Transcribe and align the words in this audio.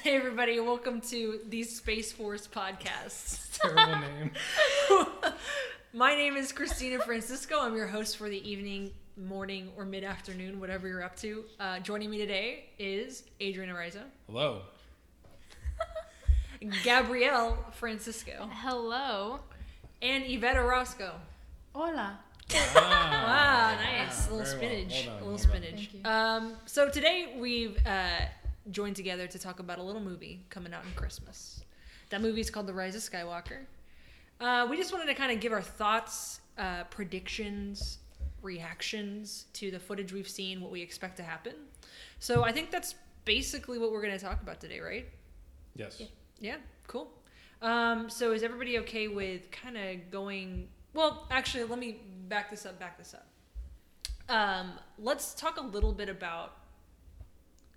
Hey 0.02 0.16
everybody, 0.16 0.58
welcome 0.60 1.00
to 1.02 1.40
the 1.48 1.62
Space 1.62 2.10
Force 2.12 2.46
podcast. 2.48 3.58
Terrible 3.60 3.98
name. 4.00 4.30
My 5.92 6.14
name 6.14 6.36
is 6.36 6.52
Christina 6.52 6.98
Francisco. 7.00 7.60
I'm 7.60 7.76
your 7.76 7.86
host 7.86 8.16
for 8.16 8.28
the 8.28 8.48
evening, 8.48 8.92
morning, 9.16 9.70
or 9.76 9.84
mid 9.84 10.04
afternoon, 10.04 10.58
whatever 10.60 10.88
you're 10.88 11.02
up 11.02 11.16
to. 11.16 11.44
Uh, 11.58 11.80
joining 11.80 12.10
me 12.10 12.18
today 12.18 12.64
is 12.78 13.24
Adrian 13.40 13.74
Ariza, 13.74 14.02
Hello. 14.26 14.62
Gabrielle 16.82 17.58
Francisco, 17.72 18.48
Hello. 18.52 19.40
and 20.02 20.24
Yvette 20.26 20.56
Orozco. 20.56 21.12
Hola. 21.74 22.18
Ah, 22.74 23.78
nice. 23.80 24.28
A 24.28 24.34
little 24.34 24.58
very 24.58 24.82
well. 24.82 24.90
spinach. 24.90 25.06
Well 25.06 25.14
done, 25.14 25.22
a 25.22 25.26
little 25.26 25.28
well 25.28 25.36
done. 25.36 25.38
spinach. 25.38 25.90
Thank 25.92 25.94
you. 25.94 26.10
Um, 26.10 26.52
so 26.66 26.88
today 26.88 27.36
we've 27.38 27.76
uh, 27.86 28.20
joined 28.70 28.96
together 28.96 29.26
to 29.26 29.38
talk 29.38 29.58
about 29.60 29.78
a 29.78 29.82
little 29.82 30.02
movie 30.02 30.44
coming 30.50 30.72
out 30.74 30.84
in 30.84 30.92
Christmas. 30.92 31.64
That 32.10 32.20
movie 32.20 32.40
is 32.40 32.50
called 32.50 32.66
The 32.66 32.74
Rise 32.74 32.94
of 32.94 33.02
Skywalker. 33.02 33.66
Uh, 34.40 34.66
we 34.68 34.76
just 34.76 34.92
wanted 34.92 35.06
to 35.06 35.14
kind 35.14 35.32
of 35.32 35.40
give 35.40 35.52
our 35.52 35.62
thoughts, 35.62 36.40
uh, 36.58 36.84
predictions, 36.84 37.98
reactions 38.42 39.46
to 39.52 39.70
the 39.70 39.78
footage 39.78 40.12
we've 40.12 40.28
seen, 40.28 40.60
what 40.60 40.70
we 40.70 40.80
expect 40.80 41.16
to 41.18 41.22
happen. 41.22 41.54
So 42.18 42.42
I 42.42 42.52
think 42.52 42.70
that's 42.70 42.94
basically 43.24 43.78
what 43.78 43.92
we're 43.92 44.02
going 44.02 44.18
to 44.18 44.24
talk 44.24 44.42
about 44.42 44.60
today, 44.60 44.80
right? 44.80 45.06
Yes. 45.76 46.02
Yeah, 46.40 46.56
cool. 46.86 47.10
Um, 47.62 48.08
so 48.08 48.32
is 48.32 48.42
everybody 48.42 48.78
okay 48.80 49.08
with 49.08 49.50
kind 49.50 49.76
of 49.76 50.10
going? 50.10 50.68
Well, 50.94 51.26
actually, 51.30 51.64
let 51.64 51.78
me 51.78 52.00
back 52.28 52.50
this 52.50 52.64
up. 52.64 52.78
Back 52.80 52.96
this 52.96 53.14
up. 53.14 53.26
Um, 54.28 54.72
let's 54.98 55.34
talk 55.34 55.58
a 55.58 55.62
little 55.62 55.92
bit 55.92 56.08
about 56.08 56.56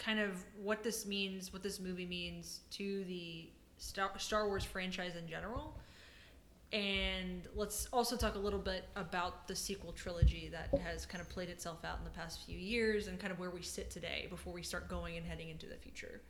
kind 0.04 0.20
of 0.20 0.44
what 0.62 0.84
this 0.84 1.06
means, 1.06 1.54
what 1.54 1.64
this 1.64 1.80
movie 1.80 2.06
means 2.06 2.62
to 2.72 3.04
the 3.06 3.50
Star, 3.78 4.48
Wars 4.48 4.64
franchise 4.64 5.16
in 5.16 5.28
general, 5.28 5.78
and 6.72 7.48
let's 7.56 7.88
also 7.94 8.18
talk 8.18 8.36
a 8.36 8.40
little 8.40 8.60
bit 8.60 8.86
about 8.96 9.48
the 9.48 9.56
sequel 9.56 9.92
trilogy 9.92 10.50
that 10.52 10.80
has 10.82 11.06
kind 11.06 11.22
of 11.22 11.30
played 11.30 11.50
itself 11.50 11.86
out 11.86 12.00
in 12.00 12.04
the 12.04 12.10
past 12.10 12.44
few 12.46 12.58
years 12.58 13.08
and 13.08 13.20
kind 13.20 13.32
of 13.32 13.40
where 13.40 13.52
we 13.52 13.62
sit 13.62 13.92
today 13.92 14.26
before 14.30 14.52
we 14.52 14.64
start 14.64 14.90
going 14.90 15.16
and 15.16 15.26
heading 15.26 15.50
into 15.50 15.68
the 15.68 15.76
future. 15.76 16.22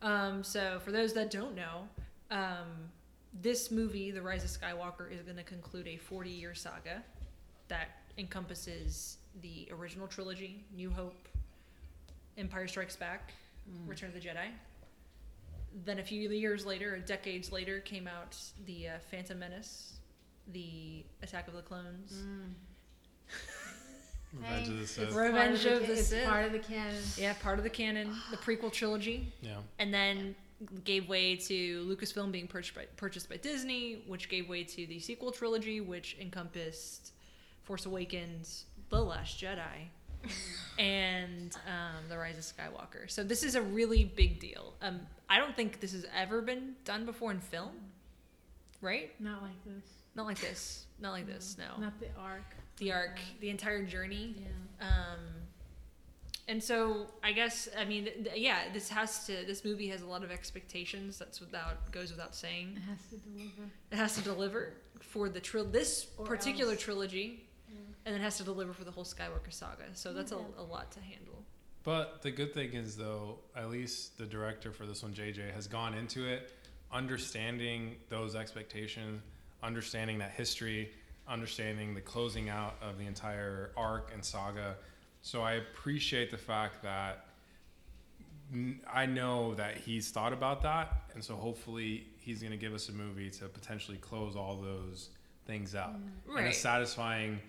Um, 0.00 0.44
so, 0.44 0.80
for 0.84 0.92
those 0.92 1.12
that 1.14 1.30
don't 1.30 1.54
know, 1.54 1.88
um, 2.30 2.90
this 3.40 3.70
movie, 3.70 4.10
The 4.10 4.22
Rise 4.22 4.44
of 4.44 4.50
Skywalker, 4.50 5.12
is 5.12 5.22
going 5.22 5.36
to 5.36 5.42
conclude 5.42 5.88
a 5.88 5.96
40 5.96 6.30
year 6.30 6.54
saga 6.54 7.02
that 7.68 7.88
encompasses 8.18 9.18
the 9.40 9.68
original 9.72 10.06
trilogy, 10.06 10.64
New 10.74 10.90
Hope, 10.90 11.28
Empire 12.38 12.68
Strikes 12.68 12.96
Back, 12.96 13.32
mm. 13.70 13.88
Return 13.88 14.08
of 14.08 14.14
the 14.14 14.20
Jedi. 14.20 14.48
Then, 15.84 15.98
a 15.98 16.02
few 16.02 16.28
years 16.30 16.66
later, 16.66 16.94
or 16.94 16.98
decades 16.98 17.50
later, 17.50 17.80
came 17.80 18.06
out 18.06 18.36
the 18.66 18.88
uh, 18.88 18.92
Phantom 19.10 19.38
Menace, 19.38 19.94
the 20.52 21.04
Attack 21.22 21.48
of 21.48 21.54
the 21.54 21.62
Clones, 21.62 22.12
mm. 22.12 22.52
Revenge 24.34 24.68
of 24.68 24.78
the 24.78 24.86
Sith. 24.86 25.04
It's 25.08 25.14
Revenge 25.14 25.62
part 25.64 25.82
of 25.82 25.86
the 25.86 25.96
Sith. 25.96 26.26
part 26.26 26.44
of 26.46 26.52
the 26.52 26.58
canon. 26.58 27.02
yeah, 27.16 27.34
part 27.34 27.58
of 27.58 27.64
the 27.64 27.70
canon, 27.70 28.08
the 28.30 28.36
ah. 28.36 28.44
prequel 28.44 28.72
trilogy. 28.72 29.32
Yeah. 29.40 29.56
and 29.78 29.92
then 29.92 30.34
gave 30.84 31.08
way 31.08 31.36
to 31.36 31.84
Lucasfilm 31.86 32.30
being 32.30 32.46
purchased 32.46 32.74
by, 32.74 32.86
purchased 32.96 33.28
by 33.28 33.36
Disney, 33.36 34.02
which 34.06 34.28
gave 34.28 34.48
way 34.48 34.64
to 34.64 34.86
the 34.86 34.98
sequel 35.00 35.32
trilogy, 35.32 35.80
which 35.80 36.16
encompassed 36.20 37.12
Force 37.64 37.86
Awakens, 37.86 38.66
The 38.88 39.02
Last 39.02 39.40
Jedi, 39.40 39.88
and 40.78 41.54
um, 41.66 42.04
The 42.08 42.16
Rise 42.18 42.38
of 42.38 42.44
Skywalker. 42.44 43.10
So 43.10 43.22
this 43.22 43.42
is 43.42 43.54
a 43.54 43.62
really 43.62 44.04
big 44.04 44.40
deal. 44.40 44.74
Um, 44.82 45.00
I 45.28 45.38
don't 45.38 45.54
think 45.56 45.80
this 45.80 45.92
has 45.92 46.06
ever 46.16 46.40
been 46.42 46.74
done 46.84 47.04
before 47.06 47.30
in 47.30 47.40
film, 47.40 47.70
right? 48.80 49.10
Not 49.20 49.42
like 49.42 49.64
this. 49.64 49.84
Not 50.14 50.26
like 50.26 50.40
this. 50.40 50.86
Not 51.00 51.12
like 51.12 51.26
this. 51.26 51.56
No. 51.58 51.80
Not 51.82 51.98
the 52.00 52.08
arc. 52.18 52.42
The 52.78 52.92
arc, 52.92 53.18
the 53.40 53.50
entire 53.50 53.82
journey. 53.84 54.34
Yeah. 54.38 54.86
Um, 54.86 55.18
and 56.48 56.62
so 56.62 57.06
I 57.22 57.32
guess 57.32 57.68
I 57.78 57.84
mean 57.84 58.04
th- 58.04 58.24
th- 58.24 58.36
yeah, 58.36 58.62
this 58.74 58.88
has 58.88 59.24
to. 59.26 59.32
This 59.46 59.64
movie 59.64 59.88
has 59.88 60.02
a 60.02 60.06
lot 60.06 60.24
of 60.24 60.30
expectations. 60.32 61.16
That's 61.18 61.38
without 61.40 61.90
goes 61.92 62.10
without 62.10 62.34
saying. 62.34 62.78
It 62.78 62.82
has 62.90 63.08
to 63.10 63.16
deliver. 63.16 63.70
It 63.92 63.96
has 63.96 64.14
to 64.16 64.20
deliver 64.22 64.72
for 65.00 65.28
the 65.28 65.40
tril 65.40 65.70
this 65.70 66.08
Or 66.18 66.26
particular 66.26 66.72
else. 66.72 66.82
trilogy, 66.82 67.44
and 68.06 68.14
it 68.14 68.20
has 68.20 68.36
to 68.38 68.44
deliver 68.44 68.72
for 68.72 68.84
the 68.84 68.90
whole 68.90 69.04
Skywalker 69.04 69.52
saga. 69.52 69.84
So 69.94 70.12
that's 70.12 70.32
a, 70.32 70.38
a 70.58 70.62
lot 70.62 70.90
to 70.92 71.00
handle. 71.00 71.44
But 71.84 72.22
the 72.22 72.30
good 72.30 72.54
thing 72.54 72.74
is, 72.74 72.96
though, 72.96 73.38
at 73.56 73.70
least 73.70 74.16
the 74.18 74.26
director 74.26 74.70
for 74.72 74.86
this 74.86 75.02
one, 75.02 75.12
JJ, 75.12 75.52
has 75.52 75.66
gone 75.66 75.94
into 75.94 76.26
it 76.26 76.52
understanding 76.92 77.96
those 78.08 78.36
expectations, 78.36 79.22
understanding 79.62 80.18
that 80.18 80.30
history, 80.30 80.92
understanding 81.26 81.94
the 81.94 82.00
closing 82.00 82.48
out 82.48 82.74
of 82.82 82.98
the 82.98 83.06
entire 83.06 83.70
arc 83.76 84.12
and 84.12 84.24
saga. 84.24 84.76
So 85.22 85.42
I 85.42 85.52
appreciate 85.52 86.30
the 86.30 86.36
fact 86.36 86.82
that 86.82 87.26
I 88.92 89.06
know 89.06 89.54
that 89.54 89.78
he's 89.78 90.10
thought 90.10 90.32
about 90.32 90.62
that, 90.62 91.04
and 91.14 91.24
so 91.24 91.36
hopefully 91.36 92.06
he's 92.18 92.40
going 92.40 92.50
to 92.50 92.58
give 92.58 92.74
us 92.74 92.90
a 92.90 92.92
movie 92.92 93.30
to 93.30 93.46
potentially 93.46 93.96
close 93.96 94.36
all 94.36 94.56
those 94.56 95.08
things 95.46 95.74
out 95.74 95.94
mm. 95.94 96.38
in 96.38 96.38
a 96.38 96.46
Right. 96.46 96.54
satisfying 96.54 97.40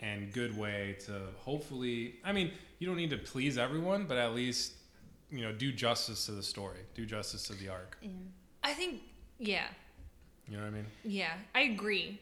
and 0.00 0.32
good 0.32 0.56
way 0.56 0.96
to 1.06 1.12
hopefully. 1.38 2.16
I 2.24 2.32
mean, 2.32 2.52
you 2.78 2.86
don't 2.86 2.96
need 2.96 3.10
to 3.10 3.18
please 3.18 3.58
everyone, 3.58 4.04
but 4.06 4.16
at 4.16 4.34
least 4.34 4.72
you 5.30 5.42
know 5.42 5.52
do 5.52 5.70
justice 5.72 6.26
to 6.26 6.32
the 6.32 6.42
story, 6.42 6.78
do 6.94 7.06
justice 7.06 7.44
to 7.44 7.52
the 7.54 7.68
arc. 7.68 7.96
I 8.62 8.72
think 8.72 9.02
yeah, 9.38 9.64
You 10.48 10.56
know 10.56 10.64
what 10.64 10.68
I 10.68 10.76
mean? 10.76 10.86
yeah, 11.04 11.32
I 11.54 11.60
agree. 11.62 12.20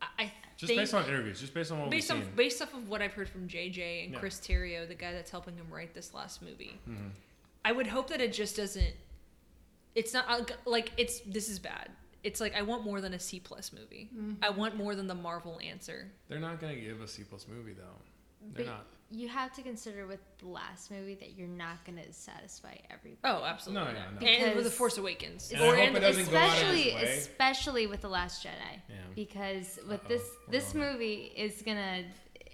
I, 0.00 0.06
I 0.24 0.32
Just 0.56 0.68
think 0.68 0.80
based 0.80 0.94
on 0.94 1.04
interviews, 1.06 1.40
just 1.40 1.54
based 1.54 1.70
on 1.72 1.80
what 1.80 1.90
based 1.90 2.10
we've 2.12 2.18
on 2.20 2.26
seen. 2.26 2.34
based 2.36 2.62
off 2.62 2.74
of 2.74 2.88
what 2.88 3.00
I've 3.02 3.12
heard 3.12 3.28
from 3.28 3.48
JJ 3.48 4.04
and 4.04 4.12
Yeah. 4.12 4.18
Chris 4.18 4.38
Terrio, 4.40 4.86
the 4.86 4.94
guy 4.94 5.12
that's 5.12 5.30
helping 5.30 5.56
him 5.56 5.66
write 5.70 5.94
this 5.94 6.12
last 6.14 6.42
movie. 6.42 6.78
Mhm. 6.88 7.10
I 7.64 7.70
would 7.72 7.86
hope 7.86 8.08
that 8.08 8.20
it 8.20 8.32
just 8.32 8.56
doesn't. 8.56 8.94
It's 9.94 10.12
not 10.12 10.24
uh, 10.28 10.44
like 10.64 10.90
it's. 10.96 11.20
This 11.20 11.48
is 11.48 11.58
bad. 11.60 11.90
It's 12.24 12.40
like 12.40 12.54
I 12.54 12.62
want 12.62 12.84
more 12.84 13.00
than 13.00 13.14
a 13.14 13.18
C 13.18 13.40
plus 13.40 13.72
movie. 13.72 14.10
I 14.12 14.48
mm-hmm. 14.48 14.58
want 14.58 14.76
more 14.76 14.94
than 14.94 15.06
the 15.06 15.14
Marvel 15.14 15.58
answer. 15.62 16.10
They're 16.28 16.38
not 16.38 16.60
going 16.60 16.74
to 16.74 16.80
give 16.80 17.00
a 17.00 17.08
C 17.08 17.24
plus 17.24 17.46
movie 17.48 17.72
though. 17.72 17.82
They're 18.54 18.64
But 18.64 18.70
not. 18.72 18.86
you 19.10 19.28
have 19.28 19.52
to 19.54 19.62
consider 19.62 20.06
with 20.06 20.20
the 20.38 20.48
last 20.48 20.90
movie 20.90 21.14
that 21.16 21.36
you're 21.36 21.48
not 21.48 21.84
going 21.84 21.98
to 21.98 22.12
satisfy 22.12 22.74
everybody. 22.90 23.18
Oh, 23.24 23.44
absolutely. 23.44 23.92
No, 23.92 23.92
not. 23.92 24.22
yeah, 24.22 24.38
no. 24.40 24.46
And 24.46 24.56
with 24.56 24.64
the 24.64 24.70
Force 24.70 24.98
Awakens, 24.98 25.52
And 25.52 25.62
I 25.62 25.66
hope 25.66 25.78
and 25.78 25.96
it 25.96 26.00
doesn't 26.00 26.30
go 26.30 26.36
out 26.36 26.46
of 26.48 26.52
especially 26.54 26.94
way. 26.94 27.18
especially 27.18 27.86
with 27.86 28.00
the 28.02 28.08
last 28.08 28.44
jedi 28.44 28.50
Yeah. 28.88 28.96
because 29.14 29.78
with 29.88 30.00
Uh-oh, 30.00 30.08
this 30.08 30.22
this 30.48 30.72
going 30.72 30.84
there. 30.84 30.92
movie 30.92 31.32
is 31.36 31.62
gonna 31.62 32.04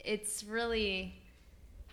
it's 0.05 0.45
really 0.45 1.15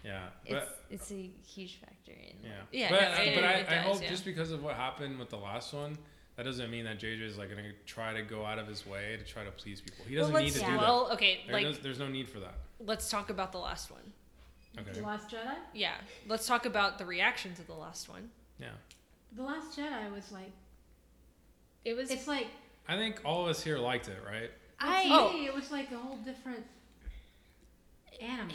Yeah. 0.03 0.27
it's 0.45 0.53
But 0.53 0.85
it's 0.89 1.11
a 1.11 1.29
huge 1.45 1.75
factor 1.75 2.11
in 2.11 2.35
yeah. 2.43 2.51
Yeah, 2.71 2.89
But, 2.89 3.01
no, 3.01 3.07
I- 3.07 3.35
but 3.35 3.43
I, 3.43 3.51
it 3.53 3.69
I 3.69 3.75
hope 3.77 4.01
yeah. 4.01 4.09
just 4.09 4.23
because 4.25 4.51
of 4.51 4.63
what 4.63 4.75
happened 4.75 5.19
with 5.19 5.29
the 5.29 5.37
last 5.37 5.73
one, 5.73 5.97
that 6.37 6.43
doesn't 6.43 6.69
mean 6.69 6.85
that 6.85 6.99
JJ 6.99 7.21
is 7.21 7.37
like 7.37 7.49
going 7.49 7.63
to 7.63 7.71
try 7.85 8.13
to 8.13 8.21
go 8.21 8.45
out 8.45 8.59
of 8.59 8.67
his 8.67 8.85
way 8.85 9.17
to 9.17 9.23
try 9.25 9.43
to 9.43 9.51
please 9.51 9.81
people. 9.81 10.03
He 10.07 10.15
doesn't 10.15 10.33
need 10.33 10.43
let's 10.43 10.53
to 10.55 10.59
do 10.59 10.65
that. 10.71 10.79
well, 10.79 11.09
okay. 11.13 11.39
There 11.47 11.55
like 11.55 11.65
does- 11.65 11.79
there's 11.79 11.99
no 11.99 12.07
need 12.07 12.27
for 12.29 12.39
that. 12.39 12.55
let's 12.79 13.09
talk 13.09 13.29
about 13.29 13.51
the 13.51 13.57
last 13.59 13.91
one. 13.91 14.01
Okay. 14.77 14.91
The 14.91 15.01
Last 15.05 15.29
Jedi? 15.29 15.55
Yeah, 15.73 15.93
let's 16.27 16.45
talk 16.45 16.65
about 16.65 16.97
the 16.97 17.05
reaction 17.05 17.53
to 17.55 17.63
the 17.65 17.73
last 17.73 18.09
one. 18.09 18.29
Yeah. 18.59 18.67
The 19.37 19.43
Last 19.43 19.77
Jedi 19.79 20.13
was 20.13 20.29
like, 20.33 20.51
It 21.85 21.95
was. 21.95 22.11
it's 22.11 22.27
like, 22.27 22.47
I 22.87 22.97
think 22.97 23.21
all 23.23 23.43
of 23.43 23.49
us 23.49 23.63
here 23.63 23.77
liked 23.77 24.09
it, 24.09 24.17
right? 24.29 24.51
i 24.77 25.03
to 25.03 25.09
Oh. 25.13 25.31
it 25.45 25.53
was 25.55 25.71
like 25.71 25.89
a 25.93 25.97
whole 25.97 26.17
different 26.17 26.65
animal. 28.21 28.53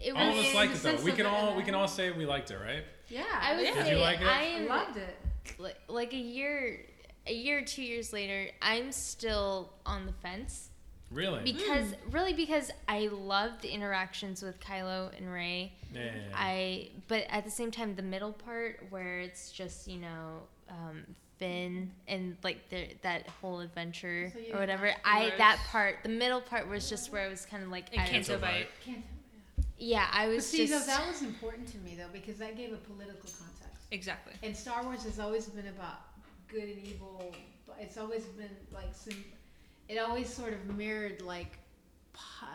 it 0.00 0.12
All 0.14 0.30
of 0.30 0.36
was 0.36 0.44
us 0.46 0.50
in 0.50 0.56
liked 0.56 0.74
it 0.76 0.82
though. 0.82 1.04
We 1.04 1.10
can 1.12 1.26
all 1.26 1.56
we 1.56 1.62
can 1.64 1.74
all 1.74 1.88
say 1.88 2.10
we 2.12 2.26
liked 2.26 2.50
it, 2.52 2.58
right? 2.64 2.84
Yeah. 3.08 3.24
i 3.40 3.56
would 3.56 3.64
Yeah. 3.64 3.74
Did 3.82 3.92
you 3.92 3.98
like 3.98 4.20
it? 4.20 4.26
i 4.26 4.58
I 4.58 4.66
loved 4.66 4.96
it. 4.98 5.16
like, 5.58 5.78
like 5.88 6.12
a 6.12 6.16
year 6.16 6.80
a 7.26 7.32
year 7.34 7.58
or 7.58 7.62
two 7.62 7.82
years 7.82 8.12
later 8.12 8.48
i'm 8.62 8.92
still 8.92 9.72
on 9.84 10.06
the 10.06 10.12
fence 10.12 10.70
Really? 11.10 11.42
because 11.44 11.94
really 12.10 12.32
because 12.32 12.70
i 12.88 13.08
love 13.12 13.52
the 13.62 13.68
interactions 13.68 14.42
with 14.42 14.58
kylo 14.60 15.10
and 15.16 15.32
rey 15.32 15.72
yeah, 15.94 16.00
yeah, 16.04 16.10
yeah. 16.14 16.36
I 16.36 16.88
but 17.06 17.26
at 17.30 17.44
the 17.44 17.50
same 17.50 17.70
time 17.70 17.94
the 17.94 18.02
middle 18.02 18.32
part 18.32 18.80
where 18.90 19.20
it's 19.20 19.52
just 19.52 19.86
you 19.86 19.98
know 19.98 20.40
um, 20.68 21.04
Finn 21.38 21.92
and 22.08 22.36
like 22.42 22.68
the, 22.70 22.88
that 23.02 23.28
whole 23.28 23.60
adventure 23.60 24.32
So 24.34 24.56
or 24.56 24.58
whatever. 24.60 24.90
I 25.04 25.20
Forrest. 25.20 25.38
that 25.38 25.58
part 25.68 25.96
the 26.02 26.08
middle 26.08 26.40
part 26.40 26.68
was 26.68 26.88
just 26.88 27.12
where 27.12 27.22
I 27.24 27.28
was 27.28 27.46
kind 27.46 27.62
of 27.62 27.70
like 27.70 27.86
And 27.92 28.00
I 28.00 28.06
Canto 28.08 28.32
Canto 28.32 28.40
Bight. 28.46 28.66
Can't, 28.84 29.04
yeah 29.78 30.06
I 30.12 30.26
but 30.26 30.34
was 30.36 30.46
see, 30.46 30.66
just 30.66 30.86
though, 30.86 30.92
that 30.96 31.06
was 31.06 31.22
important 31.22 31.68
to 31.68 31.78
me, 31.78 31.94
though, 31.96 32.08
because 32.12 32.36
that 32.38 32.56
gave 32.56 32.72
a 32.72 32.76
political 32.78 33.28
context. 33.28 33.86
Exactly. 33.90 34.32
And 34.42 34.56
Star 34.56 34.82
Wars 34.82 35.04
has 35.04 35.18
always 35.20 35.46
been 35.46 35.68
about 35.68 36.00
good 36.48 36.64
and 36.64 36.78
evil. 36.86 37.34
But 37.66 37.76
it's 37.80 37.96
always 37.98 38.24
been 38.24 38.50
like 38.72 38.94
some. 38.94 39.14
It 39.88 39.98
always 39.98 40.28
sort 40.32 40.52
of 40.52 40.76
mirrored 40.76 41.22
like 41.22 41.58
po- 42.12 42.46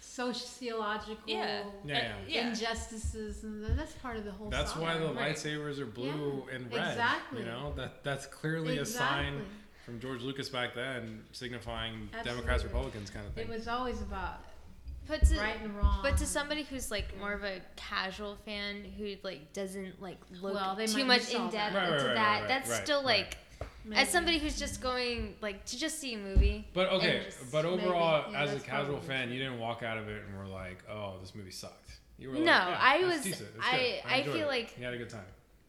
sociological 0.00 1.16
Yeah. 1.26 1.64
Yeah, 1.84 2.12
yeah. 2.28 2.48
injustices, 2.48 3.42
and 3.42 3.64
then 3.64 3.76
that's 3.76 3.92
part 3.94 4.16
of 4.16 4.24
the 4.24 4.30
whole. 4.32 4.48
That's 4.48 4.72
song. 4.72 4.82
why 4.82 4.98
the 4.98 5.12
Right. 5.12 5.34
lightsabers 5.34 5.78
are 5.78 5.86
blue 5.86 6.46
and 6.52 6.72
red. 6.72 6.90
exactly. 6.90 7.40
You 7.40 7.46
know 7.46 7.72
that 7.76 8.04
that's 8.04 8.26
clearly 8.26 8.78
a 8.78 8.86
sign 8.86 9.34
Exactly. 9.34 9.54
from 9.84 10.00
George 10.00 10.22
Lucas 10.22 10.48
back 10.48 10.74
then, 10.74 11.24
signifying 11.32 12.08
Democrats, 12.12 12.28
Absolutely. 12.64 12.66
Republicans 12.68 13.10
kind 13.10 13.26
of 13.26 13.32
thing. 13.34 13.48
It 13.48 13.50
was 13.50 13.66
always 13.68 14.00
about 14.02 14.40
But 15.06 15.24
to, 15.26 15.36
right 15.38 15.56
and 15.62 15.76
wrong. 15.76 16.00
but 16.02 16.16
to 16.18 16.26
somebody 16.26 16.62
who's 16.62 16.90
like 16.90 17.18
more 17.18 17.32
of 17.32 17.44
a 17.44 17.60
casual 17.76 18.36
fan 18.44 18.84
who 18.96 19.14
like 19.22 19.52
doesn't 19.52 20.00
like 20.00 20.18
look 20.40 20.54
Well, 20.54 20.74
they 20.76 20.86
too 20.86 21.04
much 21.04 21.32
in 21.32 21.50
depth. 21.50 21.74
Right, 21.74 21.82
right, 21.88 21.92
into 21.92 22.06
right, 22.06 22.14
that, 22.14 22.16
right, 22.16 22.40
right, 22.40 22.48
that's 22.48 22.70
right, 22.70 22.82
still 22.84 22.98
right. 22.98 23.18
like 23.18 23.36
Maybe. 23.84 24.00
as 24.00 24.08
somebody 24.08 24.38
who's 24.38 24.58
just 24.58 24.80
going 24.80 25.36
like 25.42 25.64
to 25.66 25.78
just 25.78 25.98
see 25.98 26.14
a 26.14 26.18
movie. 26.18 26.66
But 26.72 26.88
okay, 26.92 27.22
just- 27.26 27.52
but 27.52 27.64
maybe. 27.64 27.82
overall, 27.82 28.32
Yeah, 28.32 28.42
as 28.44 28.54
a 28.54 28.60
casual 28.60 29.00
fan, 29.00 29.26
true. 29.26 29.36
you 29.36 29.42
didn't 29.42 29.58
walk 29.58 29.82
out 29.82 29.98
of 29.98 30.08
it 30.08 30.22
and 30.26 30.38
were 30.38 30.46
like, 30.46 30.82
"Oh, 30.90 31.14
this 31.20 31.34
movie 31.34 31.50
sucked." 31.50 31.90
You 32.18 32.28
were 32.28 32.34
No, 32.36 32.40
like, 32.40 32.46
yeah, 32.68 32.78
I 32.80 32.98
was- 33.04 33.20
decent. 33.22 33.50
It's 33.56 33.66
I- 33.66 33.76
good. 33.76 34.00
I 34.06 34.22
feel 34.22 34.36
it. 34.36 34.46
like- 34.46 34.78
you 34.78 34.84
had 34.84 34.94
a 34.94 34.98
good 34.98 35.10
time. 35.10 35.26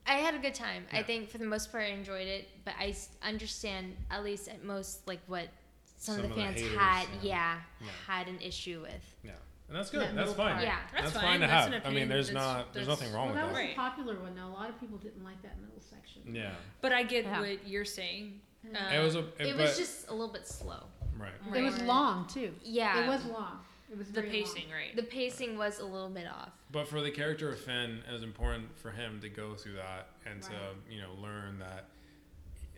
I 0.07 0.13
had 0.17 0.35
a 0.35 0.39
good 0.39 0.53
time. 0.53 0.85
I 0.93 1.01
think 1.01 1.29
for 1.29 1.39
the 1.39 1.45
most 1.47 1.71
part 1.71 1.83
I 1.83 1.87
enjoyed 1.87 2.27
it, 2.27 2.47
but 2.63 2.75
I 2.79 2.95
understand 3.23 3.97
at 4.11 4.23
least 4.23 4.47
at 4.47 4.63
most 4.63 5.05
like 5.07 5.19
what 5.27 5.47
some, 5.97 6.15
Some 6.15 6.25
of 6.25 6.31
of 6.31 6.35
the 6.35 6.41
the 6.41 6.47
fans 6.47 6.61
haters, 6.61 6.77
had, 6.77 7.07
yeah. 7.21 7.29
yeah, 7.29 7.59
Yeah. 7.81 7.87
had 8.07 8.27
an 8.27 8.39
issue 8.41 8.81
with. 8.81 9.15
Yeah, 9.23 9.31
and 9.67 9.77
that's 9.77 9.89
good. 9.89 10.01
That 10.01 10.15
That's 10.15 10.33
fine. 10.33 10.53
part. 10.53 10.63
Yeah. 10.63 10.77
That's 10.91 11.03
That's, 11.03 11.13
fine. 11.15 11.23
fine 11.23 11.39
to 11.41 11.47
That's 11.47 11.73
have. 11.73 11.85
I 11.85 11.89
mean, 11.89 12.07
there's 12.09 12.27
That's- 12.29 12.45
not 12.57 12.73
there's 12.73 12.87
that's- 12.87 13.01
nothing 13.01 13.13
wrong 13.15 13.33
well, 13.33 13.35
with 13.47 13.53
that 13.55 13.55
that. 13.55 13.63
was 13.63 13.71
a 13.71 13.75
popular 13.75 14.19
one. 14.19 14.35
Though 14.35 14.47
a 14.47 14.55
lot 14.55 14.69
of 14.69 14.79
people 14.79 14.97
didn't 14.97 15.23
like 15.23 15.41
that 15.41 15.59
middle 15.61 15.79
section. 15.79 16.35
Yeah, 16.35 16.53
But 16.81 16.91
I 16.93 17.03
get 17.03 17.25
Yeah. 17.25 17.39
what 17.39 17.67
you're 17.67 17.85
saying. 17.85 18.41
Yeah. 18.63 18.87
Um, 18.87 18.93
it 18.95 19.03
was 19.03 19.15
a. 19.15 19.19
It 19.19 19.55
but, 19.55 19.57
was 19.57 19.77
just 19.77 20.07
a 20.09 20.11
little 20.11 20.31
bit 20.33 20.47
slow. 20.47 20.83
right. 21.17 21.31
It 21.55 21.61
was 21.61 21.79
long 21.83 22.27
too. 22.27 22.53
Yeah. 22.63 23.03
It 23.03 23.07
was 23.07 23.23
long. 23.25 23.59
It 23.91 23.97
was 23.97 24.07
the 24.07 24.13
very 24.13 24.29
pacing, 24.29 24.63
long. 24.63 24.73
right? 24.73 24.95
The 24.95 25.03
pacing 25.03 25.57
was 25.57 25.79
a 25.79 25.85
little 25.85 26.09
bit 26.09 26.27
off. 26.27 26.49
But 26.71 26.87
for 26.87 27.01
the 27.01 27.11
character 27.11 27.49
of 27.51 27.59
Finn, 27.59 28.01
it 28.09 28.11
was 28.11 28.23
important 28.23 28.75
for 28.79 28.89
him 28.91 29.21
to 29.21 29.29
go 29.29 29.53
through 29.53 29.73
that 29.75 30.07
and 30.25 30.41
Right. 30.43 30.51
to 30.51 30.93
you 30.93 31.01
know 31.01 31.13
learn 31.21 31.59
that. 31.59 31.85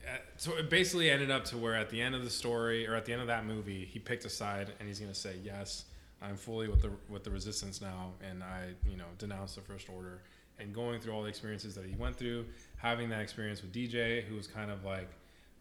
Uh, 0.07 0.17
So 0.37 0.57
it 0.57 0.69
basically 0.69 1.09
ended 1.09 1.31
up 1.31 1.45
to 1.45 1.57
where 1.57 1.75
at 1.75 1.89
the 1.89 2.01
end 2.01 2.15
of 2.15 2.23
the 2.23 2.29
story 2.29 2.87
or 2.87 2.95
at 2.95 3.05
the 3.05 3.13
end 3.13 3.21
of 3.21 3.27
that 3.27 3.45
movie, 3.45 3.85
he 3.85 3.99
picked 3.99 4.25
a 4.25 4.29
side 4.29 4.73
and 4.79 4.87
he's 4.87 4.99
gonna 4.99 5.13
say, 5.13 5.35
"Yes, 5.43 5.85
I'm 6.21 6.37
fully 6.37 6.67
with 6.67 6.81
the 6.81 6.91
with 7.09 7.23
the 7.23 7.31
resistance 7.31 7.81
now, 7.81 8.13
and 8.27 8.43
I 8.43 8.73
you 8.89 8.97
know 8.97 9.05
denounce 9.17 9.55
the 9.55 9.61
First 9.61 9.89
Order." 9.89 10.21
And 10.59 10.73
going 10.73 10.99
through 10.99 11.13
all 11.13 11.21
the 11.21 11.29
experiences 11.29 11.75
that 11.75 11.85
he 11.85 11.95
went 11.95 12.15
through, 12.15 12.45
having 12.77 13.09
that 13.09 13.21
experience 13.21 13.61
with 13.61 13.71
DJ, 13.71 14.23
who 14.23 14.35
was 14.35 14.47
kind 14.47 14.71
of 14.71 14.83
like 14.83 15.09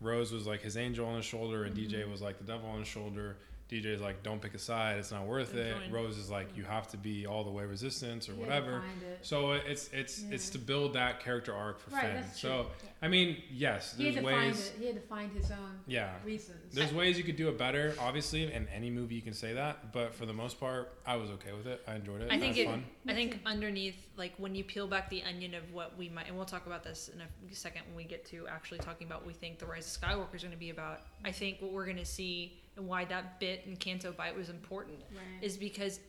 Rose 0.00 0.32
was 0.32 0.46
like 0.46 0.62
his 0.62 0.76
angel 0.76 1.06
on 1.06 1.16
his 1.16 1.24
shoulder, 1.24 1.64
and 1.64 1.76
DJ 1.76 2.10
was 2.10 2.22
like 2.22 2.38
the 2.38 2.44
devil 2.44 2.68
on 2.68 2.80
his 2.80 2.88
shoulder. 2.88 3.36
DJ 3.68 3.86
is 3.86 4.00
like, 4.00 4.22
"Don't 4.22 4.40
pick 4.40 4.54
a 4.54 4.58
side; 4.58 4.98
it's 4.98 5.10
not 5.10 5.26
worth 5.26 5.52
Good 5.52 5.66
it." 5.66 5.90
Rose 5.92 6.16
is 6.18 6.30
like, 6.30 6.56
"You 6.56 6.62
have 6.64 6.88
to 6.92 6.96
be 6.96 7.26
all 7.26 7.42
the 7.42 7.50
way 7.50 7.64
resistance 7.64 8.28
or 8.28 8.34
He 8.34 8.40
had 8.42 8.46
to 8.46 8.50
whatever." 8.54 8.76
it. 9.10 9.18
So 9.22 9.52
it's 9.52 9.88
it's 9.92 10.22
it's 10.30 10.50
to 10.50 10.58
build 10.58 10.92
that 10.94 11.18
character 11.18 11.52
arc 11.52 11.80
for 11.80 11.90
Right, 11.90 12.02
Finn. 12.02 12.14
that's 12.16 12.40
So 12.40 12.64
true. 12.78 12.88
I 13.02 13.08
mean, 13.08 13.42
yes, 13.50 13.94
He 13.96 14.06
had 14.06 14.14
there's 14.14 14.24
to 14.24 14.30
find 14.30 14.46
ways. 14.46 14.68
it. 14.68 14.74
He 14.78 14.86
had 14.86 14.94
to 14.94 15.00
find 15.02 15.32
his 15.32 15.50
own 15.50 15.80
Yeah, 15.86 16.14
reasons. 16.24 16.74
there's 16.74 16.92
ways 16.94 17.18
you 17.18 17.24
could 17.24 17.36
do 17.36 17.48
it 17.48 17.58
better. 17.58 17.94
Obviously, 17.98 18.50
in 18.52 18.68
any 18.68 18.88
movie 18.88 19.16
you 19.16 19.22
can 19.22 19.34
say 19.34 19.52
that, 19.54 19.92
but 19.92 20.14
for 20.14 20.26
the 20.26 20.32
most 20.32 20.58
part, 20.60 20.92
I 21.04 21.16
was 21.16 21.30
okay 21.30 21.52
with 21.52 21.66
it. 21.66 21.82
I 21.88 21.96
enjoyed 21.96 22.22
it. 22.22 22.30
I 22.30 22.38
think 22.38 22.56
it 22.56 22.62
it. 22.62 22.66
fun. 22.68 22.84
I 23.08 23.14
think 23.14 23.40
underneath, 23.44 23.96
like 24.16 24.32
when 24.38 24.54
you 24.54 24.62
peel 24.64 24.86
back 24.86 25.10
the 25.10 25.22
onion 25.24 25.54
of 25.54 25.72
what 25.72 25.96
we 25.98 26.08
might, 26.08 26.28
and 26.28 26.36
we'll 26.36 26.46
talk 26.46 26.66
about 26.66 26.84
this 26.84 27.08
in 27.08 27.20
a 27.20 27.54
second 27.54 27.82
when 27.88 27.96
we 27.96 28.04
get 28.04 28.24
to 28.26 28.46
actually 28.48 28.78
talking 28.78 29.06
about 29.08 29.20
what 29.22 29.26
we 29.26 29.34
think 29.34 29.58
the 29.58 29.66
Rise 29.66 29.94
of 29.94 30.00
Skywalker 30.00 30.34
is 30.36 30.42
going 30.42 30.52
to 30.52 30.58
be 30.58 30.70
about. 30.70 31.00
I 31.24 31.32
think 31.32 31.60
what 31.60 31.72
we're 31.72 31.84
going 31.84 31.96
to 31.98 32.04
see 32.04 32.60
and 32.76 32.86
why 32.86 33.04
that 33.06 33.40
bit 33.40 33.62
in 33.66 33.76
Canto 33.76 34.12
Bight 34.12 34.36
was 34.36 34.48
important 34.48 34.98
Right. 35.10 35.42
is 35.42 35.56
because 35.56 36.00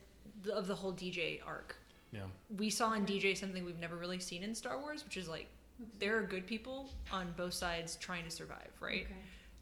of 0.52 0.68
the 0.68 0.76
whole 0.76 0.94
DJ 0.94 1.40
arc. 1.46 1.76
Yeah, 2.12 2.22
We 2.56 2.70
saw 2.70 2.94
in 2.94 3.06
DJ 3.06 3.36
something 3.36 3.66
we've 3.66 3.80
never 3.80 3.96
really 3.98 4.20
seen 4.20 4.44
in 4.44 4.56
Star 4.56 4.80
Wars, 4.80 5.04
which 5.04 5.18
is 5.18 5.28
like 5.28 5.48
there 6.00 6.18
are 6.18 6.24
good 6.24 6.48
people 6.48 6.90
on 7.12 7.34
both 7.38 7.54
sides 7.54 7.96
trying 7.98 8.24
to 8.24 8.32
survive, 8.32 8.70
right? 8.80 9.04
Okay. 9.06 9.14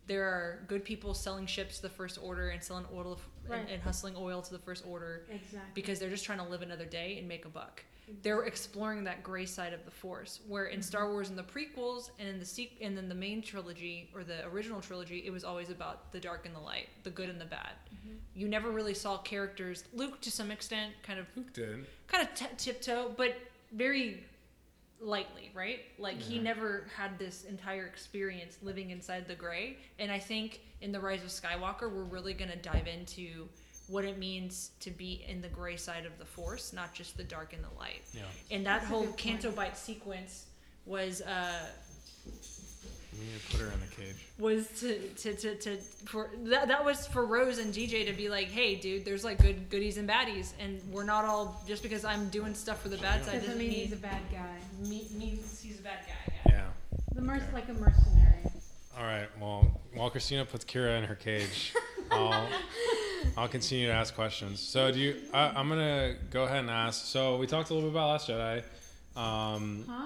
There 0.07 0.23
are 0.25 0.63
good 0.67 0.85
people 0.85 1.13
selling 1.15 1.47
ships 1.47 1.77
to 1.77 1.81
the 1.83 1.89
First 1.89 2.19
Order 2.21 2.49
and 2.49 2.63
selling 2.63 2.85
oil 2.93 3.19
Right. 3.47 3.61
and, 3.61 3.69
and 3.69 3.81
hustling 3.81 4.15
oil 4.15 4.41
to 4.43 4.51
the 4.51 4.59
First 4.59 4.85
Order 4.87 5.25
Exactly. 5.31 5.59
because 5.73 5.99
they're 5.99 6.09
just 6.11 6.23
trying 6.25 6.37
to 6.37 6.45
live 6.45 6.61
another 6.61 6.85
day 6.85 7.17
and 7.17 7.27
make 7.27 7.45
a 7.45 7.49
buck. 7.49 7.83
They're 8.21 8.43
exploring 8.43 9.03
that 9.05 9.23
gray 9.23 9.45
side 9.45 9.73
of 9.73 9.83
the 9.85 9.91
Force, 9.91 10.41
where 10.47 10.65
in 10.65 10.79
mm-hmm. 10.79 10.83
Star 10.83 11.11
Wars, 11.11 11.29
in 11.29 11.35
the 11.35 11.43
prequels 11.43 12.11
and 12.19 12.27
in 12.27 12.39
the 12.39 12.45
sequ- 12.45 12.77
and 12.81 12.95
then 12.95 13.09
the 13.09 13.15
main 13.15 13.41
trilogy 13.41 14.09
or 14.13 14.23
the 14.23 14.45
original 14.47 14.81
trilogy, 14.81 15.23
it 15.25 15.31
was 15.31 15.43
always 15.43 15.69
about 15.69 16.11
the 16.11 16.19
dark 16.19 16.45
and 16.45 16.55
the 16.55 16.59
light, 16.59 16.89
the 17.03 17.09
good 17.09 17.29
and 17.29 17.39
the 17.39 17.45
bad. 17.45 17.73
Mm-hmm. 17.93 18.15
You 18.35 18.47
never 18.47 18.71
really 18.71 18.93
saw 18.93 19.17
characters. 19.17 19.83
Luke, 19.93 20.21
to 20.21 20.31
some 20.31 20.51
extent, 20.51 20.93
kind 21.03 21.19
of 21.19 21.25
Luke 21.35 21.53
did. 21.53 21.85
kind 22.07 22.27
of 22.27 22.33
t- 22.35 22.45
tiptoe, 22.57 23.11
but 23.17 23.35
very 23.71 24.23
lightly, 25.01 25.51
right? 25.53 25.81
Like 25.97 26.19
he 26.19 26.39
never 26.39 26.87
had 26.95 27.17
this 27.19 27.43
entire 27.43 27.85
experience 27.85 28.57
living 28.61 28.91
inside 28.91 29.27
the 29.27 29.35
gray. 29.35 29.77
And 29.99 30.11
I 30.11 30.19
think 30.19 30.61
in 30.81 30.91
the 30.91 30.99
Rise 30.99 31.23
of 31.23 31.29
Skywalker, 31.29 31.91
we're 31.91 32.03
really 32.03 32.33
going 32.33 32.51
to 32.51 32.57
dive 32.57 32.87
into 32.87 33.47
what 33.87 34.03
it 34.05 34.17
means 34.17 34.71
to 34.79 34.89
be 34.91 35.23
in 35.27 35.41
the 35.41 35.47
gray 35.47 35.75
side 35.77 36.05
of 36.05 36.17
the 36.17 36.25
Force, 36.25 36.73
not 36.73 36.93
just 36.93 37.17
the 37.17 37.23
dark 37.23 37.53
and 37.53 37.63
the 37.63 37.77
light. 37.79 38.01
Yeah, 38.13 38.21
And 38.51 38.65
that 38.65 38.79
That's 38.79 38.89
whole 38.89 39.01
good 39.01 39.09
point. 39.09 39.17
Canto 39.17 39.51
Bight 39.51 39.77
sequence 39.77 40.45
was 40.85 41.21
uh, 41.21 41.67
we 43.13 43.19
need 43.25 43.39
to 43.39 43.51
put 43.51 43.61
her 43.61 43.71
in 43.71 43.79
the 43.79 43.95
cage. 43.95 44.25
was 44.39 44.67
to, 44.81 44.99
to, 45.15 45.33
to, 45.35 45.55
to 45.55 45.77
for 46.05 46.29
that, 46.45 46.67
that 46.67 46.83
was 46.83 47.07
for 47.07 47.25
Rose 47.25 47.59
and 47.59 47.73
DJ 47.73 48.05
to 48.07 48.13
be 48.13 48.27
like, 48.29 48.47
hey, 48.47 48.75
dude, 48.75 49.05
there's 49.05 49.23
like 49.23 49.41
good 49.41 49.69
goodies 49.69 49.97
and 49.97 50.07
baddies, 50.09 50.51
and 50.59 50.81
we're 50.91 51.03
not 51.05 51.23
all 51.25 51.63
just 51.67 51.81
because 51.83 52.03
I'm 52.03 52.27
doing 52.29 52.53
stuff 52.53 52.81
for 52.81 52.89
the 52.89 52.97
bad 52.97 53.23
side 53.23 53.35
Doesn't 53.35 53.41
doesn't 53.41 53.57
mean 53.59 53.69
mean 53.69 53.79
he's 53.87 53.93
a 53.93 53.97
bad 53.97 54.21
guy. 54.31 54.57
me, 54.89 55.07
means 55.15 55.61
he's 55.61 55.79
a 55.79 55.83
bad 55.83 55.99
guy. 56.07 56.33
Yeah. 56.47 56.51
Yeah. 56.51 56.97
The 57.13 57.21
merc- 57.21 57.43
Okay. 57.43 57.53
like 57.53 57.69
a 57.69 57.73
mercenary. 57.73 58.31
All 58.97 59.03
right. 59.03 59.27
Well, 59.39 59.79
while 59.93 60.09
Christina 60.09 60.43
puts 60.45 60.65
Kira 60.65 60.97
in 60.97 61.03
her 61.05 61.15
cage, 61.15 61.73
I'll 62.11 62.47
I'll 63.37 63.47
continue 63.47 63.87
to 63.87 63.93
ask 63.93 64.13
questions. 64.15 64.59
So 64.59 64.91
do 64.91 64.99
you? 64.99 65.15
I, 65.33 65.47
I'm 65.55 65.69
gonna 65.69 66.15
go 66.31 66.43
ahead 66.43 66.59
and 66.59 66.69
ask. 66.69 67.05
So 67.05 67.37
we 67.37 67.47
talked 67.47 67.69
a 67.69 67.73
little 67.73 67.89
bit 67.89 67.95
about 67.95 68.09
Last 68.09 68.29
Jedi. 68.29 68.63
Um, 69.15 69.85
Huh? 69.87 70.05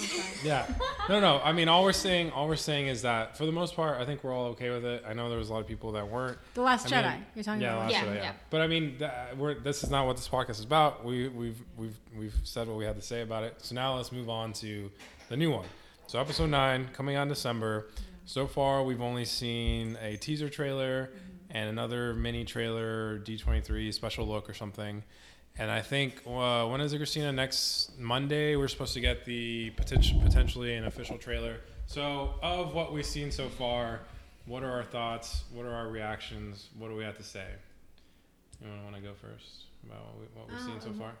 Okay. 0.00 0.22
yeah. 0.44 0.64
No, 1.08 1.18
no. 1.18 1.40
I 1.42 1.50
mean, 1.50 1.66
all 1.68 1.82
we're 1.82 1.92
saying, 1.92 2.30
all 2.30 2.46
we're 2.46 2.54
saying 2.54 2.86
is 2.86 3.02
that 3.02 3.36
for 3.36 3.46
the 3.46 3.50
most 3.52 3.74
part, 3.74 4.00
I 4.00 4.04
think 4.06 4.22
we're 4.22 4.32
all 4.32 4.46
okay 4.50 4.70
with 4.70 4.84
it. 4.84 5.02
I 5.04 5.12
know 5.12 5.28
there 5.28 5.38
was 5.38 5.50
a 5.50 5.52
lot 5.52 5.58
of 5.60 5.66
people 5.66 5.90
that 5.92 6.08
weren't. 6.08 6.38
The 6.54 6.60
Last 6.62 6.92
I 6.92 7.02
Jedi. 7.02 7.12
mean, 7.14 7.26
You're 7.34 7.42
talking 7.44 7.60
yeah, 7.62 7.72
about. 7.72 7.80
Last 7.90 7.92
Yeah, 7.92 8.04
Jedi, 8.04 8.14
yeah. 8.14 8.22
yeah. 8.22 8.32
But 8.50 8.60
I 8.60 8.66
mean, 8.68 8.96
th- 8.98 9.10
we're, 9.36 9.54
this 9.54 9.82
is 9.82 9.90
not 9.90 10.06
what 10.06 10.14
this 10.16 10.28
podcast 10.28 10.50
is 10.50 10.64
about. 10.64 11.04
We, 11.04 11.26
we've 11.28 11.60
we've 11.76 11.96
we've 12.16 12.34
said 12.44 12.68
what 12.68 12.76
we 12.76 12.84
had 12.84 12.94
to 12.94 13.02
say 13.02 13.22
about 13.22 13.42
it. 13.42 13.56
So 13.58 13.74
now 13.74 13.96
let's 13.96 14.12
move 14.12 14.28
on 14.30 14.52
to 14.54 14.88
the 15.30 15.36
new 15.36 15.50
one. 15.50 15.66
So 16.06 16.20
episode 16.20 16.50
nine 16.50 16.88
coming 16.92 17.16
on 17.16 17.26
December. 17.26 17.88
So 18.24 18.46
far, 18.46 18.84
we've 18.84 19.00
only 19.02 19.24
seen 19.24 19.96
a 20.00 20.16
teaser 20.16 20.48
trailer 20.48 21.10
and 21.50 21.68
another 21.70 22.14
mini 22.14 22.44
trailer, 22.44 23.18
D23 23.20 23.92
special 23.94 24.26
look 24.26 24.48
or 24.48 24.54
something. 24.54 25.02
And 25.56 25.70
I 25.70 25.80
think 25.82 26.22
uh, 26.26 26.66
when 26.66 26.80
is 26.80 26.92
it, 26.92 26.98
Christina? 26.98 27.32
Next 27.32 27.98
Monday, 27.98 28.54
we're 28.54 28.68
supposed 28.68 28.94
to 28.94 29.00
get 29.00 29.24
the 29.24 29.70
potential, 29.70 30.20
potentially 30.20 30.74
an 30.74 30.84
official 30.84 31.18
trailer. 31.18 31.56
So, 31.86 32.34
of 32.42 32.74
what 32.74 32.92
we've 32.92 33.04
seen 33.06 33.30
so 33.32 33.48
far, 33.48 34.00
what 34.46 34.62
are 34.62 34.70
our 34.70 34.84
thoughts? 34.84 35.44
What 35.52 35.66
are 35.66 35.74
our 35.74 35.88
reactions? 35.88 36.68
What 36.78 36.88
do 36.88 36.96
we 36.96 37.02
have 37.02 37.16
to 37.16 37.24
say? 37.24 37.46
You 38.62 38.68
want 38.84 38.94
to 38.96 39.00
go 39.02 39.12
first 39.14 39.64
about 39.84 39.98
what, 40.06 40.20
we, 40.20 40.26
what 40.40 40.48
we've 40.50 40.60
seen 40.60 40.80
so 40.80 40.88
Um, 40.88 40.98
far? 40.98 41.12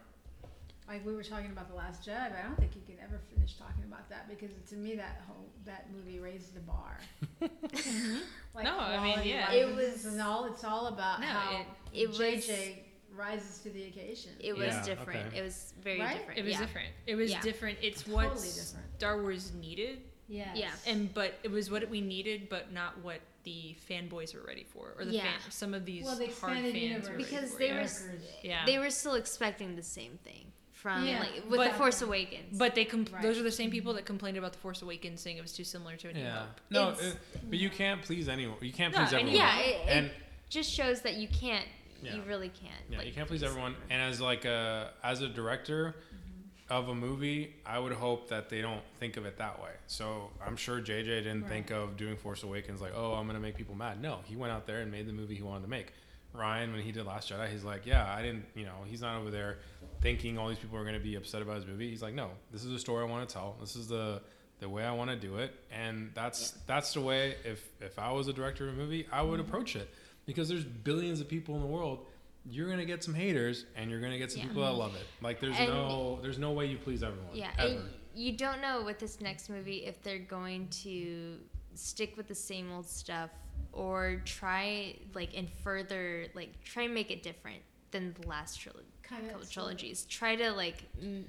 Like 0.88 1.04
we 1.04 1.14
were 1.14 1.22
talking 1.22 1.50
about 1.50 1.68
the 1.68 1.74
Last 1.74 2.06
Jedi, 2.08 2.32
I 2.38 2.42
don't 2.42 2.56
think 2.56 2.74
you 2.74 2.80
could 2.86 2.96
ever 3.04 3.20
finish 3.34 3.54
talking 3.58 3.84
about 3.86 4.08
that 4.08 4.26
because 4.28 4.50
to 4.70 4.76
me 4.76 4.94
that 4.96 5.20
whole 5.26 5.50
that 5.66 5.88
movie 5.94 6.18
raised 6.18 6.54
the 6.54 6.60
bar. 6.60 6.98
Mm-hmm. 7.40 8.16
like 8.54 8.64
No, 8.64 8.76
I 8.78 9.00
mean, 9.02 9.12
quality 9.12 9.28
yeah. 9.30 9.52
It 9.52 9.74
was- 9.76 10.04
and 10.06 10.20
all 10.20 10.46
it's 10.46 10.64
all 10.64 10.86
about 10.88 11.20
No, 11.20 11.26
how 11.26 11.60
it- 11.60 11.66
It 12.02 12.08
was 12.08 12.18
JJ 12.18 12.78
rises 13.14 13.58
to 13.62 13.70
the 13.70 13.84
occasion. 13.84 14.32
it 14.40 14.56
was 14.56 14.66
Yeah, 14.74 14.84
different. 14.84 15.26
okay. 15.28 15.38
It 15.38 15.42
was 15.42 15.74
very 15.82 16.00
Right? 16.00 16.16
different. 16.18 16.38
It 16.38 16.42
was 16.44 16.52
yeah. 16.54 16.60
different. 16.60 16.88
It 17.06 17.14
was 17.16 17.30
Yeah. 17.30 17.40
different. 17.42 17.78
It's 17.82 18.02
Totally 18.02 18.16
what 18.16 18.34
different. 18.34 18.96
Star 18.96 19.20
Wars 19.22 19.52
needed, 19.54 20.00
yes. 20.28 20.56
Yeah. 20.56 20.70
and 20.86 21.12
but 21.14 21.34
it 21.42 21.50
was 21.50 21.70
what 21.70 21.88
we 21.90 22.00
needed, 22.00 22.48
but 22.48 22.72
not 22.72 22.98
what 23.02 23.20
the 23.44 23.76
fanboys 23.88 24.34
were 24.34 24.42
ready 24.46 24.64
for, 24.64 24.94
or 24.98 25.04
the 25.04 25.12
Yeah. 25.12 25.22
fan, 25.38 25.50
some 25.50 25.74
of 25.74 25.84
these 25.84 26.04
well, 26.04 26.16
the 26.16 26.26
hard 26.26 26.54
fans 26.54 26.74
universe 26.74 27.04
were 27.08 27.12
ready 27.12 27.24
Because 27.24 27.52
for, 27.52 27.58
they 27.58 27.66
yeah. 27.68 27.82
were- 27.82 27.88
Characters. 27.88 28.24
yeah. 28.42 28.66
They 28.66 28.78
were 28.78 28.90
still 28.90 29.14
expecting 29.14 29.76
the 29.76 29.82
same 29.82 30.18
thing 30.24 30.52
from 30.78 31.04
Yeah. 31.04 31.20
like 31.20 31.34
with 31.48 31.58
But- 31.58 31.72
the 31.72 31.78
Force 31.78 32.02
Awakens. 32.02 32.56
But 32.56 32.74
they 32.74 32.84
compl- 32.84 33.12
Right. 33.12 33.22
those 33.22 33.38
are 33.38 33.42
the 33.42 33.50
same 33.50 33.70
people 33.70 33.94
that 33.94 34.04
complained 34.06 34.36
about 34.36 34.52
the 34.52 34.58
Force 34.58 34.80
Awakens, 34.82 35.20
saying 35.20 35.36
it 35.36 35.42
was 35.42 35.52
too 35.52 35.64
similar 35.64 35.96
to 35.96 36.08
A 36.08 36.12
New 36.12 36.20
Yeah. 36.20 36.38
Hope. 36.38 36.60
No, 36.70 36.88
it, 36.90 37.16
but 37.50 37.58
you 37.58 37.68
can't 37.68 38.00
please 38.02 38.28
anyone. 38.28 38.56
You 38.60 38.72
can't 38.72 38.92
No, 38.94 39.00
please 39.00 39.12
and 39.12 39.28
everyone. 39.28 39.34
yeah, 39.36 39.58
it, 39.58 39.74
it 39.74 39.88
and 39.88 40.10
just 40.48 40.70
shows 40.70 41.02
that 41.02 41.14
you 41.14 41.28
can't. 41.28 41.66
Yeah. 42.00 42.14
You 42.14 42.22
really 42.22 42.48
can't. 42.50 42.72
Yeah, 42.88 42.98
like, 42.98 43.08
you 43.08 43.12
can't 43.12 43.26
please 43.26 43.42
everyone. 43.42 43.74
And 43.90 44.00
as 44.00 44.20
like 44.20 44.44
a 44.44 44.92
as 45.02 45.20
a 45.20 45.28
director 45.28 45.96
mm-hmm. 46.14 46.72
of 46.72 46.88
a 46.88 46.94
movie, 46.94 47.56
I 47.66 47.80
would 47.80 47.92
hope 47.92 48.28
that 48.28 48.48
they 48.48 48.60
don't 48.62 48.84
think 49.00 49.16
of 49.16 49.26
it 49.26 49.36
that 49.38 49.60
way. 49.60 49.72
So 49.88 50.30
I'm 50.44 50.56
sure 50.56 50.80
JJ 50.80 51.04
didn't 51.24 51.42
Right. 51.42 51.50
think 51.50 51.70
of 51.72 51.96
doing 51.96 52.16
Force 52.16 52.44
Awakens 52.44 52.80
like, 52.80 52.92
oh, 52.94 53.14
I'm 53.14 53.26
gonna 53.26 53.40
make 53.40 53.56
people 53.56 53.74
mad. 53.74 54.00
No, 54.00 54.20
he 54.26 54.36
went 54.36 54.52
out 54.52 54.64
there 54.68 54.78
and 54.80 54.92
made 54.92 55.06
the 55.08 55.12
movie 55.12 55.34
he 55.34 55.42
wanted 55.42 55.62
to 55.62 55.70
make. 55.70 55.92
Ryan 56.32 56.72
when 56.72 56.82
he 56.82 56.92
did 56.92 57.04
Last 57.06 57.30
Jedi. 57.30 57.48
He's 57.50 57.64
like, 57.64 57.86
yeah, 57.86 58.12
I 58.14 58.22
didn't, 58.22 58.44
you 58.54 58.64
know, 58.64 58.74
he's 58.86 59.00
not 59.00 59.18
over 59.20 59.30
there 59.30 59.58
thinking 60.00 60.38
all 60.38 60.48
these 60.48 60.58
people 60.58 60.78
are 60.78 60.82
going 60.84 60.94
to 60.94 61.00
be 61.00 61.16
upset 61.16 61.42
about 61.42 61.56
his 61.56 61.66
movie. 61.66 61.88
He's 61.90 62.02
like, 62.02 62.14
no, 62.14 62.30
this 62.52 62.64
is 62.64 62.70
the 62.70 62.78
story 62.78 63.02
I 63.02 63.08
want 63.08 63.28
to 63.28 63.32
tell. 63.34 63.56
This 63.60 63.76
is 63.76 63.88
the 63.88 64.20
the 64.60 64.68
way 64.68 64.82
I 64.84 64.90
want 64.92 65.08
to 65.10 65.16
do 65.16 65.36
it, 65.38 65.54
and 65.70 66.10
that's 66.14 66.50
that's 66.66 66.92
the 66.94 67.00
way. 67.00 67.36
If 67.44 67.64
if 67.80 67.96
I 67.98 68.10
was 68.10 68.26
a 68.26 68.32
director 68.32 68.68
of 68.68 68.74
a 68.74 68.76
movie, 68.76 69.06
I 69.12 69.22
would 69.22 69.38
Mm-hmm. 69.38 69.48
approach 69.48 69.76
it 69.76 69.88
because 70.26 70.48
there's 70.48 70.64
billions 70.64 71.20
of 71.20 71.28
people 71.28 71.54
in 71.54 71.60
the 71.60 71.66
world. 71.68 72.06
You're 72.44 72.68
gonna 72.68 72.84
get 72.84 73.04
some 73.04 73.14
haters, 73.14 73.66
and 73.76 73.88
you're 73.90 74.00
gonna 74.00 74.18
get 74.18 74.32
some 74.32 74.40
Yeah. 74.40 74.48
people 74.48 74.62
that 74.64 74.72
love 74.72 74.94
it. 74.96 75.06
Like 75.22 75.40
there's 75.40 75.56
And- 75.56 75.68
no 75.68 76.18
there's 76.22 76.38
no 76.40 76.50
way 76.52 76.66
you 76.66 76.76
please 76.76 77.02
everyone. 77.04 77.30
Yeah, 77.34 77.50
ever. 77.56 77.74
and 77.74 77.88
you 78.14 78.32
don't 78.36 78.60
know 78.60 78.82
with 78.82 78.98
this 78.98 79.20
next 79.20 79.48
movie 79.48 79.84
if 79.86 80.02
they're 80.02 80.18
going 80.18 80.66
to 80.82 81.38
stick 81.74 82.16
with 82.16 82.26
the 82.26 82.34
same 82.34 82.72
old 82.72 82.86
stuff 82.88 83.30
or 83.78 84.20
try 84.24 84.96
like 85.14 85.30
and 85.36 85.48
further 85.62 86.26
like 86.34 86.62
try 86.64 86.82
and 86.82 86.92
make 86.94 87.10
it 87.10 87.22
different 87.22 87.60
than 87.92 88.14
the 88.20 88.26
last 88.26 88.58
trilogy 88.60 88.84
Kind 89.02 89.26
couple 89.28 89.42
of 89.42 89.50
trilogies. 89.50 90.04
Try 90.04 90.36
to 90.36 90.50
like 90.50 90.82
m- 91.00 91.24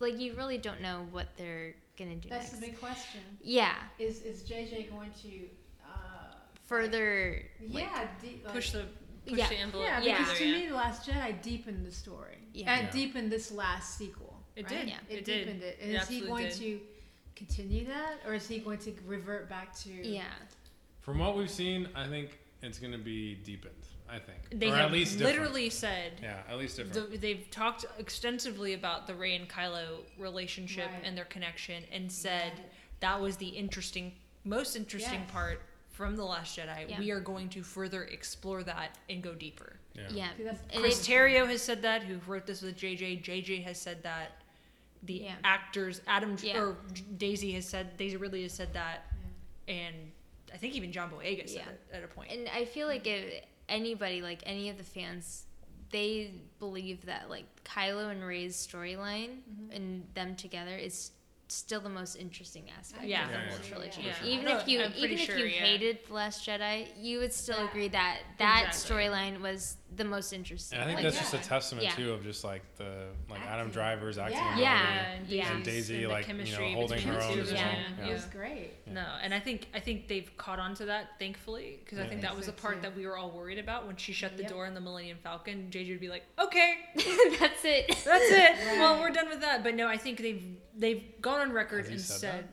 like 0.00 0.18
you 0.20 0.34
really 0.34 0.58
don't 0.58 0.80
know 0.82 1.06
what 1.10 1.28
they're 1.36 1.74
gonna 1.98 2.16
do 2.16 2.28
That's 2.28 2.48
next. 2.52 2.60
the 2.60 2.66
big 2.66 2.78
question. 2.80 3.20
yeah, 3.42 3.74
Is 3.98 4.22
is 4.22 4.42
JJ 4.42 4.90
going 4.90 5.10
to 5.22 5.28
uh, 5.84 6.34
further 6.66 7.42
like, 7.70 7.84
yeah 7.84 8.08
de- 8.20 8.40
like, 8.44 8.52
Push 8.54 8.72
the 8.72 8.84
push 9.26 9.38
Yeah. 9.38 9.48
the 9.48 9.56
envelope. 9.56 9.86
yeah, 9.86 10.00
Yeah. 10.02 10.18
because 10.18 10.32
further, 10.38 10.44
to 10.52 10.58
me, 10.58 10.66
The 10.68 10.74
Last 10.74 11.08
Jedi 11.08 11.42
deepened 11.42 11.86
the 11.86 11.92
story. 11.92 12.38
Yeah. 12.54 12.74
And 12.74 12.86
Yeah. 12.86 12.90
deepened 12.92 13.30
this 13.32 13.50
last 13.52 13.96
sequel. 13.98 14.42
It 14.56 14.64
right? 14.70 14.80
did. 14.80 14.88
Yeah. 14.88 14.96
It, 15.08 15.18
It 15.18 15.24
did. 15.24 15.38
deepened 15.44 15.62
it. 15.62 15.78
And 15.82 15.92
It 15.92 16.02
is 16.02 16.08
he 16.08 16.20
going 16.22 16.46
did. 16.48 16.54
to 16.56 16.80
continue 17.36 17.84
that, 17.86 18.16
or 18.26 18.34
is 18.34 18.48
he 18.48 18.58
going 18.58 18.78
to 18.78 18.92
revert 19.06 19.48
back 19.48 19.74
to? 19.80 19.90
yeah. 19.90 20.24
From 21.08 21.20
what 21.20 21.38
we've 21.38 21.48
seen, 21.50 21.88
I 21.94 22.06
think 22.06 22.38
it's 22.60 22.78
gonna 22.78 22.98
be 22.98 23.36
deepened. 23.36 23.72
I 24.10 24.18
think, 24.18 24.40
They 24.60 24.68
or 24.70 24.76
have 24.76 24.86
at 24.86 24.92
least 24.92 25.16
different. 25.16 25.38
literally 25.40 25.70
said 25.70 26.12
Yeah, 26.22 26.42
at 26.50 26.58
least 26.58 26.76
the, 26.76 26.84
different. 26.84 27.18
they've 27.22 27.50
talked 27.50 27.86
extensively 27.98 28.74
about 28.74 29.06
the 29.06 29.14
Rey 29.14 29.34
and 29.34 29.48
Kylo 29.48 30.00
relationship 30.18 30.90
Right. 30.90 31.00
and 31.04 31.16
their 31.16 31.24
connection, 31.24 31.82
and 31.90 32.12
said 32.12 32.52
Right. 32.58 32.70
that 33.00 33.20
was 33.22 33.38
the 33.38 33.48
interesting, 33.48 34.16
most 34.44 34.76
interesting 34.76 35.20
Yes. 35.20 35.30
part 35.30 35.62
from 35.92 36.14
the 36.16 36.24
Last 36.26 36.58
Jedi. 36.58 36.90
Yeah. 36.90 36.98
We 36.98 37.10
are 37.10 37.20
going 37.20 37.48
to 37.50 37.62
further 37.62 38.04
explore 38.04 38.62
that 38.64 38.98
and 39.08 39.22
go 39.22 39.34
deeper. 39.34 39.80
yeah. 39.94 40.08
Yeah. 40.38 40.52
See, 40.70 40.78
Chris 40.78 41.08
Terrio 41.08 41.46
has 41.48 41.62
said 41.62 41.80
that. 41.82 42.02
Who 42.02 42.18
wrote 42.30 42.46
this 42.46 42.60
with 42.60 42.76
JJ? 42.76 43.16
JJ 43.22 43.62
has 43.62 43.80
said 43.80 44.02
that. 44.02 44.42
The 45.02 45.14
Yeah. 45.14 45.36
actors, 45.42 46.02
Adam 46.06 46.36
Yeah. 46.42 46.58
or 46.60 46.76
Daisy 47.16 47.52
has 47.52 47.66
said. 47.66 47.96
Daisy 47.96 48.16
Ridley 48.18 48.42
has 48.42 48.52
said 48.52 48.74
that, 48.74 49.06
Yeah. 49.66 49.74
and 49.74 50.12
I 50.52 50.56
think 50.56 50.74
even 50.74 50.92
John 50.92 51.10
Boyega 51.10 51.48
said 51.48 51.62
Yeah. 51.66 51.70
it 51.70 51.80
at 51.92 52.04
a 52.04 52.08
point. 52.08 52.30
And 52.32 52.48
I 52.48 52.64
feel 52.64 52.86
like 52.86 53.06
if 53.06 53.44
anybody, 53.68 54.22
like 54.22 54.40
any 54.46 54.68
of 54.70 54.78
the 54.78 54.84
fans, 54.84 55.44
they 55.90 56.32
believe 56.58 57.06
that 57.06 57.30
like 57.30 57.44
Kylo 57.64 58.10
and 58.10 58.22
Rey's 58.24 58.54
storyline 58.56 59.40
Mhm. 59.50 59.74
and 59.76 60.06
them 60.14 60.36
together 60.36 60.76
is 60.76 61.12
still 61.52 61.80
the 61.80 61.88
most 61.88 62.16
interesting 62.16 62.64
aspect 62.78 63.04
Yeah. 63.04 63.24
of 63.26 63.30
the 63.32 63.38
whole 63.50 63.58
trilogy. 63.68 64.02
Yeah. 64.02 64.24
Even 64.24 64.44
No, 64.44 64.58
if 64.58 64.68
you 64.68 64.82
I'm 64.82 64.92
even 64.96 65.12
if 65.12 65.20
sure, 65.20 65.38
you 65.38 65.46
yeah. 65.46 65.60
hated 65.60 65.98
The 66.06 66.14
Last 66.14 66.46
Jedi, 66.46 66.86
you 67.00 67.18
would 67.20 67.32
still 67.32 67.58
Yeah. 67.58 67.68
agree 67.70 67.88
that 67.88 68.18
that 68.38 68.66
Exactly. 68.68 68.96
storyline 68.96 69.40
was 69.40 69.76
the 69.96 70.04
most 70.04 70.32
interesting. 70.34 70.78
And 70.78 70.84
I 70.84 70.86
think 70.86 70.96
Like, 71.02 71.04
that's 71.14 71.16
yeah. 71.32 71.38
just 71.38 71.46
a 71.46 71.48
testament 71.48 71.84
Yeah. 71.86 71.94
too 71.94 72.12
of 72.12 72.22
just 72.22 72.44
like 72.44 72.62
the 72.76 73.06
like 73.30 73.40
Adam 73.46 73.70
Driver's 73.70 74.18
acting. 74.18 74.38
Yeah. 74.38 74.58
Yeah. 74.58 75.10
and 75.12 75.26
Yeah. 75.28 75.52
And 75.54 75.64
Daisy, 75.64 76.04
and 76.04 76.12
like, 76.12 76.28
you 76.28 76.34
know, 76.34 76.72
holding 76.74 77.00
her 77.02 77.20
own 77.22 77.34
two 77.34 77.40
as 77.40 77.48
of 77.50 77.54
well. 77.56 77.64
them. 77.64 77.84
Yeah, 77.98 78.04
Yeah. 78.04 78.10
it 78.10 78.12
was 78.14 78.24
great. 78.26 78.70
Yeah. 78.86 78.92
No, 78.92 79.06
and 79.22 79.32
I 79.32 79.40
think 79.40 79.68
I 79.74 79.80
think 79.80 80.08
they've 80.08 80.30
caught 80.36 80.58
on 80.58 80.74
to 80.76 80.84
that, 80.86 81.18
thankfully, 81.18 81.78
because 81.82 81.98
I 81.98 82.06
think 82.06 82.20
that 82.22 82.36
was 82.36 82.44
so, 82.44 82.50
the 82.52 82.60
part 82.60 82.82
that 82.82 82.94
we 82.94 83.06
were 83.06 83.16
all 83.16 83.30
worried 83.30 83.58
about 83.58 83.86
when 83.86 83.96
she 83.96 84.12
shut 84.12 84.36
the 84.36 84.42
Yep. 84.42 84.52
door 84.52 84.66
in 84.66 84.74
the 84.74 84.80
Millennium 84.80 85.18
Falcon. 85.22 85.70
JJ 85.70 85.90
would 85.92 86.00
be 86.00 86.08
like, 86.10 86.24
"Okay, 86.38 86.74
that's 87.38 87.64
it. 87.64 87.88
that's 88.04 88.30
it. 88.30 88.56
Well, 88.78 89.00
we're 89.00 89.10
done 89.10 89.28
with 89.30 89.40
that." 89.40 89.62
But 89.64 89.74
no, 89.74 89.88
I 89.88 89.96
think 89.96 90.18
they've 90.18 90.44
they've 90.76 91.20
gone 91.20 91.37
on 91.38 91.52
record 91.52 91.80
Has 91.80 91.88
he 91.88 91.92
and 91.94 92.02
said 92.02 92.20
said, 92.20 92.48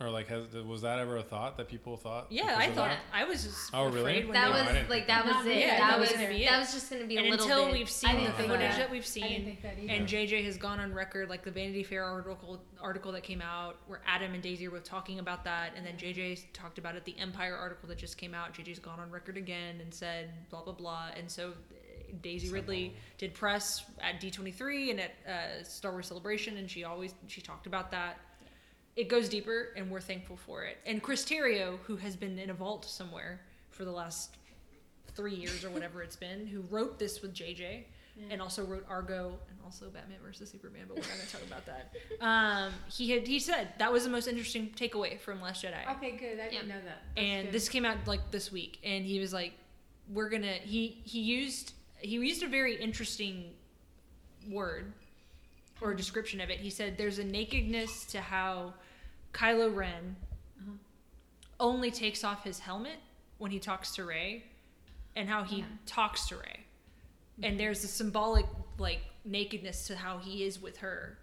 Or 0.00 0.10
like, 0.10 0.26
has 0.28 0.52
was 0.52 0.82
that 0.82 0.98
ever 0.98 1.18
a 1.18 1.22
thought 1.22 1.56
that 1.56 1.68
people 1.68 1.96
thought? 1.96 2.26
"Yeah, 2.30 2.56
I 2.58 2.66
thought 2.72 2.88
that? 2.90 2.98
I 3.12 3.24
was 3.24 3.44
just 3.44 3.70
Oh, 3.72 3.84
really? 3.88 4.24
when 4.24 4.32
that 4.32 4.46
they 4.52 4.52
No, 4.64 4.74
was 4.80 4.88
like 4.90 5.06
that 5.06 5.24
that. 5.24 5.26
was 5.26 5.34
Not 5.34 5.46
it. 5.46 5.54
me. 5.56 5.62
that, 5.66 5.78
that 5.78 6.00
was 6.00 6.08
was 6.10 6.16
gonna 6.18 6.28
be 6.30 6.44
that 6.44 6.58
was 6.58 6.72
just 6.74 6.90
gonna 6.90 7.04
be 7.06 7.16
a 7.16 7.22
little 7.22 7.40
until 7.46 7.64
bit. 7.66 7.74
we've 7.74 7.88
seen 7.90 8.24
the 8.24 8.30
footage 8.32 8.58
that. 8.58 8.78
that 8.78 8.90
we've 8.90 9.06
seen." 9.06 9.56
that. 9.62 9.78
And 9.78 10.08
JJ 10.08 10.44
has 10.46 10.56
gone 10.56 10.80
on 10.80 10.92
record, 10.92 11.28
like 11.30 11.44
the 11.44 11.52
Vanity 11.52 11.84
Fair 11.84 12.04
article 12.04 12.60
article 12.82 13.12
that 13.12 13.22
came 13.22 13.40
out, 13.40 13.76
where 13.86 14.00
Adam 14.06 14.34
and 14.34 14.42
Daisy 14.42 14.66
were 14.68 14.80
talking 14.80 15.20
about 15.20 15.44
that, 15.44 15.72
and 15.76 15.86
then 15.86 15.96
JJ 15.96 16.44
talked 16.52 16.78
about 16.78 16.96
it. 16.96 17.04
The 17.04 17.16
Empire 17.18 17.56
article 17.56 17.88
that 17.88 17.96
just 17.98 18.18
came 18.18 18.34
out, 18.34 18.52
JJ's 18.52 18.80
gone 18.80 18.98
on 18.98 19.10
record 19.12 19.36
again 19.36 19.80
and 19.80 19.94
said 19.94 20.30
blah 20.50 20.62
blah 20.64 20.72
blah. 20.74 21.10
And 21.16 21.30
so 21.30 21.52
Daisy 22.22 22.50
Ridley 22.50 22.94
did 23.18 23.34
press 23.34 23.84
at 24.00 24.20
D23 24.20 24.90
and 24.90 25.00
at 25.00 25.10
uh, 25.28 25.64
Star 25.64 25.92
Wars 25.92 26.06
Celebration, 26.06 26.56
and 26.58 26.70
she 26.70 26.84
always 26.84 27.14
she 27.26 27.40
talked 27.40 27.66
about 27.66 27.90
that. 27.92 28.18
It 28.96 29.08
goes 29.08 29.28
deeper, 29.28 29.70
and 29.76 29.90
we're 29.90 30.00
thankful 30.00 30.36
for 30.36 30.62
it. 30.64 30.78
And 30.86 31.02
Chris 31.02 31.24
Terrio, 31.24 31.78
who 31.84 31.96
has 31.96 32.14
been 32.16 32.38
in 32.38 32.50
a 32.50 32.54
vault 32.54 32.84
somewhere 32.84 33.40
for 33.70 33.84
the 33.84 33.90
last 33.90 34.36
three 35.16 35.34
years 35.34 35.64
or 35.64 35.70
whatever 35.70 36.02
it's 36.02 36.16
been, 36.16 36.46
who 36.46 36.60
wrote 36.70 36.98
this 36.98 37.20
with 37.22 37.34
JJ 37.34 37.84
Yeah. 38.16 38.24
and 38.30 38.40
also 38.42 38.64
wrote 38.64 38.84
Argo 38.88 39.36
and 39.48 39.58
also 39.64 39.86
Batman 39.90 40.18
versus 40.24 40.50
Superman, 40.50 40.84
but 40.88 40.96
we're 40.96 41.02
not 41.02 41.10
going 41.16 41.26
to 41.26 41.32
talk 41.32 41.42
about 41.46 41.66
that. 41.66 41.92
Um, 42.20 42.72
he 42.92 43.10
had 43.10 43.26
he 43.26 43.38
said 43.40 43.74
that 43.78 43.92
was 43.92 44.04
the 44.04 44.10
most 44.10 44.28
interesting 44.28 44.70
takeaway 44.76 45.18
from 45.18 45.40
Last 45.40 45.64
Jedi, 45.64 45.88
Okay, 45.96 46.12
good. 46.12 46.38
I 46.40 46.48
didn't 46.48 46.68
know 46.68 46.74
that. 46.84 47.02
That's 47.16 47.26
and 47.26 47.46
good. 47.46 47.52
this 47.54 47.68
came 47.68 47.84
out 47.84 47.96
like 48.06 48.30
this 48.30 48.52
week, 48.52 48.78
and 48.84 49.04
he 49.04 49.18
was 49.18 49.32
like, 49.32 49.54
"We're 50.08 50.28
gonna." 50.28 50.52
He 50.62 51.00
he 51.04 51.20
used 51.20 51.72
he 52.04 52.16
used 52.16 52.42
a 52.42 52.48
very 52.48 52.76
interesting 52.76 53.54
word 54.48 54.92
or 55.80 55.94
description 55.94 56.40
of 56.40 56.50
it. 56.50 56.60
He 56.60 56.70
said, 56.70 56.96
"There's 56.96 57.18
a 57.18 57.24
nakedness 57.24 58.04
to 58.06 58.20
how 58.20 58.74
Kylo 59.32 59.74
Ren 59.74 60.16
Uh-huh. 60.60 60.72
only 61.58 61.90
takes 61.90 62.22
off 62.22 62.44
his 62.44 62.60
helmet 62.60 62.98
when 63.38 63.50
he 63.50 63.58
talks 63.58 63.94
to 63.96 64.04
Rey, 64.04 64.44
and 65.16 65.28
how 65.28 65.44
he 65.44 65.58
Yeah. 65.58 65.66
talks 65.86 66.28
to 66.28 66.36
Rey, 66.36 66.66
and 67.36 67.44
mm-hmm. 67.44 67.56
there's 67.56 67.82
a 67.84 67.88
symbolic 67.88 68.46
like 68.78 69.02
nakedness 69.24 69.86
to 69.86 69.96
how 69.96 70.18
he 70.18 70.44
is 70.44 70.60
with 70.60 70.78
her 70.78 71.18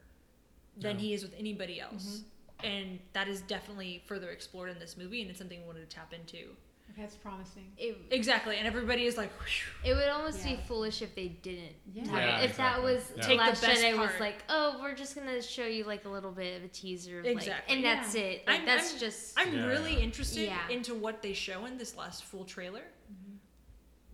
than 0.75 0.97
Yeah. 0.97 1.01
he 1.01 1.13
is 1.13 1.23
with 1.23 1.33
anybody 1.35 1.79
else." 1.79 2.05
Mm-hmm. 2.05 2.65
And 2.65 3.00
that 3.13 3.27
is 3.27 3.41
definitely 3.41 4.03
further 4.05 4.29
explored 4.29 4.69
in 4.69 4.79
this 4.79 4.95
movie, 4.95 5.21
and 5.21 5.29
it's 5.29 5.39
something 5.39 5.61
we 5.61 5.65
wanted 5.67 5.89
to 5.89 5.95
tap 5.95 6.13
into. 6.13 6.55
Okay, 6.91 7.01
that's 7.03 7.15
promising. 7.15 7.71
it, 7.77 7.98
Exactly, 8.12 8.57
and 8.57 8.67
everybody 8.67 9.05
is 9.05 9.17
like, 9.17 9.31
"Whew." 9.39 9.91
it 9.91 9.93
would 9.95 10.10
almost 10.10 10.45
Yeah. 10.45 10.55
be 10.55 10.62
foolish 10.63 11.01
if 11.01 11.15
they 11.15 11.29
didn't. 11.29 11.75
Yeah. 11.93 12.03
Yeah, 12.05 12.41
if 12.41 12.57
that 12.57 12.81
was 12.83 13.12
Yeah. 13.15 13.24
Take 13.24 13.39
the 13.39 13.45
Last 13.45 13.62
best 13.62 13.81
Jedi 13.81 13.98
was 13.98 14.19
like, 14.19 14.43
oh, 14.50 14.77
we're 14.81 14.95
just 14.95 15.15
gonna 15.15 15.41
show 15.41 15.65
you 15.65 15.86
like 15.86 16.05
a 16.05 16.10
little 16.10 16.31
bit 16.31 16.57
of 16.57 16.63
a 16.65 16.67
teaser, 16.67 17.19
of, 17.19 17.25
like, 17.25 17.36
Exactly. 17.38 17.75
and 17.75 17.83
that's 17.86 18.15
it. 18.15 18.45
Like 18.45 18.57
I'm- 18.57 18.65
that's 18.65 18.91
I'm- 18.91 19.00
just. 19.00 19.39
I'm 19.39 19.53
Yeah. 19.55 19.65
really 19.65 20.01
interested 20.01 20.45
Yeah. 20.45 20.67
into 20.69 20.93
what 20.93 21.21
they 21.21 21.33
show 21.33 21.65
in 21.65 21.77
this 21.77 21.95
last 21.95 22.25
full 22.25 22.43
trailer 22.45 22.81
mm-hmm. 23.12 23.38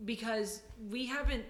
because 0.04 0.62
we 0.88 1.06
haven't 1.06 1.46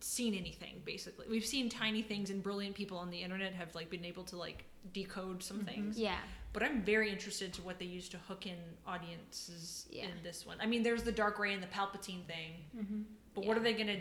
seen 0.00 0.34
anything 0.34 0.82
basically. 0.84 1.26
We've 1.28 1.46
seen 1.46 1.68
tiny 1.68 2.02
things 2.02 2.30
and 2.30 2.42
brilliant 2.42 2.74
people 2.74 2.98
on 2.98 3.10
the 3.10 3.22
internet 3.22 3.52
have 3.54 3.74
like 3.74 3.88
been 3.90 4.04
able 4.04 4.24
to 4.24 4.36
like 4.36 4.64
decode 4.92 5.42
some 5.42 5.58
mm-hmm. 5.58 5.66
things. 5.66 5.98
yeah. 5.98 6.18
But 6.52 6.62
I'm 6.62 6.82
very 6.82 7.10
interested 7.10 7.52
to 7.54 7.62
what 7.62 7.78
they 7.78 7.86
use 7.86 8.08
to 8.10 8.18
hook 8.28 8.46
in 8.46 8.56
audiences 8.86 9.86
Yeah. 9.90 10.04
in 10.04 10.10
this 10.22 10.46
one. 10.46 10.58
I 10.60 10.66
mean, 10.66 10.82
there's 10.82 11.02
the 11.02 11.12
Dark 11.12 11.38
Rey 11.38 11.54
and 11.54 11.62
the 11.62 11.66
Palpatine 11.68 12.24
thing, 12.26 12.52
Mm-hmm. 12.76 13.02
but 13.34 13.46
what 13.46 13.56
are 13.56 13.60
they 13.60 13.72
gonna? 13.72 13.98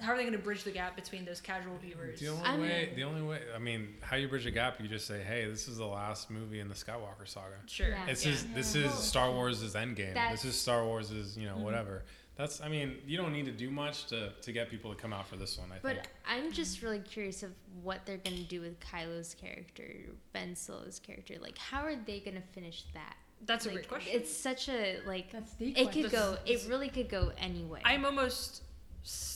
How 0.00 0.12
are 0.12 0.16
they 0.16 0.24
gonna 0.24 0.38
bridge 0.38 0.64
the 0.64 0.70
gap 0.70 0.96
between 0.96 1.26
those 1.26 1.42
casual 1.42 1.76
viewers? 1.76 2.20
The 2.20 2.28
only 2.28 2.42
I'm- 2.44 2.60
way, 2.62 2.92
the 2.96 3.04
only 3.04 3.20
way, 3.22 3.40
I 3.54 3.58
mean, 3.58 3.96
how 4.00 4.16
you 4.16 4.28
bridge 4.28 4.46
a 4.46 4.50
gap, 4.50 4.80
you 4.80 4.88
just 4.88 5.06
say, 5.06 5.22
"Hey, 5.22 5.44
this 5.44 5.68
is 5.68 5.76
the 5.76 5.86
last 5.86 6.30
movie 6.30 6.60
in 6.60 6.68
the 6.68 6.74
Skywalker 6.74 7.26
saga. 7.26 7.56
Sure. 7.66 7.88
Yeah. 7.90 8.06
It's 8.06 8.24
yeah. 8.24 8.32
just 8.32 8.54
this 8.54 8.74
is 8.74 8.92
Star 8.94 9.30
Wars' 9.30 9.62
Endgame. 9.74 10.14
That's- 10.14 10.42
This 10.42 10.54
is 10.54 10.60
Star 10.60 10.84
Wars' 10.86 11.36
you 11.36 11.46
know 11.46 11.56
Mhm. 11.56 11.60
whatever. 11.62 12.02
That's, 12.40 12.62
I 12.62 12.68
mean, 12.68 12.96
you 13.06 13.18
don't 13.18 13.32
need 13.34 13.44
to 13.44 13.52
do 13.52 13.70
much 13.70 14.06
to 14.06 14.30
to 14.40 14.52
get 14.52 14.70
people 14.70 14.94
to 14.94 14.96
come 15.00 15.12
out 15.12 15.28
for 15.28 15.36
this 15.36 15.58
one. 15.58 15.70
I 15.70 15.76
But 15.82 15.92
think. 15.96 16.02
But 16.24 16.32
I'm 16.32 16.52
just 16.52 16.80
really 16.82 17.00
curious 17.00 17.42
of 17.42 17.50
what 17.82 18.06
they're 18.06 18.16
gonna 18.16 18.38
do 18.38 18.62
with 18.62 18.80
Kylo's 18.80 19.34
character, 19.34 19.84
Ben 20.32 20.56
Solo's 20.56 20.98
character. 20.98 21.34
Like, 21.40 21.58
how 21.58 21.82
are 21.82 21.94
they 21.96 22.20
gonna 22.20 22.40
finish 22.52 22.84
that? 22.94 23.16
That's 23.44 23.66
a 23.66 23.70
great 23.72 23.88
question. 23.88 24.12
It's 24.14 24.34
such 24.34 24.68
a 24.70 25.00
like. 25.06 25.30
That's 25.30 25.52
the 25.54 25.68
It 25.70 25.82
question. 25.84 26.02
could 26.04 26.12
go. 26.12 26.36
It 26.46 26.66
really 26.68 26.88
could 26.88 27.10
go 27.10 27.32
anyway. 27.38 27.82
I'm 27.84 28.04
almost 28.06 28.62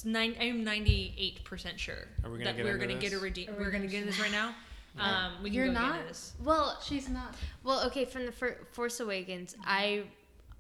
nine. 0.05 0.35
I'm 0.41 0.65
98 0.65 1.45
percent 1.45 1.79
sure 1.79 2.09
Are 2.25 2.31
we 2.31 2.39
gonna 2.39 2.45
that 2.53 2.57
get 2.57 2.65
we're 2.65 2.79
gonna 2.79 2.95
get 2.95 3.13
a 3.13 3.17
this? 3.17 3.23
redeem. 3.23 3.51
Are 3.51 3.53
we 3.53 3.59
We're 3.59 3.71
gonna 3.71 3.87
gonna 3.87 3.99
get 3.99 4.07
this 4.07 4.21
right 4.25 4.33
now. 4.33 4.55
Um, 4.99 5.33
we 5.43 5.51
can 5.51 5.55
You're 5.57 5.67
go 5.67 5.73
not? 5.73 5.97
into 5.97 6.09
this. 6.09 6.35
well, 6.43 6.79
She's 6.83 7.09
not. 7.09 7.35
well, 7.65 7.85
okay. 7.87 8.05
From 8.07 8.25
the 8.27 8.33
fir- 8.33 8.59
Force 8.73 9.01
Awakens, 9.01 9.57
I, 9.67 10.05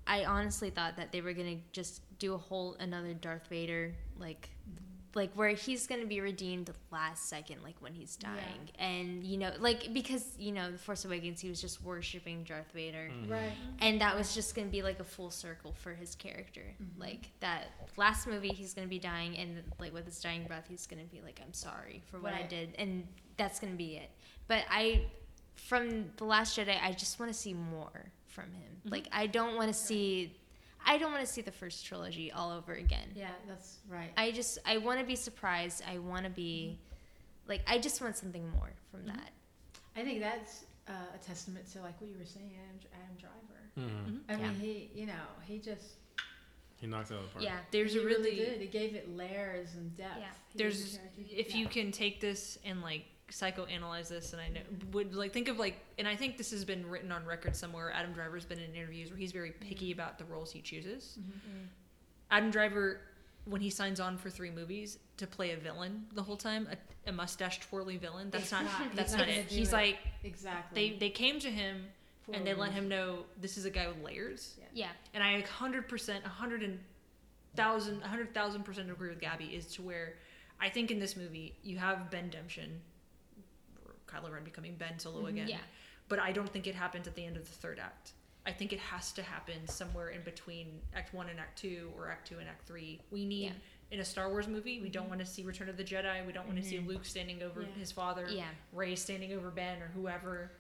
I 0.07 0.25
honestly 0.25 0.71
thought 0.71 0.97
that 0.97 1.13
they 1.13 1.21
were 1.21 1.33
gonna 1.33 1.57
just 1.73 2.03
do 2.19 2.35
a 2.35 2.39
whole 2.39 2.75
another 2.81 3.15
Darth 3.15 3.47
Vader 3.49 3.95
like 4.19 4.51
like 5.17 5.33
where 5.35 5.51
he's 5.51 5.87
gonna 5.87 6.07
be 6.07 6.21
redeemed 6.21 6.67
the 6.67 6.75
last 6.91 7.29
second, 7.29 7.63
like 7.63 7.77
when 7.79 7.95
he's 7.95 8.19
Yeah. 8.21 8.35
dying, 8.35 8.69
and 8.81 9.23
you 9.25 9.37
know, 9.39 9.53
like 9.61 9.93
because 9.95 10.37
you 10.39 10.51
know, 10.51 10.73
the 10.73 10.79
Force 10.79 11.05
Awakens, 11.05 11.41
he 11.41 11.49
was 11.49 11.61
just 11.61 11.81
worshiping 11.85 12.43
Darth 12.43 12.73
Vader, 12.73 13.11
Mm. 13.13 13.31
Right. 13.31 13.53
and 13.79 14.01
that 14.01 14.17
was 14.17 14.35
just 14.35 14.57
gonna 14.57 14.67
be 14.71 14.83
like 14.83 14.99
a 14.99 15.05
full 15.05 15.31
circle 15.31 15.73
for 15.73 15.95
his 15.95 16.17
character. 16.17 16.75
Mhm. 16.83 16.99
Like 16.99 17.31
that 17.39 17.71
last 17.97 18.27
movie, 18.27 18.49
he's 18.49 18.75
gonna 18.75 18.89
be 18.89 18.99
dying, 18.99 19.39
and 19.39 19.63
like 19.79 19.95
with 19.95 20.05
his 20.05 20.21
dying 20.21 20.49
breath, 20.49 20.67
he's 20.69 20.87
gonna 20.89 21.05
be 21.05 21.21
like, 21.21 21.41
"I'm 21.41 21.55
sorry 21.55 22.03
for 22.11 22.19
what 22.19 22.35
I 22.35 22.43
did," 22.43 22.75
and 22.75 23.07
that's 23.37 23.61
gonna 23.61 23.75
be 23.77 23.97
it. 23.99 24.11
But 24.49 24.65
I, 24.69 25.07
from 25.55 26.11
the 26.17 26.25
Last 26.25 26.59
Jedi, 26.59 26.77
I 26.83 26.91
just 26.91 27.21
want 27.21 27.33
to 27.33 27.39
see 27.39 27.55
more 27.55 28.11
from 28.35 28.53
him. 28.53 28.83
Mhm. 28.87 28.91
Like 28.91 29.09
I 29.13 29.27
don't 29.27 29.55
want 29.57 29.69
to 29.69 29.75
see, 29.75 30.37
I 30.85 30.99
don't 30.99 31.13
want 31.13 31.25
to 31.27 31.33
see 31.33 31.41
the 31.41 31.53
first 31.53 31.87
trilogy 31.87 32.31
all 32.33 32.51
over 32.51 32.75
again. 32.75 33.09
Yeah, 33.15 33.31
that's 33.49 33.79
right. 33.89 34.11
I 34.17 34.33
just 34.33 34.59
I 34.67 34.79
want 34.79 35.01
to 35.01 35.07
be 35.07 35.17
surprised. 35.17 35.83
I 35.89 35.99
want 35.99 36.25
to 36.25 36.31
be, 36.31 36.79
like 37.49 37.63
I 37.67 37.79
just 37.79 38.01
want 38.03 38.17
something 38.17 38.49
more 38.51 38.71
from 38.91 39.03
Mhm. 39.03 39.07
that. 39.15 39.31
I 39.97 40.03
think 40.03 40.21
that's 40.21 40.65
uh, 40.87 40.93
a 41.15 41.19
testament 41.25 41.67
to 41.73 41.81
like 41.81 41.99
what 42.01 42.11
you 42.11 42.19
were 42.19 42.27
saying, 42.27 42.51
Adam, 42.63 42.81
Adam 43.03 43.17
Driver. 43.17 43.63
Mhm. 43.79 44.21
I 44.29 44.33
Yeah. 44.33 44.51
mean, 44.51 44.61
he, 44.61 44.91
you 44.95 45.07
know, 45.07 45.27
he 45.47 45.59
just 45.59 45.95
He 46.81 46.87
knocked 46.87 47.11
it 47.11 47.15
out 47.15 47.21
of 47.21 47.27
the 47.29 47.33
park. 47.33 47.45
Yeah. 47.45 47.59
There's 47.71 47.95
he 47.95 48.01
a 48.01 48.05
really, 48.05 48.35
did. 48.37 48.61
He 48.61 48.67
gave 48.67 48.95
it 48.95 49.09
layers 49.17 49.75
and 49.75 49.97
depth. 49.97 50.19
Yeah. 50.19 50.33
He 50.53 50.59
there's 50.59 50.99
if 51.17 51.51
yeah. 51.53 51.57
you 51.57 51.67
can 51.69 51.91
take 51.93 52.21
this 52.21 52.59
and 52.65 52.83
like 52.83 53.07
psychoanalyze 53.31 54.09
this 54.09 54.33
and 54.33 54.41
i 54.43 54.49
know 54.49 54.61
would 54.93 55.15
like 55.15 55.33
think 55.33 55.49
of 55.49 55.59
like 55.59 55.77
and 55.99 56.07
i 56.07 56.15
think 56.15 56.37
this 56.37 56.51
has 56.51 56.65
been 56.65 56.89
written 56.89 57.11
on 57.11 57.25
record 57.25 57.57
somewhere 57.57 57.91
adam 57.93 58.13
driver's 58.13 58.45
been 58.45 58.59
in 58.59 58.75
interviews 58.75 59.11
where 59.11 59.19
he's 59.19 59.33
very 59.33 59.51
picky 59.51 59.93
about 59.93 60.19
the 60.19 60.25
roles 60.27 60.53
he 60.53 60.61
chooses 60.61 61.19
Mhm. 61.21 61.67
adam 62.31 62.51
driver 62.51 63.01
when 63.47 63.61
he 63.61 63.71
signs 63.71 63.99
on 64.01 64.17
for 64.19 64.31
three 64.31 64.51
movies 64.51 64.99
to 65.17 65.27
play 65.27 65.53
a 65.53 65.57
villain 65.57 66.05
the 66.15 66.23
whole 66.23 66.37
time 66.37 66.69
a, 66.71 67.09
a 67.09 67.13
mustache 67.13 67.61
twirly 67.61 67.97
villain 67.97 68.29
that's 68.31 68.53
not, 68.53 68.65
not- 68.65 68.95
that's 68.95 69.13
not 69.13 69.21
not, 69.21 69.29
it 69.29 69.47
he's 69.47 69.69
it. 69.69 69.73
like 69.73 69.99
exactly. 70.23 70.91
they 70.91 70.97
they 70.99 71.11
came 71.11 71.39
to 71.41 71.51
him 71.51 71.87
For 72.25 72.35
and 72.35 72.47
they 72.47 72.55
let 72.55 72.73
him 72.73 72.89
know 72.89 73.25
this 73.41 73.57
is 73.57 73.65
a 73.65 73.71
guy 73.71 73.89
with 73.89 74.03
layers 74.03 74.57
Yeah. 74.75 74.89
and 75.15 75.23
I 75.25 75.41
100%, 75.43 76.23
100 76.23 76.63
and 76.63 76.79
thousand, 77.57 78.01
100,000 78.01 78.63
percent 78.65 78.91
agree 78.91 79.09
with 79.11 79.21
Gabby 79.21 79.47
is 79.47 79.67
to 79.75 79.83
where 79.83 80.15
I 80.61 80.69
think 80.69 80.91
in 80.91 80.99
this 80.99 81.17
movie 81.17 81.55
you 81.63 81.77
have 81.79 82.11
Ben 82.11 82.29
Demption, 82.31 82.71
or 82.71 82.81
Kylo 84.07 84.31
Ren 84.33 84.45
becoming 84.45 84.75
Ben 84.77 84.99
Solo 84.99 85.23
Mhm. 85.25 85.29
again. 85.31 85.49
Yeah. 85.49 85.61
But 86.09 86.19
I 86.19 86.33
don't 86.33 86.49
think 86.51 86.67
it 86.67 86.75
happens 86.75 87.07
at 87.07 87.15
the 87.15 87.25
end 87.25 87.37
of 87.37 87.45
the 87.45 87.55
third 87.55 87.79
act. 87.79 88.13
I 88.47 88.53
think 88.53 88.73
it 88.75 88.79
has 88.81 89.11
to 89.13 89.23
happen 89.23 89.67
somewhere 89.67 90.11
in 90.11 90.23
between 90.23 90.83
Act 90.95 91.15
One 91.15 91.29
and 91.31 91.41
Act 91.41 91.59
Two, 91.59 91.93
or 91.97 92.11
Act 92.11 92.27
Two 92.29 92.39
and 92.39 92.49
Act 92.49 92.67
Three. 92.67 93.01
We 93.11 93.25
need 93.25 93.45
Yeah. 93.47 93.53
in 93.91 94.01
a 94.01 94.05
Star 94.05 94.29
Wars 94.29 94.47
movie. 94.49 94.81
We 94.81 94.91
don't 94.91 95.09
want 95.09 95.21
to 95.21 95.27
see 95.27 95.43
Return 95.43 95.69
of 95.71 95.77
the 95.79 95.85
Jedi. 95.85 96.25
We 96.27 96.33
don't 96.33 96.47
want 96.47 96.59
to 96.63 96.65
see 96.69 96.77
Mhm. 96.79 96.87
Luke 96.87 97.05
standing 97.07 97.43
over 97.43 97.63
Yeah. 97.63 97.69
his 97.69 97.91
father. 97.93 98.27
Yeah. 98.29 98.51
Rey 98.73 98.97
standing 98.97 99.33
over 99.33 99.51
Ben 99.51 99.81
or 99.83 99.89
whoever. 99.89 100.51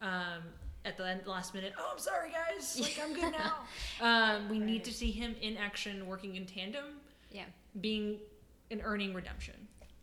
Um, 0.00 0.42
at 0.84 0.96
the 0.96 1.06
end, 1.06 1.26
last 1.26 1.54
minute, 1.54 1.74
oh, 1.78 1.90
I'm 1.92 1.98
sorry, 1.98 2.30
guys. 2.32 2.76
Like, 2.80 2.98
I'm 3.00 3.12
good 3.12 3.32
now. 3.32 3.66
um, 4.00 4.48
we 4.48 4.58
need 4.58 4.84
to 4.84 4.92
see 4.92 5.10
him 5.12 5.34
in 5.40 5.56
action, 5.56 6.06
working 6.06 6.34
in 6.36 6.46
tandem, 6.46 7.00
Yeah. 7.30 7.44
being 7.80 8.20
and 8.70 8.80
earning 8.84 9.14
redemption, 9.14 9.57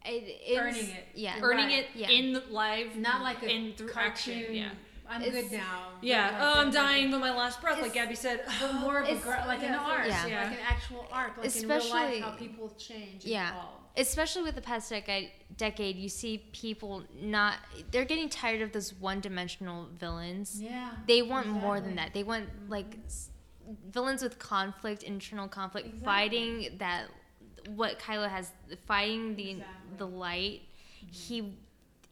It, 0.05 0.23
it's, 0.45 0.59
Earning 0.59 0.89
it. 0.95 1.07
Yeah. 1.15 1.39
Earning 1.41 1.65
right. 1.67 1.79
it 1.79 1.87
Yeah. 1.95 2.09
in 2.09 2.33
the 2.33 2.43
live, 2.49 2.95
not 2.95 3.21
like 3.21 3.41
a 3.43 3.49
in 3.49 3.73
through 3.73 3.89
cartoon. 3.89 4.11
action. 4.11 4.55
Yeah, 4.55 4.69
I'm 5.09 5.21
It's- 5.21 5.49
good 5.49 5.57
now. 5.57 5.89
yeah. 6.01 6.25
Like 6.31 6.41
oh, 6.41 6.59
I'm 6.61 6.71
dying, 6.71 7.11
but 7.11 7.19
my 7.19 7.31
last 7.35 7.61
breath, 7.61 7.77
like 7.81 7.91
It's- 7.91 8.03
Gabby 8.05 8.15
said. 8.15 8.45
But 8.61 8.73
more 8.75 8.99
of 8.99 9.07
a 9.07 9.11
It's- 9.11 9.23
gra- 9.23 9.43
like 9.47 9.59
an 9.63 9.73
yeah, 9.73 9.79
arc, 9.79 10.07
Yeah. 10.07 10.25
yeah. 10.27 10.43
like 10.43 10.51
an 10.53 10.65
actual 10.67 11.07
arc, 11.11 11.37
like 11.37 11.45
in 11.55 11.67
real 11.67 11.77
Especially- 11.77 12.21
life, 12.21 12.23
how 12.23 12.31
people 12.31 12.69
change. 12.77 13.23
And 13.23 13.31
Yeah. 13.31 13.51
evolve. 13.51 13.81
especially 13.97 14.43
with 14.43 14.55
the 14.55 14.61
past 14.61 14.89
decade, 14.89 15.31
decade, 15.55 15.95
you 15.95 16.09
see 16.09 16.37
people 16.51 17.03
not 17.19 17.55
they're 17.91 18.03
getting 18.03 18.27
tired 18.27 18.61
of 18.61 18.73
those 18.73 18.93
one-dimensional 18.93 19.87
villains. 19.97 20.61
Yeah. 20.61 20.91
They 21.07 21.21
want 21.21 21.47
more 21.47 21.79
than 21.79 21.95
that. 21.95 22.13
They 22.13 22.23
want 22.23 22.49
like 22.69 22.97
s- 23.05 23.29
villains 23.89 24.21
with 24.21 24.37
conflict, 24.37 25.01
internal 25.01 25.47
conflict, 25.47 25.87
Exactly. 25.87 26.05
fighting 26.05 26.77
that 26.79 27.05
what 27.67 27.99
Kylo 27.99 28.29
has, 28.29 28.51
fighting 28.85 29.35
the 29.35 29.51
Exactly. 29.51 29.97
the 29.97 30.07
light. 30.07 30.61
He 31.11 31.53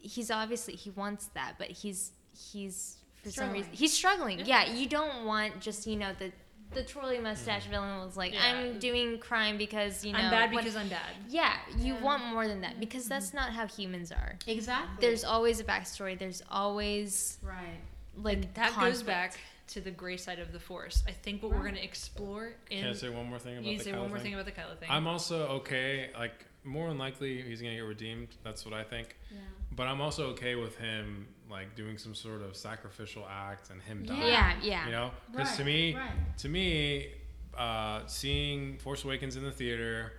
he's 0.00 0.30
obviously 0.30 0.74
he 0.74 0.90
wants 0.90 1.26
that, 1.34 1.54
but 1.58 1.68
he's 1.68 2.12
he's 2.36 2.98
for 3.22 3.30
some 3.30 3.52
reason 3.52 3.64
Struggling. 3.64 3.78
he's 3.78 3.92
struggling. 3.92 4.38
Yeah. 4.40 4.64
Yeah. 4.64 4.74
you 4.74 4.86
don't 4.88 5.24
want 5.24 5.60
just 5.60 5.86
you 5.86 5.96
know 5.96 6.12
the 6.18 6.32
the 6.72 6.82
twirly 6.82 7.18
mustache 7.18 7.62
mm-hmm. 7.62 7.70
villain 7.72 8.04
was 8.04 8.16
like 8.16 8.34
Yeah. 8.34 8.40
I'm 8.46 8.78
doing 8.78 9.18
crime 9.18 9.56
because 9.56 10.04
you 10.04 10.12
know 10.12 10.18
I'm 10.18 10.30
bad 10.30 10.52
what- 10.52 10.64
because 10.64 10.76
I'm 10.76 10.88
bad. 10.88 11.00
yeah, 11.28 11.54
you 11.78 11.94
Yeah. 11.94 12.00
want 12.00 12.24
more 12.24 12.48
than 12.48 12.60
that 12.62 12.80
because 12.80 13.06
that's 13.08 13.28
mm-hmm. 13.28 13.36
not 13.36 13.52
how 13.52 13.66
humans 13.66 14.10
are. 14.12 14.36
Exactly. 14.46 15.06
There's 15.06 15.24
always 15.24 15.60
a 15.60 15.64
backstory. 15.64 16.18
There's 16.18 16.42
always 16.50 17.38
right. 17.42 17.80
like 18.16 18.38
And 18.38 18.54
that 18.54 18.74
goes 18.78 19.02
back 19.02 19.38
to 19.68 19.80
the 19.80 19.90
gray 19.90 20.16
side 20.16 20.38
of 20.38 20.52
the 20.52 20.60
Force. 20.60 21.02
I 21.08 21.12
think 21.12 21.42
what 21.42 21.52
we're 21.52 21.62
going 21.62 21.74
to 21.74 21.82
explore 21.84 22.52
in. 22.70 22.80
Can 22.80 22.90
I 22.90 22.92
say 22.92 23.08
one 23.08 23.26
more 23.28 23.38
thing 23.38 23.54
about 23.58 23.64
you 23.66 23.78
the 23.78 23.84
say 23.84 23.92
Kylo 23.92 24.00
one 24.00 24.08
more 24.10 24.18
thing? 24.18 24.24
thing 24.32 24.34
about 24.34 24.46
the 24.46 24.52
Kylo 24.52 24.78
thing. 24.78 24.88
I'm 24.90 25.06
also 25.06 25.46
okay. 25.58 26.10
Like 26.18 26.44
more 26.64 26.88
than 26.88 26.98
likely, 26.98 27.42
he's 27.42 27.60
gonna 27.60 27.74
get 27.74 27.80
redeemed. 27.80 28.28
That's 28.42 28.64
what 28.64 28.74
I 28.74 28.84
think. 28.84 29.16
Yeah. 29.30 29.38
But 29.72 29.86
I'm 29.86 30.00
also 30.00 30.26
okay 30.30 30.54
with 30.54 30.76
him 30.78 31.26
like 31.50 31.74
doing 31.76 31.98
some 31.98 32.14
sort 32.14 32.42
of 32.42 32.56
sacrificial 32.56 33.26
act 33.30 33.70
and 33.70 33.80
him 33.82 34.04
dying. 34.04 34.20
Yeah, 34.22 34.54
yeah. 34.62 34.86
You 34.86 34.92
know, 34.92 35.10
because 35.30 35.48
Right. 35.48 35.56
to 35.58 35.64
me, 35.64 35.94
Right. 35.94 36.38
to 36.38 36.48
me, 36.48 37.12
uh, 37.56 38.02
seeing 38.06 38.78
Force 38.78 39.04
Awakens 39.04 39.36
in 39.36 39.44
the 39.44 39.52
theater, 39.52 40.12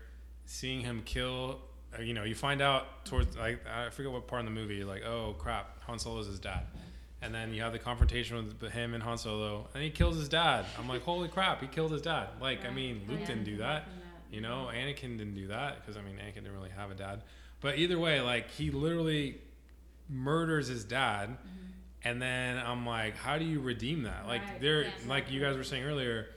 seeing 0.45 0.81
him 0.81 1.01
kill, 1.03 1.61
uh, 1.97 2.01
you 2.01 2.13
know, 2.13 2.23
you 2.23 2.35
find 2.35 2.61
out 2.61 3.05
towards 3.05 3.35
like 3.37 3.65
I 3.67 3.89
forget 3.89 4.11
what 4.11 4.27
part 4.27 4.41
in 4.41 4.45
the 4.45 4.51
movie, 4.51 4.83
like, 4.83 5.03
oh 5.03 5.35
crap, 5.39 5.81
Han 5.83 5.97
Solo's 5.99 6.27
his 6.27 6.39
dad, 6.39 6.65
and 7.21 7.33
then 7.33 7.53
you 7.53 7.61
have 7.61 7.71
the 7.73 7.79
confrontation 7.79 8.53
with 8.61 8.71
him 8.71 8.93
and 8.93 9.01
Han 9.03 9.17
Solo, 9.17 9.67
and 9.73 9.83
he 9.83 9.89
kills 9.89 10.15
his 10.17 10.29
dad. 10.29 10.65
I'm 10.77 10.87
like, 10.87 11.03
holy 11.03 11.27
crap, 11.27 11.61
he 11.61 11.67
killed 11.67 11.91
his 11.91 12.01
dad. 12.01 12.27
Like, 12.41 12.65
I 12.65 12.69
mean, 12.71 13.01
Luke 13.07 13.19
Yeah. 13.21 13.27
didn't 13.27 13.45
do 13.45 13.57
that. 13.57 13.87
You 14.31 14.41
know, 14.41 14.69
Anakin 14.73 15.17
didn't 15.17 15.35
do 15.35 15.47
that 15.47 15.79
because 15.79 15.97
I 15.97 16.01
mean, 16.01 16.15
Anakin 16.17 16.35
didn't 16.35 16.53
really 16.53 16.69
have 16.71 16.91
a 16.91 16.95
dad. 16.95 17.21
But 17.61 17.77
either 17.77 17.97
way, 17.97 18.21
like 18.21 18.49
he 18.51 18.69
literally 18.71 19.37
murders 20.09 20.67
his 20.67 20.83
dad, 20.83 21.29
Mm-hmm. 21.29 22.07
and 22.09 22.21
then 22.21 22.57
I'm 22.57 22.85
like, 22.85 23.15
how 23.15 23.37
do 23.37 23.45
you 23.45 23.59
redeem 23.59 24.03
that? 24.03 24.27
Like 24.27 24.41
Right, 24.43 24.61
there, 24.61 24.83
yeah, 24.83 24.89
like 25.07 25.31
you 25.31 25.39
guys 25.41 25.55
were 25.55 25.63
saying 25.63 25.83
earlier, 25.83 26.27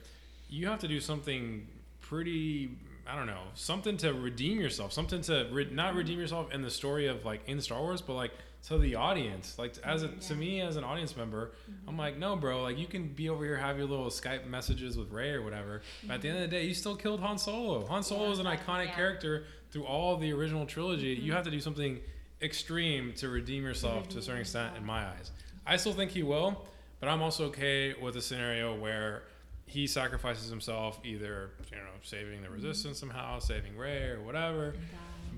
you 0.48 0.68
have 0.68 0.78
to 0.80 0.88
do 0.88 1.00
something 1.00 1.66
pretty. 2.00 2.70
I 3.06 3.16
don't 3.16 3.26
know, 3.26 3.42
something 3.54 3.96
to 3.98 4.12
redeem 4.12 4.60
yourself, 4.60 4.92
something 4.92 5.22
to 5.22 5.48
re- 5.50 5.68
not 5.70 5.88
Mm-hmm. 5.90 5.98
redeem 5.98 6.18
yourself 6.20 6.52
in 6.52 6.60
the 6.62 6.70
story 6.70 7.06
of 7.06 7.24
like 7.24 7.46
in 7.48 7.60
Star 7.60 7.80
Wars, 7.80 8.00
but 8.02 8.14
like 8.14 8.32
to 8.66 8.78
the 8.78 8.96
audience. 8.96 9.58
Like 9.58 9.74
as 9.84 10.02
a, 10.02 10.08
to 10.08 10.34
me 10.34 10.60
as 10.60 10.76
an 10.76 10.84
audience 10.84 11.16
member, 11.16 11.52
I'm 11.66 11.92
mm-hmm. 11.92 12.00
like, 12.00 12.18
no, 12.18 12.36
bro. 12.36 12.62
Like 12.62 12.78
you 12.78 12.86
can 12.86 13.08
be 13.08 13.28
over 13.28 13.44
here, 13.44 13.56
have 13.56 13.78
your 13.78 13.86
little 13.86 14.06
Skype 14.06 14.46
messages 14.46 14.96
with 14.96 15.10
Rey 15.10 15.30
or 15.30 15.42
whatever. 15.42 15.82
But 16.06 16.14
at 16.14 16.22
the 16.22 16.28
end 16.28 16.38
of 16.38 16.50
the 16.50 16.56
day, 16.56 16.64
you 16.64 16.74
still 16.74 16.96
killed 16.96 17.20
Han 17.20 17.38
Solo. 17.38 17.86
Han 17.86 18.02
Solo 18.02 18.30
is 18.30 18.38
an 18.38 18.46
iconic 18.46 18.86
Yeah. 18.86 18.94
character 18.94 19.44
through 19.70 19.84
all 19.84 20.16
the 20.16 20.32
original 20.32 20.66
trilogy. 20.66 21.08
You 21.08 21.16
mm-hmm. 21.16 21.32
have 21.32 21.44
to 21.44 21.50
do 21.50 21.60
something 21.60 22.00
extreme 22.40 23.12
to 23.14 23.28
redeem 23.28 23.64
yourself 23.64 24.08
to 24.10 24.18
a 24.18 24.22
certain 24.22 24.34
mm-hmm. 24.34 24.40
extent, 24.42 24.76
in 24.76 24.84
my 24.84 25.06
eyes. 25.06 25.30
I 25.66 25.76
still 25.76 25.92
think 25.92 26.10
he 26.10 26.22
will, 26.22 26.66
but 27.00 27.08
I'm 27.08 27.20
also 27.20 27.46
okay 27.46 27.94
with 28.00 28.16
a 28.16 28.22
scenario 28.22 28.78
where 28.78 29.22
he 29.66 29.86
sacrifices 29.86 30.48
himself, 30.48 30.98
either 31.04 31.50
you 31.70 31.76
know, 31.76 31.84
saving 32.02 32.42
the 32.42 32.48
resistance 32.48 32.98
somehow, 32.98 33.38
saving 33.38 33.76
Rey 33.76 34.04
or 34.04 34.20
whatever. 34.22 34.74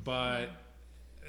But 0.04 0.50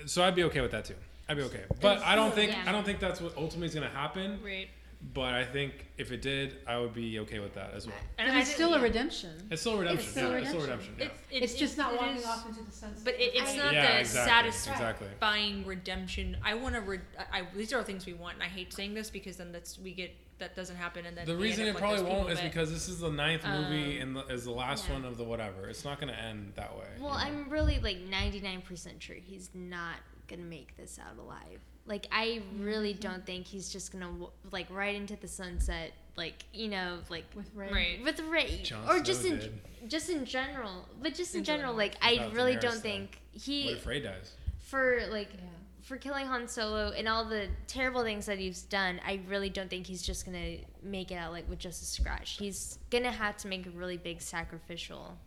so 0.05 0.23
I'd 0.23 0.35
be 0.35 0.43
okay 0.45 0.61
with 0.61 0.71
that 0.71 0.85
too. 0.85 0.95
I'd 1.31 1.37
be 1.37 1.43
okay. 1.43 1.63
But 1.81 1.99
I 2.03 2.15
don't 2.15 2.33
think 2.35 2.51
Yeah. 2.51 2.63
I 2.67 2.71
don't 2.73 2.85
think 2.85 2.99
that's 2.99 3.21
what 3.21 3.35
ultimately 3.37 3.67
is 3.67 3.73
going 3.75 3.89
to 3.89 3.95
happen. 3.95 4.39
right. 4.43 4.67
But 5.15 5.33
I 5.33 5.43
think 5.43 5.87
if 5.97 6.11
it 6.11 6.21
did, 6.21 6.57
I 6.67 6.77
would 6.77 6.93
be 6.93 7.17
okay 7.21 7.39
with 7.39 7.55
that 7.55 7.73
as 7.73 7.87
well. 7.87 7.95
And 8.19 8.29
And 8.29 8.37
it's 8.37 8.49
did- 8.49 8.53
still 8.53 8.73
a 8.75 8.77
yeah. 8.77 8.83
redemption. 8.83 9.47
It's 9.49 9.61
still 9.61 9.79
redemption. 9.79 10.11
still 10.11 10.29
yeah, 10.31 10.37
it's 10.37 10.49
still 10.49 10.61
redemption. 10.61 10.93
redemption. 10.93 11.15
Yeah. 11.31 11.37
It- 11.37 11.43
It's, 11.43 11.53
it- 11.55 11.57
just 11.57 11.75
not 11.77 11.93
it 11.93 11.99
walking 11.99 12.17
is- 12.17 12.25
off 12.25 12.45
into 12.47 12.61
the 12.61 12.71
sunset. 12.71 13.03
But 13.03 13.15
it, 13.15 13.31
it's 13.33 13.53
I- 13.53 13.57
not 13.57 13.73
yeah, 13.73 13.93
the 13.95 13.99
exactly, 14.01 14.51
satisfying 14.51 14.91
exactly. 14.91 15.63
redemption. 15.65 16.37
I 16.43 16.53
want 16.53 16.75
to. 16.75 16.81
Re- 16.81 16.99
I, 17.33 17.47
these 17.55 17.73
are 17.73 17.77
all 17.79 17.83
things 17.83 18.05
we 18.05 18.13
want, 18.13 18.35
and 18.35 18.43
I 18.43 18.47
hate 18.47 18.73
saying 18.73 18.93
this 18.93 19.09
because 19.09 19.37
then 19.37 19.51
that's 19.51 19.79
we 19.79 19.91
get 19.93 20.11
that 20.37 20.55
doesn't 20.55 20.75
happen, 20.75 21.05
and 21.07 21.15
then 21.17 21.25
The 21.27 21.35
reason 21.35 21.65
it 21.67 21.73
like 21.73 21.77
probably 21.77 22.03
won't 22.03 22.29
is 22.31 22.39
but- 22.39 22.51
because 22.51 22.71
this 22.71 22.87
is 22.87 22.99
the 22.99 23.09
ninth 23.11 23.43
movie 23.45 23.99
Um, 24.01 24.01
and 24.01 24.15
the, 24.17 24.33
is 24.33 24.43
the 24.43 24.51
last 24.51 24.87
yeah. 24.87 24.93
one 24.93 25.05
of 25.05 25.17
the 25.17 25.23
whatever. 25.23 25.67
It's 25.67 25.83
not 25.85 25.99
going 25.99 26.11
to 26.13 26.19
end 26.19 26.53
that 26.55 26.75
way. 26.77 26.85
Well, 26.99 27.17
you 27.25 27.31
know? 27.31 27.39
I'm 27.41 27.49
really 27.49 27.79
like 27.79 27.97
99% 28.07 29.01
sure 29.01 29.15
he's 29.15 29.49
not 29.53 29.97
gonna 30.31 30.47
make 30.47 30.75
this 30.77 30.97
out 30.99 31.17
alive. 31.19 31.59
Like, 31.85 32.07
I 32.11 32.41
really 32.59 32.93
don't 32.93 33.25
think 33.25 33.45
he's 33.45 33.69
just 33.69 33.91
gonna 33.91 34.11
like 34.51 34.67
right 34.69 34.95
into 34.95 35.15
the 35.15 35.27
sunset, 35.27 35.91
like 36.15 36.45
you 36.53 36.67
know, 36.69 36.99
like 37.09 37.25
with 37.35 37.49
Rey. 37.55 37.71
right. 37.71 38.03
with 38.03 38.19
Rey, 38.21 38.61
Jon 38.63 38.83
or 38.87 38.95
Snow 38.95 39.03
just 39.03 39.25
in 39.25 39.39
did. 39.39 39.61
just 39.89 40.09
in 40.09 40.25
general. 40.25 40.87
But 41.01 41.13
just 41.15 41.33
in 41.35 41.39
In 41.39 41.45
general. 41.45 41.73
general, 41.73 41.77
like 41.77 41.95
I 42.01 42.29
really 42.33 42.55
Daenerys, 42.55 42.61
don't 42.61 42.73
though. 42.75 42.79
think 42.81 43.21
What 43.33 43.41
he 43.43 43.69
if 43.69 43.85
Rey 43.85 43.99
dies? 43.99 44.33
for 44.59 45.01
like 45.09 45.29
Yeah. 45.33 45.41
for 45.81 45.97
killing 45.97 46.27
Han 46.27 46.47
Solo 46.47 46.91
and 46.91 47.07
all 47.09 47.25
the 47.25 47.47
terrible 47.67 48.03
things 48.03 48.27
that 48.27 48.37
he's 48.37 48.61
done, 48.61 49.01
I 49.05 49.19
really 49.27 49.49
don't 49.49 49.69
think 49.69 49.87
he's 49.87 50.03
just 50.03 50.25
gonna 50.25 50.57
make 50.83 51.11
it 51.11 51.15
out 51.15 51.31
like 51.31 51.49
with 51.49 51.59
just 51.59 51.81
a 51.81 51.85
scratch. 51.85 52.37
He's 52.37 52.77
gonna 52.91 53.11
have 53.11 53.37
to 53.37 53.47
make 53.47 53.65
a 53.65 53.71
really 53.71 53.97
big 53.97 54.21
sacrificial, 54.21 55.17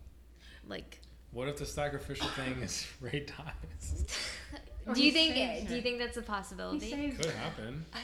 like 0.69 1.01
What 1.33 1.49
if 1.49 1.57
the 1.57 1.67
sacrificial 1.67 2.29
thing 2.29 2.63
is 2.63 2.87
Rey 3.01 3.27
dies? 3.27 4.05
Or 4.87 4.95
do 4.95 5.03
you 5.03 5.13
think? 5.13 5.35
saves 5.35 5.69
Do 5.69 5.77
you 5.77 5.83
think 5.83 5.99
that's 5.99 6.17
a 6.17 6.23
possibility? 6.23 7.11
Could 7.13 7.27
happen. 7.27 7.85
I 7.93 8.01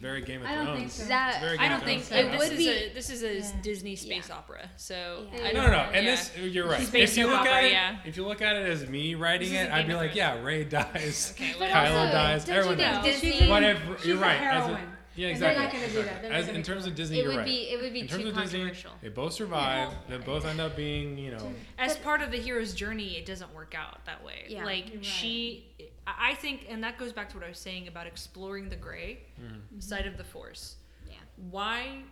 very 0.00 0.22
Game 0.22 0.40
of 0.40 0.48
I 0.48 0.54
don't 0.56 0.64
Thrones. 0.66 0.78
think 0.80 0.90
so. 0.90 1.04
That- 1.04 1.34
It's 1.34 1.44
very 1.44 1.58
I 1.58 1.68
don't 1.68 1.78
of 1.78 1.84
think 1.84 2.02
Thrones. 2.02 2.22
so. 2.24 2.28
It 2.28 2.32
This 2.32 2.40
would 2.48 2.52
is 2.52 2.58
be- 2.58 2.68
a 2.70 2.94
this 2.94 3.10
is 3.10 3.22
a 3.22 3.34
Yeah. 3.36 3.62
Disney 3.62 3.96
space 3.96 4.28
Yeah. 4.28 4.34
opera. 4.36 4.70
So 4.76 5.26
Yeah. 5.32 5.38
I 5.40 5.52
No, 5.52 5.52
don't 5.52 5.54
no, 5.54 5.62
no. 5.62 5.70
know, 5.84 5.90
And 5.92 6.04
yeah. 6.06 6.10
this, 6.16 6.36
you're 6.38 6.66
right. 6.66 6.86
Space 6.86 7.12
if 7.12 7.18
you 7.18 7.26
look 7.28 7.40
opera, 7.40 7.52
at 7.52 7.64
it, 7.64 7.72
yeah. 7.72 7.96
if 8.04 8.16
you 8.16 8.26
look 8.26 8.42
at 8.42 8.56
it 8.56 8.66
as 8.68 8.88
me 8.88 9.14
writing 9.14 9.52
it, 9.54 9.70
a 9.70 9.74
I'd 9.74 9.86
be 9.86 9.94
like, 9.94 10.14
yeah, 10.16 10.42
Rey 10.42 10.64
dies. 10.64 11.32
Okay, 11.36 11.52
Kylo 11.52 12.00
also, 12.00 12.12
dies. 12.12 12.48
Everyone 12.48 12.78
dies. 12.78 13.20
Disney? 13.20 13.48
What 13.48 13.62
if 13.62 14.04
you're 14.04 14.16
a 14.16 14.20
right? 14.20 14.84
As 15.14 15.18
a- 15.18 15.20
yeah, 15.20 15.28
And 15.28 15.40
they're 15.40 15.50
exactly. 15.52 15.64
not 15.64 15.72
gonna 15.72 15.92
do 15.92 16.08
that. 16.08 16.22
They're 16.22 16.32
As 16.32 16.48
in 16.48 16.62
terms 16.62 16.82
kill 16.82 16.90
of. 16.90 16.96
Disney, 16.96 17.18
it 17.18 17.22
you're 17.22 17.30
would 17.32 17.38
right. 17.38 17.46
be. 17.46 17.70
It 17.70 17.80
would 17.80 17.92
be 17.92 18.00
in 18.00 18.08
terms 18.08 18.22
too 18.22 18.28
of 18.30 18.36
Disney, 18.36 18.72
they 19.02 19.08
both 19.08 19.32
survive. 19.32 19.92
They 20.08 20.18
both 20.18 20.44
end 20.44 20.60
up 20.60 20.76
being, 20.76 21.18
you 21.18 21.30
know, 21.30 21.52
as 21.78 21.96
part 21.96 22.22
of 22.22 22.30
the 22.30 22.38
hero's 22.38 22.74
journey, 22.74 23.16
it 23.16 23.26
doesn't 23.26 23.52
work 23.54 23.74
out 23.76 24.04
that 24.06 24.24
way. 24.24 24.44
Yeah. 24.48 24.64
like 24.64 24.90
right. 24.94 25.04
she, 25.04 25.66
I 26.06 26.30
I 26.30 26.34
think, 26.34 26.66
and 26.68 26.82
that 26.82 26.98
goes 26.98 27.12
back 27.12 27.28
to 27.30 27.36
what 27.36 27.44
I 27.44 27.48
was 27.48 27.58
saying 27.58 27.88
about 27.88 28.06
exploring 28.06 28.68
the 28.68 28.76
gray 28.76 29.20
Mm-hmm. 29.40 29.80
side 29.80 30.06
of 30.06 30.16
the 30.16 30.24
Force. 30.24 30.76
Yeah. 31.08 31.16
Why 31.50 32.02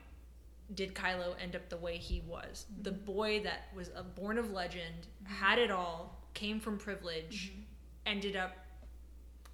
did 0.75 0.95
Kylo 0.95 1.35
end 1.43 1.57
up 1.57 1.69
the 1.69 1.77
way 1.77 1.97
he 1.97 2.23
was? 2.27 2.67
The 2.83 2.91
mm-hmm. 2.91 3.05
boy 3.05 3.41
that 3.45 3.69
was 3.75 3.91
a 3.97 4.03
born 4.03 4.39
of 4.39 4.53
legend, 4.53 5.07
mm-hmm. 5.25 5.35
had 5.35 5.59
it 5.59 5.71
all, 5.71 6.19
came 6.35 6.61
from 6.61 6.79
privilege, 6.79 7.53
mm-hmm. 7.53 7.63
ended 8.07 8.37
up 8.37 8.57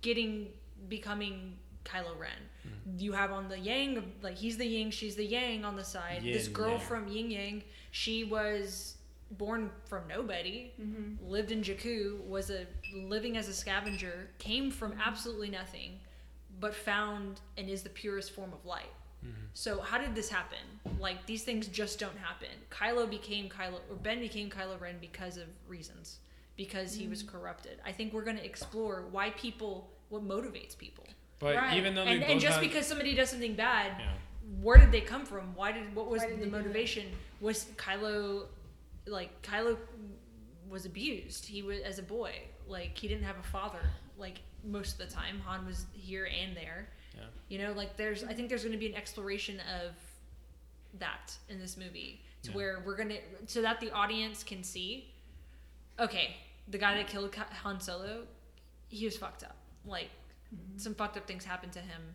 getting 0.00 0.48
becoming 0.88 1.56
Kylo 1.88 2.18
Ren. 2.18 2.30
Mm-hmm. 2.66 2.98
You 2.98 3.12
have 3.12 3.32
on 3.32 3.48
the 3.48 3.58
Yang, 3.58 4.12
like 4.22 4.36
he's 4.36 4.56
the 4.56 4.66
Yin, 4.66 4.90
she's 4.90 5.16
the 5.16 5.24
Yang 5.24 5.64
on 5.64 5.76
the 5.76 5.84
side. 5.84 6.20
this 6.22 6.48
girl 6.48 6.72
Yang. 6.72 6.80
from 6.80 7.08
Yin 7.08 7.30
Yang, 7.30 7.62
she 7.90 8.24
was 8.24 8.96
born 9.32 9.70
from 9.84 10.02
nobody, 10.08 10.72
Mm-hmm. 10.80 11.30
lived 11.30 11.50
in 11.52 11.62
Jakku, 11.62 12.24
was 12.26 12.50
a 12.50 12.66
living 12.94 13.36
as 13.36 13.48
a 13.48 13.54
scavenger, 13.54 14.30
came 14.38 14.70
from 14.70 14.94
absolutely 15.04 15.50
nothing, 15.50 15.92
but 16.60 16.74
found 16.74 17.40
and 17.56 17.68
is 17.68 17.82
the 17.82 17.90
purest 17.90 18.30
form 18.32 18.52
of 18.52 18.64
light. 18.64 18.92
Mm-hmm. 19.24 19.46
So 19.52 19.80
how 19.80 19.98
did 19.98 20.14
this 20.14 20.30
happen? 20.30 20.58
Like 20.98 21.26
these 21.26 21.42
things 21.42 21.66
just 21.68 21.98
don't 21.98 22.16
happen. 22.18 22.48
Kylo 22.70 23.08
became 23.08 23.48
Kylo, 23.48 23.80
or 23.90 23.96
Ben 24.02 24.20
became 24.20 24.48
Kylo 24.48 24.80
Ren 24.80 24.96
because 25.00 25.36
of 25.36 25.46
reasons, 25.68 26.18
because 26.56 26.94
he 26.94 27.02
mm-hmm. 27.02 27.10
was 27.10 27.22
corrupted. 27.22 27.78
I 27.84 27.92
think 27.92 28.12
we're 28.12 28.24
going 28.24 28.38
to 28.38 28.44
explore 28.44 29.04
why 29.10 29.30
people, 29.30 29.90
what 30.08 30.26
motivates 30.26 30.76
people, 30.78 31.06
but 31.38 31.56
Right. 31.56 31.76
even 31.76 31.94
though 31.94 32.02
and 32.02 32.22
and 32.22 32.40
just 32.40 32.54
have, 32.54 32.62
because 32.62 32.86
somebody 32.86 33.14
does 33.14 33.30
something 33.30 33.54
bad, 33.54 33.92
yeah. 34.00 34.12
where 34.60 34.76
did 34.78 34.90
they 34.92 35.00
come 35.00 35.24
from? 35.24 35.54
Why 35.54 35.72
did 35.72 35.94
what 35.94 36.08
was 36.08 36.22
did 36.22 36.32
the 36.32 36.36
they 36.36 36.42
do 36.42 36.48
it? 36.48 36.58
motivation? 36.58 37.06
Was 37.40 37.66
Kylo 37.76 38.46
like 39.06 39.40
Kylo 39.42 39.76
was 40.68 40.84
abused? 40.86 41.46
He 41.46 41.62
was 41.62 41.80
as 41.80 41.98
a 41.98 42.02
boy, 42.02 42.32
like 42.66 42.96
he 42.98 43.08
didn't 43.08 43.24
have 43.24 43.38
a 43.38 43.42
father. 43.42 43.80
Like 44.18 44.40
most 44.64 44.92
of 45.00 45.08
the 45.08 45.14
time, 45.14 45.40
Han 45.40 45.64
was 45.66 45.86
here 45.92 46.26
and 46.26 46.56
there. 46.56 46.88
Yeah. 47.16 47.22
You 47.48 47.58
know, 47.58 47.72
like 47.72 47.96
there's 47.96 48.24
I 48.24 48.32
think 48.34 48.48
there's 48.48 48.62
going 48.62 48.72
to 48.72 48.78
be 48.78 48.88
an 48.88 48.94
exploration 48.96 49.60
of 49.82 49.92
that 50.98 51.36
in 51.48 51.58
this 51.60 51.76
movie 51.76 52.20
to 52.42 52.50
Yeah. 52.50 52.56
where 52.56 52.82
we're 52.84 52.96
gonna 52.96 53.18
so 53.46 53.62
that 53.62 53.78
the 53.80 53.90
audience 53.92 54.42
can 54.42 54.62
see. 54.64 55.12
Okay, 56.00 56.36
the 56.68 56.78
guy 56.78 56.94
that 56.96 57.08
killed 57.08 57.32
Ka- 57.32 57.48
Han 57.62 57.80
Solo, 57.80 58.26
he 58.88 59.04
was 59.04 59.16
fucked 59.16 59.42
up. 59.44 59.56
Like 59.84 60.10
some 60.76 60.94
fucked 60.94 61.16
up 61.16 61.26
things 61.26 61.44
happened 61.44 61.72
to 61.72 61.80
him. 61.80 62.14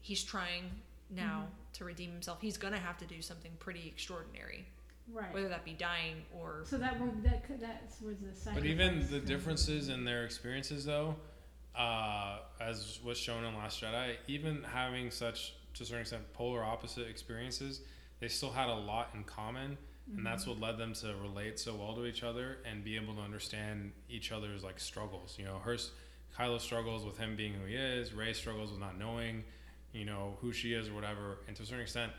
He's 0.00 0.22
trying 0.22 0.70
now 1.10 1.48
to 1.74 1.84
redeem 1.84 2.10
himself. 2.12 2.40
He's 2.40 2.56
gonna 2.56 2.78
have 2.78 2.96
to 2.98 3.04
do 3.06 3.20
something 3.22 3.52
pretty 3.58 3.86
extraordinary, 3.86 4.66
Right. 5.08 5.32
whether 5.32 5.48
that 5.48 5.64
be 5.64 5.72
dying 5.74 6.24
or 6.34 6.64
So 6.64 6.78
that 6.78 6.98
were 6.98 7.10
that 7.22 7.44
could 7.46 7.60
that's 7.60 8.00
was 8.00 8.18
the 8.18 8.34
sacrifice. 8.34 8.54
But 8.62 8.66
even 8.66 9.00
the 9.00 9.18
from- 9.18 9.24
differences 9.26 9.88
in 9.88 10.04
their 10.04 10.24
experiences, 10.24 10.84
though, 10.84 11.16
uh, 11.74 12.40
as 12.60 13.00
was 13.02 13.18
shown 13.18 13.44
in 13.44 13.54
Last 13.56 13.82
Jedi, 13.82 14.16
even 14.26 14.62
having 14.64 15.10
such 15.10 15.54
to 15.74 15.82
a 15.82 15.86
certain 15.86 16.00
extent 16.00 16.32
polar 16.32 16.64
opposite 16.64 17.06
experiences, 17.08 17.82
they 18.20 18.28
still 18.28 18.50
had 18.50 18.68
a 18.68 18.74
lot 18.74 19.10
in 19.14 19.22
common, 19.24 19.76
and 20.16 20.24
that's 20.24 20.46
what 20.46 20.58
led 20.58 20.78
them 20.78 20.94
to 20.94 21.14
relate 21.16 21.58
so 21.58 21.74
well 21.74 21.94
to 21.94 22.06
each 22.06 22.22
other 22.22 22.58
and 22.64 22.82
be 22.82 22.96
able 22.96 23.14
to 23.14 23.20
understand 23.20 23.92
each 24.08 24.32
other's 24.32 24.64
like 24.64 24.80
struggles. 24.80 25.36
You 25.38 25.44
know, 25.44 25.58
hers, 25.58 25.90
Kylo 26.38 26.60
struggles 26.60 27.04
with 27.04 27.16
him 27.18 27.36
being 27.36 27.54
who 27.54 27.66
he 27.66 27.74
is. 27.74 28.12
Rey 28.12 28.32
struggles 28.32 28.70
with 28.70 28.80
not 28.80 28.98
knowing, 28.98 29.44
you 29.92 30.04
know, 30.04 30.36
who 30.40 30.52
she 30.52 30.72
is 30.72 30.88
or 30.88 30.94
whatever. 30.94 31.38
And 31.48 31.56
to 31.56 31.62
a 31.62 31.66
certain 31.66 31.82
extent, 31.82 32.12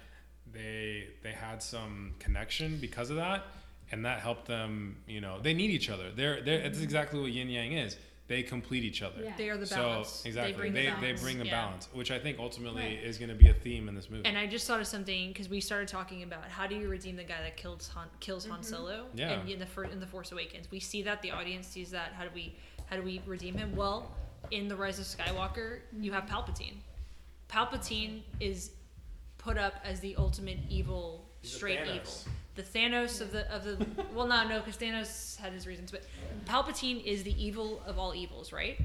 they 0.54 1.08
they 1.24 1.32
had 1.32 1.62
some 1.62 2.14
connection 2.20 2.78
because 2.80 3.10
of 3.10 3.18
that 3.18 3.44
and 3.92 4.06
that 4.06 4.20
helped 4.20 4.48
them 4.48 4.98
you 5.08 5.22
know 5.22 5.40
they 5.42 5.54
need 5.54 5.70
each 5.72 5.90
other 5.90 6.12
they're, 6.12 6.42
they're 6.42 6.62
that's 6.62 6.76
mm-hmm. 6.76 6.84
exactly 6.84 7.20
what 7.20 7.32
yin 7.32 7.50
yang 7.50 7.74
is 7.74 7.98
they 8.28 8.44
complete 8.44 8.84
each 8.84 9.02
other 9.02 9.24
Yeah. 9.24 9.34
they 9.38 9.50
are 9.50 9.58
the 9.58 9.66
so 9.66 9.76
balance. 9.76 10.24
exactly 10.26 10.52
They 10.52 10.58
bring 10.58 10.74
they, 10.74 10.86
the 10.86 10.92
they 10.96 11.02
balance. 11.02 11.22
bring 11.22 11.38
the 11.40 11.46
Yeah. 11.46 11.62
balance 11.62 11.88
which 11.94 12.12
i 12.12 12.20
think 12.20 12.40
ultimately 12.40 12.82
Right. 12.82 13.04
is 13.04 13.18
going 13.18 13.30
to 13.30 13.36
be 13.36 13.50
a 13.50 13.54
theme 13.54 13.88
in 13.88 13.96
this 13.96 14.10
movie 14.10 14.26
And 14.26 14.38
I 14.38 14.48
just 14.48 14.68
thought 14.68 14.82
of 14.82 14.88
something 14.88 15.30
because 15.30 15.48
we 15.50 15.62
started 15.62 15.88
talking 15.88 16.24
about 16.24 16.46
how 16.46 16.68
do 16.68 16.76
you 16.76 16.90
redeem 16.90 17.16
the 17.16 17.24
guy 17.24 17.42
that 17.42 17.56
kills 17.58 17.88
Han, 17.90 18.08
kills 18.20 18.46
Han 18.46 18.60
mm-hmm. 18.60 18.64
Solo? 18.64 19.06
Yeah. 19.14 19.32
And 19.32 19.50
in 19.50 19.60
the 19.60 19.66
fir- 19.66 19.86
in 19.86 20.00
the 20.00 20.08
Force 20.08 20.32
Awakens, 20.32 20.70
we 20.72 20.80
see 20.80 21.02
that 21.04 21.22
the 21.22 21.32
audience 21.32 21.68
sees 21.68 21.92
that. 21.92 22.12
How 22.14 22.24
do 22.24 22.30
we 22.34 22.56
how 22.88 22.96
do 22.96 23.02
we 23.02 23.22
redeem 23.26 23.58
him? 23.58 23.76
Well, 23.76 24.12
in 24.52 24.68
the 24.68 24.76
Rise 24.76 25.00
of 25.00 25.06
Skywalker, 25.06 25.80
you 26.00 26.12
have 26.14 26.26
Palpatine. 26.26 26.76
Palpatine 27.50 28.22
is 28.40 28.72
put 29.38 29.58
up 29.58 29.76
as 29.84 30.00
the 30.00 30.16
ultimate 30.18 30.58
evil, 30.70 31.26
He's 31.42 31.54
straight 31.54 31.80
evil. 31.82 32.12
The 32.56 32.64
Thanos 32.64 33.22
of 33.22 33.32
the 33.32 33.50
of 33.54 33.64
the 33.64 33.86
well, 34.14 34.28
not 34.28 34.50
no, 34.50 34.60
because 34.60 34.78
Thanos 34.78 35.38
had 35.38 35.54
his 35.54 35.68
reasons, 35.68 35.92
but 35.92 36.04
Palpatine 36.46 37.04
is 37.06 37.24
the 37.24 37.44
evil 37.44 37.82
of 37.86 38.00
all 38.00 38.16
evils, 38.16 38.52
right? 38.52 38.80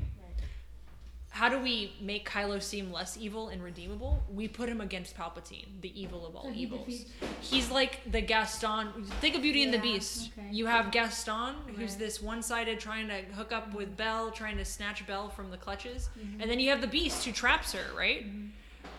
How 1.33 1.49
do 1.49 1.59
we 1.59 1.95
make 1.99 2.29
Kylo 2.29 2.61
seem 2.62 2.92
less 2.92 3.16
evil 3.16 3.49
and 3.49 3.62
redeemable? 3.62 4.23
We 4.31 4.49
put 4.49 4.68
him 4.68 4.83
against 4.83 5.16
Palpatine, 5.16 5.64
the 5.81 5.99
evil 6.01 6.27
of 6.27 6.37
all 6.37 6.45
So 6.45 6.51
he 6.51 6.62
evils. 6.64 6.85
defeats- 6.87 7.11
He's 7.40 7.71
like 7.71 8.01
the 8.12 8.21
Gaston. 8.21 9.05
Think 9.23 9.37
of 9.37 9.42
Beauty 9.42 9.62
and 9.62 9.73
the 9.73 9.79
Beast. 9.79 10.31
okay. 10.38 10.49
You 10.53 10.66
have 10.66 10.90
Gaston, 10.90 11.55
who's 11.77 11.97
this 11.97 12.21
one-sided, 12.21 12.79
trying 12.79 13.09
to 13.09 13.23
hook 13.35 13.51
up 13.51 13.73
with 13.75 13.97
Belle, 13.97 14.31
trying 14.31 14.59
to 14.59 14.64
snatch 14.66 15.07
Belle 15.07 15.31
from 15.31 15.51
the 15.51 15.57
clutches, 15.57 16.11
Mm-hmm. 16.18 16.42
and 16.42 16.51
then 16.51 16.61
you 16.61 16.68
have 16.68 16.83
the 16.83 16.87
Beast 16.87 17.25
who 17.25 17.33
traps 17.33 17.73
her. 17.73 17.97
Right? 17.97 18.27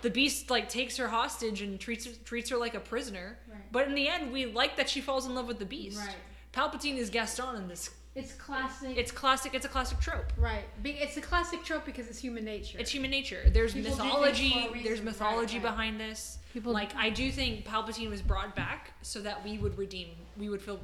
The 0.02 0.10
Beast 0.10 0.50
like 0.50 0.70
takes 0.70 0.98
her 0.98 1.08
hostage 1.10 1.62
and 1.62 1.80
treats 1.80 2.08
treats 2.26 2.50
her 2.50 2.58
like 2.58 2.74
a 2.74 2.80
prisoner. 2.80 3.38
Right. 3.48 3.62
But 3.72 3.88
in 3.88 3.94
the 3.94 4.08
end, 4.10 4.32
we 4.34 4.48
like 4.48 4.76
that 4.78 4.90
she 4.90 5.02
falls 5.02 5.28
in 5.28 5.36
love 5.36 5.48
with 5.48 5.60
the 5.60 5.66
Beast. 5.66 6.00
Right. 6.00 6.16
Palpatine 6.52 6.98
is 6.98 7.10
Gaston 7.12 7.56
in 7.58 7.68
this. 7.68 7.92
It's 8.16 8.34
classic. 8.34 8.96
It's 8.98 9.12
classic. 9.12 9.54
It's 9.56 9.66
a 9.66 9.70
classic 9.70 10.00
trope. 10.00 10.32
right. 10.38 10.66
It's 10.84 11.18
a 11.18 11.22
classic 11.22 11.64
trope 11.64 11.84
because 11.86 12.08
it's 12.08 12.20
human 12.20 12.46
nature. 12.46 12.78
It's 12.80 12.92
human 12.92 13.10
nature. 13.10 13.42
There's 13.52 13.74
People 13.74 13.92
mythology. 13.92 14.52
for 14.52 14.58
a 14.60 14.72
reason. 14.72 14.84
There's 14.84 15.02
mythology 15.02 15.58
Right, 15.58 15.64
right. 15.66 15.72
behind 15.72 16.00
this. 16.00 16.38
People- 16.54 16.74
like 16.74 16.96
I 16.96 17.10
do 17.10 17.32
think 17.32 17.66
Palpatine 17.66 18.10
was 18.10 18.22
brought 18.22 18.56
back 18.56 18.94
so 19.02 19.22
that 19.22 19.44
we 19.44 19.58
would 19.58 19.78
redeem. 19.78 20.10
We 20.38 20.50
would 20.50 20.62
feel 20.62 20.80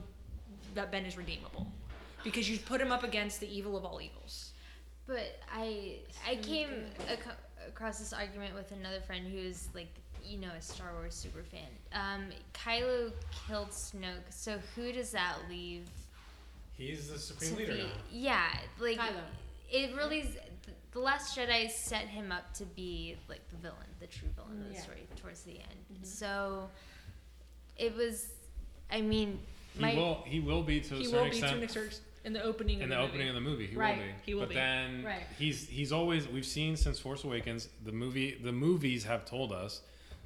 that 0.74 0.92
Ben 0.92 1.06
is 1.06 1.18
redeemable, 1.18 1.68
because 2.24 2.50
you 2.50 2.58
put 2.60 2.80
him 2.82 2.92
up 2.92 3.04
against 3.04 3.40
the 3.40 3.48
evil 3.56 3.78
of 3.78 3.86
all 3.86 4.02
evils. 4.02 4.52
But 5.06 5.40
I 5.52 6.00
I 6.28 6.36
came 6.38 6.70
ac- 7.08 7.22
across 7.68 8.00
this 8.00 8.14
argument 8.14 8.56
with 8.56 8.72
another 8.72 9.02
friend 9.02 9.28
who's 9.28 9.68
like 9.76 9.90
you 10.24 10.38
know 10.40 10.50
a 10.58 10.62
Star 10.62 10.94
Wars 10.94 11.14
super 11.16 11.44
fan. 11.44 11.70
Um, 11.94 12.30
Kylo 12.54 13.12
killed 13.48 13.70
Snoke, 13.70 14.32
so 14.32 14.58
who 14.76 14.92
does 14.92 15.12
that 15.12 15.36
leave? 15.50 15.88
He's 16.80 17.08
the 17.08 17.14
to 17.14 17.20
supreme 17.20 17.56
leader 17.58 17.74
be- 17.76 17.84
now 17.84 17.90
Yeah, 18.12 18.48
like 18.80 18.98
Kylo. 18.98 19.22
it 19.72 19.96
really. 19.96 20.22
is- 20.22 20.38
The 20.92 21.00
Last 21.00 21.38
Jedi 21.38 21.70
set 21.70 22.08
him 22.08 22.32
up 22.32 22.52
to 22.56 22.66
be 22.66 23.16
like 23.28 23.48
the 23.50 23.58
villain, 23.58 23.86
the 24.00 24.08
true 24.08 24.28
villain 24.36 24.60
of 24.64 24.70
the 24.70 24.74
Yeah. 24.74 24.82
story 24.82 25.08
towards 25.22 25.44
the 25.44 25.60
end. 25.60 25.86
Mm-hmm. 25.94 26.04
So 26.04 26.68
it 27.78 27.96
was. 27.96 28.34
I 28.92 29.02
mean, 29.02 29.40
he 29.76 29.82
my 29.82 29.94
will 29.94 30.24
he 30.26 30.40
will 30.40 30.64
be 30.64 30.80
to 30.82 30.96
a 30.96 30.98
He 30.98 31.06
certain 31.06 31.18
will 31.20 31.24
be 31.26 31.30
to 31.30 31.36
extent 31.38 31.58
an 31.58 31.64
extent 31.64 32.02
in 32.26 32.34
the 32.34 32.42
opening. 32.42 32.82
in 32.82 32.90
the 32.90 32.96
the 32.96 33.02
opening 33.02 33.28
movie. 33.28 33.30
of 33.30 33.36
the 33.36 33.42
movie 33.50 33.68
he 33.68 33.76
Right. 33.76 33.98
will 33.98 34.04
be 34.06 34.12
He 34.26 34.34
will 34.34 34.42
but 34.42 34.50
be. 34.50 34.56
then 34.56 35.04
Right. 35.04 35.24
he's 35.38 35.70
he's 35.70 35.92
always 35.92 36.28
we've 36.28 36.46
seen 36.46 36.76
since 36.76 37.00
force 37.00 37.24
awakens 37.24 37.70
the 37.86 37.92
movie 37.92 38.34
the 38.34 38.52
movies 38.52 39.04
have 39.04 39.26
told 39.26 39.52
us 39.54 39.82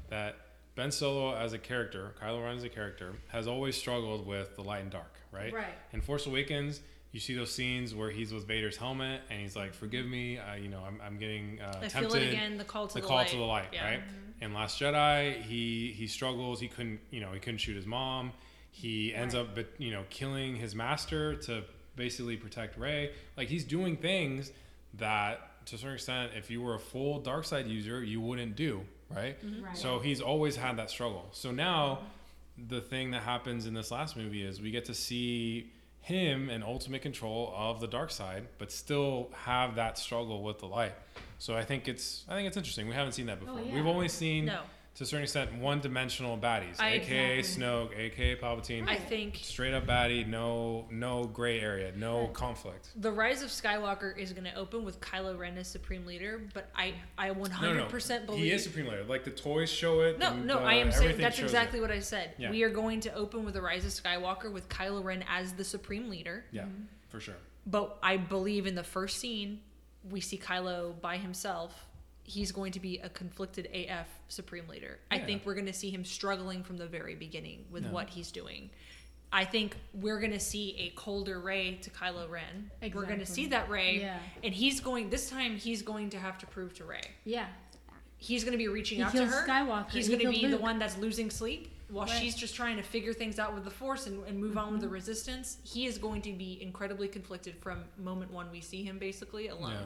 that 0.09 0.37
ben 0.75 0.91
solo 0.91 1.35
as 1.35 1.51
a 1.53 1.59
character 1.59 2.15
kylo 2.21 2.41
ren 2.43 2.55
as 2.57 2.63
a 2.63 2.69
character 2.69 3.13
has 3.27 3.47
always 3.47 3.75
struggled 3.77 4.25
with 4.25 4.55
the 4.55 4.63
light 4.63 4.81
and 4.81 4.91
dark 4.91 5.12
right 5.33 5.53
Right. 5.53 5.73
in 5.91 6.01
force 6.01 6.25
awakens 6.27 6.81
you 7.11 7.19
see 7.19 7.35
those 7.35 7.51
scenes 7.53 7.93
where 7.93 8.09
he's 8.11 8.33
with 8.33 8.47
vader's 8.47 8.77
helmet 8.77 9.21
and 9.29 9.39
he's 9.41 9.55
like 9.55 9.73
forgive 9.73 10.05
me 10.05 10.39
I, 10.39 10.57
you 10.57 10.69
know 10.69 10.81
i'm, 10.87 10.99
I'm 11.05 11.17
getting 11.17 11.59
uh, 11.61 11.79
I 11.83 11.87
tempted 11.87 12.11
feel 12.11 12.21
it 12.21 12.27
again. 12.29 12.57
The 12.57 12.63
call 12.63 12.87
to 12.87 12.93
the 12.95 13.01
the, 13.01 13.07
call 13.07 13.17
light. 13.17 13.27
to 13.29 13.35
the 13.37 13.41
light, 13.43 13.67
Yeah. 13.73 13.85
right? 13.89 14.01
In 14.41 14.53
Last 14.53 14.81
Jedi, 14.81 15.41
he 15.43 15.93
he 15.95 16.05
struggles. 16.07 16.59
He 16.59 16.67
couldn't, 16.67 16.99
you 17.11 17.21
know, 17.21 17.31
he 17.31 17.39
couldn't 17.39 17.59
shoot 17.59 17.75
his 17.77 17.85
mom. 17.85 18.33
He 18.71 19.13
ends 19.15 19.35
Right. 19.35 19.41
up, 19.41 19.55
but 19.55 19.67
you 19.77 19.91
know, 19.91 20.03
killing 20.09 20.55
his 20.57 20.75
master 20.75 21.35
to 21.47 21.63
basically 21.95 22.35
protect 22.35 22.77
Rey. 22.77 23.11
Like 23.37 23.47
he's 23.47 23.63
doing 23.63 23.95
things 23.95 24.51
that, 24.95 25.65
to 25.67 25.75
a 25.75 25.77
certain 25.77 25.93
extent, 25.95 26.31
if 26.35 26.49
you 26.51 26.61
were 26.61 26.75
a 26.75 26.79
full 26.79 27.19
dark 27.19 27.45
side 27.45 27.67
user, 27.67 28.03
you 28.03 28.19
wouldn't 28.19 28.55
do, 28.57 28.81
right? 29.09 29.37
Right. 29.61 29.77
So 29.77 29.99
he's 29.99 30.19
always 30.19 30.57
had 30.57 30.75
that 30.77 30.89
struggle. 30.89 31.29
So 31.31 31.51
now, 31.51 31.99
the 32.57 32.81
thing 32.81 33.11
that 33.11 33.23
happens 33.23 33.65
in 33.65 33.73
this 33.73 33.91
last 33.91 34.15
movie 34.15 34.43
is 34.43 34.61
we 34.61 34.71
get 34.71 34.85
to 34.85 34.93
see 34.93 35.71
him 36.01 36.49
in 36.49 36.61
ultimate 36.61 37.01
control 37.01 37.53
of 37.55 37.79
the 37.79 37.87
dark 37.87 38.11
side, 38.11 38.45
but 38.57 38.71
still 38.71 39.29
have 39.33 39.75
that 39.75 39.97
struggle 39.97 40.43
with 40.43 40.59
the 40.59 40.67
light. 40.67 40.93
So 41.39 41.55
I 41.55 41.63
think 41.63 41.87
it's 41.87 42.25
I 42.27 42.35
think 42.35 42.47
it's 42.47 42.57
interesting. 42.57 42.87
We 42.87 42.93
haven't 42.93 43.13
seen 43.13 43.25
that 43.27 43.39
oh, 43.41 43.45
before. 43.45 43.59
Oh, 43.59 43.63
yeah. 43.63 43.73
We've 43.73 43.87
only 43.87 44.09
seen 44.09 44.45
No, 44.45 44.61
to 44.95 45.03
a 45.03 45.07
certain 45.07 45.23
extent 45.23 45.55
one-dimensional 45.55 46.37
baddies, 46.37 46.79
I- 46.79 46.93
aka 46.93 47.39
Exactly. 47.39 47.65
Snoke, 47.65 47.97
aka 47.97 48.35
Palpatine. 48.35 48.87
I 48.87 48.95
think 48.97 49.39
Straight 49.41 49.73
up 49.73 49.85
baddie, 49.87 50.27
no 50.27 50.85
no 50.91 51.23
gray 51.23 51.59
area, 51.59 51.91
no 51.95 52.27
conflict. 52.27 52.89
the 52.95 53.11
Rise 53.11 53.41
of 53.41 53.49
Skywalker 53.49 54.15
is 54.17 54.33
going 54.33 54.43
to 54.43 54.53
open 54.55 54.85
with 54.85 54.99
Kylo 55.01 55.37
Ren 55.37 55.57
as 55.57 55.67
Supreme 55.67 56.05
Leader, 56.05 56.41
but 56.53 56.69
I 56.75 56.93
I 57.17 57.31
100% 57.31 57.59
No, 57.61 57.73
no, 57.73 58.25
believe 58.27 58.43
he 58.43 58.51
is 58.51 58.63
supreme 58.63 58.85
leader. 58.87 59.03
Like 59.03 59.23
the 59.23 59.31
toys 59.31 59.69
show 59.71 60.01
it. 60.01 60.19
No, 60.19 60.29
and, 60.31 60.45
no, 60.45 60.59
uh, 60.59 60.63
I 60.63 60.75
am 60.75 60.91
saying 60.91 61.17
that's 61.17 61.39
exactly 61.39 61.79
It. 61.79 61.81
what 61.81 61.91
I 61.91 61.99
said. 61.99 62.33
Yeah. 62.37 62.51
We 62.51 62.61
are 62.63 62.69
going 62.69 62.99
to 63.01 63.13
open 63.15 63.45
with 63.45 63.55
the 63.55 63.61
Rise 63.61 63.85
of 63.85 63.91
Skywalker 63.91 64.51
with 64.51 64.69
Kylo 64.69 65.03
Ren 65.03 65.23
as 65.27 65.53
the 65.53 65.63
Supreme 65.63 66.09
Leader. 66.09 66.45
Yeah, 66.51 66.65
for 67.09 67.19
sure. 67.19 67.37
But 67.65 67.97
I 68.03 68.17
believe 68.17 68.67
in 68.67 68.75
the 68.75 68.83
first 68.83 69.19
scene, 69.19 69.61
we 70.09 70.19
see 70.19 70.37
Kylo 70.37 70.99
by 71.01 71.17
himself. 71.17 71.87
He's 72.25 72.51
going 72.51 72.71
to 72.73 72.79
be 72.79 72.99
a 72.99 73.09
conflicted 73.09 73.67
AF 73.73 74.07
Supreme 74.29 74.67
Leader. 74.67 74.97
I 75.11 75.19
think 75.19 75.45
we're 75.45 75.55
going 75.55 75.65
to 75.65 75.73
see 75.73 75.89
him 75.89 76.05
struggling 76.05 76.63
from 76.63 76.77
the 76.77 76.87
very 76.87 77.15
beginning 77.15 77.65
with 77.71 77.83
Yeah. 77.83 77.91
what 77.91 78.09
he's 78.09 78.31
doing. 78.31 78.69
I 79.31 79.45
think 79.45 79.75
we're 79.93 80.19
going 80.19 80.31
to 80.31 80.39
see 80.39 80.75
a 80.77 80.89
colder 80.95 81.39
Rey 81.39 81.79
to 81.81 81.89
Kylo 81.89 82.29
Ren. 82.29 82.69
We're 82.93 83.05
going 83.05 83.19
to 83.19 83.25
see 83.25 83.47
that 83.47 83.67
Rey, 83.69 83.99
Yeah. 84.01 84.19
and 84.43 84.53
he's 84.53 84.79
going. 84.79 85.09
This 85.09 85.29
time, 85.29 85.57
he's 85.57 85.81
going 85.81 86.11
to 86.11 86.17
have 86.19 86.37
to 86.39 86.45
prove 86.45 86.73
to 86.75 86.85
Rey. 86.85 87.01
Yeah. 87.25 87.47
He's 88.17 88.43
going 88.45 88.53
to 88.53 88.57
be 88.57 88.67
reaching 88.69 88.99
He 88.99 89.03
out 89.03 89.11
to 89.13 89.25
her. 89.25 89.45
Skywalker. 89.47 89.89
He's 89.89 90.07
He 90.07 90.15
going 90.15 90.33
to 90.33 90.41
be 90.41 90.47
the 90.47 90.57
one 90.57 90.79
that's 90.79 90.97
losing 90.97 91.29
sleep 91.29 91.71
while 91.89 92.05
Right. 92.05 92.15
she's 92.21 92.35
just 92.35 92.55
trying 92.55 92.77
to 92.77 92.83
figure 92.83 93.11
things 93.11 93.37
out 93.37 93.53
with 93.53 93.65
the 93.65 93.69
Force 93.71 94.07
and, 94.07 94.23
and 94.27 94.39
move 94.39 94.57
on 94.57 94.71
with 94.71 94.79
the 94.81 94.85
Mm-hmm. 94.85 94.93
Resistance. 94.93 95.57
He 95.63 95.87
is 95.87 95.97
going 95.97 96.21
to 96.21 96.31
be 96.31 96.59
incredibly 96.61 97.07
conflicted 97.09 97.55
from 97.59 97.83
moment 97.97 98.31
one 98.31 98.49
we 98.51 98.61
see 98.61 98.83
him 98.83 98.97
basically 98.97 99.47
alone. 99.49 99.71
Yeah. 99.71 99.85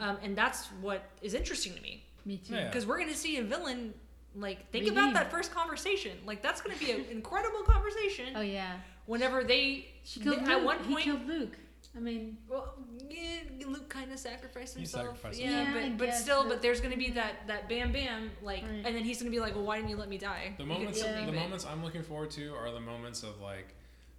Um, 0.00 0.18
and 0.22 0.36
that's 0.36 0.66
what 0.80 1.02
is 1.22 1.34
interesting 1.34 1.74
to 1.74 1.80
me 1.82 2.04
Me 2.24 2.38
too. 2.38 2.54
Yeah. 2.54 2.66
because 2.66 2.86
we're 2.86 2.98
going 2.98 3.10
to 3.10 3.16
see 3.16 3.36
a 3.38 3.42
villain. 3.42 3.94
Like 4.36 4.70
think 4.70 4.84
Redeem. 4.84 4.98
about 4.98 5.14
that 5.14 5.30
first 5.30 5.52
conversation. 5.52 6.12
Like 6.26 6.42
that's 6.42 6.60
going 6.60 6.76
to 6.78 6.84
be 6.84 6.92
an 6.92 7.04
incredible 7.10 7.62
conversation. 7.62 8.34
Oh 8.36 8.40
yeah. 8.42 8.74
Whenever 9.06 9.42
they, 9.42 9.86
She 10.04 10.20
killed 10.20 10.36
they- 10.36 10.40
Luke. 10.42 10.50
at 10.50 10.64
one 10.64 10.76
point. 10.78 10.86
he 10.88 10.92
point, 10.94 11.04
killed 11.04 11.26
Luke. 11.26 11.56
I 11.96 12.00
mean, 12.00 12.36
well, 12.48 12.74
yeah, 13.08 13.40
Luke 13.66 13.88
kind 13.88 14.12
of 14.12 14.18
sacrificed 14.18 14.74
He 14.74 14.80
himself. 14.80 15.04
sacrificed 15.06 15.40
yeah, 15.40 15.64
himself. 15.64 15.82
Yeah, 15.84 15.88
but 15.96 16.06
but 16.06 16.14
still, 16.14 16.42
but- 16.42 16.48
but 16.50 16.62
there's 16.62 16.80
going 16.80 16.92
to 16.92 16.98
be 16.98 17.10
that 17.12 17.46
that 17.48 17.68
bam 17.68 17.90
bam 17.90 18.30
like, 18.42 18.62
Right. 18.62 18.82
and 18.84 18.94
then 18.94 19.02
he's 19.02 19.18
going 19.20 19.32
to 19.32 19.34
be 19.34 19.40
like, 19.40 19.54
well, 19.56 19.64
why 19.64 19.76
didn't 19.78 19.88
you 19.90 19.96
let 19.96 20.10
me 20.10 20.18
die? 20.18 20.52
The 20.58 20.66
moments, 20.66 21.02
Yeah. 21.02 21.24
the 21.24 21.32
moments 21.32 21.64
I'm 21.66 21.82
looking 21.82 22.02
forward 22.02 22.30
to 22.32 22.54
are 22.54 22.70
the 22.70 22.80
moments 22.80 23.22
of 23.22 23.40
like, 23.40 23.74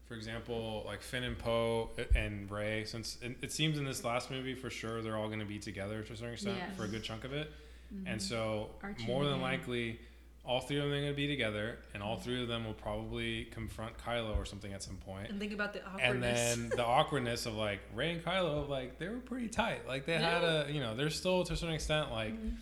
for 0.10 0.16
example, 0.16 0.84
like 0.86 1.02
Finn 1.02 1.24
and 1.24 1.38
Poe 1.38 1.92
and 2.16 2.50
Rey. 2.52 2.84
Since 2.84 3.18
it, 3.22 3.38
it 3.42 3.52
seems 3.54 3.78
in 3.78 3.86
this 3.86 4.04
last 4.04 4.30
movie 4.32 4.56
for 4.56 4.70
sure 4.70 5.02
they're 5.02 5.16
all 5.16 5.28
going 5.28 5.40
to 5.40 5.46
be 5.46 5.60
together 5.60 6.02
to 6.04 6.14
a 6.14 6.18
certain 6.18 6.34
extent 6.34 6.58
Yes. 6.58 6.76
for 6.76 6.84
a 6.84 6.88
good 6.90 7.04
chunk 7.04 7.24
of 7.24 7.32
it, 7.34 7.50
Mm-hmm. 7.96 8.08
and 8.08 8.22
so 8.22 8.70
Archie 8.84 9.06
more 9.08 9.24
than 9.26 9.42
likely, 9.42 10.00
all 10.46 10.60
three 10.62 10.78
of 10.78 10.84
them 10.84 10.92
are 10.94 10.96
going 11.02 11.10
to 11.12 11.16
be 11.16 11.28
together, 11.28 11.78
and 11.94 12.02
all 12.04 12.18
three 12.18 12.42
of 12.42 12.48
them 12.48 12.66
will 12.66 12.74
probably 12.74 13.46
confront 13.46 13.98
Kylo 13.98 14.36
or 14.38 14.46
something 14.46 14.74
at 14.74 14.82
some 14.84 14.96
point. 14.98 15.30
and 15.30 15.40
think 15.40 15.54
about 15.54 15.74
the 15.74 15.84
awkwardness. 15.86 16.54
And 16.56 16.70
then 16.72 16.78
the 16.78 16.86
awkwardness 16.98 17.46
of 17.46 17.56
like 17.56 17.80
Rey 17.96 18.12
and 18.12 18.24
Kylo, 18.24 18.68
like 18.70 18.98
they 19.00 19.08
were 19.08 19.18
pretty 19.20 19.48
tight. 19.48 19.88
Like 19.88 20.06
they 20.06 20.18
had 20.18 20.44
a, 20.44 20.68
you 20.72 20.80
know, 20.82 20.96
they're 20.96 21.10
still 21.10 21.44
to 21.46 21.54
a 21.54 21.56
certain 21.58 21.76
extent 21.76 22.12
like, 22.12 22.34
Mm-hmm. 22.34 22.56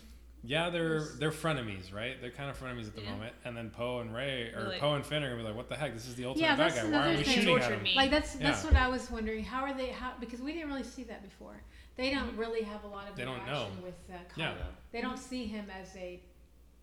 Yeah, 0.44 0.70
they're 0.70 1.00
they're 1.18 1.32
frenemies, 1.32 1.92
right? 1.92 2.20
They're 2.20 2.30
kind 2.30 2.48
of 2.48 2.58
frenemies 2.58 2.86
at 2.86 2.94
the 2.94 3.02
Yeah. 3.02 3.10
moment. 3.10 3.34
And 3.44 3.56
then 3.56 3.70
Poe 3.70 3.98
and 4.00 4.14
Rey 4.14 4.52
or 4.54 4.68
Like- 4.68 4.80
Poe 4.80 4.94
and 4.94 5.04
Finn 5.04 5.22
are 5.24 5.28
gonna 5.30 5.42
be 5.42 5.48
like, 5.48 5.56
what 5.56 5.68
the 5.68 5.76
heck? 5.76 5.94
This 5.94 6.06
is 6.06 6.14
the 6.14 6.26
ultimate 6.26 6.46
Yeah, 6.46 6.56
bad 6.56 6.74
guy. 6.74 6.84
Why 6.90 6.98
aren't 6.98 7.18
we 7.18 7.24
thing. 7.24 7.34
shooting 7.34 7.58
at 7.58 7.72
him? 7.72 7.82
me. 7.82 7.94
like 7.96 8.10
that's 8.10 8.34
that's 8.34 8.62
Yeah. 8.64 8.70
what 8.70 8.76
I 8.80 8.88
was 8.88 9.10
wondering. 9.10 9.44
How 9.44 9.62
are 9.64 9.74
they? 9.74 9.88
How 9.88 10.12
because 10.20 10.40
we 10.40 10.52
didn't 10.52 10.68
really 10.68 10.84
see 10.84 11.02
that 11.04 11.22
before. 11.22 11.60
They 11.96 12.10
don't 12.12 12.36
really 12.36 12.62
have 12.62 12.84
a 12.84 12.86
lot 12.86 13.08
of 13.08 13.16
They 13.16 13.24
don't 13.24 13.40
interaction 13.40 13.76
know. 13.80 13.82
with 13.84 13.94
uh, 14.10 14.14
Kylo. 14.32 14.38
Yeah. 14.38 14.54
They 14.92 15.00
don't 15.00 15.18
see 15.18 15.46
him 15.46 15.66
as 15.70 15.94
a. 15.96 16.20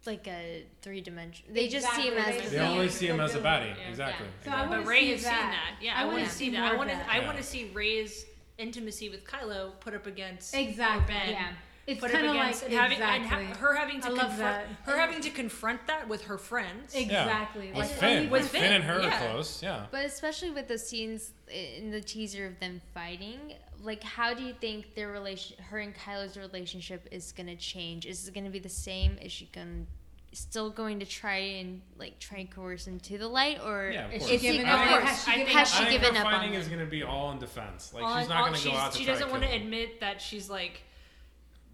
like 0.05 0.27
a 0.27 0.65
three 0.83 1.01
dimension. 1.01 1.47
They 1.51 1.67
just 1.67 1.89
see 1.95 2.09
him 2.09 2.17
as 2.17 2.35
they 2.51 2.57
They 2.57 2.59
only 2.59 2.89
see 2.89 3.07
him 3.07 3.17
The 3.17 3.23
as 3.23 3.33
a 3.35 3.39
villain. 3.39 3.63
baddie. 3.73 3.77
Yeah. 3.79 3.89
Exactly. 3.89 4.27
So 4.43 4.51
I 4.51 4.53
exactly. 4.53 4.69
wanna 4.69 4.81
but 4.83 4.89
Rey 4.89 4.99
see 4.99 5.11
has 5.13 5.21
seen 5.21 5.31
that. 5.31 5.71
that. 5.79 5.83
Yeah, 5.83 5.95
I 5.95 6.01
I, 6.01 6.03
want 6.05 6.17
wanna 6.17 6.29
see 6.29 6.45
see 6.45 6.49
that. 6.51 6.71
I 6.73 6.75
want 6.75 6.89
to. 6.91 7.11
I 7.11 7.19
want 7.25 7.37
to 7.37 7.43
see 7.43 7.71
Rey's 7.73 8.25
intimacy 8.59 9.09
with 9.09 9.23
Kylo 9.25 9.79
put 9.79 9.93
up 9.95 10.05
against 10.05 10.53
Exactly. 10.53 11.13
Ben. 11.13 11.29
Yeah. 11.31 11.53
It's 11.87 11.99
put 11.99 12.11
kind 12.11 12.25
up 12.25 12.31
of 12.31 12.35
like 12.37 12.63
and 12.63 12.73
having 12.73 12.99
and 13.01 13.23
exactly. 13.23 13.45
ha- 13.45 13.53
her 13.59 13.75
having 13.75 14.01
to 14.01 14.07
I 14.07 14.09
confront 14.09 14.37
that. 14.39 14.65
her 14.85 14.97
having 14.97 15.21
to 15.21 15.29
confront 15.29 15.85
that 15.87 16.07
with 16.07 16.23
her 16.25 16.37
friends. 16.39 16.95
exactly. 16.95 17.67
With 17.67 17.75
Like, 17.77 17.89
Finn. 17.89 18.29
With 18.31 18.47
Finn, 18.49 18.61
Finn, 18.61 18.73
and 18.73 18.83
her 18.85 19.01
yeah. 19.01 19.27
are 19.27 19.31
close. 19.31 19.61
Yeah. 19.61 19.85
But 19.91 20.05
especially 20.05 20.49
with 20.49 20.67
the 20.67 20.79
scenes 20.79 21.31
in 21.47 21.91
the 21.91 22.01
teaser 22.01 22.47
of 22.47 22.59
them 22.59 22.81
fighting, 22.95 23.53
like 23.83 24.01
how 24.01 24.33
do 24.33 24.41
you 24.43 24.53
think 24.59 24.95
their 24.95 25.09
relation, 25.11 25.57
her 25.69 25.77
and 25.79 25.93
Kylo's 25.95 26.37
relationship, 26.37 27.07
is 27.11 27.31
gonna 27.31 27.55
change? 27.55 28.07
Is 28.07 28.27
it 28.27 28.33
gonna 28.33 28.49
be 28.49 28.59
the 28.59 28.67
same? 28.69 29.19
Is 29.21 29.31
she 29.31 29.45
gonna 29.53 29.85
still 30.33 30.69
going 30.71 30.99
to 30.99 31.05
try 31.05 31.37
and 31.37 31.81
like 31.97 32.17
try 32.19 32.39
and 32.39 32.49
coerce 32.51 32.87
him 32.87 32.99
to 33.01 33.19
the 33.19 33.27
light, 33.27 33.59
or 33.63 33.91
Yeah, 33.93 34.07
of 34.07 34.13
Is 34.13 34.19
course. 34.19 34.29
she 34.31 34.35
is 34.37 34.41
giving 34.41 34.65
up? 34.65 34.79
think- 34.79 34.91
or 34.91 34.99
course. 35.01 35.09
Has 35.11 35.23
she 35.23 35.31
given 35.37 35.45
up? 35.45 35.55
has 35.59 35.73
she 35.75 35.85
given 35.91 36.15
her 36.15 36.25
up 36.25 36.31
fighting 36.31 36.49
on 36.55 36.61
is 36.61 36.67
gonna 36.67 36.85
be 36.87 37.03
all 37.03 37.31
in 37.31 37.37
defense. 37.37 37.93
Like 37.93 38.03
All- 38.03 38.19
she's 38.19 38.27
not 38.27 38.39
gonna 38.45 38.51
go 38.53 38.57
she's- 38.57 38.75
out 38.75 38.91
to 38.93 38.97
she 38.97 39.05
try 39.05 39.13
doesn't 39.13 39.27
to 39.27 39.31
want 39.31 39.43
to 39.45 39.51
admit 39.55 39.99
that 39.99 40.19
she's 40.19 40.49
like 40.49 40.81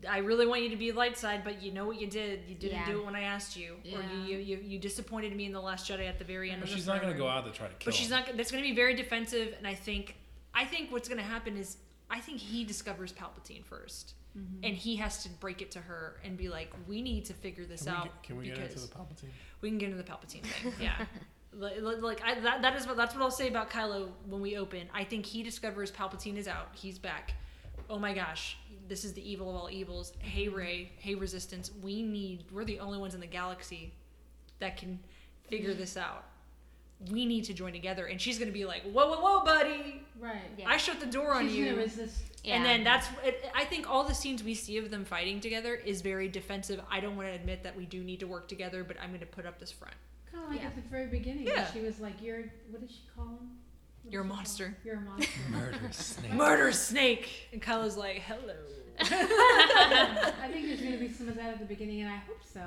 I 0.10 0.20
really 0.20 0.46
want 0.48 0.62
you 0.64 0.70
to 0.70 0.76
be 0.76 0.92
light 0.92 1.18
side, 1.18 1.44
but 1.44 1.62
you 1.62 1.72
know 1.72 1.86
what 1.86 2.00
you 2.00 2.08
did. 2.08 2.42
You 2.48 2.56
didn't 2.56 2.80
Yeah. 2.80 2.86
do 2.86 3.00
it 3.02 3.06
when 3.06 3.16
I 3.16 3.22
asked 3.22 3.56
you, 3.56 3.74
or 3.94 4.02
Yeah. 4.02 4.14
you, 4.14 4.38
you, 4.38 4.38
you 4.38 4.58
you 4.64 4.80
disappointed 4.80 5.36
me 5.36 5.46
in 5.46 5.52
the 5.54 5.62
Last 5.62 5.90
Jedi 5.90 6.08
at 6.08 6.18
the 6.18 6.26
very 6.26 6.50
end. 6.52 6.62
But 6.62 6.70
of 6.70 6.76
she's 6.76 6.86
the 6.86 6.94
not 6.94 7.02
gonna 7.02 7.14
go 7.18 7.28
out 7.28 7.46
to 7.46 7.52
try 7.52 7.68
to 7.68 7.74
kill 7.76 7.86
But 7.86 7.94
she's 7.94 8.08
him. 8.12 8.20
not. 8.26 8.38
That's 8.38 8.52
going 8.52 8.64
to 8.64 8.70
be 8.70 8.76
very 8.76 8.94
defensive, 8.96 9.54
and 9.58 9.68
I 9.68 9.74
think, 9.76 10.16
I 10.54 10.66
think 10.66 10.92
what's 10.92 11.08
going 11.08 11.20
to 11.20 11.28
happen 11.28 11.56
is, 11.58 11.78
I 12.10 12.20
think 12.20 12.40
he 12.40 12.64
discovers 12.64 13.12
Palpatine 13.14 13.64
1st 13.64 14.14
Mm-hmm. 14.38 14.64
and 14.64 14.76
he 14.78 14.96
has 14.96 15.24
to 15.24 15.30
break 15.30 15.62
it 15.62 15.72
to 15.72 15.80
her 15.80 16.16
and 16.24 16.38
be 16.38 16.48
like, 16.48 16.72
"We 16.88 17.02
need 17.02 17.26
to 17.26 17.34
figure 17.34 17.66
this 17.66 17.84
Can 17.84 17.92
we, 17.92 17.98
out 17.98 18.04
get, 18.06 18.24
can 18.24 18.38
we 18.38 18.46
get 18.46 18.56
because 18.56 18.74
into 18.76 18.88
the 18.88 18.96
Palpatine? 18.98 19.30
we 19.60 19.68
can 19.68 19.78
get 19.78 19.90
into 19.92 19.98
the 20.02 20.10
Palpatine 20.10 20.44
thing." 20.46 20.74
Yeah, 20.80 20.96
Li- 21.52 21.82
li- 21.82 21.96
like 21.98 22.24
I, 22.24 22.40
that. 22.40 22.62
That 22.62 22.78
is 22.78 22.88
what 22.88 22.96
that's 22.96 23.14
what 23.14 23.22
I'll 23.24 23.30
say 23.30 23.50
about 23.50 23.70
Kylo 23.70 24.10
when 24.30 24.40
we 24.40 24.56
open. 24.56 24.88
I 24.94 25.04
think 25.04 25.26
he 25.26 25.44
discovers 25.44 25.92
Palpatine 25.92 26.38
is 26.38 26.48
out. 26.48 26.70
He's 26.74 26.98
back. 26.98 27.34
Oh 27.92 28.00
my 28.00 28.14
gosh, 28.14 28.58
this 28.88 29.04
is 29.04 29.12
the 29.12 29.30
evil 29.30 29.50
of 29.50 29.56
all 29.58 29.70
evils. 29.70 30.14
Hey 30.20 30.48
Rey, 30.48 30.94
hey 31.00 31.14
Resistance, 31.14 31.72
we 31.84 32.02
need. 32.02 32.46
We're 32.50 32.64
the 32.64 32.80
only 32.80 32.98
ones 32.98 33.14
in 33.14 33.20
the 33.20 33.28
galaxy 33.28 33.92
that 34.60 34.78
can 34.78 34.98
figure 35.50 35.74
this 35.74 35.98
out. 35.98 36.24
We 37.12 37.26
need 37.26 37.44
to 37.46 37.54
join 37.54 37.74
together. 37.74 38.06
And 38.06 38.22
she's 38.22 38.40
gonna 38.40 38.52
be 38.52 38.64
like, 38.64 38.84
"Whoa, 38.84 39.10
whoa, 39.10 39.20
whoa, 39.20 39.44
buddy! 39.44 40.04
Right. 40.18 40.40
Yeah. 40.58 40.70
I 40.70 40.78
shut 40.78 41.02
the 41.02 41.06
door 41.06 41.34
on 41.34 41.48
She's 41.50 41.58
you." 41.58 41.66
gonna 41.66 41.78
resist. 41.82 42.22
Yeah. 42.46 42.56
And 42.56 42.66
then 42.66 42.84
that's, 42.86 43.08
it, 43.26 43.52
I 43.54 43.66
think 43.66 43.90
all 43.90 44.06
the 44.06 44.16
scenes 44.16 44.42
we 44.42 44.54
see 44.54 44.78
of 44.78 44.90
them 44.90 45.04
fighting 45.04 45.42
together 45.42 45.76
is 45.76 46.02
very 46.02 46.30
defensive. 46.30 46.80
I 46.90 47.02
don't 47.02 47.18
want 47.18 47.28
to 47.28 47.36
admit 47.36 47.62
that 47.64 47.76
we 47.76 47.86
do 47.86 48.04
need 48.04 48.20
to 48.22 48.26
work 48.26 48.48
together, 48.48 48.84
but 48.86 48.98
I'm 49.00 49.10
going 49.10 49.20
to 49.20 49.28
put 49.28 49.46
up 49.46 49.60
this 49.60 49.72
front. 49.72 49.94
Kind 50.32 50.46
of 50.46 50.50
like 50.50 50.62
Yeah. 50.62 50.68
at 50.68 50.76
the 50.76 50.82
very 50.90 51.06
beginning. 51.08 51.44
when 51.46 51.54
Yeah. 51.56 51.72
She 51.72 51.82
was 51.82 52.00
like, 52.00 52.20
"You're 52.22 52.46
what 52.72 52.80
did 52.82 52.90
she 52.90 53.02
call 53.16 53.26
him? 53.28 53.50
What 54.04 54.14
You're 54.14 54.22
a 54.22 54.26
did 54.26 54.30
she 54.30 54.30
call 54.30 54.38
monster. 54.38 54.78
You're 54.84 54.96
a 54.98 55.02
monster." 55.02 55.32
Murderous 55.52 55.98
snake. 55.98 56.34
Murder 56.34 56.72
snake! 56.72 57.30
And 57.54 57.62
Kylo's 57.62 57.98
like, 57.98 58.22
hello. 58.22 58.56
I 59.00 60.48
think 60.52 60.68
there's 60.68 60.82
gonna 60.82 60.98
be 60.98 61.10
some 61.10 61.28
of 61.30 61.36
that 61.36 61.50
at 61.54 61.60
the 61.60 61.66
beginning, 61.66 62.02
and 62.02 62.10
I 62.12 62.18
hope 62.18 62.42
so. 62.54 62.62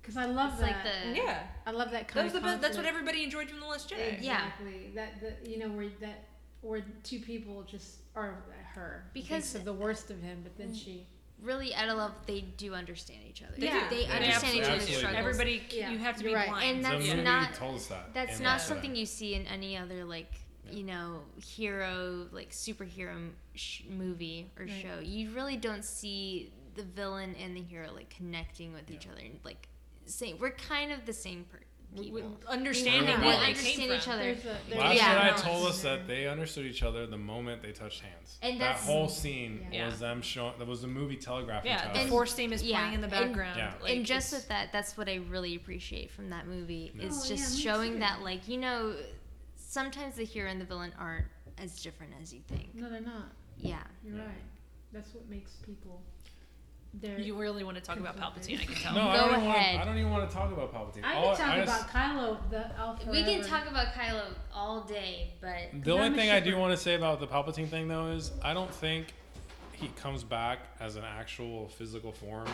Because 0.00 0.16
I 0.16 0.24
love 0.26 0.52
It's 0.52 0.60
that. 0.60 0.66
like 0.66 0.82
the 0.84 1.16
yeah. 1.16 1.42
I 1.66 1.70
love 1.70 1.90
that 1.92 2.08
That 2.08 2.08
kind 2.08 2.24
was 2.24 2.34
of 2.34 2.42
the 2.42 2.48
best, 2.48 2.60
that's 2.60 2.76
what 2.76 2.86
everybody 2.86 3.22
enjoyed 3.22 3.48
from 3.48 3.60
The 3.60 3.66
Last 3.66 3.90
Jedi. 3.90 4.18
Yeah. 4.20 4.46
Exactly. 4.46 4.90
That 4.94 5.20
that 5.20 5.48
you 5.48 5.58
know 5.58 5.68
where 5.68 5.88
that 6.00 6.24
where 6.60 6.84
two 7.02 7.20
people 7.20 7.62
just 7.64 7.98
are 8.16 8.42
her 8.74 9.04
Because- 9.12 9.54
of 9.54 9.64
the 9.64 9.72
worst 9.72 10.10
of 10.10 10.20
him, 10.22 10.40
but 10.42 10.56
then 10.56 10.68
mm. 10.70 10.84
she 10.84 11.06
really 11.42 11.74
at 11.74 11.88
a 11.88 11.94
level 11.94 12.14
they 12.26 12.40
do 12.42 12.74
understand 12.74 13.20
each 13.28 13.42
other. 13.42 13.54
Yeah. 13.56 13.88
They 13.90 14.04
They 14.06 14.06
understand 14.06 14.56
each 14.56 14.62
other's 14.64 14.88
struggles. 14.96 15.18
Everybody, 15.18 15.62
Yeah, 15.70 15.90
you 15.90 15.98
have 15.98 16.16
to 16.16 16.24
be 16.24 16.30
you're 16.30 16.38
right. 16.38 16.48
blind. 16.48 16.76
And 16.76 16.84
that's 16.84 17.08
the 17.08 17.22
not- 17.22 17.54
told 17.54 17.76
us 17.76 17.86
that. 17.86 18.14
That's 18.14 18.38
not 18.40 18.52
Last 18.52 18.64
Jedi. 18.64 18.68
something 18.68 18.96
you 18.96 19.06
see 19.06 19.34
in 19.34 19.46
any 19.46 19.76
other 19.76 20.04
like 20.04 20.32
you 20.70 20.84
know 20.84 21.22
hero 21.44 22.26
like 22.32 22.50
superhero 22.50 23.30
sh- 23.54 23.82
movie 23.90 24.50
or 24.58 24.64
Right. 24.64 24.82
show. 24.82 25.00
You 25.02 25.30
really 25.32 25.56
don't 25.56 25.84
see 25.84 26.52
the 26.74 26.84
villain 26.84 27.34
and 27.36 27.56
the 27.56 27.60
hero 27.62 27.92
like 27.92 28.08
connecting 28.10 28.72
with 28.72 28.90
each 28.90 29.06
other 29.06 29.20
and 29.20 29.38
like 29.44 29.68
saying 30.06 30.38
we're 30.40 30.52
kind 30.52 30.90
of 30.92 31.04
the 31.04 31.12
same 31.12 31.44
per- 31.44 31.58
We- 31.58 31.66
people. 31.96 32.38
understanding 32.48 33.08
Yeah. 33.08 33.20
where 33.20 33.28
We 33.28 33.32
they 33.44 33.46
understand 33.48 33.76
came 33.76 33.92
each 33.92 34.02
from. 34.04 34.12
other. 34.14 34.22
there's 34.22 34.44
a 34.44 34.56
there's 34.68 34.78
Last 34.80 34.94
Yeah. 34.96 35.30
Jedi 35.32 35.36
no, 35.36 35.42
told 35.42 35.66
us 35.68 35.82
that 35.82 36.06
they 36.06 36.26
understood 36.26 36.66
each 36.66 36.82
other 36.82 37.06
the 37.06 37.18
moment 37.18 37.62
they 37.62 37.72
touched 37.72 38.00
hands. 38.00 38.38
And 38.42 38.60
that 38.60 38.76
whole 38.76 39.08
scene 39.08 39.66
Yeah. 39.72 39.86
was 39.86 39.98
them 40.00 40.22
showing. 40.22 40.54
That 40.58 40.66
was 40.68 40.82
the 40.82 40.88
movie 40.88 41.16
telegraphing 41.16 41.70
Yeah, 41.70 41.88
to 41.88 41.92
the 41.94 42.00
us. 42.04 42.08
Force 42.08 42.32
theme 42.34 42.52
is 42.52 42.62
yeah, 42.62 42.78
playing 42.78 42.94
in 42.94 43.00
the 43.00 43.14
and- 43.16 43.26
background. 43.34 43.56
Yeah. 43.58 43.74
Like, 43.82 43.96
and 43.96 44.06
just 44.06 44.32
with 44.32 44.48
that, 44.48 44.72
that's 44.72 44.96
what 44.96 45.08
I 45.08 45.16
really 45.28 45.54
appreciate 45.56 46.10
from 46.10 46.30
that 46.30 46.46
movie 46.46 46.92
Yeah. 46.94 47.04
is 47.06 47.22
Oh, 47.24 47.28
just 47.28 47.58
yeah, 47.58 47.72
showing 47.72 47.92
too. 47.94 47.98
that 48.00 48.22
like 48.22 48.48
you 48.48 48.58
know 48.58 48.96
sometimes 49.56 50.16
the 50.16 50.24
hero 50.24 50.50
and 50.50 50.60
the 50.60 50.64
villain 50.64 50.92
aren't 50.98 51.26
as 51.58 51.82
different 51.82 52.12
as 52.20 52.32
you 52.32 52.40
think. 52.48 52.74
no, 52.74 52.88
they're 52.88 53.00
not. 53.00 53.32
Yeah. 53.58 53.82
You're 54.04 54.16
Yeah. 54.16 54.24
right. 54.24 54.42
That's 54.92 55.14
what 55.14 55.28
makes 55.28 55.52
people. 55.64 56.02
They're, 56.94 57.18
You 57.18 57.36
really 57.40 57.64
want 57.64 57.76
to 57.78 57.82
talk 57.82 57.98
about 57.98 58.18
Palpatine? 58.18 58.60
I 58.60 58.64
can 58.64 58.74
tell. 58.74 58.94
No, 58.94 59.08
I 59.08 59.16
Go 59.16 59.20
don't, 59.22 59.30
even 59.32 59.44
want, 59.46 59.56
ahead. 59.58 59.80
I 59.80 59.84
don't 59.84 59.96
even 59.98 60.10
want 60.10 60.28
to 60.28 60.34
talk 60.36 60.52
about 60.52 60.74
Palpatine. 60.74 61.04
I 61.04 61.14
All- 61.14 61.34
can 61.34 61.46
talk 61.46 61.54
I 61.54 61.64
just- 61.64 61.84
about 61.84 61.90
Kylo. 61.90 62.50
The 62.50 62.78
I'll 62.78 62.98
We 63.10 63.22
can 63.24 63.42
talk 63.42 63.66
about 63.68 63.86
Kylo 63.94 64.24
all 64.54 64.82
day, 64.82 65.30
but 65.40 65.82
The 65.84 65.92
only 65.92 66.06
I'm 66.06 66.14
thing 66.14 66.30
I 66.30 66.40
do 66.40 66.56
want 66.58 66.72
to 66.72 66.76
say 66.76 66.94
about 66.94 67.18
the 67.20 67.26
Palpatine 67.26 67.68
thing, 67.68 67.88
though, 67.88 68.08
is 68.08 68.30
I 68.42 68.52
don't 68.52 68.72
think 68.74 69.14
he 69.72 69.88
comes 70.00 70.22
back 70.22 70.58
as 70.80 70.96
an 70.96 71.02
actual 71.04 71.68
physical 71.68 72.12
form. 72.12 72.46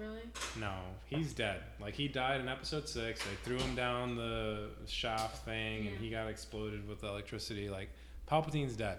Really? 0.00 0.22
No, 0.58 0.72
he's 1.06 1.34
dead. 1.34 1.60
Like 1.80 1.94
he 1.94 2.08
died 2.08 2.40
in 2.40 2.48
Episode 2.48 2.88
Six. 2.88 3.20
They 3.24 3.34
threw 3.42 3.58
him 3.58 3.74
down 3.74 4.14
the 4.16 4.68
shaft 4.86 5.44
thing, 5.44 5.88
and 5.88 5.98
he 5.98 6.08
got 6.08 6.28
exploded 6.28 6.88
with 6.88 7.02
electricity. 7.02 7.68
Like 7.68 7.90
Palpatine's 8.30 8.76
dead. 8.76 8.98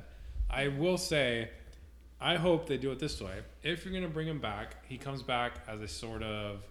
I 0.52 0.68
will 0.68 0.98
say, 1.00 1.50
I 2.24 2.38
hope 2.38 2.68
they 2.68 2.78
do 2.78 2.92
it 2.92 3.00
this 3.00 3.20
way. 3.20 3.40
If 3.64 3.84
you're 3.84 3.94
gonna 3.94 4.08
bring 4.08 4.28
him 4.30 4.40
back, 4.40 4.78
he 4.88 4.98
comes 4.98 5.22
back 5.22 5.56
as 5.68 5.82
a 5.82 5.88
sort 5.90 6.24
of 6.24 6.64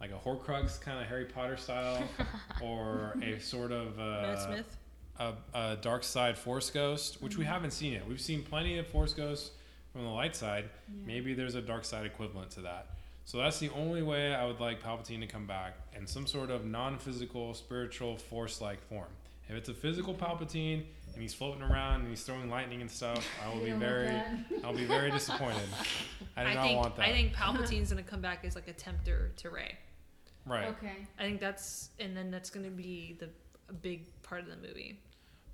like 0.00 0.10
a 0.10 0.14
Horcrux 0.28 0.80
kind 0.80 0.98
of 0.98 1.06
Harry 1.06 1.26
Potter 1.26 1.58
style, 1.58 2.02
or 2.62 3.14
a 3.22 3.38
sort 3.38 3.70
of 3.70 3.98
uh, 3.98 4.22
Matt 4.22 4.42
Smith. 4.42 4.76
a, 5.18 5.32
a 5.54 5.76
dark 5.76 6.04
side 6.04 6.38
force 6.38 6.70
ghost, 6.70 7.22
which 7.22 7.36
we 7.36 7.44
haven't 7.44 7.72
seen 7.72 7.92
yet. 7.92 8.08
We've 8.08 8.20
seen 8.20 8.42
plenty 8.42 8.78
of 8.78 8.86
force 8.86 9.12
ghosts 9.12 9.50
from 9.92 10.04
the 10.04 10.10
light 10.10 10.34
side. 10.34 10.64
Yeah. 10.88 11.06
Maybe 11.06 11.34
there's 11.34 11.54
a 11.54 11.62
dark 11.62 11.84
side 11.84 12.06
equivalent 12.06 12.50
to 12.52 12.62
that. 12.62 12.88
So 13.26 13.38
that's 13.38 13.58
the 13.58 13.70
only 13.70 14.02
way 14.02 14.34
I 14.34 14.46
would 14.46 14.60
like 14.60 14.82
Palpatine 14.82 15.20
to 15.20 15.26
come 15.26 15.46
back 15.46 15.76
in 15.96 16.06
some 16.06 16.26
sort 16.26 16.50
of 16.50 16.64
non-physical, 16.66 17.54
spiritual, 17.54 18.16
force-like 18.16 18.82
form. 18.88 19.08
If 19.48 19.56
it's 19.56 19.68
a 19.68 19.74
physical 19.74 20.14
Palpatine 20.14 20.84
and 21.12 21.22
he's 21.22 21.34
floating 21.34 21.62
around 21.62 22.00
and 22.00 22.08
he's 22.08 22.22
throwing 22.22 22.48
lightning 22.50 22.80
and 22.80 22.90
stuff, 22.90 23.26
I 23.44 23.52
will 23.52 23.62
be 23.64 23.72
very. 23.72 24.10
I'll 24.64 24.72
be 24.74 24.84
very 24.86 25.10
disappointed. 25.10 25.68
I 26.36 26.44
do 26.48 26.54
not 26.54 26.62
think 26.64 26.80
want 26.80 26.96
that. 26.96 27.06
I 27.06 27.12
think 27.12 27.34
Palpatine's 27.34 27.90
gonna 27.90 28.02
come 28.02 28.20
back 28.20 28.44
as 28.44 28.54
like 28.54 28.68
a 28.68 28.72
tempter 28.72 29.32
to 29.36 29.50
Rey. 29.50 29.76
right. 30.46 30.68
Okay. 30.68 31.06
I 31.18 31.22
think 31.22 31.40
that's 31.40 31.90
and 32.00 32.16
then 32.16 32.30
that's 32.30 32.50
gonna 32.50 32.70
be 32.70 33.16
the 33.20 33.28
a 33.68 33.72
big 33.72 34.06
part 34.22 34.42
of 34.42 34.48
the 34.48 34.56
movie. 34.66 34.98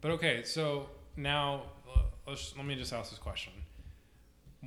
But 0.01 0.13
okay, 0.13 0.43
so 0.45 0.89
now 1.17 1.63
uh, 1.95 2.01
let's, 2.27 2.57
let 2.57 2.65
me 2.65 2.75
just 2.77 2.93
ask 2.93 3.11
this 3.11 3.19
question: 3.19 3.53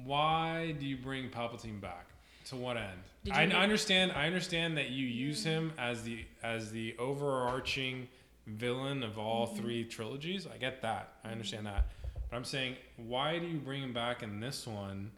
Why 0.03 0.75
do 0.79 0.85
you 0.85 0.97
bring 0.97 1.29
Palpatine 1.29 1.79
back? 1.81 2.07
To 2.47 2.57
what 2.57 2.75
end? 2.75 2.99
I 3.31 3.43
you- 3.45 3.55
I 3.55 3.63
understand. 3.63 4.11
I 4.11 4.27
understand 4.27 4.77
that 4.77 4.89
you 4.89 5.07
use 5.07 5.43
him 5.45 5.71
as 5.77 6.03
the 6.03 6.25
as 6.43 6.71
the 6.71 6.93
overarching 6.99 8.07
villain 8.47 9.03
of 9.03 9.17
all 9.17 9.47
three 9.47 9.83
trilogies. 9.85 10.47
I 10.47 10.57
get 10.57 10.81
that. 10.81 11.13
I 11.23 11.29
understand 11.29 11.65
that. 11.65 11.87
But 12.29 12.37
I'm 12.37 12.43
saying, 12.43 12.75
why 12.97 13.39
do 13.39 13.45
you 13.45 13.59
bring 13.59 13.81
him 13.81 13.93
back 13.93 14.23
in 14.23 14.39
this 14.39 14.67
one? 14.67 15.11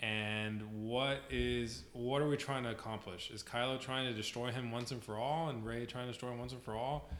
And 0.00 0.62
what 0.88 1.20
is 1.28 1.84
what 1.92 2.22
are 2.22 2.28
we 2.28 2.36
trying 2.36 2.62
to 2.62 2.70
accomplish? 2.70 3.30
Is 3.30 3.42
Kylo 3.42 3.78
trying 3.78 4.06
to 4.06 4.14
destroy 4.14 4.50
him 4.50 4.70
once 4.70 4.92
and 4.92 5.02
for 5.02 5.16
all, 5.16 5.50
and 5.50 5.64
Rey 5.64 5.84
trying 5.84 6.06
to 6.06 6.12
destroy 6.12 6.30
him 6.30 6.38
once 6.38 6.52
and 6.52 6.62
for 6.62 6.74
all? 6.74 7.10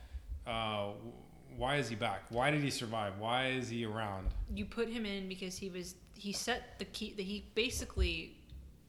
Uh, 0.47 0.93
why 1.57 1.77
is 1.77 1.91
he 1.91 1.95
back? 1.95 2.23
Why 2.31 2.51
did 2.51 2.63
he 2.63 2.71
survive? 2.71 3.19
Why 3.19 3.49
is 3.49 3.69
he 3.69 3.85
around? 3.85 4.29
You 4.55 4.65
put 4.65 4.89
him 4.89 5.05
in 5.05 5.29
because 5.29 5.59
he 5.59 5.69
was 5.69 5.95
he 6.15 6.33
set 6.33 6.79
the 6.79 6.87
key 6.87 7.13
that 7.19 7.23
he 7.23 7.45
basically 7.55 8.37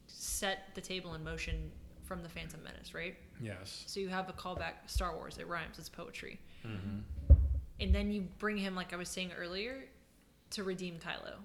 set 0.06 0.74
the 0.74 0.80
table 0.80 1.14
in 1.14 1.22
motion 1.22 1.70
from 2.12 2.22
the 2.22 2.28
Phantom 2.28 2.62
Menace, 2.62 2.92
right? 2.92 3.14
Yes. 3.40 3.84
So 3.86 3.98
you 3.98 4.10
have 4.10 4.28
a 4.28 4.34
callback 4.34 4.74
Star 4.86 5.16
Wars. 5.16 5.38
It 5.38 5.48
rhymes. 5.48 5.78
It's 5.78 5.88
poetry. 5.88 6.38
Mm-hmm. 6.66 7.34
and 7.80 7.94
then 7.94 8.12
you 8.12 8.28
bring 8.38 8.58
him 8.58 8.74
like 8.76 8.92
I 8.92 8.96
was 8.96 9.08
saying 9.08 9.30
earlier 9.36 9.76
to 10.50 10.62
redeem 10.62 10.98
Kylo 10.98 11.36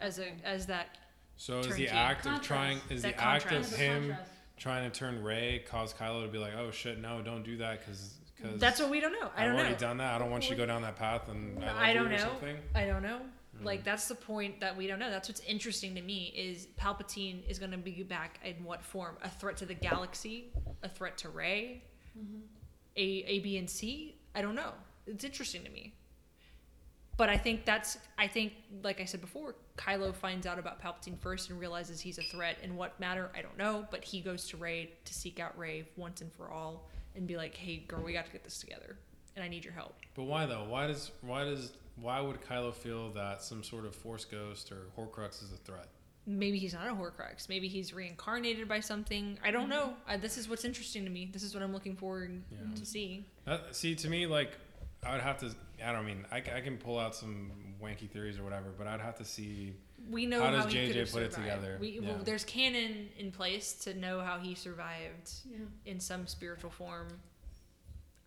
as 0.00 0.18
a 0.18 0.28
as 0.44 0.64
that 0.66 0.96
So 1.36 1.58
is 1.60 1.66
Turnkey. 1.66 1.84
the 1.86 1.92
act 1.94 2.26
of 2.26 2.40
trying 2.40 2.80
is 2.88 3.02
That 3.02 3.18
the 3.18 3.22
act 3.22 3.52
of 3.52 3.70
him 3.76 4.04
contrast. 4.08 4.30
trying 4.56 4.90
to 4.90 4.98
turn 4.98 5.22
Rey 5.22 5.62
cause 5.70 5.92
Kylo 5.92 6.22
to 6.24 6.28
be 6.32 6.38
like, 6.38 6.54
oh 6.58 6.70
shit, 6.70 6.98
no, 7.00 7.20
don't 7.22 7.42
do 7.44 7.58
that 7.58 7.80
because 7.80 8.14
because 8.40 8.58
that's 8.58 8.80
what 8.80 8.88
we 8.90 8.98
don't 9.00 9.12
know. 9.12 9.28
I 9.36 9.42
I've 9.44 9.48
don't 9.50 9.56
already 9.56 9.72
know. 9.74 9.78
done 9.78 9.98
that. 9.98 10.14
I 10.14 10.18
don't 10.18 10.30
want 10.30 10.44
you 10.48 10.56
to 10.56 10.60
go 10.62 10.64
down 10.66 10.80
that 10.82 10.96
path, 10.96 11.28
and 11.28 11.62
I, 11.62 11.90
I 11.90 11.92
don't 11.92 12.04
you 12.08 12.14
or 12.14 12.18
know. 12.18 12.24
something. 12.24 12.56
I 12.74 12.86
don't 12.86 13.02
know. 13.02 13.18
Mm. 13.60 13.64
Like 13.64 13.84
that's 13.84 14.08
the 14.08 14.14
point 14.14 14.60
that 14.60 14.76
we 14.76 14.86
don't 14.86 14.98
know. 14.98 15.10
That's 15.10 15.28
what's 15.28 15.40
interesting 15.40 15.94
to 15.94 16.02
me 16.02 16.32
is 16.36 16.68
Palpatine 16.78 17.48
is 17.48 17.58
going 17.58 17.72
to 17.72 17.78
be 17.78 18.02
back 18.02 18.40
in 18.44 18.62
what 18.64 18.82
form? 18.82 19.16
A 19.22 19.28
threat 19.28 19.56
to 19.58 19.66
the 19.66 19.74
galaxy? 19.74 20.52
A 20.82 20.88
threat 20.88 21.18
to 21.18 21.28
Rey? 21.28 21.82
Mm-hmm. 22.18 22.40
A 22.96 23.24
A 23.26 23.38
B 23.40 23.58
and 23.58 23.68
C? 23.68 24.16
I 24.34 24.42
don't 24.42 24.54
know. 24.54 24.72
It's 25.06 25.24
interesting 25.24 25.64
to 25.64 25.70
me. 25.70 25.94
But 27.16 27.28
I 27.28 27.36
think 27.36 27.64
that's 27.64 27.98
I 28.16 28.28
think 28.28 28.52
like 28.82 29.00
I 29.00 29.04
said 29.04 29.20
before, 29.20 29.56
Kylo 29.76 30.14
finds 30.14 30.46
out 30.46 30.58
about 30.58 30.80
Palpatine 30.80 31.18
first 31.18 31.50
and 31.50 31.58
realizes 31.58 32.00
he's 32.00 32.18
a 32.18 32.22
threat. 32.22 32.58
In 32.62 32.76
what 32.76 32.98
matter? 33.00 33.30
I 33.36 33.42
don't 33.42 33.58
know. 33.58 33.86
But 33.90 34.04
he 34.04 34.20
goes 34.20 34.46
to 34.48 34.56
Rey 34.56 34.92
to 35.04 35.14
seek 35.14 35.40
out 35.40 35.58
Rey 35.58 35.88
once 35.96 36.20
and 36.20 36.32
for 36.32 36.48
all 36.48 36.88
and 37.16 37.26
be 37.26 37.36
like, 37.36 37.56
"Hey, 37.56 37.78
girl, 37.78 38.02
we 38.02 38.12
got 38.12 38.26
to 38.26 38.32
get 38.32 38.44
this 38.44 38.60
together, 38.60 38.96
and 39.34 39.44
I 39.44 39.48
need 39.48 39.64
your 39.64 39.74
help." 39.74 39.96
But 40.14 40.24
why 40.24 40.46
though? 40.46 40.64
Why 40.68 40.86
does 40.86 41.10
why 41.20 41.42
does 41.42 41.72
why 42.00 42.20
would 42.20 42.40
Kylo 42.40 42.72
feel 42.72 43.10
that 43.12 43.42
some 43.42 43.62
sort 43.62 43.84
of 43.84 43.94
Force 43.94 44.24
ghost 44.24 44.72
or 44.72 44.86
Horcrux 44.96 45.42
is 45.42 45.52
a 45.52 45.56
threat? 45.56 45.88
maybe 46.28 46.58
he's 46.58 46.74
not 46.74 46.86
a 46.86 46.92
Horcrux. 46.92 47.48
Maybe 47.48 47.68
he's 47.68 47.94
reincarnated 47.94 48.68
by 48.68 48.80
something. 48.80 49.38
I 49.42 49.50
don't 49.50 49.62
mm-hmm. 49.62 49.70
know. 49.70 49.94
I, 50.06 50.18
this 50.18 50.36
is 50.36 50.48
what's 50.48 50.64
interesting 50.64 51.04
to 51.04 51.10
me. 51.10 51.30
This 51.32 51.42
is 51.42 51.54
what 51.54 51.62
I'm 51.62 51.72
looking 51.72 51.96
forward 51.96 52.42
Yeah. 52.50 52.58
to 52.74 52.86
see. 52.86 53.24
That, 53.46 53.74
see, 53.74 53.94
to 53.96 54.08
me, 54.10 54.26
like 54.26 54.52
I 55.04 55.12
would 55.12 55.22
have 55.22 55.38
to. 55.38 55.50
I 55.84 55.92
don't 55.92 56.04
mean 56.04 56.26
I, 56.30 56.36
I 56.38 56.60
can 56.60 56.76
pull 56.76 56.98
out 56.98 57.14
some 57.14 57.50
wanky 57.82 58.10
theories 58.10 58.38
or 58.38 58.44
whatever, 58.44 58.66
but 58.76 58.86
I'd 58.86 59.00
have 59.00 59.16
to 59.18 59.24
see. 59.24 59.74
We 60.10 60.26
know 60.26 60.40
How 60.40 60.50
how, 60.50 60.62
does 60.64 60.72
he 60.72 60.78
JJ 60.78 60.86
could 60.86 60.96
have 60.96 61.12
put 61.12 61.22
it 61.22 61.32
together? 61.32 61.78
We, 61.80 62.00
well, 62.00 62.20
there's 62.24 62.44
canon 62.44 63.08
in 63.18 63.30
place 63.32 63.72
to 63.84 63.94
know 63.94 64.20
how 64.20 64.38
he 64.38 64.54
survived 64.54 65.30
Yeah. 65.44 65.58
in 65.86 65.98
some 65.98 66.26
spiritual 66.26 66.70
form. 66.70 67.08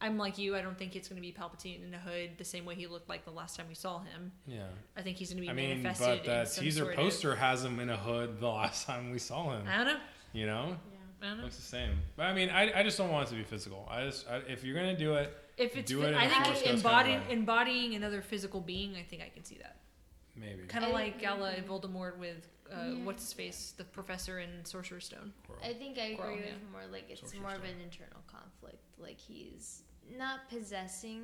I'm 0.01 0.17
like 0.17 0.37
you. 0.37 0.55
I 0.55 0.61
don't 0.61 0.77
think 0.77 0.95
it's 0.95 1.07
going 1.07 1.15
to 1.17 1.21
be 1.21 1.31
Palpatine 1.31 1.85
in 1.87 1.93
a 1.93 1.99
hood 1.99 2.31
the 2.37 2.43
same 2.43 2.65
way 2.65 2.75
he 2.75 2.87
looked 2.87 3.07
like 3.07 3.23
the 3.23 3.31
last 3.31 3.55
time 3.55 3.67
we 3.69 3.75
saw 3.75 3.99
him. 3.99 4.31
Yeah, 4.47 4.63
I 4.97 5.01
think 5.03 5.17
he's 5.17 5.29
going 5.29 5.37
to 5.37 5.41
be 5.41 5.49
I 5.49 5.53
mean, 5.53 5.81
manifested 5.83 6.21
but 6.23 6.25
that 6.25 6.57
in 6.57 6.63
teaser 6.63 6.83
sort 6.85 6.95
poster 6.95 7.35
has 7.35 7.63
him 7.63 7.79
in 7.79 7.89
a 7.89 7.97
hood 7.97 8.39
the 8.39 8.47
last 8.47 8.85
time 8.87 9.11
we 9.11 9.19
saw 9.19 9.51
him. 9.55 9.63
I 9.67 9.77
don't 9.77 9.85
know. 9.87 9.99
You 10.33 10.47
know, 10.47 10.65
Yeah. 10.69 10.97
I 11.21 11.27
don't 11.27 11.37
know. 11.37 11.43
looks 11.43 11.57
the 11.57 11.61
same. 11.61 11.91
But 12.15 12.23
I 12.23 12.33
mean, 12.33 12.49
I, 12.49 12.79
I 12.79 12.83
just 12.83 12.97
don't 12.97 13.11
want 13.11 13.27
it 13.27 13.31
to 13.31 13.35
be 13.37 13.43
physical. 13.43 13.87
I 13.91 14.05
just 14.05 14.27
I, 14.27 14.37
if 14.47 14.63
you're 14.63 14.75
gonna 14.75 14.97
do 14.97 15.13
it, 15.15 15.35
If 15.57 15.77
it's, 15.77 15.91
Do 15.91 16.01
it 16.01 16.09
in 16.09 16.15
I 16.15 16.25
a 16.25 16.29
think 16.29 16.45
Force 16.45 16.61
Ghost 16.63 16.83
kinda 16.83 17.21
embodying 17.29 17.93
another 17.95 18.21
physical 18.21 18.59
being. 18.59 18.95
I 18.95 19.03
think 19.03 19.21
I 19.21 19.29
can 19.29 19.43
see 19.43 19.57
that. 19.61 19.75
maybe. 20.35 20.63
Kind 20.67 20.85
of 20.85 20.91
like 20.91 21.19
Gala 21.21 21.51
and 21.51 21.67
Voldemort 21.67 22.17
with 22.17 22.47
uh, 22.71 22.75
Yeah. 22.87 23.03
what's 23.03 23.21
his 23.23 23.33
face, 23.33 23.73
the 23.77 23.83
professor 23.83 24.39
in 24.39 24.49
Sorcerer's 24.63 25.05
Stone. 25.05 25.33
I 25.63 25.73
think 25.73 25.97
I 25.99 26.03
agree 26.03 26.15
Quirrell, 26.17 26.35
with 26.37 26.45
yeah. 26.45 26.71
more 26.71 26.81
like 26.91 27.05
it's 27.09 27.19
Sorcerer's 27.19 27.41
more 27.41 27.51
of 27.51 27.63
an 27.65 27.75
internal 27.83 28.21
conflict. 28.27 28.79
Like 28.97 29.19
he's 29.19 29.83
not 30.17 30.49
possessing 30.49 31.23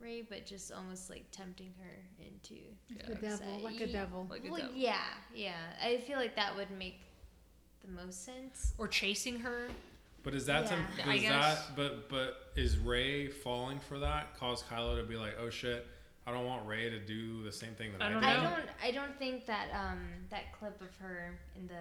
Rey, 0.00 0.22
but 0.28 0.44
just 0.46 0.72
almost 0.72 1.10
like 1.10 1.24
tempting 1.30 1.72
her 1.80 2.24
into. 2.26 2.54
Yeah, 2.88 3.02
The 3.08 3.14
devil, 3.14 3.60
like 3.62 3.80
a 3.80 3.86
devil. 3.86 4.26
Like 4.28 4.44
a 4.46 4.50
well, 4.50 4.60
devil. 4.60 4.74
yeah, 4.76 4.96
yeah. 5.34 5.54
I 5.82 5.98
feel 5.98 6.16
like 6.18 6.34
that 6.36 6.56
would 6.56 6.70
make 6.76 7.00
the 7.84 7.90
most 7.92 8.24
sense. 8.24 8.72
Or 8.78 8.88
chasing 8.88 9.38
her. 9.40 9.68
But 10.24 10.34
is 10.34 10.46
that 10.46 10.70
Yeah. 10.70 11.04
I 11.04 11.12
does 11.14 11.20
guess. 11.22 11.66
that 11.66 11.76
but 11.76 12.08
but 12.08 12.36
is 12.56 12.78
Rey 12.78 13.28
falling 13.28 13.80
for 13.80 13.98
that 14.00 14.36
cause 14.38 14.62
Kylo 14.62 14.96
to 15.00 15.04
be 15.04 15.16
like, 15.16 15.34
oh 15.40 15.50
shit, 15.50 15.86
I 16.26 16.30
don't 16.32 16.46
want 16.46 16.64
Rey 16.66 16.88
to 16.88 17.00
do 17.00 17.42
the 17.42 17.50
same 17.50 17.74
thing 17.74 17.90
that 17.92 18.02
I 18.02 18.06
I, 18.06 18.10
don't 18.12 18.20
did. 18.20 18.28
I 18.30 18.34
don't. 18.42 18.64
I 18.84 18.90
don't 18.92 19.18
think 19.18 19.44
that 19.46 19.68
um 19.74 19.98
that 20.30 20.52
clip 20.58 20.80
of 20.80 20.94
her 20.98 21.36
in 21.56 21.66
the 21.66 21.74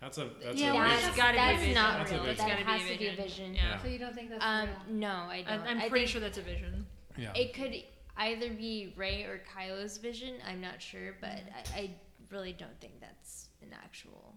That's 0.00 0.18
a 0.18 0.30
that's 0.42 0.60
Yeah, 0.60 0.72
a 0.72 0.74
well, 0.74 0.84
vision. 0.88 1.02
That's 1.06 1.16
gotta 1.16 1.32
be 1.32 1.38
a 1.38 1.40
that's 1.42 1.58
vision. 1.60 1.74
not 1.74 1.98
That's 1.98 2.10
a 2.10 2.14
real. 2.14 2.24
That 2.24 2.36
That's 2.36 2.50
gotta 2.50 2.64
be 2.64 2.72
a 2.72 2.78
to 2.92 2.98
be 2.98 3.06
a 3.06 3.10
vision. 3.16 3.24
vision. 3.24 3.54
Yeah. 3.54 3.82
So 3.82 3.88
you 3.88 3.98
don't 3.98 4.14
think 4.14 4.30
that's 4.30 4.44
Um, 4.44 4.68
real? 4.88 4.96
no, 4.98 5.08
I 5.08 5.44
I, 5.46 5.56
don't. 5.56 5.66
I'm 5.66 5.78
I 5.78 5.88
pretty 5.88 6.04
think 6.06 6.08
sure 6.08 6.20
that's 6.20 6.38
a 6.38 6.42
vision. 6.42 6.86
yeah. 7.16 7.32
it 7.34 7.52
could 7.52 7.74
either 8.16 8.50
be 8.50 8.92
Rey 8.96 9.24
or 9.24 9.42
Kylo's 9.56 9.98
vision. 9.98 10.34
I'm 10.46 10.60
not 10.60 10.80
sure, 10.80 11.16
but 11.20 11.30
Mm-hmm. 11.30 11.74
I, 11.74 11.78
I 11.80 11.90
really 12.30 12.52
don't 12.52 12.78
think 12.80 13.00
that's 13.00 13.48
an 13.62 13.74
actual. 13.82 14.36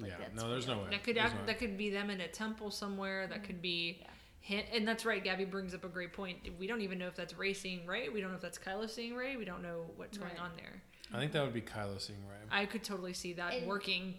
Like 0.00 0.10
yeah. 0.10 0.16
that's 0.18 0.42
No, 0.42 0.50
there's 0.50 0.66
real. 0.66 0.76
no 0.78 0.82
way. 0.84 0.90
That 0.90 1.04
could 1.04 1.18
act, 1.18 1.34
no 1.34 1.40
way. 1.40 1.46
that 1.46 1.58
could 1.60 1.76
be 1.78 1.90
them 1.90 2.10
in 2.10 2.20
a 2.20 2.28
temple 2.28 2.70
somewhere. 2.72 3.26
That 3.28 3.44
could 3.44 3.62
be, 3.62 3.98
Yeah. 4.00 4.06
Hint, 4.40 4.66
and 4.72 4.86
that's 4.88 5.04
right. 5.04 5.22
Gabby 5.22 5.44
brings 5.44 5.74
up 5.74 5.84
a 5.84 5.88
great 5.88 6.12
point. 6.12 6.38
We 6.58 6.66
don't 6.66 6.80
even 6.80 6.98
know 6.98 7.06
if 7.08 7.16
that's 7.16 7.36
Rey 7.36 7.52
seeing 7.52 7.84
Rey. 7.86 8.08
We 8.08 8.20
don't 8.20 8.30
know 8.30 8.36
if 8.36 8.42
that's 8.42 8.58
Kylo 8.58 8.88
seeing 8.88 9.14
Rey. 9.14 9.36
We 9.36 9.44
don't 9.44 9.62
know 9.62 9.82
what's 9.96 10.16
going 10.16 10.38
on 10.38 10.50
there. 10.56 10.80
I 11.12 11.18
think 11.18 11.32
that 11.32 11.42
would 11.42 11.52
be 11.54 11.60
Kylo 11.60 12.00
seeing 12.00 12.20
Rey. 12.28 12.36
I 12.50 12.64
could 12.66 12.82
totally 12.84 13.12
see 13.12 13.34
that 13.34 13.52
And- 13.54 13.66
working, 13.66 14.14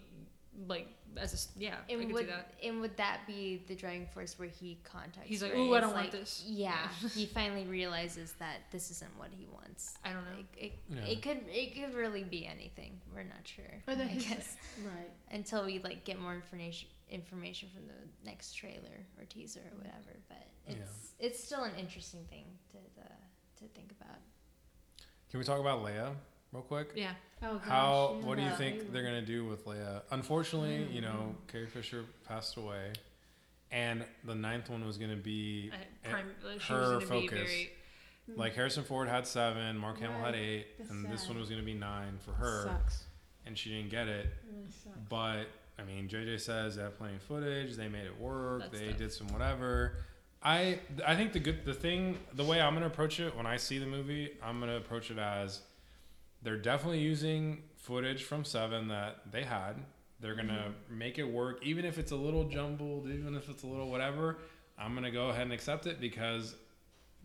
like 0.68 0.86
as 1.16 1.34
a 1.56 1.60
yeah. 1.60 1.74
I 1.88 1.92
And 1.92 2.02
could 2.02 2.12
would 2.12 2.26
see 2.26 2.30
that. 2.32 2.52
and 2.62 2.80
would 2.80 2.96
that 2.96 3.26
be 3.26 3.64
the 3.66 3.74
driving 3.74 4.06
force 4.06 4.38
where 4.38 4.46
he 4.48 4.78
contacts? 4.84 5.28
He's 5.28 5.42
like, 5.42 5.52
Rey? 5.52 5.58
"Ooh, 5.60 5.74
I 5.74 5.80
don't 5.80 5.92
want 5.94 6.12
this." 6.12 6.44
Yeah, 6.46 6.76
he 7.14 7.26
finally 7.26 7.64
realizes 7.64 8.34
that 8.34 8.58
this 8.70 8.90
isn't 8.92 9.10
what 9.18 9.28
he 9.36 9.46
wants. 9.52 9.94
I 10.04 10.12
don't 10.12 10.24
know. 10.24 10.36
Like, 10.36 10.56
it, 10.56 10.72
Yeah. 10.88 11.04
it 11.06 11.22
could 11.22 11.40
it 11.48 11.74
could 11.74 11.94
really 11.94 12.22
be 12.22 12.46
anything. 12.46 13.00
We're 13.12 13.24
not 13.24 13.46
sure. 13.48 13.64
Or 13.88 13.96
the 13.96 14.04
I 14.04 14.06
his- 14.06 14.24
guess 14.26 14.56
Right. 14.84 15.10
until 15.32 15.64
we 15.66 15.80
like 15.80 16.04
get 16.04 16.20
more 16.20 16.34
information 16.34 16.88
information 17.10 17.68
from 17.74 17.86
the 17.86 18.28
next 18.28 18.54
trailer 18.54 19.06
or 19.18 19.24
teaser 19.24 19.60
or 19.72 19.78
whatever. 19.78 20.18
But 20.28 20.46
Yeah. 20.66 20.76
it's 20.76 21.14
it's 21.18 21.44
still 21.44 21.64
an 21.64 21.74
interesting 21.76 22.24
thing 22.30 22.46
to 22.72 22.78
the, 22.96 23.08
to 23.58 23.72
think 23.74 23.92
about. 24.00 24.18
Can 25.30 25.38
we 25.38 25.44
talk 25.44 25.60
about 25.60 25.84
Leia? 25.84 26.14
real 26.52 26.62
quick. 26.62 26.90
Yeah. 26.94 27.12
Oh, 27.42 27.54
gosh, 27.54 27.64
How? 27.64 28.16
yeah. 28.18 28.26
What 28.26 28.36
do 28.38 28.44
you 28.44 28.50
think 28.56 28.92
they're 28.92 29.02
gonna 29.02 29.22
do 29.22 29.44
with 29.44 29.66
Leia? 29.66 30.02
Unfortunately, 30.10 30.78
mm-hmm. 30.78 30.92
you 30.92 31.00
know. 31.00 31.34
Carrie 31.48 31.66
Fisher 31.66 32.04
passed 32.26 32.56
away, 32.56 32.92
and 33.70 34.04
the 34.24 34.34
ninth 34.34 34.68
one 34.70 34.84
was 34.84 34.98
gonna 34.98 35.16
be 35.16 35.70
I, 35.72 36.08
prime, 36.08 36.26
she 36.58 36.72
her 36.72 36.80
gonna 36.80 36.98
be 37.00 37.04
focus. 37.06 37.30
very. 37.30 37.70
Mm-hmm. 38.28 38.40
like 38.40 38.54
Harrison 38.54 38.84
Ford 38.84 39.08
had 39.08 39.26
seven, 39.26 39.78
Mark 39.78 39.98
Hamill 39.98 40.20
had 40.20 40.34
eight, 40.34 40.66
That's 40.78 40.90
and 40.90 41.10
this 41.10 41.26
one 41.28 41.38
was 41.38 41.48
gonna 41.48 41.62
be 41.62 41.74
nine 41.74 42.18
for 42.24 42.32
her, 42.32 42.64
Sucks. 42.64 43.04
and 43.46 43.56
she 43.56 43.70
didn't 43.70 43.90
get 43.90 44.08
it. 44.08 44.26
It 44.26 44.32
really 44.52 44.70
sucks. 44.70 44.98
But 45.08 45.46
I 45.80 45.84
mean, 45.84 46.08
JJ 46.08 46.40
says 46.40 46.76
they 46.76 46.82
have 46.82 46.98
plenty 46.98 47.16
of 47.16 47.22
footage. 47.22 47.76
They 47.76 47.88
made 47.88 48.04
it 48.06 48.20
work. 48.20 48.62
That's 48.62 48.78
they 48.80 48.88
tough. 48.88 48.98
did 48.98 49.12
some 49.12 49.28
whatever. 49.28 49.96
I 50.42 50.80
I 51.06 51.16
think 51.16 51.32
the 51.32 51.38
good 51.40 51.64
the 51.64 51.74
thing 51.74 52.18
the 52.34 52.44
way 52.44 52.60
I'm 52.60 52.74
gonna 52.74 52.86
approach 52.86 53.20
it 53.20 53.36
when 53.36 53.46
I 53.46 53.56
see 53.56 53.78
the 53.78 53.86
movie, 53.86 54.30
I'm 54.42 54.60
gonna 54.60 54.76
approach 54.76 55.10
it 55.10 55.18
as 55.18 55.60
they're 56.42 56.56
definitely 56.58 57.00
using 57.00 57.62
footage 57.76 58.24
from 58.24 58.44
Seven 58.44 58.88
that 58.88 59.30
they 59.30 59.42
had. 59.44 59.74
They're 60.20 60.34
gonna 60.34 60.72
Mm-hmm. 60.88 60.98
make 60.98 61.18
it 61.18 61.24
work, 61.24 61.60
even 61.62 61.84
if 61.84 61.98
it's 61.98 62.12
a 62.12 62.16
little 62.16 62.44
jumbled, 62.44 63.06
even 63.08 63.34
if 63.36 63.48
it's 63.48 63.62
a 63.62 63.66
little 63.66 63.90
whatever. 63.90 64.38
I'm 64.78 64.94
gonna 64.94 65.10
go 65.10 65.28
ahead 65.28 65.42
and 65.42 65.52
accept 65.52 65.86
it 65.86 66.00
because 66.00 66.54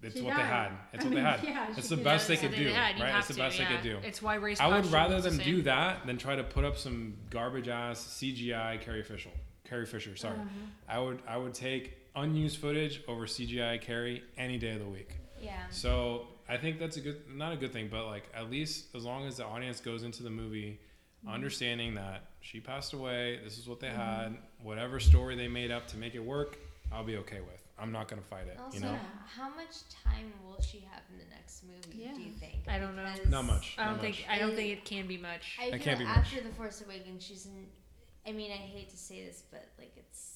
it's 0.01 0.15
She 0.15 0.21
what 0.21 0.35
they 0.35 0.43
had. 0.43 0.71
It's 0.93 1.03
I 1.03 1.07
what 1.07 1.15
mean, 1.15 1.23
they 1.23 1.29
had. 1.29 1.43
yeah, 1.43 1.67
it's 1.75 1.89
the 1.89 1.97
best 1.97 2.27
they 2.27 2.37
could 2.37 2.55
do, 2.55 2.67
had. 2.69 2.99
Right? 2.99 3.17
It's 3.17 3.27
the 3.27 3.33
to, 3.33 3.39
best 3.39 3.59
yeah. 3.59 3.67
they 3.67 3.75
could 3.75 3.83
do. 3.83 3.97
It's 4.03 4.21
why 4.21 4.35
race. 4.35 4.59
I 4.59 4.67
would 4.67 4.85
rather 4.91 5.19
the 5.19 5.29
them 5.29 5.39
do 5.39 5.61
that 5.63 6.05
than 6.05 6.17
try 6.17 6.35
to 6.35 6.43
put 6.43 6.63
up 6.63 6.77
some 6.77 7.15
garbage 7.29 7.67
ass 7.67 7.99
CGI 8.21 8.81
Carrie 8.81 9.03
Fisher. 9.03 9.29
Carrie 9.63 9.85
Fisher, 9.85 10.15
sorry. 10.15 10.35
Uh-huh. 10.35 10.47
I 10.87 10.99
would 10.99 11.19
I 11.27 11.37
would 11.37 11.53
take 11.53 11.97
unused 12.15 12.57
footage 12.57 13.01
over 13.07 13.25
CGI 13.25 13.81
Carrie 13.81 14.23
any 14.37 14.57
day 14.57 14.71
of 14.71 14.79
the 14.79 14.85
week. 14.85 15.09
Yeah. 15.41 15.53
So 15.69 16.27
I 16.47 16.57
think 16.57 16.79
that's 16.79 16.97
a 16.97 17.01
good 17.01 17.21
not 17.33 17.53
a 17.53 17.57
good 17.57 17.73
thing, 17.73 17.89
but 17.89 18.05
like 18.05 18.29
at 18.33 18.49
least 18.49 18.95
as 18.95 19.03
long 19.03 19.25
as 19.27 19.37
the 19.37 19.45
audience 19.45 19.79
goes 19.79 20.03
into 20.03 20.23
the 20.23 20.29
movie 20.29 20.79
understanding 21.27 21.95
that 21.95 22.23
she 22.41 22.59
passed 22.59 22.93
away, 22.93 23.39
this 23.43 23.57
is 23.57 23.67
what 23.67 23.79
they 23.79 23.89
had, 23.89 24.37
whatever 24.61 24.99
story 24.99 25.35
they 25.35 25.47
made 25.47 25.71
up 25.71 25.87
to 25.87 25.97
make 25.97 26.15
it 26.15 26.19
work, 26.23 26.57
I'll 26.91 27.03
be 27.03 27.17
okay 27.17 27.39
with. 27.39 27.64
I'm 27.77 27.91
not 27.91 28.07
gonna 28.07 28.21
fight 28.21 28.47
it. 28.47 28.57
Also, 28.59 28.77
you 28.77 28.83
know? 28.85 28.97
how 29.25 29.49
much 29.49 29.89
time 30.03 30.31
will 30.45 30.61
she 30.61 30.79
have 30.91 31.01
in 31.11 31.17
the 31.17 31.25
next 31.35 31.63
movie? 31.63 32.09
Do 32.15 32.21
you 32.21 32.31
think? 32.31 32.63
I 32.69 32.79
don't 32.79 32.95
know. 32.95 33.05
Because 33.13 33.29
Not 33.29 33.45
much. 33.45 33.75
I 33.77 33.83
don't 33.85 33.93
not 33.95 34.01
think. 34.01 34.15
much. 34.19 34.25
I 34.29 34.39
don't 34.39 34.51
I- 34.51 34.55
think 34.55 34.71
it 34.77 34.85
can 34.85 35.07
be 35.07 35.17
much. 35.17 35.57
I 35.59 35.65
It 35.65 35.71
feel 35.71 35.79
can't 35.79 35.99
be 35.99 36.05
much. 36.05 36.17
after 36.17 36.41
the 36.41 36.49
Force 36.53 36.81
Awakens, 36.81 37.23
she's. 37.23 37.45
In, 37.47 37.67
I 38.25 38.31
mean, 38.31 38.51
I 38.51 38.55
hate 38.55 38.89
to 38.91 38.97
say 38.97 39.25
this, 39.25 39.43
but 39.51 39.67
like 39.77 39.91
it's. 39.97 40.31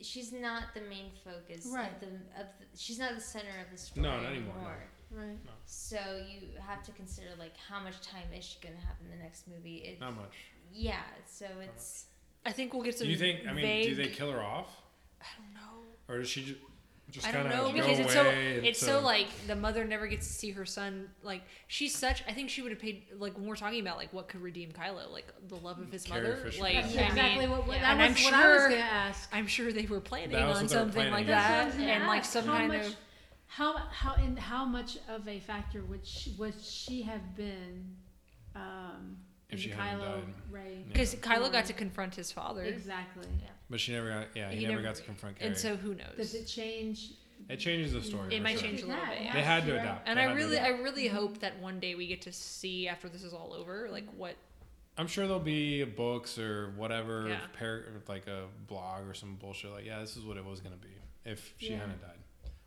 She's 0.00 0.32
not 0.32 0.74
the 0.74 0.80
main 0.80 1.12
focus 1.24 1.66
Right. 1.72 1.92
of 1.92 2.00
the 2.00 2.06
of 2.40 2.46
the, 2.58 2.66
she's 2.76 2.98
not 2.98 3.14
the 3.14 3.20
center 3.20 3.54
of 3.64 3.70
the 3.70 3.78
story 3.78 4.02
No, 4.02 4.20
not 4.20 4.32
anymore, 4.32 4.88
no. 5.12 5.16
Right. 5.22 5.38
So 5.66 5.96
you 6.28 6.48
have 6.66 6.82
to 6.82 6.90
consider 6.92 7.28
like 7.38 7.56
how 7.56 7.78
much 7.80 8.00
time 8.00 8.24
is 8.36 8.44
she 8.44 8.58
gonna 8.60 8.74
have 8.84 8.96
in 9.04 9.10
the 9.16 9.22
next 9.22 9.46
movie? 9.46 9.76
It, 9.76 10.00
Not 10.00 10.16
much. 10.16 10.34
yeah, 10.72 11.02
so 11.24 11.46
it's 11.60 12.06
I 12.44 12.50
think 12.50 12.74
we'll 12.74 12.82
get 12.82 12.98
some. 12.98 13.06
Do 13.06 13.12
you 13.12 13.18
think 13.18 13.46
I 13.46 13.52
mean 13.52 13.62
vague, 13.64 13.90
do 13.90 13.94
they 13.94 14.08
kill 14.08 14.32
her 14.32 14.42
off? 14.42 14.74
I 15.20 15.26
don't 15.38 15.54
know. 15.54 15.84
Or 16.08 16.18
does 16.18 16.28
she 16.28 16.46
ju- 16.46 16.56
just 17.12 17.28
I 17.28 17.30
don't 17.30 17.48
know 17.50 17.70
because 17.72 17.98
it's 18.00 18.12
so 18.12 18.24
it's 18.26 18.78
so- 18.80 18.86
so 18.86 19.00
like 19.00 19.28
the 19.46 19.54
mother 19.54 19.84
never 19.84 20.06
gets 20.08 20.26
to 20.26 20.32
see 20.32 20.50
her 20.52 20.64
son. 20.64 21.08
Like 21.22 21.42
she's 21.68 21.94
such. 21.94 22.24
I 22.26 22.32
think 22.32 22.50
she 22.50 22.62
would 22.62 22.72
have 22.72 22.80
paid 22.80 23.04
like 23.18 23.36
when 23.36 23.46
we're 23.46 23.54
talking 23.56 23.80
about 23.80 23.98
like 23.98 24.12
what 24.12 24.26
could 24.28 24.40
redeem 24.42 24.72
Kylo, 24.72 25.12
like 25.12 25.26
the 25.48 25.56
love 25.56 25.78
of 25.78 25.92
his 25.92 26.02
Carrie 26.04 26.22
mother. 26.22 26.36
Fisher. 26.36 26.62
Like 26.62 26.74
That's 26.74 26.96
I 26.96 27.00
exactly 27.02 27.46
what, 27.48 27.66
what 27.68 27.76
yeah. 27.76 27.94
that 27.94 28.00
And 28.00 28.14
was 28.14 28.24
I'm 28.26 28.32
what 28.32 28.34
I 28.34 28.46
was 28.48 28.60
sure- 28.62 28.68
gonna 28.70 28.80
ask. 28.80 29.28
I'm 29.32 29.46
sure 29.46 29.72
they 29.72 29.86
were 29.86 30.00
planning 30.00 30.34
on 30.36 30.48
what 30.48 30.56
they 30.56 30.62
were 30.62 30.68
something 30.68 31.10
like 31.12 31.26
planning. 31.26 31.26
That's 31.26 31.50
what 31.50 31.56
that, 31.58 31.66
was 31.66 31.74
gonna 31.76 31.86
and 31.92 32.06
like 32.06 32.24
some 32.24 32.44
how 32.46 32.56
kind 32.56 32.68
much, 32.72 32.86
of. 32.86 32.96
how 33.46 33.76
how 33.90 34.14
in 34.14 34.36
how 34.36 34.64
much 34.64 34.96
of 35.08 35.28
a 35.28 35.38
factor 35.40 35.82
would 35.84 36.06
she, 36.06 36.34
would 36.38 36.54
she 36.60 37.02
have 37.02 37.36
been 37.36 37.94
um, 38.54 39.16
If 39.50 39.54
in 39.54 39.58
she 39.58 39.68
the 39.70 39.76
Kylo 39.76 39.98
died. 40.00 40.22
Ray? 40.50 40.76
Yeah. 40.78 40.92
Because 40.92 41.14
Kylo 41.16 41.52
got 41.52 41.66
to 41.66 41.72
confront 41.72 42.14
his 42.14 42.32
father, 42.32 42.62
Exactly. 42.62 43.26
But 43.72 43.80
she 43.80 43.92
never 43.92 44.10
got. 44.10 44.26
Yeah, 44.36 44.50
he, 44.50 44.56
He 44.58 44.62
never, 44.66 44.72
never- 44.74 44.82
got 44.84 44.96
to 44.96 45.02
confront 45.02 45.38
Carrie. 45.38 45.48
and 45.48 45.58
so 45.58 45.76
who 45.76 45.94
knows? 45.94 46.14
Does 46.18 46.34
it 46.34 46.44
change? 46.46 47.12
it 47.48 47.56
changes 47.56 47.94
the 47.94 48.02
story. 48.02 48.34
It 48.34 48.36
for 48.36 48.42
might 48.44 48.58
sure. 48.58 48.68
change 48.68 48.82
a 48.82 48.86
little 48.86 49.04
bit, 49.06 49.18
yeah. 49.22 49.32
They 49.32 49.42
had 49.42 49.62
to 49.62 49.68
You're 49.68 49.76
right. 49.78 49.82
adapt. 49.84 50.08
and 50.08 50.18
They 50.18 50.22
I 50.22 50.26
had 50.26 50.30
to 50.32 50.36
really, 50.44 50.56
adapt. 50.58 50.78
I 50.78 50.82
really 50.82 51.08
hope 51.08 51.38
that 51.40 51.58
one 51.58 51.80
day 51.80 51.94
we 51.94 52.06
get 52.06 52.20
to 52.22 52.32
see 52.32 52.86
after 52.86 53.08
this 53.08 53.22
is 53.24 53.32
all 53.32 53.52
over, 53.54 53.88
like 53.90 54.04
what. 54.16 54.36
I'm 54.98 55.06
sure 55.06 55.24
there'll 55.26 55.40
be 55.40 55.82
books 55.84 56.38
or 56.38 56.72
whatever, 56.76 57.28
Yeah. 57.30 57.38
par- 57.58 57.84
like 58.08 58.26
a 58.26 58.44
blog 58.68 59.08
or 59.08 59.14
some 59.14 59.36
bullshit. 59.36 59.70
Like, 59.70 59.86
yeah, 59.86 60.00
this 60.00 60.18
is 60.18 60.24
what 60.24 60.36
it 60.36 60.44
was 60.44 60.60
gonna 60.60 60.76
be 60.76 60.88
if 61.24 61.54
she 61.56 61.70
Yeah. 61.70 61.78
hadn't 61.78 62.02
died. 62.02 62.18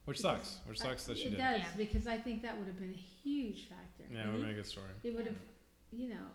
Which 0.06 0.20
sucks. 0.20 0.58
Which 0.66 0.80
sucks 0.80 1.06
that 1.06 1.18
she 1.18 1.26
it 1.26 1.30
did. 1.32 1.38
does 1.38 1.60
Yeah. 1.62 1.68
because 1.78 2.08
I 2.08 2.18
think 2.18 2.42
that 2.42 2.58
would 2.58 2.66
have 2.68 2.80
been 2.80 2.94
a 2.94 2.98
huge 3.24 3.68
factor. 3.70 4.06
Yeah, 4.12 4.24
it 4.24 4.26
would 4.26 4.26
he- 4.26 4.32
have 4.32 4.42
been 4.42 4.50
a 4.50 4.54
good 4.56 4.66
story. 4.66 4.90
It 5.04 5.16
would 5.16 5.28
have, 5.28 5.38
you 5.94 6.10
know, 6.10 6.26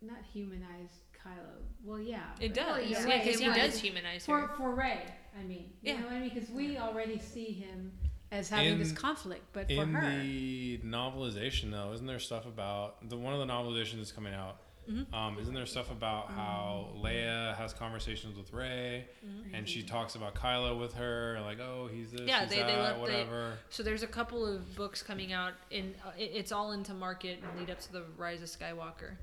not 0.00 0.18
humanized 0.32 1.07
Kylo. 1.24 1.62
Well, 1.84 1.98
yeah. 2.00 2.22
It 2.40 2.54
does, 2.54 2.66
Well, 2.66 2.80
yeah, 2.82 3.06
yeah, 3.06 3.18
because 3.24 3.40
it 3.40 3.52
he 3.52 3.60
does 3.60 3.78
humanize 3.78 4.24
for 4.26 4.40
her. 4.40 4.48
for 4.56 4.74
Rey. 4.74 5.02
I 5.38 5.42
mean, 5.42 5.72
you 5.82 5.92
Yeah. 5.92 6.00
know 6.00 6.06
what 6.06 6.14
I 6.14 6.20
mean? 6.20 6.30
Because 6.34 6.50
we 6.50 6.76
already 6.78 7.18
see 7.18 7.52
him 7.52 7.92
as 8.30 8.48
having 8.50 8.78
this 8.78 8.92
conflict, 8.92 9.44
but 9.52 9.66
for 9.66 9.72
In 9.84 9.94
her, 9.94 10.10
the 10.20 10.78
novelization, 10.84 11.70
though, 11.70 11.92
isn't 11.92 12.06
there 12.06 12.18
stuff 12.18 12.46
about 12.46 13.08
the 13.08 13.16
one 13.16 13.32
of 13.32 13.40
the 13.40 13.46
novelizations 13.46 13.96
that's 13.98 14.12
coming 14.12 14.34
out? 14.34 14.60
Mhm. 14.88 15.12
Um, 15.12 15.38
isn't 15.38 15.52
there 15.52 15.66
stuff 15.66 15.90
about 15.90 16.30
how 16.30 16.94
Leia 16.96 17.54
has 17.56 17.74
conversations 17.74 18.38
with 18.38 18.52
Rey, 18.54 19.06
and 19.52 19.68
she 19.68 19.82
talks 19.82 20.14
about 20.14 20.34
Kylo 20.34 20.80
with 20.80 20.94
her, 20.94 21.38
like, 21.42 21.60
oh, 21.60 21.88
he's 21.88 22.10
this, 22.10 22.22
Yeah, 22.22 22.40
he's 22.40 22.50
they- 22.50 22.56
they 22.56 22.62
that, 22.62 22.78
let- 22.78 22.94
they- 22.94 23.00
whatever. 23.00 23.58
So 23.68 23.82
there's 23.82 24.02
a 24.02 24.06
couple 24.06 24.46
of 24.46 24.74
books 24.76 25.02
coming 25.02 25.32
out, 25.34 25.52
in 25.70 25.94
uh, 26.04 26.12
it, 26.18 26.30
it's 26.34 26.52
all 26.52 26.72
into 26.72 26.94
market 26.94 27.42
and 27.42 27.60
lead 27.60 27.68
up 27.70 27.80
to 27.80 27.92
the 27.92 28.02
Rise 28.16 28.40
of 28.42 28.48
Skywalker. 28.48 29.16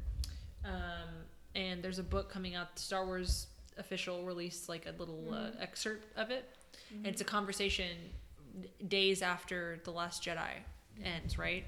Um, 0.63 1.25
and 1.55 1.81
there's 1.81 1.99
a 1.99 2.03
book 2.03 2.29
coming 2.29 2.55
out. 2.55 2.77
Star 2.77 3.05
Wars 3.05 3.47
official 3.77 4.23
released 4.23 4.69
like 4.69 4.85
a 4.85 4.97
little 4.99 5.23
uh, 5.31 5.35
mm-hmm. 5.35 5.61
excerpt 5.61 6.05
of 6.17 6.31
it. 6.31 6.49
And 6.91 7.07
it's 7.07 7.21
a 7.21 7.23
mm-hmm. 7.25 7.35
conversation 7.35 7.97
days 8.87 9.21
after 9.21 9.79
the 9.83 9.91
Last 9.91 10.23
Jedi 10.23 10.49
ends, 11.03 11.37
right? 11.37 11.65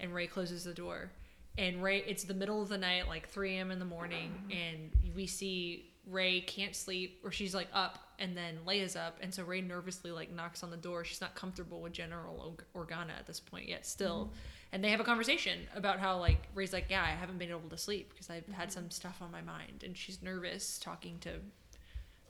And 0.00 0.14
Rey 0.14 0.26
closes 0.26 0.64
the 0.64 0.72
door, 0.72 1.10
and 1.58 1.82
Rey. 1.82 2.04
It's 2.06 2.24
the 2.24 2.34
middle 2.34 2.62
of 2.62 2.68
the 2.68 2.78
night, 2.78 3.08
like 3.08 3.28
3 3.28 3.56
a.m. 3.56 3.70
in 3.70 3.78
the 3.78 3.84
morning, 3.84 4.30
mm-hmm. 4.30 4.52
and 4.52 4.90
we 5.14 5.26
see 5.26 5.92
Rey 6.06 6.40
can't 6.40 6.74
sleep, 6.74 7.20
or 7.24 7.30
she's 7.30 7.54
like 7.54 7.68
up, 7.72 7.98
and 8.18 8.36
then 8.36 8.58
Leia's 8.66 8.96
up, 8.96 9.18
and 9.20 9.32
so 9.32 9.44
Rey 9.44 9.60
nervously 9.60 10.10
like 10.10 10.32
knocks 10.32 10.62
on 10.62 10.70
the 10.70 10.76
door. 10.76 11.04
She's 11.04 11.20
not 11.20 11.34
comfortable 11.34 11.80
with 11.80 11.92
General 11.92 12.56
Organa 12.74 13.16
at 13.18 13.26
this 13.26 13.40
point 13.40 13.68
yet, 13.68 13.86
still, 13.86 14.26
mm-hmm. 14.26 14.36
and 14.72 14.84
they 14.84 14.90
have 14.90 15.00
a 15.00 15.04
conversation 15.04 15.60
about 15.76 16.00
how 16.00 16.18
like 16.18 16.48
Rey's 16.54 16.72
like, 16.72 16.86
yeah, 16.90 17.02
I 17.02 17.10
haven't 17.10 17.38
been 17.38 17.50
able 17.50 17.68
to 17.70 17.78
sleep 17.78 18.10
because 18.10 18.30
I've 18.30 18.46
had 18.48 18.68
mm-hmm. 18.68 18.74
some 18.74 18.90
stuff 18.90 19.18
on 19.20 19.30
my 19.30 19.42
mind, 19.42 19.84
and 19.84 19.96
she's 19.96 20.22
nervous 20.22 20.78
talking 20.78 21.18
to 21.20 21.34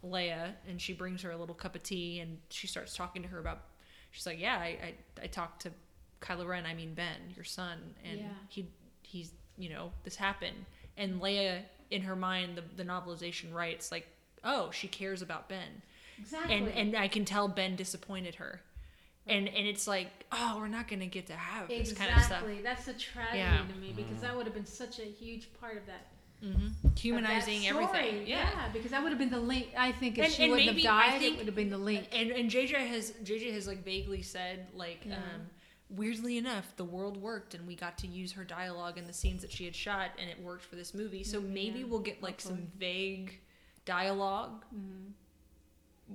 Leia, 0.05 0.53
and 0.68 0.80
she 0.80 0.93
brings 0.93 1.22
her 1.22 1.30
a 1.30 1.37
little 1.37 1.55
cup 1.55 1.74
of 1.74 1.83
tea, 1.83 2.20
and 2.20 2.39
she 2.51 2.66
starts 2.66 2.95
talking 2.95 3.22
to 3.22 3.28
her 3.28 3.39
about. 3.39 3.62
She's 4.11 4.26
like, 4.26 4.39
yeah, 4.39 4.59
I 4.59 4.66
I, 4.66 4.95
I 5.22 5.26
talked 5.28 5.62
to 5.62 5.70
Kylo 6.20 6.47
Ren, 6.47 6.66
I 6.66 6.74
mean 6.74 6.93
Ben, 6.95 7.33
your 7.35 7.45
son, 7.45 7.78
and 8.05 8.20
Yeah. 8.20 8.26
he 8.49 8.68
he's 9.03 9.33
you 9.57 9.70
know 9.70 9.93
this 10.05 10.16
happened, 10.16 10.66
and 10.97 11.20
Leia 11.22 11.62
in 11.93 12.03
her 12.03 12.16
mind 12.16 12.57
the 12.57 12.62
the 12.76 12.84
novelization 12.84 13.53
writes 13.53 13.93
like, 13.93 14.07
oh, 14.45 14.70
she 14.72 14.88
cares 14.88 15.22
about 15.22 15.49
Ben, 15.49 15.82
exactly. 16.18 16.55
and 16.57 16.68
and 16.68 16.97
I 16.97 17.09
can 17.09 17.24
tell 17.24 17.49
Ben 17.49 17.76
disappointed 17.76 18.36
her, 18.36 18.61
and 19.26 19.47
and 19.49 19.66
it's 19.66 19.86
like, 19.86 20.09
oh, 20.32 20.57
we're 20.59 20.68
not 20.68 20.88
gonna 20.88 21.07
get 21.07 21.26
to 21.28 21.34
have 21.34 21.68
this 21.68 21.93
kind 21.93 22.11
of 22.11 22.22
stuff. 22.22 22.43
exactly. 22.43 22.61
That's 22.62 22.88
a 22.88 22.95
tragedy 22.95 23.38
Yeah. 23.38 23.62
to 23.72 23.78
me 23.80 23.93
because 23.95 24.20
that 24.22 24.36
would 24.36 24.47
have 24.47 24.55
been 24.55 24.66
such 24.66 24.99
a 24.99 25.05
huge 25.05 25.49
part 25.61 25.76
of 25.76 25.86
that. 25.86 26.07
hmm 26.43 26.68
that 26.82 26.99
Humanizing 26.99 27.68
everything, 27.68 28.26
yeah. 28.26 28.68
because 28.72 28.90
that 28.90 29.01
would 29.03 29.11
have 29.12 29.18
been 29.18 29.30
the 29.30 29.38
link. 29.38 29.68
I 29.78 29.93
think 29.93 30.18
if 30.18 30.24
And- 30.24 30.32
she 30.34 30.43
and 30.43 30.51
wouldn't 30.53 30.66
maybe- 30.74 30.82
have 30.82 30.95
I 30.97 31.11
died, 31.11 31.20
think- 31.20 31.34
it 31.34 31.38
would 31.38 31.47
have 31.47 31.55
been 31.55 31.70
the 31.70 31.78
link. 31.78 32.09
And 32.12 32.30
and 32.32 32.51
JJ 32.51 32.74
has 32.88 33.12
JJ 33.22 33.53
has 33.53 33.66
like 33.68 33.84
vaguely 33.84 34.22
said 34.22 34.66
like 34.74 35.01
Yeah. 35.07 35.16
um 35.16 35.51
weirdly 35.95 36.38
enough 36.38 36.74
the 36.76 36.84
world 36.84 37.16
worked 37.16 37.55
and 37.55 37.66
we 37.66 37.74
got 37.76 37.99
to 37.99 38.07
use 38.07 38.32
her 38.32 38.45
dialogue 38.45 38.97
in 38.99 39.07
the 39.07 39.12
scenes 39.12 39.43
that 39.43 39.53
she 39.53 39.64
had 39.64 39.74
shot 39.76 40.11
and 40.18 40.28
it 40.30 40.40
worked 40.40 40.64
for 40.64 40.76
this 40.76 40.95
movie. 40.95 41.22
So 41.24 41.40
maybe 41.40 41.84
we'll 41.84 42.01
get 42.01 42.22
like 42.22 42.40
some 42.40 42.66
vague 42.78 43.40
dialogue 43.84 44.64
Mhm. 44.74 45.12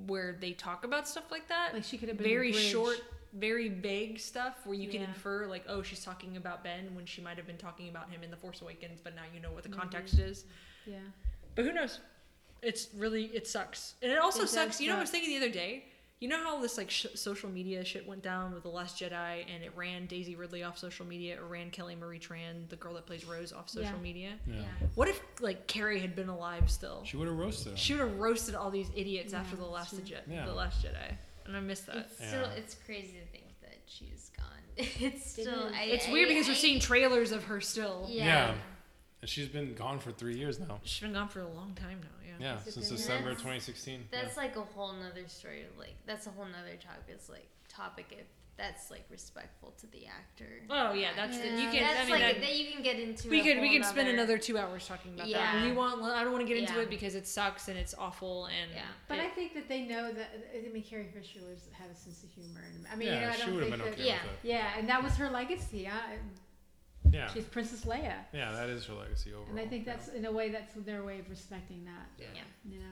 where 0.07 0.35
they 0.39 0.51
talk 0.53 0.83
about 0.83 1.07
stuff 1.07 1.31
like 1.31 1.47
that. 1.49 1.73
Like 1.73 1.83
she 1.83 1.97
could 1.97 2.09
have 2.09 2.17
been 2.17 2.27
very 2.27 2.51
short, 2.53 3.01
very 3.33 3.69
vague 3.69 4.19
stuff 4.19 4.55
where 4.65 4.75
you 4.77 4.89
can 4.89 5.01
infer 5.01 5.45
like 5.47 5.63
oh 5.67 5.81
she's 5.83 6.03
talking 6.03 6.37
about 6.37 6.63
Ben 6.63 6.93
when 6.95 7.05
she 7.05 7.21
might 7.21 7.37
have 7.37 7.47
been 7.47 7.57
talking 7.57 7.89
about 7.89 8.09
him 8.09 8.23
in 8.23 8.31
The 8.31 8.37
Force 8.37 8.61
Awakens, 8.61 8.99
but 9.03 9.15
now 9.15 9.23
you 9.33 9.39
know 9.39 9.51
what 9.51 9.63
the 9.63 9.69
Maybe. 9.69 9.79
context 9.81 10.19
is. 10.19 10.45
Yeah. 10.85 10.97
But 11.55 11.65
who 11.65 11.73
knows? 11.73 11.99
It's 12.61 12.87
really 12.95 13.25
it 13.25 13.47
sucks, 13.47 13.95
and 14.01 14.11
it 14.11 14.17
also 14.17 14.43
It 14.43 14.49
sucks. 14.49 14.79
You 14.81 14.87
know, 14.87 14.93
what 14.95 14.99
I 14.99 15.03
was 15.03 15.09
thinking 15.11 15.29
the 15.39 15.45
other 15.45 15.53
day. 15.53 15.85
You 16.19 16.27
know 16.29 16.43
how 16.43 16.59
this 16.59 16.77
like 16.79 16.89
sh- 16.89 17.05
social 17.13 17.47
media 17.49 17.85
shit 17.85 18.07
went 18.07 18.23
down 18.23 18.51
with 18.53 18.63
the 18.63 18.69
Last 18.69 18.99
Jedi, 18.99 19.45
and 19.53 19.63
it 19.63 19.71
ran 19.75 20.07
Daisy 20.07 20.35
Ridley 20.35 20.63
off 20.63 20.77
social 20.77 21.05
media, 21.05 21.39
or 21.39 21.45
ran 21.45 21.69
Kelly 21.69 21.95
Marie 21.95 22.17
Tran, 22.19 22.67
the 22.69 22.75
girl 22.75 22.95
that 22.95 23.05
plays 23.05 23.23
Rose, 23.25 23.53
off 23.53 23.69
social 23.69 23.91
Yeah. 23.91 24.01
media. 24.01 24.33
Yeah. 24.47 24.63
What 24.95 25.07
if 25.09 25.21
like 25.41 25.67
Carrie 25.67 25.99
had 25.99 26.15
been 26.15 26.29
alive 26.29 26.71
still? 26.71 27.03
She 27.05 27.17
would 27.17 27.27
have 27.27 27.37
roasted 27.37 27.73
him. 27.73 27.75
She 27.77 27.93
would 27.93 27.99
have 28.01 28.17
roasted 28.17 28.55
all 28.55 28.71
these 28.71 28.89
idiots 28.95 29.33
Yeah, 29.33 29.41
after 29.41 29.55
the 29.57 29.65
last 29.65 29.91
true. 29.91 29.99
Jedi. 29.99 30.21
Yeah. 30.31 30.45
The 30.47 30.53
Last 30.55 30.83
Jedi. 30.83 31.15
and 31.45 31.55
I 31.55 31.59
miss 31.59 31.81
that. 31.81 31.97
It's 31.97 32.15
still 32.15 32.41
Yeah. 32.41 32.51
it's 32.57 32.75
crazy 32.85 33.13
to 33.19 33.25
think 33.31 33.45
that 33.61 33.77
she's 33.85 34.31
gone. 34.35 34.45
It's 34.99 35.31
still. 35.31 35.69
I, 35.73 35.83
It's 35.83 36.07
I- 36.07 36.11
weird 36.11 36.29
because 36.29 36.47
we're 36.47 36.53
I- 36.53 36.57
seeing 36.57 36.79
trailers 36.79 37.31
of 37.31 37.43
her 37.43 37.61
still. 37.61 38.07
Yeah. 38.09 38.25
Yeah. 38.25 38.55
And 39.21 39.29
she's 39.29 39.47
been 39.47 39.73
gone 39.75 39.99
for 39.99 40.11
three 40.11 40.35
years 40.37 40.59
now. 40.59 40.79
She's 40.83 41.01
been 41.01 41.13
gone 41.13 41.27
for 41.29 41.41
a 41.41 41.47
long 41.47 41.73
time 41.75 41.99
now. 42.01 42.07
Yeah. 42.39 42.53
Yeah, 42.53 42.59
since 42.59 42.89
December 42.89 43.29
That's- 43.29 43.41
2016. 43.41 44.07
yeah. 44.11 44.21
That's 44.21 44.37
like 44.37 44.55
a 44.55 44.61
whole 44.61 44.93
nother 44.93 45.27
story. 45.27 45.65
Like 45.77 45.95
that's 46.05 46.27
a 46.27 46.31
whole 46.31 46.45
nother 46.45 46.75
topic. 46.81 47.05
It's 47.09 47.29
like 47.29 47.47
topic 47.69 48.07
if 48.11 48.25
that's 48.57 48.89
like 48.89 49.05
respectful 49.11 49.71
to 49.79 49.85
the 49.91 50.07
actor. 50.07 50.49
Oh 50.71 50.91
yeah, 50.93 51.09
that's 51.15 51.37
the, 51.37 51.45
you 51.45 51.69
can. 51.69 51.81
that's 51.83 51.99
I 51.99 52.03
mean, 52.05 52.11
like 52.13 52.21
that, 52.21 52.41
that 52.41 52.55
you 52.57 52.71
can 52.71 52.81
get 52.81 52.99
into. 52.99 53.29
we 53.29 53.41
a 53.41 53.43
could 53.43 53.61
we 53.61 53.67
whole 53.67 53.77
could 53.77 53.85
spend 53.85 54.09
another 54.09 54.39
two 54.39 54.57
hours 54.57 54.87
talking 54.87 55.13
about 55.13 55.25
that. 55.27 55.29
Yeah. 55.29 55.57
And 55.57 55.69
we 55.69 55.75
want. 55.77 56.01
I 56.01 56.23
don't 56.23 56.33
want 56.33 56.43
to 56.47 56.51
get 56.51 56.57
into 56.61 56.73
Yeah. 56.73 56.81
it 56.81 56.89
because 56.89 57.13
it 57.13 57.27
sucks 57.27 57.67
and 57.67 57.77
it's 57.77 57.93
awful 57.97 58.45
and. 58.47 58.71
Yeah. 58.73 58.81
But 59.07 59.19
it- 59.19 59.25
I 59.25 59.29
think 59.29 59.53
that 59.53 59.67
they 59.69 59.83
know 59.83 60.11
that. 60.11 60.29
I 60.55 60.67
mean, 60.73 60.81
Carrie 60.83 61.07
Fisher 61.13 61.39
was 61.47 61.69
had 61.71 61.91
a 61.91 61.95
sense 61.95 62.23
of 62.23 62.31
humor, 62.31 62.61
and 62.73 62.87
I 62.91 62.95
mean, 62.95 63.09
yeah, 63.09 63.15
you 63.15 63.21
know, 63.21 63.29
I 63.29 63.35
she 63.35 63.41
don't 63.45 63.53
would 63.55 63.63
have 63.63 63.69
think 63.73 63.81
been 63.83 63.91
that. 63.91 63.99
okay 63.99 64.07
Yeah. 64.07 64.23
with 64.23 64.39
Yeah, 64.43 64.67
and 64.79 64.89
that 64.89 65.03
was 65.03 65.13
her 65.17 65.29
legacy. 65.29 65.87
I, 65.87 66.13
it. 66.13 66.19
Yeah. 67.11 67.29
She's 67.33 67.45
Princess 67.45 67.85
Leia, 67.85 68.13
Yeah, 68.33 68.51
that 68.53 68.69
is 68.69 68.85
her 68.85 68.93
legacy 68.93 69.33
overall. 69.33 69.49
and 69.51 69.59
I 69.59 69.67
think 69.67 69.85
yeah. 69.85 69.93
that's 69.95 70.07
in 70.09 70.25
a 70.25 70.31
way 70.31 70.49
that's 70.49 70.73
their 70.75 71.03
way 71.03 71.19
of 71.19 71.29
respecting 71.29 71.85
that. 71.85 72.07
Yeah. 72.19 72.25
Yeah. 72.35 72.41
You 72.73 72.79
know. 72.79 72.85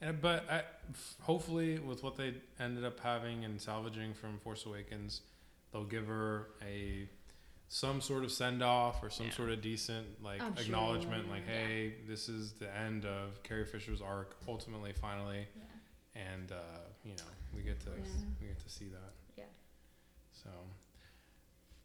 And, 0.00 0.20
but 0.20 0.44
I, 0.50 0.58
f- 0.90 1.14
hopefully, 1.20 1.78
with 1.78 2.02
what 2.02 2.16
they 2.16 2.34
ended 2.58 2.84
up 2.84 2.98
having 2.98 3.44
and 3.44 3.60
salvaging 3.60 4.14
from 4.14 4.38
Force 4.40 4.66
Awakens, 4.66 5.20
they'll 5.72 5.84
give 5.84 6.08
her 6.08 6.48
a 6.60 7.08
some 7.68 8.00
sort 8.00 8.22
of 8.24 8.30
send 8.32 8.62
off 8.62 9.02
or 9.02 9.08
some 9.10 9.26
Yeah. 9.26 9.32
sort 9.32 9.50
of 9.50 9.62
decent 9.62 10.22
like 10.22 10.42
I'm 10.42 10.54
acknowledgement, 10.58 11.26
they 11.26 11.30
like, 11.32 11.46
will. 11.46 11.54
hey, 11.54 11.94
this 12.08 12.28
is 12.28 12.52
the 12.54 12.74
end 12.76 13.04
of 13.06 13.42
Carrie 13.44 13.64
Fisher's 13.64 14.02
arc. 14.02 14.36
Ultimately, 14.48 14.92
finally, 14.92 15.46
Yeah. 15.56 16.22
and 16.32 16.50
uh, 16.52 16.56
you 17.04 17.12
know 17.12 17.22
we 17.54 17.62
get 17.62 17.78
to 17.80 17.90
Yeah. 17.90 18.04
we 18.40 18.48
get 18.48 18.58
to 18.58 18.68
see 18.68 18.86
that. 18.88 19.12
Yeah. 19.38 19.44
So, 20.32 20.50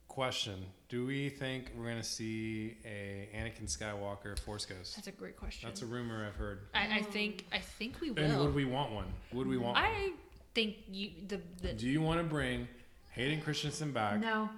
question: 0.08 0.56
Do 0.90 1.06
we 1.06 1.30
think 1.30 1.72
we're 1.78 1.88
gonna 1.90 2.04
see 2.04 2.78
a 2.86 3.30
Anakin 3.36 3.66
Skywalker 3.66 4.38
Force 4.40 4.66
Ghost? 4.66 4.96
That's 4.96 5.08
a 5.08 5.12
great 5.12 5.38
question. 5.38 5.68
That's 5.70 5.82
a 5.82 5.86
rumor 5.86 6.26
I've 6.28 6.36
heard. 6.36 6.60
I, 6.74 6.98
I 6.98 7.02
think 7.02 7.46
I 7.52 7.60
think 7.60 8.00
we 8.02 8.12
will. 8.12 8.24
And 8.24 8.40
would 8.40 8.56
we 8.56 8.66
want 8.66 8.92
one? 8.94 9.08
Would 9.34 9.48
we 9.48 9.58
want? 9.58 9.76
one? 9.76 9.84
I 9.84 10.12
think 10.54 10.76
you 10.92 11.12
the 11.28 11.40
the. 11.62 11.74
Do 11.74 11.88
you 11.88 12.02
want 12.02 12.20
to 12.20 12.24
bring 12.24 12.68
Hayden 13.12 13.42
Christensen 13.42 13.92
back 13.92 14.20
No. 14.20 14.50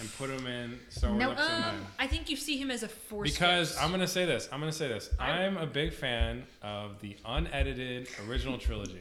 and 0.00 0.12
put 0.16 0.30
him 0.30 0.46
in 0.46 0.78
Star 0.88 1.10
Wars 1.10 1.20
Nope. 1.20 1.32
Episode 1.32 1.52
Um, 1.52 1.60
Nine? 1.60 1.86
I 1.98 2.06
think 2.06 2.28
you 2.30 2.36
see 2.36 2.56
him 2.58 2.70
as 2.70 2.82
a 2.82 2.88
force. 2.88 3.30
Because 3.32 3.70
ghost. 3.72 3.82
I'm 3.82 3.90
gonna 3.90 4.06
say 4.08 4.24
this. 4.26 4.48
I'm 4.52 4.60
gonna 4.60 4.72
say 4.72 4.88
this. 4.88 5.10
I- 5.18 5.44
I'm 5.44 5.56
a 5.56 5.66
big 5.66 5.92
fan 5.92 6.44
of 6.62 7.00
the 7.00 7.16
unedited 7.24 8.08
original 8.28 8.58
trilogy, 8.58 9.00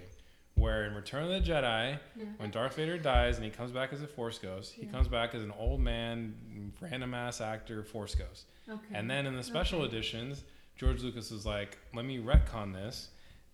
where 0.61 0.85
in 0.85 0.93
Return 0.93 1.23
of 1.23 1.29
the 1.29 1.41
Jedi, 1.51 1.97
Yeah. 2.15 2.25
when 2.37 2.51
Darth 2.51 2.75
Vader 2.75 2.97
dies 2.97 3.37
and 3.37 3.43
he 3.43 3.51
comes 3.51 3.71
back 3.71 3.91
as 3.91 4.01
a 4.01 4.07
Force 4.07 4.37
Ghost, 4.37 4.73
he 4.73 4.85
Yeah. 4.85 4.91
comes 4.91 5.07
back 5.07 5.33
as 5.33 5.43
an 5.43 5.51
old 5.51 5.81
man, 5.81 6.71
random 6.79 7.13
ass 7.13 7.41
actor 7.41 7.83
Force 7.83 8.15
Ghost. 8.15 8.45
Okay. 8.69 8.93
And 8.93 9.09
then 9.09 9.25
in 9.25 9.35
the 9.35 9.43
special 9.43 9.81
Okay. 9.81 9.89
editions, 9.89 10.43
George 10.75 11.01
Lucas 11.01 11.31
was 11.31 11.45
like, 11.45 11.77
let 11.93 12.05
me 12.05 12.19
retcon 12.19 12.73
this. 12.73 13.09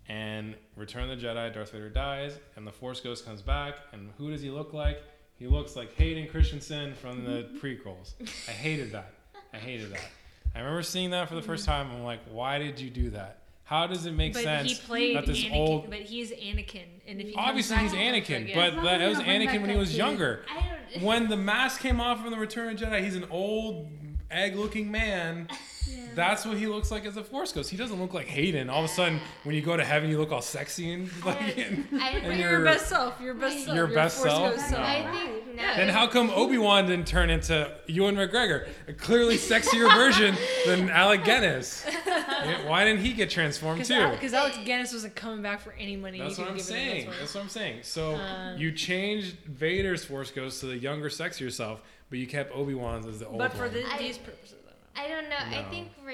And 0.09 0.55
Return 0.75 1.09
of 1.09 1.19
the 1.19 1.25
Jedi, 1.25 1.53
Darth 1.53 1.71
Vader 1.71 1.89
dies, 1.89 2.39
and 2.55 2.65
the 2.67 2.71
Force 2.71 2.99
Ghost 2.99 3.25
comes 3.25 3.41
back. 3.41 3.75
And 3.91 4.11
who 4.17 4.29
does 4.29 4.41
he 4.41 4.49
look 4.49 4.73
like? 4.73 5.01
He 5.35 5.47
looks 5.47 5.75
like 5.75 5.93
Hayden 5.95 6.27
Christensen 6.27 6.93
from 6.95 7.23
the 7.23 7.49
prequels. 7.61 8.13
I 8.47 8.51
hated 8.51 8.91
that. 8.91 9.13
I 9.53 9.57
hated 9.57 9.91
that. 9.91 10.01
I 10.55 10.59
remember 10.59 10.81
seeing 10.81 11.11
that 11.11 11.29
for 11.29 11.35
the 11.35 11.41
first 11.41 11.67
mm-hmm. 11.67 11.89
time. 11.89 11.91
I'm 11.91 12.03
like, 12.03 12.21
why 12.31 12.57
did 12.57 12.79
you 12.79 12.89
do 12.89 13.09
that? 13.11 13.36
How 13.67 13.85
does 13.85 14.05
it 14.05 14.13
make 14.13 14.33
but 14.33 14.43
sense? 14.43 14.69
he 14.71 14.75
played 14.87 15.17
that 15.17 15.25
this 15.25 15.43
Anakin, 15.43 15.53
old- 15.53 15.89
but 15.89 15.99
he's 15.99 16.31
Anakin, 16.31 16.83
and 17.05 17.19
if 17.19 17.27
he 17.27 17.35
Obviously, 17.35 17.75
he's 17.77 17.91
Anakin, 17.91 18.55
but 18.55 18.81
that 18.81 19.01
was 19.09 19.19
you 19.19 19.25
don't 19.25 19.25
bring 19.25 19.41
Anakin 19.49 19.61
when 19.61 19.69
he 19.69 19.75
was 19.75 19.89
kid. 19.89 19.97
younger. 19.97 20.45
I 20.49 20.61
don't. 20.93 21.03
When 21.03 21.27
the 21.27 21.35
mask 21.35 21.81
came 21.81 21.99
off 21.99 22.21
from 22.21 22.31
the 22.31 22.37
Return 22.37 22.73
of 22.73 22.79
Jedi, 22.79 23.03
he's 23.03 23.15
an 23.17 23.25
old 23.29 23.89
egg-looking 24.31 24.91
man. 24.91 25.47
Yeah. 25.89 26.01
That's 26.15 26.45
what 26.45 26.57
he 26.57 26.67
looks 26.67 26.91
like 26.91 27.05
as 27.05 27.15
a 27.15 27.23
Force 27.23 27.53
Ghost. 27.53 27.69
He 27.69 27.77
doesn't 27.77 27.97
look 27.97 28.13
like 28.13 28.27
Hayden. 28.27 28.69
All 28.69 28.79
of 28.83 28.89
a 28.89 28.93
sudden, 28.93 29.21
when 29.45 29.55
you 29.55 29.61
go 29.61 29.77
to 29.77 29.85
heaven, 29.85 30.09
you 30.09 30.17
look 30.17 30.33
all 30.33 30.41
sexy 30.41 30.91
and 30.91 31.09
like. 31.23 31.57
and- 31.57 31.87
I, 31.97 32.09
and 32.09 32.37
you're- 32.37 32.51
your 32.51 32.61
best 32.61 32.87
self, 32.89 33.21
your 33.21 33.33
best 33.35 33.63
self, 33.63 33.73
Your 33.77 33.87
best 33.87 34.17
force 34.17 34.29
self? 34.33 34.55
ghost 34.57 34.71
No. 34.71 34.79
I 34.79 35.09
think 35.09 35.55
no. 35.55 35.61
then 35.77 35.87
how 35.87 36.05
come 36.07 36.29
Obi 36.31 36.57
Wan 36.57 36.87
didn't 36.87 37.07
turn 37.07 37.29
into 37.29 37.73
Ewan 37.87 38.15
McGregor, 38.17 38.67
a 38.89 38.93
clearly 38.93 39.37
sexier 39.37 39.89
version 39.95 40.35
than 40.65 40.89
Alec 40.89 41.23
Guinness? 41.23 41.85
Why 42.65 42.83
didn't 42.83 42.99
he 43.05 43.13
get 43.13 43.29
transformed 43.29 43.85
too? 43.85 44.09
Because 44.09 44.33
Alec 44.33 44.55
Guinness 44.65 44.91
wasn't 44.91 45.15
coming 45.15 45.41
back 45.41 45.61
for 45.61 45.71
any 45.79 45.95
money. 45.95 46.19
That's 46.19 46.37
what 46.37 46.49
I'm 46.49 46.59
saying. 46.59 47.05
that's 47.05 47.19
That's 47.19 47.35
what 47.35 47.43
I'm 47.43 47.49
saying. 47.49 47.79
So 47.83 48.15
Uh, 48.15 48.55
you 48.57 48.73
changed 48.73 49.37
Vader's 49.45 50.03
Force 50.03 50.31
Ghost 50.31 50.59
to 50.59 50.65
the 50.65 50.77
younger, 50.77 51.07
sexier 51.07 51.49
self, 51.51 51.81
but 52.09 52.19
you 52.19 52.27
kept 52.27 52.53
Obi 52.55 52.73
Wan's 52.75 53.05
as 53.05 53.19
the 53.19 53.25
why. 53.25 53.31
old 53.31 53.37
But 53.39 53.53
for 53.53 53.63
one. 53.65 53.73
the, 53.73 53.83
I- 53.93 53.97
these 53.97 54.17
purposes, 54.17 54.55
I 54.95 55.05
I 55.05 55.07
don't 55.09 55.29
know. 55.29 55.35
I 55.37 55.63
think 55.69 55.89
for 55.95 56.11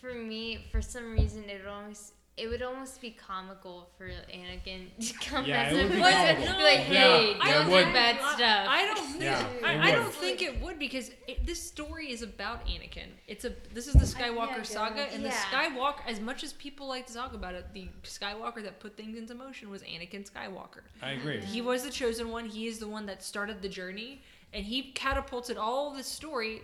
for 0.00 0.14
me, 0.14 0.64
for 0.70 0.80
some 0.80 1.12
reason, 1.12 1.44
it 1.48 1.58
would 1.64 1.70
almost 1.70 2.14
it 2.36 2.48
would 2.48 2.62
almost 2.62 3.02
be 3.02 3.10
comical 3.10 3.90
for 3.98 4.06
Anakin 4.32 4.86
to 5.08 5.14
come 5.28 5.44
Yeah, 5.44 5.64
as 5.64 5.72
it 5.76 5.80
a 5.80 5.82
would 5.82 5.92
be 5.96 6.00
person, 6.00 6.36
be 6.36 6.62
like, 6.62 6.78
"Hey, 6.78 7.34
yeah, 7.36 7.64
don't 7.64 7.72
it 7.72 7.84
do 7.86 7.92
bad 7.92 8.16
stuff." 8.34 8.66
I 8.68 8.86
don't. 8.86 9.20
Yeah, 9.20 9.44
I, 9.64 9.88
I 9.88 9.90
don't 9.92 10.12
think 10.14 10.40
it 10.42 10.60
would 10.62 10.78
because 10.78 11.10
it, 11.26 11.44
this 11.44 11.60
story 11.60 12.10
is 12.12 12.22
about 12.22 12.64
Anakin. 12.66 13.08
It's 13.26 13.44
a 13.44 13.52
this 13.74 13.88
is 13.88 13.94
the 13.94 14.00
I- 14.22 14.26
yeah, 14.26 14.32
Skywalker 14.32 14.56
yeah. 14.58 14.62
saga, 14.62 15.02
and 15.12 15.24
the 15.24 15.28
Skywalker. 15.30 16.00
As 16.06 16.20
much 16.20 16.44
as 16.44 16.52
people 16.54 16.86
like 16.86 17.06
to 17.08 17.14
talk 17.14 17.34
about 17.34 17.54
it, 17.54 17.66
the 17.74 17.88
Skywalker 18.04 18.62
that 18.62 18.78
put 18.78 18.96
things 18.96 19.18
into 19.18 19.34
motion 19.34 19.68
was 19.70 19.82
Anakin 19.82 20.24
Skywalker. 20.30 20.82
I 21.02 21.10
agree. 21.12 21.40
He 21.40 21.60
was 21.60 21.82
the 21.82 21.90
chosen 21.90 22.30
one. 22.30 22.46
He 22.46 22.68
is 22.68 22.78
the 22.78 22.88
one 22.88 23.04
that 23.06 23.22
started 23.24 23.60
the 23.60 23.68
journey, 23.68 24.22
and 24.52 24.64
he 24.64 24.92
catapulted 24.92 25.56
all 25.56 25.92
this 25.94 26.06
story. 26.06 26.62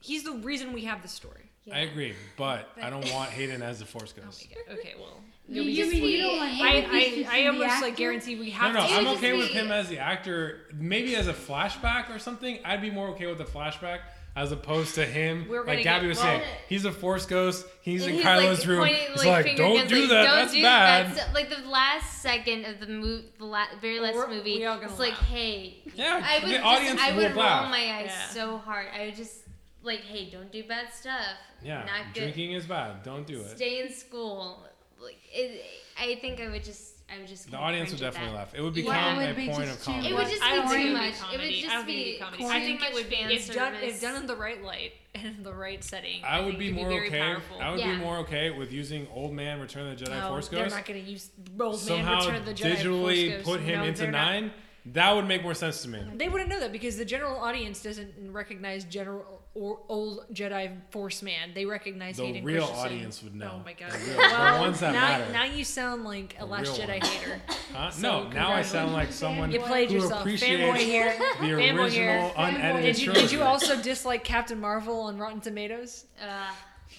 He's 0.00 0.22
the 0.24 0.32
reason 0.32 0.72
we 0.72 0.82
have 0.84 1.02
this 1.02 1.12
story. 1.12 1.50
Yeah. 1.64 1.76
I 1.76 1.78
agree, 1.80 2.14
but 2.36 2.68
I 2.82 2.90
don't 2.90 3.10
want 3.12 3.30
Hayden 3.30 3.62
as 3.62 3.78
the 3.78 3.86
Force 3.86 4.12
Oh 4.18 4.22
Ghost. 4.22 4.46
my 4.50 4.74
god. 4.74 4.78
Okay, 4.78 4.94
well, 4.98 5.20
You, 5.48 5.62
We 5.62 5.72
you, 5.72 5.84
just- 5.84 5.92
mean 5.94 6.04
you 6.04 6.18
don't 6.22 6.36
want 6.38 6.50
I 6.52 6.54
him 6.80 6.90
to 6.90 6.90
just 6.90 6.92
I, 6.92 7.14
be 7.16 7.26
I 7.26 7.42
the 7.42 7.46
almost 7.48 7.82
like 7.82 7.92
actor? 7.92 7.96
guarantee 7.96 8.36
we 8.36 8.50
have 8.50 8.74
no, 8.74 8.80
to. 8.86 8.86
It 8.86 8.96
I'm 8.98 9.06
okay 9.16 9.36
just 9.38 9.38
with 9.40 9.50
him 9.50 9.70
as 9.72 9.88
the 9.88 9.98
actor. 9.98 10.60
Maybe 10.74 11.16
as 11.16 11.26
a 11.28 11.34
flashback 11.34 12.14
or 12.14 12.18
something, 12.18 12.58
I'd 12.64 12.80
be 12.80 12.90
more 12.90 13.08
okay 13.08 13.26
with 13.26 13.36
the 13.38 13.44
flashback 13.44 14.00
as 14.36 14.50
opposed 14.52 14.96
to 14.96 15.04
him. 15.06 15.46
We're 15.48 15.64
like 15.64 15.82
Gabby 15.84 16.08
was 16.08 16.18
well- 16.18 16.26
saying, 16.26 16.42
he's 16.68 16.84
a 16.84 16.92
Force 16.92 17.24
Ghost. 17.26 17.66
He's 17.82 18.02
And 18.02 18.10
in 18.10 18.16
he's, 18.16 18.24
Kylo's 18.26 18.58
like, 18.60 18.68
room. 18.68 18.78
pointing, 18.80 19.02
It's 19.12 19.24
like, 19.24 19.44
finger 19.44 19.62
don't 19.62 19.88
do 19.88 20.00
like, 20.00 20.08
that. 20.10 20.24
Don't 20.24 20.36
That's 20.36 20.52
do 20.52 20.62
bad. 20.62 21.14
That. 21.14 21.26
So- 21.28 21.32
like 21.34 21.50
the 21.50 21.68
last 21.68 22.20
second 22.22 22.64
of 22.64 22.80
the 22.80 22.86
movie, 22.88 23.28
the 23.38 23.44
la- 23.44 23.66
very 23.80 24.00
last 24.00 24.14
We're- 24.16 24.28
movie, 24.34 24.58
we 24.58 24.64
all 24.66 24.80
it's 24.80 24.98
like, 24.98 25.12
laugh. 25.12 25.28
hey, 25.28 25.76
Yeah, 25.94 26.20
I 26.24 26.38
would 26.40 26.48
the 26.48 26.54
just, 26.54 26.64
audience 26.64 27.00
I 27.00 27.10
will 27.12 27.22
would 27.22 27.34
roll 27.36 27.44
laugh. 27.44 27.70
my 27.70 27.76
eyes 27.98 28.06
Yeah. 28.06 28.28
so 28.30 28.58
hard. 28.58 28.86
I 28.92 29.06
would 29.06 29.16
just 29.16 29.42
like, 29.82 30.00
hey, 30.00 30.30
don't 30.30 30.50
do 30.50 30.64
bad 30.64 30.92
stuff. 30.92 31.20
Yeah, 31.62 31.84
not 31.84 32.12
good. 32.14 32.20
drinking 32.22 32.52
is 32.52 32.66
bad. 32.66 33.02
Don't 33.04 33.26
do 33.26 33.40
it. 33.40 33.56
Stay 33.56 33.80
in 33.82 33.92
school. 33.92 34.64
Like 35.00 35.18
it, 35.32 35.62
I 36.00 36.16
think 36.16 36.40
I 36.40 36.48
would 36.48 36.64
just, 36.64 36.93
I 37.14 37.18
would 37.18 37.28
just. 37.28 37.50
The 37.50 37.56
audience 37.56 37.90
would 37.90 38.00
definitely 38.00 38.30
that. 38.32 38.36
laugh. 38.36 38.54
It 38.54 38.60
would 38.62 38.74
become 38.74 38.94
Well, 38.94 39.20
it 39.20 39.30
a 39.30 39.34
be 39.34 39.48
point 39.48 39.70
of 39.70 39.80
comedy. 39.82 40.08
It 40.08 40.14
would 40.14 40.26
just 40.28 40.42
I 40.42 40.50
be 40.50 40.56
don't 40.56 40.68
too 40.70 40.92
much. 40.92 41.02
be 41.02 41.06
It 41.06 41.12
would 41.12 41.20
comedy. 41.30 41.60
just 41.60 41.70
I 41.70 41.74
don't 41.76 41.86
think 41.86 41.96
it'd 41.98 42.06
be 42.06 42.12
be 42.12 42.18
comedy. 42.18 42.44
I 42.46 42.60
think 42.60 42.82
it 42.82 42.94
would 42.94 43.10
be 43.10 43.16
if 43.16 43.54
done 43.54 43.74
if 43.76 44.00
done 44.00 44.16
in 44.20 44.26
the 44.26 44.36
right 44.36 44.62
light 44.62 44.92
and 45.14 45.26
in 45.36 45.42
the 45.42 45.52
right 45.54 45.84
setting. 45.84 46.22
I 46.26 46.40
would 46.40 46.58
be 46.58 46.72
more 46.72 46.88
very 46.88 47.06
okay. 47.08 47.20
Powerful. 47.20 47.60
I 47.60 47.70
would 47.70 47.80
Yeah. 47.80 47.92
be 47.92 47.96
more 47.98 48.18
okay 48.18 48.50
with 48.50 48.72
using 48.72 49.06
old 49.14 49.32
man 49.32 49.60
Return 49.60 49.86
of 49.90 49.98
the 49.98 50.04
Jedi 50.04 50.20
no, 50.20 50.28
Force 50.28 50.48
they're 50.48 50.64
Ghost. 50.64 50.74
not 50.74 50.84
going 50.84 51.04
to 51.04 51.10
use 51.10 51.30
old 51.60 51.72
man 51.72 51.78
Somehow 51.78 52.18
Return 52.20 52.34
of 52.36 52.46
the 52.46 52.54
Jedi 52.54 52.76
digitally 52.76 53.26
Force 53.30 53.36
Ghost. 53.36 53.44
put 53.44 53.60
him 53.60 53.78
No, 53.80 53.84
into 53.84 54.02
they're 54.02 54.10
not. 54.10 54.26
nine. 54.32 54.52
That 54.86 55.12
would 55.14 55.26
make 55.26 55.42
more 55.42 55.54
sense 55.54 55.80
to 55.82 55.88
me. 55.88 56.02
They 56.16 56.28
wouldn't 56.28 56.50
know 56.50 56.60
that 56.60 56.70
because 56.72 56.98
the 56.98 57.06
general 57.06 57.38
audience 57.38 57.82
doesn't 57.82 58.32
recognize 58.32 58.84
general 58.84 59.40
or 59.54 59.78
old 59.88 60.26
Jedi 60.32 60.76
Force 60.90 61.22
man. 61.22 61.52
They 61.54 61.64
recognize 61.64 62.16
The 62.16 62.26
Hayden 62.26 62.44
real 62.44 62.66
Christensen. 62.66 62.86
audience 62.92 63.22
would 63.22 63.34
know. 63.36 63.52
Oh 63.60 63.64
my 63.64 63.72
god! 63.72 63.92
The 63.92 63.98
real- 63.98 64.16
the 64.16 64.60
ones 64.60 64.80
that 64.80 64.92
now, 64.92 65.00
matter. 65.18 65.32
now 65.32 65.44
you 65.44 65.64
sound 65.64 66.04
like 66.04 66.34
a 66.36 66.40
The 66.40 66.46
Last 66.46 66.80
Jedi 66.80 66.88
ones. 67.00 67.08
hater. 67.08 67.40
Huh? 67.74 67.90
So, 67.90 68.00
no, 68.24 68.28
now 68.30 68.52
I 68.52 68.62
sound 68.62 68.92
like 68.92 69.10
someone 69.10 69.50
You 69.50 69.58
played 69.60 69.90
who 69.90 69.96
yourself. 69.96 70.20
appreciates 70.20 70.80
here. 70.80 71.12
the 71.40 71.52
original 71.54 71.88
here. 71.88 72.32
unedited 72.36 72.94
Did 72.96 73.02
you, 73.04 73.12
did 73.12 73.32
you 73.32 73.42
also 73.42 73.80
dislike 73.82 74.22
Captain 74.22 74.60
Marvel 74.60 75.00
on 75.00 75.18
Rotten 75.18 75.40
Tomatoes? 75.40 76.04
Uh, 76.22 76.52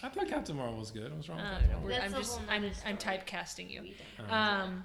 I 0.03 0.09
thought 0.09 0.27
Captain 0.27 0.57
Marvel 0.57 0.77
was 0.77 0.91
good. 0.91 1.15
What's 1.15 1.29
wrong 1.29 1.37
with 1.37 1.45
Uh, 1.45 1.49
Captain 1.51 1.67
no, 1.69 1.73
Marvel? 1.79 1.87
we're- 1.87 1.99
That's 2.01 2.13
I'm 2.13 2.19
just 2.21 2.39
I'm 2.49 2.71
I'm 2.85 2.97
typecasting 2.97 3.69
you. 3.71 3.83
Um, 4.29 4.83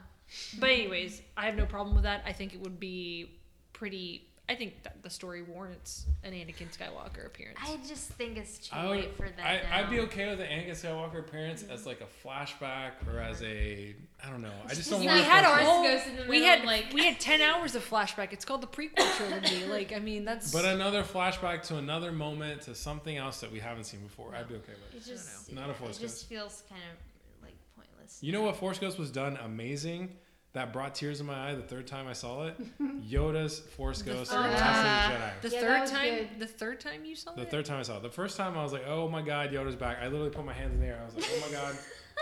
but 0.61 0.71
anyways, 0.71 1.23
I 1.37 1.47
have 1.47 1.57
no 1.57 1.67
problem 1.67 1.95
with 1.97 2.05
that. 2.05 2.23
I 2.25 2.33
think 2.33 2.55
it 2.55 2.61
would 2.61 2.79
be 2.79 3.33
pretty. 3.73 4.29
I 4.51 4.57
think 4.57 4.83
that 4.83 5.01
the 5.05 5.11
story 5.11 5.43
warrants 5.43 6.07
an 6.25 6.33
Anakin 6.33 6.77
Skywalker 6.77 7.25
appearance. 7.25 7.61
I 7.63 7.79
just 7.87 8.11
think 8.15 8.37
it's 8.37 8.59
too 8.59 8.75
I 8.75 8.89
would, 8.89 8.97
late 8.99 9.17
for 9.17 9.29
that. 9.37 9.47
I, 9.73 9.79
I'd 9.79 9.89
be 9.91 10.01
okay 10.01 10.29
with 10.29 10.39
the 10.41 10.45
Anakin 10.45 10.71
Skywalker 10.73 11.21
appearance 11.21 11.63
as 11.71 11.87
like 11.87 12.01
a 12.01 12.27
flashback 12.27 12.91
or 13.07 13.21
as 13.21 13.41
a 13.45 13.95
I 14.25 14.29
don't 14.29 14.43
know. 14.43 14.51
I 14.69 14.75
just 14.75 14.91
don't 14.91 14.99
We 14.99 15.07
want. 15.07 15.19
we 15.21 15.25
to 15.25 15.31
had 15.31 15.45
Force 15.47 15.61
a 15.61 15.65
whole. 15.65 15.85
In 15.85 16.17
the 16.17 16.29
We 16.29 16.43
had 16.43 16.65
like- 16.65 16.93
we 16.93 17.05
had 17.05 17.21
ten 17.21 17.41
hours 17.41 17.77
of 17.77 17.89
flashback. 17.89 18.33
It's 18.33 18.45
called 18.45 18.63
the 18.63 18.67
prequel 18.67 19.09
trilogy. 19.17 19.67
like 19.69 19.93
I 19.93 20.01
mean 20.01 20.25
that's. 20.25 20.53
But 20.53 20.65
another 20.65 21.05
flashback 21.05 21.63
to 21.69 21.77
another 21.77 22.11
moment 22.11 22.63
to 22.63 22.75
something 22.75 23.17
else 23.17 23.41
that 23.43 23.53
we 23.53 23.61
haven't 23.61 23.85
seen 23.85 24.01
before. 24.01 24.35
I'd 24.35 24.49
be 24.49 24.57
okay 24.57 24.73
with. 24.93 25.07
It 25.07 25.09
just, 25.09 25.53
Not 25.53 25.71
a 25.71 25.75
Force 25.75 25.99
It 25.99 26.03
just 26.03 26.29
feels 26.29 26.65
kind 26.69 26.83
of 26.93 27.45
like 27.47 27.55
pointless. 27.77 28.19
You 28.21 28.33
know 28.33 28.43
what 28.43 28.57
Force 28.57 28.81
Ghost 28.81 28.99
was 28.99 29.13
done 29.13 29.39
amazing? 29.45 30.17
That 30.53 30.73
brought 30.73 30.95
tears 30.97 31.21
in 31.21 31.27
my 31.27 31.51
eye 31.51 31.55
the 31.55 31.63
third 31.63 31.87
time 31.87 32.09
I 32.09 32.13
saw 32.13 32.47
it. 32.47 32.57
Yoda's 33.09 33.61
Force 33.61 34.03
Ghost 34.03 34.31
third 34.33 34.41
and 34.45 34.53
Return 34.53 34.67
time. 34.67 35.13
of 35.13 35.43
the 35.43 35.49
Jedi. 35.49 35.51
The 35.51 35.57
Yeah, 35.57 35.61
third 35.61 35.87
time, 35.89 36.15
good. 36.15 36.29
the 36.41 36.47
third 36.47 36.81
time 36.81 37.05
you 37.05 37.15
saw 37.17 37.31
it? 37.33 37.37
The 37.37 37.45
third 37.47 37.65
time 37.67 37.79
I 37.79 37.83
saw 37.83 37.97
it. 37.99 38.03
The 38.03 38.11
first 38.11 38.37
time 38.37 38.59
I 38.59 38.63
was 38.63 38.73
like, 38.73 38.85
oh 38.87 39.09
my 39.09 39.23
god, 39.23 39.53
Yoda's 39.53 39.77
back. 39.77 39.99
I 40.03 40.07
literally 40.09 40.31
put 40.31 40.45
my 40.45 40.53
hands 40.53 40.75
in 40.75 40.81
the 40.81 40.87
air. 40.87 40.99
I 41.01 41.05
was 41.07 41.15
like, 41.15 41.25
oh 41.33 41.41
my 41.47 41.53
god, 41.53 41.77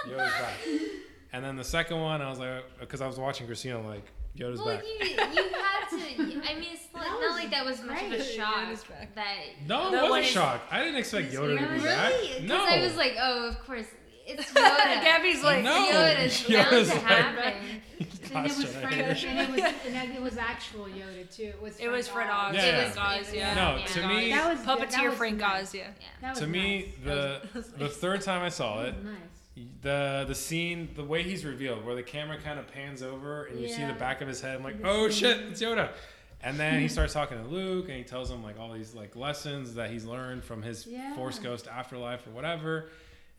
Yoda's 0.07 0.41
back. 0.41 0.55
And 1.31 1.45
then 1.45 1.57
the 1.57 1.65
second 1.65 2.01
one, 2.01 2.23
I 2.23 2.31
was 2.31 2.39
like, 2.39 2.65
because 2.81 3.03
I 3.03 3.07
was 3.07 3.19
watching 3.19 3.47
Christina, 3.47 3.87
like, 3.87 4.03
Yoda's 4.35 4.61
Well, 4.63 4.77
back. 4.77 4.85
you 4.87 5.07
you 5.09 5.15
had 5.19 5.89
to. 5.91 5.97
I 5.97 6.55
mean, 6.55 6.69
it's 6.73 6.85
like, 6.95 7.05
not 7.05 7.21
like 7.33 7.51
that 7.51 7.67
was 7.67 7.83
much 7.83 8.01
of 8.01 8.07
a 8.13 8.17
great. 8.17 8.23
shock 8.25 8.55
Yoda's 8.67 8.85
back. 8.85 9.15
that. 9.15 9.35
No, 9.67 9.91
That 9.91 10.05
I 10.07 10.09
wasn't 10.09 10.25
is- 10.25 10.31
shocked. 10.33 10.73
I 10.73 10.79
didn't 10.79 10.97
expect 10.97 11.31
Yoda 11.33 11.59
to 11.59 11.75
be 11.75 11.85
back. 11.85 12.13
Really? 12.13 12.47
No. 12.47 12.65
I 12.65 12.81
was 12.83 12.97
like, 12.97 13.17
oh, 13.21 13.47
of 13.49 13.59
course, 13.67 13.85
it's 14.29 14.51
Yoda. 14.53 14.55
Gabby's 15.03 15.43
like, 15.43 15.63
No. 15.65 15.89
Yoda's 15.91 16.43
bound 16.43 16.67
Yoda's 16.69 16.89
to 16.91 16.95
like- 16.95 17.05
happen. 17.05 17.55
And 18.35 18.45
it 18.47 18.57
was 18.59 18.67
Jedi. 18.67 18.81
Frank, 18.83 19.25
and 19.25 19.41
it 19.41 19.51
was, 19.51 19.73
and 19.87 19.95
that- 19.95 20.11
it 20.15 20.21
was 20.21 20.37
actual 20.37 20.85
Yoda 20.85 21.35
too. 21.35 21.45
It 21.45 21.63
was. 21.63 21.79
It 21.81 21.89
was 21.89 22.07
Frank 22.09 22.31
Oz. 22.31 22.55
Yeah. 22.55 22.63
It 22.67 22.75
It 22.75 22.87
was 22.89 22.97
was- 22.97 23.27
Oz, 23.29 23.35
yeah. 23.35 23.55
No, 23.55 23.77
Yeah. 23.79 23.87
to 23.87 24.07
me, 24.09 24.31
That 24.31 24.51
was 24.51 24.65
that 24.65 24.79
Puppeteer 24.79 25.09
was 25.09 25.19
Frank 25.19 25.39
nice. 25.39 25.63
Oz, 25.69 25.75
yeah. 25.75 25.81
Yeah. 25.81 26.07
That 26.21 26.31
was 26.33 26.39
to 26.41 26.47
me, 26.47 26.95
the 27.05 27.41
That 27.43 27.55
was 27.55 27.69
the 27.73 27.89
third 27.89 28.21
time 28.21 28.43
I 28.43 28.51
saw 28.51 28.83
it, 28.83 28.95
nice. 29.03 29.15
the 29.81 30.25
the 30.29 30.35
scene, 30.35 30.91
the 30.95 31.05
way 31.05 31.23
he's 31.23 31.45
revealed, 31.47 31.85
where 31.87 31.95
the 31.95 32.03
camera 32.03 32.37
kind 32.39 32.59
of 32.59 32.71
pans 32.71 33.03
over 33.03 33.45
and 33.47 33.59
you 33.61 33.69
see 33.69 33.85
the 33.85 33.95
back 33.95 34.21
of 34.21 34.29
his 34.29 34.43
head. 34.43 34.57
I'm 34.57 34.63
like, 34.63 34.77
oh 34.85 35.09
shit, 35.09 35.39
it's 35.51 35.63
Yoda. 35.63 35.89
And 36.43 36.57
then 36.61 36.81
he 36.81 36.87
starts 36.87 37.15
talking 37.15 37.37
to 37.43 37.49
Luke, 37.49 37.89
and 37.89 37.97
he 37.97 38.05
tells 38.05 38.31
him 38.31 38.43
like 38.45 38.61
all 38.61 38.73
these 38.73 38.95
like 38.95 39.17
lessons 39.17 39.75
that 39.75 39.91
he's 39.91 40.05
learned 40.05 40.45
from 40.45 40.63
his 40.63 40.87
Yeah. 40.87 41.15
Force 41.17 41.39
Ghost 41.39 41.67
afterlife 41.67 42.27
or 42.27 42.31
whatever. 42.31 42.91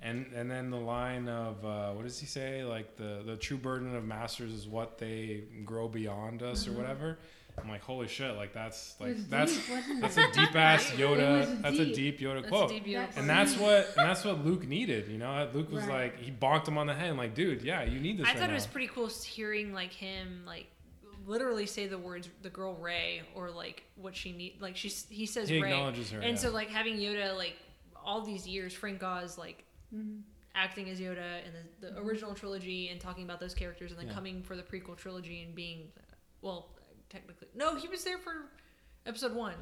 And 0.02 0.28
and 0.34 0.50
then 0.50 0.70
the 0.70 0.78
line 0.78 1.28
of 1.28 1.66
uh, 1.66 1.92
what 1.92 2.04
does 2.04 2.20
he 2.20 2.26
say? 2.26 2.64
Like 2.64 2.96
the 2.96 3.22
the 3.26 3.36
true 3.36 3.58
burden 3.58 3.96
of 3.96 4.06
masters 4.06 4.54
is 4.54 4.66
what 4.68 4.98
they 4.98 5.44
grow 5.66 5.88
beyond 5.90 6.42
us 6.42 6.68
or 6.68 6.72
Mhm. 6.72 6.78
whatever. 6.78 7.18
I'm 7.62 7.68
like, 7.68 7.82
holy 7.82 8.08
shit! 8.08 8.38
Like 8.38 8.54
that's 8.54 8.96
like 9.02 9.18
that's 9.30 9.54
deep, 9.68 10.00
that's 10.00 10.18
it? 10.18 10.30
a 10.30 10.32
deep 10.32 10.56
ass 10.56 10.86
Yoda. 10.96 11.40
was 11.42 11.62
That's 11.62 11.80
a 11.80 11.86
deep. 11.88 11.96
deep 11.96 12.20
Yoda 12.22 12.36
That's 12.36 12.48
quote. 12.48 12.70
deep 12.70 12.86
Yoda 12.86 13.18
And 13.18 13.30
that's 13.30 13.58
what 13.58 13.88
and 13.98 14.08
that's 14.10 14.24
what 14.24 14.46
Luke 14.46 14.66
needed, 14.66 15.10
you 15.10 15.18
know. 15.18 15.50
Luke 15.54 15.70
was 15.70 15.84
Right. 15.86 16.14
like 16.14 16.20
he 16.20 16.32
bonked 16.32 16.70
him 16.70 16.78
on 16.78 16.88
the 16.88 16.94
head, 16.94 17.18
like, 17.18 17.36
dude, 17.36 17.62
yeah, 17.62 17.84
you 17.84 18.00
need 18.00 18.18
this. 18.20 18.28
I 18.28 18.30
right 18.30 18.38
thought 18.40 18.46
now. 18.48 18.52
it 18.52 18.56
was 18.56 18.68
pretty 18.68 18.88
cool 18.88 19.08
hearing 19.10 19.74
like 19.74 19.92
him 19.92 20.44
like 20.46 20.68
literally 21.28 21.66
say 21.66 21.88
the 21.88 21.98
words 21.98 22.30
the 22.42 22.50
girl 22.50 22.76
Rey 22.76 23.22
or 23.36 23.52
like 23.52 23.84
what 23.96 24.16
she 24.16 24.32
need 24.32 24.62
like 24.62 24.78
she's 24.78 25.06
he 25.10 25.26
says 25.26 25.50
He 25.50 25.62
Rey 25.62 25.72
acknowledges 25.74 26.12
her. 26.12 26.20
and 26.22 26.32
yeah. 26.32 26.36
so 26.42 26.52
like 26.52 26.70
having 26.70 26.96
Yoda 26.98 27.36
like 27.36 27.56
all 28.06 28.22
these 28.22 28.48
years 28.48 28.74
Frank 28.74 29.04
Oz 29.04 29.38
like 29.38 29.66
Mhm. 29.94 30.22
acting 30.56 30.90
as 30.90 31.00
Yoda 31.00 31.46
in 31.46 31.54
the, 31.54 31.92
the 31.92 31.98
original 32.00 32.34
trilogy 32.34 32.90
and 32.90 33.00
talking 33.00 33.24
about 33.24 33.40
those 33.40 33.54
characters 33.54 33.92
and 33.92 34.00
then 34.00 34.08
Yeah. 34.08 34.14
coming 34.14 34.44
for 34.44 34.56
the 34.56 34.64
prequel 34.64 34.98
trilogy 34.98 35.42
and 35.44 35.54
being 35.56 35.92
well 36.42 36.76
technically 37.10 37.48
no 37.56 37.76
he 37.76 37.88
was 37.88 38.04
there 38.04 38.18
for 38.18 38.34
episode 39.06 39.34
one 39.34 39.56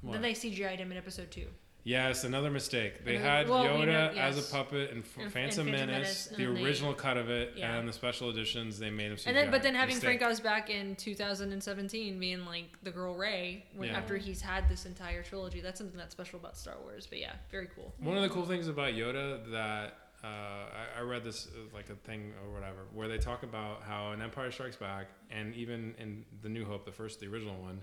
What? 0.00 0.12
then 0.12 0.22
they 0.22 0.32
CGI'd 0.32 0.78
him 0.80 0.90
in 0.92 0.98
episode 0.98 1.30
two 1.30 1.48
Yes, 1.84 2.22
another 2.22 2.48
mistake. 2.50 3.04
They 3.04 3.18
had 3.18 3.48
well, 3.48 3.64
Yoda 3.64 3.86
know- 4.14 4.20
as 4.20 4.38
a 4.38 4.52
puppet 4.52 4.90
in 4.92 4.98
F- 5.00 5.16
In- 5.16 5.22
in 5.24 5.30
Phantom, 5.30 5.66
Phantom 5.66 5.70
Menace, 5.72 5.88
Menace, 5.88 6.26
the 6.26 6.44
and 6.44 6.56
they- 6.56 6.62
original 6.64 6.94
cut 6.94 7.16
of 7.16 7.28
it, 7.28 7.54
yeah. 7.56 7.76
and 7.76 7.88
the 7.88 7.92
special 7.92 8.30
editions 8.30 8.78
they 8.78 8.88
made 8.90 9.10
him. 9.10 9.18
and 9.26 9.36
then 9.36 9.50
but 9.50 9.62
then 9.64 9.74
having 9.74 9.96
Mistake. 9.96 10.20
Frank 10.20 10.22
Oz 10.32 10.38
back 10.40 10.70
in 10.70 10.94
2017 10.94 12.20
being 12.20 12.44
like 12.46 12.66
the 12.84 12.90
girl 12.92 13.14
Rey 13.14 13.64
when, 13.74 13.88
Yeah. 13.88 13.98
after 13.98 14.16
he's 14.16 14.40
had 14.40 14.68
this 14.68 14.86
entire 14.86 15.22
trilogy 15.24 15.60
that's 15.60 15.78
something 15.78 15.98
that's 15.98 16.12
special 16.12 16.38
about 16.38 16.56
Star 16.56 16.76
Wars 16.82 17.06
but 17.06 17.18
yeah 17.18 17.32
very 17.50 17.66
cool 17.74 17.92
One 17.98 18.16
of 18.16 18.22
the 18.22 18.28
cool 18.28 18.46
things 18.46 18.68
about 18.68 18.94
Yoda 18.94 19.50
that 19.50 19.98
uh, 20.22 20.26
I, 20.26 20.98
I 20.98 21.00
read 21.02 21.24
this 21.24 21.48
uh, 21.48 21.74
like 21.74 21.90
a 21.90 21.96
thing 21.96 22.32
or 22.44 22.52
whatever, 22.54 22.82
where 22.94 23.08
they 23.08 23.18
talk 23.18 23.42
about 23.42 23.82
how 23.82 24.12
in 24.12 24.22
Empire 24.22 24.52
Strikes 24.52 24.76
Back 24.76 25.08
and 25.32 25.52
even 25.56 25.96
in 25.98 26.24
The 26.42 26.48
New 26.48 26.64
Hope, 26.64 26.84
the 26.84 26.92
first, 26.92 27.18
the 27.18 27.26
original 27.26 27.60
one, 27.60 27.80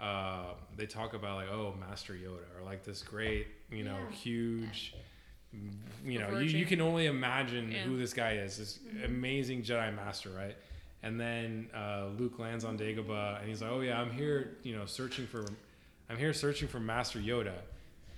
uh, 0.00 0.54
they 0.76 0.86
talk 0.86 1.14
about 1.14 1.36
like, 1.36 1.48
oh, 1.50 1.74
Master 1.80 2.12
Yoda, 2.14 2.44
or 2.58 2.64
like 2.64 2.84
this 2.84 3.02
great, 3.02 3.46
you 3.70 3.84
know, 3.84 3.96
Yeah. 4.10 4.16
huge. 4.16 4.94
You 6.04 6.18
know, 6.18 6.38
you, 6.38 6.58
you 6.58 6.66
can 6.66 6.80
only 6.80 7.06
imagine 7.06 7.72
Yeah. 7.72 7.84
who 7.84 7.96
this 7.96 8.12
guy 8.12 8.32
is. 8.32 8.58
This 8.58 8.78
Mm-hmm. 8.78 9.04
amazing 9.04 9.62
Jedi 9.62 9.94
Master, 9.96 10.28
right? 10.30 10.54
And 11.02 11.18
then 11.18 11.68
uh, 11.74 12.06
Luke 12.18 12.38
lands 12.38 12.64
on 12.64 12.76
Dagobah, 12.78 13.40
and 13.40 13.48
he's 13.48 13.62
like, 13.62 13.70
"Oh 13.70 13.80
yeah, 13.80 14.00
I'm 14.00 14.10
here, 14.10 14.56
you 14.62 14.76
know, 14.76 14.84
searching 14.84 15.26
for, 15.26 15.46
I'm 16.10 16.16
here 16.18 16.32
searching 16.34 16.68
for 16.68 16.80
Master 16.80 17.18
Yoda." 17.18 17.54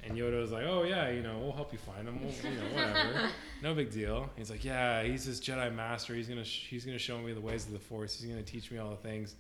And 0.03 0.17
Yoda 0.17 0.41
was 0.41 0.51
like, 0.51 0.65
"Oh 0.67 0.83
yeah, 0.85 1.11
you 1.11 1.23
know, 1.23 1.39
we'll 1.39 1.53
help 1.53 1.73
you 1.73 1.79
find 1.79 2.09
him. 2.09 2.21
We'll, 2.23 2.33
you 2.53 2.59
know, 2.59 2.65
whatever, 2.75 3.29
no 3.63 3.75
big 3.75 3.91
deal." 3.93 4.29
He's 4.37 4.51
like, 4.51 4.65
"Yeah, 4.65 5.03
he's 5.03 5.27
this 5.27 5.39
Jedi 5.41 5.73
Master. 5.75 6.15
He's 6.15 6.27
gonna 6.29 6.43
sh- 6.45 6.67
he's 6.71 6.85
gonna 6.87 6.99
show 6.99 7.19
me 7.19 7.33
the 7.35 7.41
ways 7.41 7.67
of 7.67 7.73
the 7.73 7.79
Force. 7.79 8.19
He's 8.21 8.29
gonna 8.31 8.43
teach 8.43 8.71
me 8.73 8.79
all 8.79 8.91
the 8.91 8.97
things." 8.97 9.37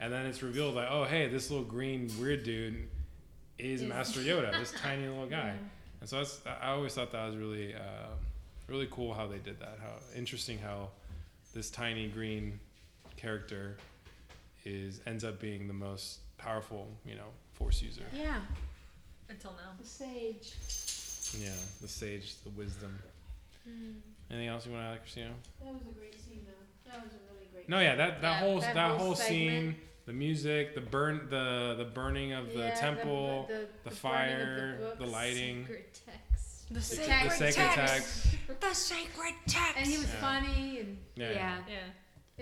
And 0.00 0.12
then 0.12 0.24
it's 0.26 0.42
revealed 0.42 0.74
like, 0.74 0.88
"Oh 0.90 1.04
hey, 1.04 1.28
this 1.28 1.50
little 1.50 1.64
green 1.64 2.10
weird 2.18 2.42
dude 2.42 2.88
is 3.58 3.82
Is- 3.82 3.88
Master 3.88 4.20
Yoda, 4.28 4.52
this 4.58 4.72
tiny 4.72 5.06
little 5.06 5.26
guy." 5.26 5.48
Yeah. 5.48 5.52
And 6.00 6.08
so 6.08 6.16
that's 6.18 6.40
I 6.62 6.70
always 6.70 6.94
thought 6.94 7.12
that 7.12 7.26
was 7.26 7.36
really 7.36 7.74
uh, 7.74 8.08
really 8.66 8.88
cool 8.90 9.12
how 9.12 9.26
they 9.26 9.38
did 9.38 9.60
that. 9.60 9.78
How 9.82 9.92
interesting 10.16 10.58
how 10.58 10.88
this 11.54 11.68
tiny 11.70 12.08
green 12.08 12.58
character 13.16 13.76
is 14.64 15.00
ends 15.06 15.24
up 15.24 15.38
being 15.40 15.68
the 15.68 15.74
most 15.74 16.20
powerful, 16.38 16.88
you 17.04 17.14
know, 17.16 17.28
Force 17.52 17.82
user. 17.82 18.04
Yeah, 18.14 18.36
until 19.28 19.50
now 19.52 19.72
the 19.78 19.86
sage. 19.86 20.54
Yeah, 21.38 21.50
the 21.82 21.88
sage, 21.88 22.36
the 22.44 22.50
wisdom. 22.50 22.98
Anything 24.30 24.48
else 24.48 24.64
you 24.66 24.72
want 24.72 24.84
to 24.84 24.88
add, 24.92 25.00
Christina? 25.00 25.30
That 25.62 25.72
was 25.74 25.82
a 25.82 25.98
great 25.98 26.14
scene, 26.18 26.46
though. 26.46 26.90
That 26.90 27.04
was 27.04 27.12
a 27.12 27.18
really 27.32 27.46
great. 27.52 27.68
No, 27.68 27.78
yeah, 27.80 27.94
that, 27.96 28.22
that 28.22 28.30
Yeah, 28.30 28.38
whole 28.40 28.60
that 28.60 28.74
that, 28.74 28.88
whole 28.90 28.98
whole, 28.98 29.14
segment. 29.14 29.28
scene, 29.28 29.76
the 30.06 30.12
music, 30.12 30.74
the 30.74 30.80
burn, 30.80 31.26
the 31.30 31.74
the 31.78 31.84
burning 31.84 32.32
of 32.32 32.52
the 32.52 32.58
Yeah, 32.60 32.74
temple, 32.74 33.46
the, 33.48 33.54
the, 33.54 33.60
burning 33.60 33.86
of 33.86 33.92
fire, 33.98 34.78
the, 34.80 34.96
books. 34.96 35.12
lighting, 35.12 35.62
Secret 35.66 36.00
text. 36.06 36.68
the 36.68 36.74
the 36.74 36.80
sacred 36.80 37.32
sacred 37.32 37.70
text. 37.74 38.26
the 38.60 38.74
sacred 38.74 39.34
text 39.46 39.76
And 39.76 39.86
he 39.86 39.98
was 39.98 40.06
Yeah. 40.08 40.20
funny, 40.20 40.78
and 40.80 40.98
Yeah, 41.16 41.30
yeah. 41.30 41.34
Yeah. 41.34 41.58
yeah 41.68 41.76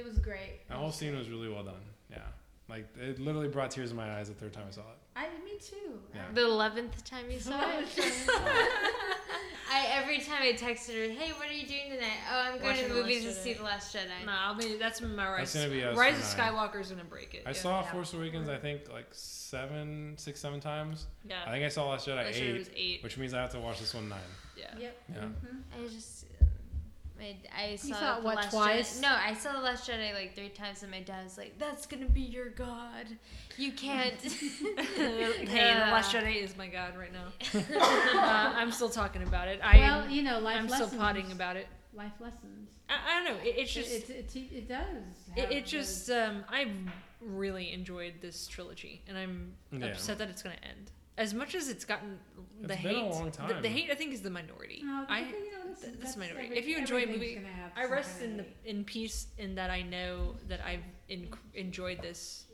it 0.03 0.05
was 0.05 0.19
great. 0.19 0.61
That 0.69 0.77
whole 0.79 0.93
scene 0.93 1.17
was 1.17 1.29
really 1.29 1.49
well 1.49 1.65
done. 1.65 1.83
Yeah, 2.11 2.19
like 2.69 2.87
it 2.97 3.19
literally 3.19 3.49
brought 3.49 3.71
tears 3.71 3.91
in 3.91 3.97
my 3.97 4.17
eyes 4.19 4.29
the 4.29 4.35
third 4.35 4.53
time 4.53 4.65
I 4.69 4.71
saw 4.73 4.83
it. 4.83 4.99
I, 5.19 5.45
me 5.45 5.59
too. 5.61 5.99
Yeah. 6.15 6.23
The 6.33 6.45
eleventh 6.45 7.05
time 7.05 7.31
you 7.31 7.41
saw 7.41 7.61
it. 7.79 7.89
I 9.71 9.87
every 9.93 10.19
time 10.21 10.41
I 10.41 10.53
texted 10.53 10.95
her, 10.97 11.13
"Hey, 11.13 11.33
what 11.33 11.49
are 11.49 11.53
you 11.53 11.67
doing 11.67 11.91
tonight?" 11.91 12.19
Oh, 12.33 12.41
I'm 12.41 12.53
going 12.59 12.71
Watching 12.71 12.85
to 12.85 12.89
the 12.89 12.95
The 12.95 13.01
movies 13.03 13.25
Last 13.27 13.37
to 13.37 13.43
see 13.43 13.53
The 13.55 13.63
Last 13.63 13.95
Jedi. 13.95 14.25
Nah, 14.25 14.53
I 14.53 14.57
mean 14.57 14.79
that's 14.79 15.01
my 15.03 15.29
rise. 15.29 15.53
That's 15.53 15.67
gonna 15.67 15.77
be 15.77 15.85
us 15.85 15.97
Rise 15.97 16.15
of 16.33 16.39
nine. 16.39 16.53
Skywalker's 16.53 16.91
gonna 16.91 17.05
break 17.05 17.35
it. 17.35 17.43
I 17.45 17.51
yeah. 17.51 17.57
saw 17.57 17.81
Yeah. 17.81 17.93
Force 17.93 18.15
Awakens, 18.15 18.49
I 18.49 18.57
think 18.57 18.91
like 18.91 19.09
seven, 19.13 20.15
six, 20.17 20.41
seven 20.41 20.61
times. 20.61 21.07
Yeah, 21.29 21.37
I 21.47 21.51
think 21.51 21.65
I 21.65 21.69
saw 21.69 21.91
Last 21.91 22.07
Jedi 22.09 22.17
Last 22.17 22.37
eight, 22.37 22.59
was 22.59 22.71
eight. 22.75 23.03
which 23.03 23.19
means 23.19 23.35
I 23.35 23.41
have 23.41 23.51
to 23.51 23.61
watch 23.61 23.81
this 23.81 23.93
one 23.95 24.09
nine. 24.09 24.19
Yeah. 24.57 24.67
Yep. 24.79 25.03
Yeah. 25.11 25.17
Mhm. 25.21 25.63
I 25.75 25.89
just, 25.89 26.25
I, 27.21 27.37
I 27.73 27.77
saw, 27.77 27.95
saw 27.95 28.13
it, 28.17 28.21
the 28.21 28.27
what, 28.27 28.37
Last 28.37 28.51
twice? 28.51 28.99
Jedi. 28.99 29.03
No, 29.03 29.09
I 29.09 29.35
saw 29.35 29.53
the 29.53 29.61
Last 29.61 29.89
Jedi 29.89 30.15
like 30.15 30.35
three 30.35 30.49
times, 30.51 30.83
and 30.83 30.91
my 30.91 31.01
dad 31.01 31.25
was 31.25 31.37
like, 31.39 31.59
"That's 31.59 31.87
gonna 31.87 32.07
be 32.09 32.21
your 32.21 32.51
god. 32.51 33.07
You 33.57 33.73
can't." 33.73 34.15
hey, 34.23 35.45
the 35.45 35.91
Last 35.91 36.15
Jedi 36.15 36.37
is 36.43 36.57
my 36.57 36.69
god 36.69 36.95
right 36.97 37.13
now. 37.13 37.33
uh, 37.81 38.53
I'm 38.57 38.71
still 38.71 38.89
talking 38.91 39.23
about 39.23 39.49
it. 39.49 39.61
I 39.63 39.79
well, 39.79 40.09
you 40.11 40.23
know, 40.23 40.39
life 40.39 40.57
I'm 40.59 40.69
lessons. 40.69 40.89
still 40.91 41.01
potting 41.01 41.33
about 41.33 41.57
it. 41.57 41.67
life 41.95 42.13
lessons. 42.21 42.71
I, 42.89 42.95
I 43.11 43.15
don't 43.25 43.25
know. 43.37 43.43
It, 43.45 43.55
it's 43.59 43.73
just 43.73 43.91
it, 43.91 44.09
it, 44.11 44.37
it 44.53 44.69
does. 44.69 44.87
it, 45.37 45.51
it 45.51 45.67
just 45.67 46.09
um, 46.11 46.45
I 46.49 46.69
really 47.21 47.73
enjoyed 47.73 48.15
this 48.21 48.47
trilogy, 48.47 49.03
and 49.09 49.19
I'm 49.19 49.53
Yeah. 49.73 49.87
upset 49.87 50.19
that 50.19 50.29
it's 50.29 50.43
gonna 50.43 50.57
end. 50.63 50.91
As 51.19 51.35
much 51.35 51.57
as 51.57 51.69
it's 51.69 51.85
gotten 51.85 52.21
the 52.63 52.75
It's 52.75 52.83
been 52.83 52.93
hate, 52.95 53.03
a 53.03 53.07
long 53.09 53.25
The, 53.25 53.31
time. 53.33 53.63
the 53.63 53.69
hate 53.69 53.91
I 53.91 53.97
think 53.97 54.13
is 54.13 54.21
the 54.23 54.31
minority. 54.31 54.83
No, 54.85 55.05
I 55.09 55.21
you 55.23 55.51
know, 55.51 55.58
this, 55.81 55.83
th- 55.83 55.95
is- 55.95 56.01
that's 56.01 56.17
minority. 56.17 56.47
every- 56.47 56.59
If 56.59 56.67
you 56.69 56.77
enjoy 56.79 57.03
a 57.05 57.07
movie, 57.07 57.41
I 57.77 57.85
rest 57.87 58.23
in 58.23 58.39
the 58.39 58.45
in 58.65 58.85
peace 58.85 59.27
in 59.39 59.55
that 59.57 59.71
I 59.71 59.83
know 59.83 60.35
that 60.49 60.61
I've 60.65 60.83
in, 61.09 61.29
enjoyed 61.55 62.01
this. 62.03 62.45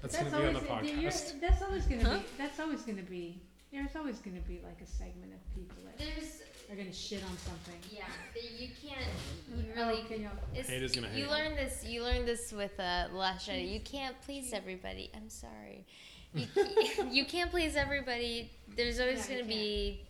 That's, 0.00 0.16
That's 0.16 0.30
gonna 0.30 0.42
be 0.42 0.48
on 0.48 0.62
the 0.64 0.68
always- 0.70 0.90
podcast. 0.90 1.40
That's 1.40 1.62
always 1.62 1.84
gonna 1.86 2.04
Huh? 2.04 2.18
be. 2.18 2.24
That's 2.38 2.58
always 2.60 2.82
gonna 2.82 3.02
be. 3.02 3.40
There's 3.70 3.94
always 3.96 4.18
gonna 4.18 4.40
be 4.40 4.60
like 4.64 4.80
a 4.82 4.86
segment 4.86 5.32
of 5.32 5.54
people 5.54 5.76
that 5.84 5.96
There's, 5.96 6.42
are 6.70 6.74
gonna 6.76 6.92
shit 6.92 7.22
on 7.24 7.38
something. 7.38 7.78
yeah, 7.90 8.04
you 8.58 8.68
can't. 8.82 9.00
You 9.56 9.72
Oh, 9.76 9.88
really. 9.88 10.02
okay, 10.02 10.20
yeah. 10.22 10.28
It's, 10.54 10.68
Hate 10.68 10.82
is 10.82 10.92
gonna 10.92 11.08
hate. 11.08 11.20
You 11.22 11.30
learn 11.30 11.54
this. 11.54 11.84
You 11.86 12.02
learn 12.02 12.26
this 12.26 12.52
with 12.52 12.78
uh, 12.80 13.08
The 13.10 13.16
Last 13.16 13.48
Jedi. 13.48 13.72
You 13.72 13.80
can't 13.80 14.20
please 14.22 14.52
everybody. 14.52 15.10
I'm 15.14 15.28
sorry. 15.30 15.86
You, 16.34 16.46
you 17.10 17.24
can't 17.26 17.50
please 17.50 17.76
everybody. 17.76 18.50
There's 18.76 18.98
always 19.00 19.28
Yeah, 19.28 19.36
gonna 19.36 19.48
be 19.48 20.00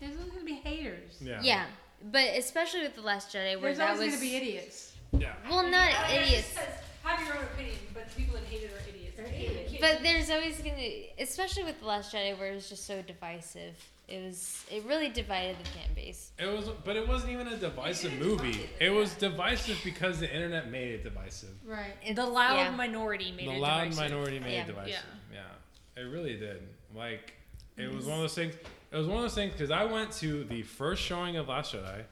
There's 0.00 0.16
always 0.16 0.30
gonna 0.32 0.44
be 0.44 0.54
haters. 0.54 1.18
Yeah. 1.20 1.40
yeah. 1.42 1.66
but 2.10 2.24
especially 2.36 2.82
with 2.82 2.94
The 2.94 3.02
Last 3.02 3.34
Jedi, 3.34 3.52
where 3.54 3.60
There's 3.60 3.78
that 3.78 3.90
always 3.90 4.12
was 4.12 4.14
gonna 4.20 4.30
be 4.30 4.36
idiots. 4.36 4.92
Yeah. 5.12 5.32
well, 5.48 5.68
not 5.68 5.90
idiots. 6.10 6.56
Have 7.02 7.26
your 7.26 7.36
own 7.36 7.44
opinion, 7.44 7.76
but 7.94 8.08
the 8.08 8.14
people 8.14 8.34
that 8.34 8.44
hate 8.44 8.62
it 8.62 8.70
are 8.72 8.88
idiots. 8.88 9.16
They're 9.16 9.26
idiots. 9.26 9.76
But 9.80 10.02
there's 10.02 10.30
always 10.30 10.58
gonna, 10.58 10.88
especially 11.18 11.64
with 11.64 11.80
the 11.80 11.86
Last 11.86 12.14
Jedi, 12.14 12.38
where 12.38 12.52
it 12.52 12.54
was 12.54 12.68
just 12.68 12.86
so 12.86 13.02
divisive. 13.02 13.74
It 14.08 14.24
was 14.24 14.64
it 14.70 14.84
really 14.86 15.08
divided 15.08 15.56
the 15.62 15.68
fan 15.70 15.88
base. 15.94 16.32
It 16.38 16.46
was, 16.46 16.68
but 16.84 16.96
it 16.96 17.06
wasn't 17.06 17.32
even 17.32 17.46
a 17.46 17.56
divisive 17.56 18.12
movie. 18.14 18.68
It 18.80 18.90
was 18.90 19.14
divisive 19.14 19.78
because 19.84 20.18
the 20.18 20.32
internet 20.32 20.70
made 20.70 20.88
it 20.92 21.04
divisive. 21.04 21.50
Right. 21.64 21.94
It's- 22.02 22.16
the 22.16 22.26
loud 22.26 22.56
yeah. 22.56 22.70
minority 22.72 23.30
made 23.32 23.48
it 23.48 23.54
divisive. 23.54 23.54
the 23.54 23.56
it 23.56 23.60
loud 23.60 23.84
divisive. 23.90 24.10
minority 24.10 24.38
made 24.40 24.52
Yeah. 24.54 24.62
it 24.62 24.66
divisive. 24.66 25.04
Yeah. 25.32 26.02
it 26.02 26.06
really 26.06 26.36
did. 26.36 26.62
Like, 26.94 27.34
it 27.76 27.92
was 27.92 28.04
one 28.06 28.16
of 28.16 28.22
those 28.22 28.34
things. 28.34 28.54
It 28.92 28.96
was 28.96 29.06
one 29.06 29.18
of 29.18 29.22
those 29.22 29.34
things 29.34 29.52
because 29.52 29.70
I 29.70 29.84
went 29.84 30.10
to 30.14 30.42
the 30.42 30.62
first 30.62 31.00
showing 31.00 31.36
of 31.36 31.48
Last 31.48 31.74
Jedi, 31.74 32.02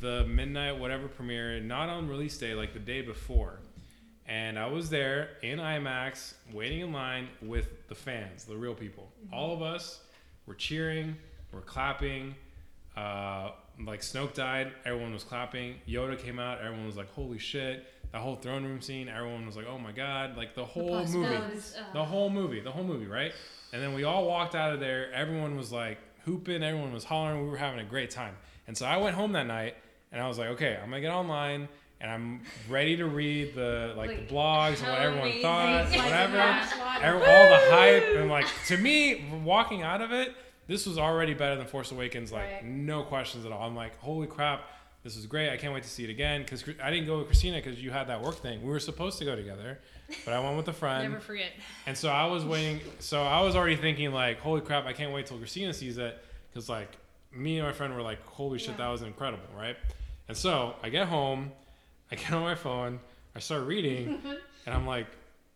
the 0.00 0.24
midnight 0.24 0.78
whatever 0.78 1.06
premiere, 1.06 1.60
not 1.60 1.90
on 1.90 2.08
release 2.08 2.38
day, 2.38 2.54
like 2.54 2.72
the 2.72 2.78
day 2.78 3.02
before, 3.02 3.58
and 4.26 4.58
I 4.58 4.66
was 4.66 4.88
there 4.88 5.36
in 5.42 5.58
IMAX, 5.58 6.32
waiting 6.50 6.80
in 6.80 6.92
line 6.92 7.28
with 7.42 7.88
the 7.88 7.94
fans, 7.94 8.44
the 8.44 8.56
real 8.56 8.74
people. 8.74 9.12
All 9.30 9.52
of 9.52 9.60
us 9.60 10.00
were 10.46 10.54
cheering, 10.54 11.14
were 11.52 11.60
clapping. 11.60 12.34
Uh, 12.96 13.50
like 13.84 14.00
Snoke 14.00 14.32
died, 14.32 14.72
everyone 14.86 15.12
was 15.12 15.24
clapping. 15.24 15.74
Yoda 15.86 16.18
came 16.18 16.38
out, 16.38 16.58
everyone 16.60 16.86
was 16.86 16.96
like, 16.96 17.12
"Holy 17.12 17.38
shit!" 17.38 17.86
The 18.12 18.18
whole 18.18 18.36
throne 18.36 18.64
room 18.64 18.80
scene, 18.80 19.08
everyone 19.08 19.44
was 19.46 19.56
like, 19.56 19.66
"Oh 19.68 19.78
my 19.78 19.92
god!" 19.92 20.36
Like 20.36 20.54
the 20.54 20.64
whole 20.64 21.04
movie, 21.06 21.36
possibilities. 21.36 21.76
the 21.92 22.04
whole 22.04 22.30
movie, 22.30 22.60
the 22.60 22.70
whole 22.72 22.84
movie, 22.84 23.06
right? 23.06 23.32
And 23.72 23.82
then 23.82 23.92
we 23.94 24.04
all 24.04 24.24
walked 24.26 24.54
out 24.54 24.72
of 24.72 24.80
there. 24.80 25.12
Everyone 25.12 25.56
was 25.56 25.70
like 25.72 25.98
hooping, 26.24 26.62
everyone 26.62 26.92
was 26.92 27.04
hollering. 27.04 27.42
We 27.44 27.50
were 27.50 27.56
having 27.58 27.80
a 27.80 27.84
great 27.84 28.10
time. 28.10 28.34
And 28.66 28.76
so 28.76 28.86
I 28.86 28.96
went 28.96 29.14
home 29.14 29.32
that 29.32 29.46
night, 29.46 29.76
and 30.10 30.22
I 30.22 30.26
was 30.28 30.38
like, 30.38 30.48
"Okay, 30.50 30.74
I'm 30.82 30.88
gonna 30.88 31.00
get 31.02 31.12
online." 31.12 31.68
And 32.00 32.10
I'm 32.12 32.42
ready 32.70 32.96
to 32.98 33.06
read 33.06 33.56
the 33.56 33.92
like, 33.96 34.28
the 34.28 34.34
blogs 34.34 34.78
and 34.78 34.86
what 34.92 35.00
everyone 35.00 35.26
amazing. 35.26 35.42
thought, 35.42 35.90
Like, 35.90 35.98
whatever 35.98 37.14
all 37.18 37.48
the 37.50 37.70
hype 37.72 38.04
and 38.16 38.30
like 38.30 38.46
to 38.68 38.76
me 38.76 39.28
walking 39.42 39.82
out 39.82 40.00
of 40.00 40.12
it 40.12 40.32
this 40.68 40.86
was 40.86 40.96
already 40.96 41.34
better 41.34 41.56
than 41.56 41.66
force 41.66 41.90
awakens 41.90 42.30
like 42.30 42.44
Right. 42.52 42.64
no 42.64 43.02
questions 43.02 43.44
at 43.44 43.50
all 43.50 43.62
i'm 43.66 43.74
like 43.74 43.98
holy 43.98 44.28
crap 44.28 44.62
this 45.08 45.16
is 45.16 45.24
great 45.26 45.48
i 45.50 45.56
can't 45.56 45.72
wait 45.72 45.82
to 45.82 45.88
see 45.88 46.04
it 46.04 46.10
again 46.10 46.42
because 46.42 46.62
i 46.82 46.90
didn't 46.90 47.06
go 47.06 47.16
with 47.18 47.26
christina 47.28 47.56
because 47.56 47.82
you 47.82 47.90
had 47.90 48.06
that 48.08 48.20
work 48.20 48.34
thing 48.36 48.60
we 48.62 48.68
were 48.68 48.78
supposed 48.78 49.18
to 49.18 49.24
go 49.24 49.34
together 49.34 49.78
but 50.26 50.34
i 50.34 50.38
went 50.38 50.54
with 50.54 50.68
a 50.68 50.72
friend 50.72 51.02
Never 51.10 51.18
forget. 51.20 51.50
and 51.86 51.96
so 51.96 52.10
i 52.10 52.26
was 52.26 52.44
waiting 52.44 52.80
so 52.98 53.22
i 53.22 53.40
was 53.40 53.56
already 53.56 53.76
thinking 53.76 54.12
like 54.12 54.38
holy 54.40 54.60
crap 54.60 54.84
i 54.84 54.92
can't 54.92 55.12
wait 55.12 55.24
till 55.26 55.38
christina 55.38 55.72
sees 55.72 55.96
it 55.96 56.22
because 56.50 56.68
like 56.68 56.98
me 57.32 57.56
and 57.58 57.66
my 57.66 57.72
friend 57.72 57.94
were 57.94 58.02
like 58.02 58.22
holy 58.26 58.58
shit 58.58 58.70
Yeah. 58.72 58.76
that 58.84 58.88
was 58.88 59.00
incredible 59.02 59.44
right 59.56 59.76
and 60.28 60.36
so 60.36 60.74
i 60.82 60.90
get 60.90 61.08
home 61.08 61.52
i 62.12 62.14
get 62.16 62.30
on 62.32 62.42
my 62.42 62.54
phone 62.54 63.00
i 63.34 63.38
start 63.38 63.64
reading 63.66 64.20
and 64.66 64.74
i'm 64.74 64.86
like 64.86 65.06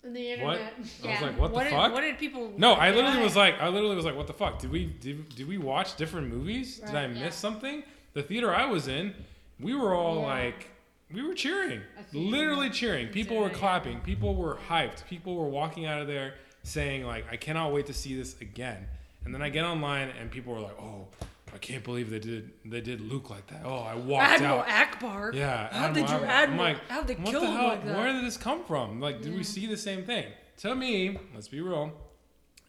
the 0.03 0.09
what 0.43 0.59
internet. 0.59 0.75
i 0.77 0.81
was 0.81 1.01
Yeah. 1.05 1.21
like 1.27 1.39
what 1.39 1.53
the 1.53 1.61
did, 1.61 1.71
fuck 1.71 1.93
what 1.93 2.01
did 2.01 2.19
people? 2.19 2.53
no, 2.57 2.73
I 2.73 2.91
literally 2.91 3.19
Right. 3.19 3.23
was 3.25 3.37
like, 3.37 3.61
I 3.61 3.69
literally 3.69 3.95
was 3.95 4.05
like, 4.05 4.17
what 4.17 4.27
the 4.27 4.33
fuck? 4.33 4.59
Did 4.59 4.73
we 4.73 4.87
did, 4.87 5.29
did 5.37 5.47
we 5.47 5.59
watch 5.59 5.95
different 5.95 6.27
movies? 6.29 6.79
Did 6.81 6.97
I 6.97 7.07
miss 7.07 7.19
yeah. 7.21 7.31
something? 7.31 7.85
The 8.13 8.23
theater 8.25 8.53
I 8.53 8.67
was 8.67 8.89
in, 8.89 9.15
we 9.63 9.75
were 9.75 9.95
all 9.95 10.17
Yeah. 10.21 10.27
like, 10.27 10.69
we 11.13 11.23
were 11.23 11.35
cheering, 11.35 11.83
literally 12.13 12.71
cheering. 12.71 13.09
People 13.09 13.37
were 13.37 13.51
clapping. 13.51 14.01
People 14.01 14.35
were 14.35 14.57
hyped. 14.69 15.07
People 15.07 15.37
were 15.37 15.49
walking 15.49 15.85
out 15.87 16.01
of 16.01 16.07
there 16.07 16.35
saying 16.63 17.05
like, 17.05 17.27
I 17.31 17.37
cannot 17.37 17.73
wait 17.73 17.87
to 17.87 17.95
see 17.95 18.15
this 18.17 18.41
again. 18.41 18.87
And 19.25 19.35
then 19.35 19.43
I 19.43 19.51
get 19.51 19.65
online 19.65 20.09
and 20.19 20.31
people 20.31 20.55
were 20.55 20.61
like, 20.61 20.79
oh, 20.81 21.07
I 21.55 21.59
can't 21.59 21.85
believe 21.85 22.09
they 22.09 22.19
did 22.19 22.51
they 22.65 22.81
did 22.81 23.03
Luke 23.03 23.29
like 23.29 23.47
that. 23.49 23.61
Oh, 23.65 23.81
I 23.81 23.95
walked 23.95 24.25
Admiral 24.41 24.61
out. 24.61 24.69
Ackbar. 24.69 25.35
Yeah, 25.35 25.69
How 25.71 25.93
did 25.93 26.09
you 26.09 26.17
Ackbar. 26.17 26.29
I'm 26.49 26.57
like, 26.57 26.79
how 26.89 27.03
they 27.03 27.15
what 27.15 27.31
kill 27.31 27.43
the 27.43 27.47
him 27.49 27.63
like 27.63 27.85
that? 27.85 27.97
Where 27.99 28.13
did 28.13 28.25
this 28.25 28.39
come 28.39 28.65
from? 28.65 29.01
Like, 29.01 29.21
did 29.21 29.35
we 29.37 29.43
see 29.45 29.67
the 29.67 29.77
same 29.77 30.05
thing? 30.05 30.27
To 30.59 30.75
me, 30.75 31.19
let's 31.35 31.49
be 31.49 31.61
real, 31.61 31.93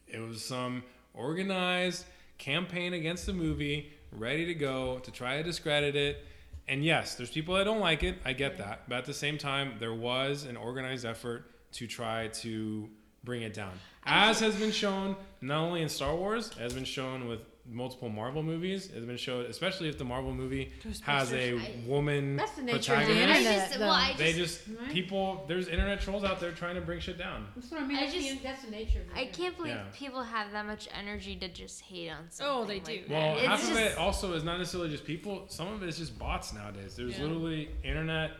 it 0.07 0.19
was 0.19 0.43
some 0.43 0.83
organized 1.13 2.05
campaign 2.37 2.93
against 2.93 3.25
the 3.25 3.33
movie, 3.33 3.93
ready 4.11 4.45
to 4.47 4.53
go 4.53 4.99
to 4.99 5.11
try 5.11 5.37
to 5.37 5.43
discredit 5.43 5.95
it. 5.95 6.25
And 6.67 6.83
yes, 6.83 7.15
there's 7.15 7.29
people 7.29 7.55
that 7.55 7.65
don't 7.65 7.79
like 7.79 8.03
it. 8.03 8.19
I 8.23 8.33
get 8.33 8.57
that. 8.57 8.87
But 8.87 8.99
at 8.99 9.05
the 9.05 9.13
same 9.13 9.37
time, 9.37 9.75
there 9.79 9.93
was 9.93 10.45
an 10.45 10.55
organized 10.55 11.05
effort 11.05 11.45
to 11.73 11.87
try 11.87 12.27
to 12.27 12.89
bring 13.23 13.41
it 13.41 13.53
down. 13.53 13.73
As 14.05 14.39
has 14.39 14.55
been 14.55 14.71
shown 14.71 15.15
not 15.41 15.59
only 15.59 15.81
in 15.81 15.89
Star 15.89 16.15
Wars, 16.15 16.53
has 16.53 16.73
been 16.73 16.85
shown 16.85 17.27
with 17.27 17.39
multiple 17.65 18.09
Marvel 18.09 18.43
movies. 18.43 18.91
Has 18.91 19.05
been 19.05 19.17
shown, 19.17 19.45
especially 19.45 19.87
if 19.89 19.97
the 19.97 20.03
Marvel 20.03 20.33
movie 20.33 20.71
has 21.03 21.31
a 21.33 21.53
I- 21.57 21.83
woman 21.87 22.35
That's 22.35 22.51
the 22.51 22.61
nature 22.63 22.93
of 22.93 22.99
the 22.99 23.05
protagonist. 23.13 23.39
Internet. 23.39 23.69
just, 23.69 23.79
well, 23.79 24.05
just, 24.07 24.17
They 24.19 24.33
just 24.33 24.61
Right. 24.67 24.91
people. 24.91 25.45
There's 25.47 25.67
internet 25.69 26.01
trolls 26.01 26.23
out 26.23 26.39
there 26.39 26.51
trying 26.51 26.75
to 26.75 26.81
bring 26.81 26.99
shit 26.99 27.17
down. 27.17 27.47
That's 27.55 27.71
what 27.71 27.81
I 27.81 27.85
mean. 27.85 27.97
I 27.97 28.01
That's, 28.01 28.13
the, 28.13 28.19
just- 28.29 28.43
that's 28.43 28.63
the 28.65 28.71
nature 28.71 28.99
of 29.01 29.07
the 29.07 29.13
I 29.15 29.19
internet. 29.21 29.33
can't 29.37 29.55
believe 29.57 29.73
Yeah. 29.75 29.83
people 29.93 30.23
have 30.23 30.51
that 30.51 30.65
much 30.65 30.87
energy 30.93 31.35
to 31.37 31.47
just 31.47 31.81
hate 31.81 32.09
on 32.09 32.29
something. 32.29 32.53
Oh, 32.55 32.65
they 32.65 32.75
like 32.75 32.85
do. 32.85 33.01
that. 33.07 33.09
Well, 33.09 33.37
It's 33.37 33.47
half 33.47 33.71
of 33.71 33.77
it 33.77 33.97
also 33.97 34.33
is 34.33 34.43
not 34.43 34.57
necessarily 34.57 34.89
just 34.89 35.05
people. 35.05 35.45
Some 35.47 35.69
of 35.73 35.81
it 35.83 35.89
is 35.89 35.97
just 35.97 36.19
bots 36.19 36.51
nowadays. 36.53 36.95
There's 36.95 37.17
Yeah. 37.17 37.23
literally 37.25 37.69
internet, 37.83 38.31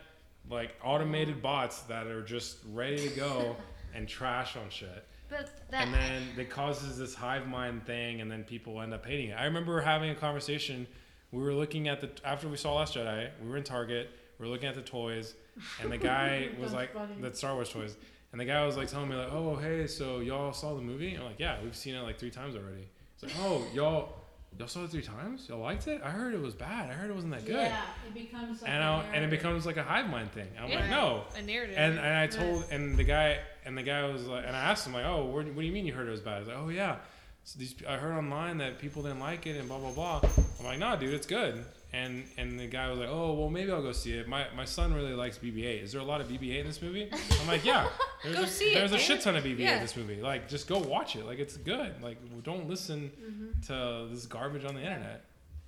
like 0.50 0.76
automated 0.84 1.42
bots 1.42 1.82
that 1.84 2.08
are 2.08 2.22
just 2.22 2.58
ready 2.74 3.08
to 3.08 3.16
go 3.16 3.56
and 3.96 4.08
trash 4.08 4.58
on 4.58 4.70
shit. 4.70 5.08
But 5.30 5.50
that, 5.72 5.86
and 5.86 5.94
then 5.94 6.24
it 6.38 6.50
causes 6.50 6.98
this 6.98 7.16
hive 7.16 7.48
mind 7.48 7.86
thing, 7.86 8.22
and 8.22 8.32
then 8.32 8.44
people 8.44 8.82
end 8.82 8.94
up 8.94 9.06
hating 9.06 9.30
it. 9.30 9.34
I 9.34 9.46
remember 9.46 9.82
having 9.82 10.10
a 10.10 10.16
conversation. 10.16 10.88
We 11.32 11.42
were 11.42 11.54
looking 11.54 11.88
at 11.88 12.02
the 12.02 12.10
after 12.24 12.48
we 12.48 12.58
saw 12.58 12.76
Last 12.76 12.96
Jedi. 12.96 13.30
We 13.42 13.50
were 13.50 13.58
in 13.58 13.64
Target. 13.64 14.12
We 14.38 14.46
were 14.46 14.52
looking 14.52 14.70
at 14.70 14.76
the 14.76 14.82
toys, 14.82 15.34
and 15.82 15.92
the 15.92 15.98
guy 15.98 16.50
was 16.60 16.74
like, 16.74 16.94
funny. 16.94 17.16
"The 17.20 17.34
Star 17.34 17.56
Wars 17.56 17.70
toys." 17.70 17.96
And 18.32 18.42
the 18.42 18.46
guy 18.46 18.66
was 18.66 18.78
like 18.78 18.88
telling 18.90 19.10
me 19.10 19.16
like, 19.16 19.32
"Oh, 19.32 19.56
hey, 19.56 19.88
so 19.88 20.20
y'all 20.20 20.54
saw 20.54 20.76
the 20.76 20.82
movie?" 20.82 21.16
I'm 21.16 21.26
like, 21.26 21.40
"Yeah, 21.40 21.58
we've 21.64 21.76
seen 21.76 21.96
it 21.96 22.02
like 22.02 22.20
three 22.20 22.32
times 22.32 22.56
already." 22.56 22.88
It's 23.16 23.24
like, 23.24 23.34
"Oh, 23.46 23.66
y'all, 23.74 24.23
y'all 24.60 24.68
saw 24.68 24.84
it 24.84 24.90
three 24.92 25.02
times? 25.02 25.48
Y'all 25.50 25.60
liked 25.60 25.88
it? 25.88 26.02
I 26.04 26.10
heard 26.10 26.34
it 26.34 26.42
was 26.42 26.54
bad. 26.54 26.90
I 26.90 26.94
heard 26.94 27.10
it 27.10 27.14
wasn't 27.16 27.34
that 27.34 27.46
good." 27.46 27.56
Yeah, 27.56 27.82
it 28.08 28.14
becomes 28.14 28.62
like 28.62 28.72
And 28.72 28.84
a 28.84 28.86
I, 28.88 29.04
and 29.14 29.24
it 29.26 29.30
becomes 29.30 29.66
like 29.66 29.78
a 29.78 29.84
hive 29.84 30.10
mind 30.10 30.32
thing. 30.32 30.48
I'm 30.58 30.66
like, 30.70 30.80
Yeah. 30.80 30.90
"No, 30.90 31.24
A 31.38 31.42
narrative. 31.42 31.76
and 31.78 31.98
and 31.98 32.08
I 32.18 32.28
told 32.28 32.66
and 32.72 32.98
the 32.98 33.04
guy 33.04 33.40
and 33.66 33.78
the 33.78 33.84
guy 33.84 34.04
was 34.08 34.26
like 34.26 34.46
and 34.46 34.56
I 34.56 34.60
asked 34.72 34.86
him 34.88 34.94
like 34.94 35.06
oh 35.06 35.26
what, 35.26 35.46
what 35.46 35.56
do 35.62 35.62
you 35.64 35.72
mean 35.72 35.86
you 35.86 35.94
heard 35.94 36.08
it 36.08 36.12
was 36.12 36.22
bad? 36.22 36.36
I 36.36 36.40
was 36.40 36.48
like 36.48 36.58
oh 36.58 36.70
yeah, 36.70 36.98
so 37.44 37.60
these 37.60 37.76
I 37.88 37.96
heard 37.98 38.14
online 38.18 38.58
that 38.60 38.80
people 38.80 39.04
didn't 39.04 39.20
like 39.20 39.46
it 39.48 39.58
and 39.58 39.68
blah 39.68 39.80
blah 39.80 39.92
blah. 39.92 40.22
I'm 40.60 40.66
like 40.66 40.80
nah 40.80 40.96
dude 40.96 41.14
it's 41.14 41.28
good. 41.28 41.64
And 41.94 42.24
and 42.38 42.60
the 42.60 42.66
guy 42.66 42.90
was 42.90 42.98
like 42.98 43.10
oh 43.12 43.34
well 43.34 43.50
maybe 43.50 43.72
I'll 43.72 43.82
go 43.84 43.92
see 43.92 44.14
it. 44.14 44.28
My 44.28 44.48
my 44.56 44.66
son 44.66 44.94
really 44.94 45.14
likes 45.14 45.38
BB-8. 45.38 45.84
Is 45.84 45.92
there 45.92 46.02
a 46.02 46.04
lot 46.04 46.22
of 46.22 46.28
BB-8 46.28 46.62
in 46.62 46.66
this 46.68 46.82
movie? 46.82 47.08
I'm 47.40 47.48
like 47.48 47.64
yeah. 47.64 47.88
There's 48.24 48.36
Go 48.36 48.44
a, 48.44 48.48
see 48.48 48.74
it, 48.74 48.92
a 48.92 48.98
shit 48.98 49.22
ton 49.22 49.36
of 49.36 49.44
BB-8 49.44 49.60
Yeah. 49.60 49.76
in 49.76 49.82
this 49.84 49.96
movie. 49.96 50.20
Like 50.22 50.48
just 50.50 50.68
go 50.68 50.80
watch 50.80 51.16
it. 51.16 51.26
Like 51.26 51.38
it's 51.40 51.56
good. 51.58 52.02
Like 52.02 52.18
don't 52.44 52.68
listen 52.68 53.12
Mm-hmm. 53.24 53.62
to 53.68 54.08
this 54.14 54.26
garbage 54.26 54.66
on 54.66 54.74
the 54.74 54.82
internet. 54.82 55.26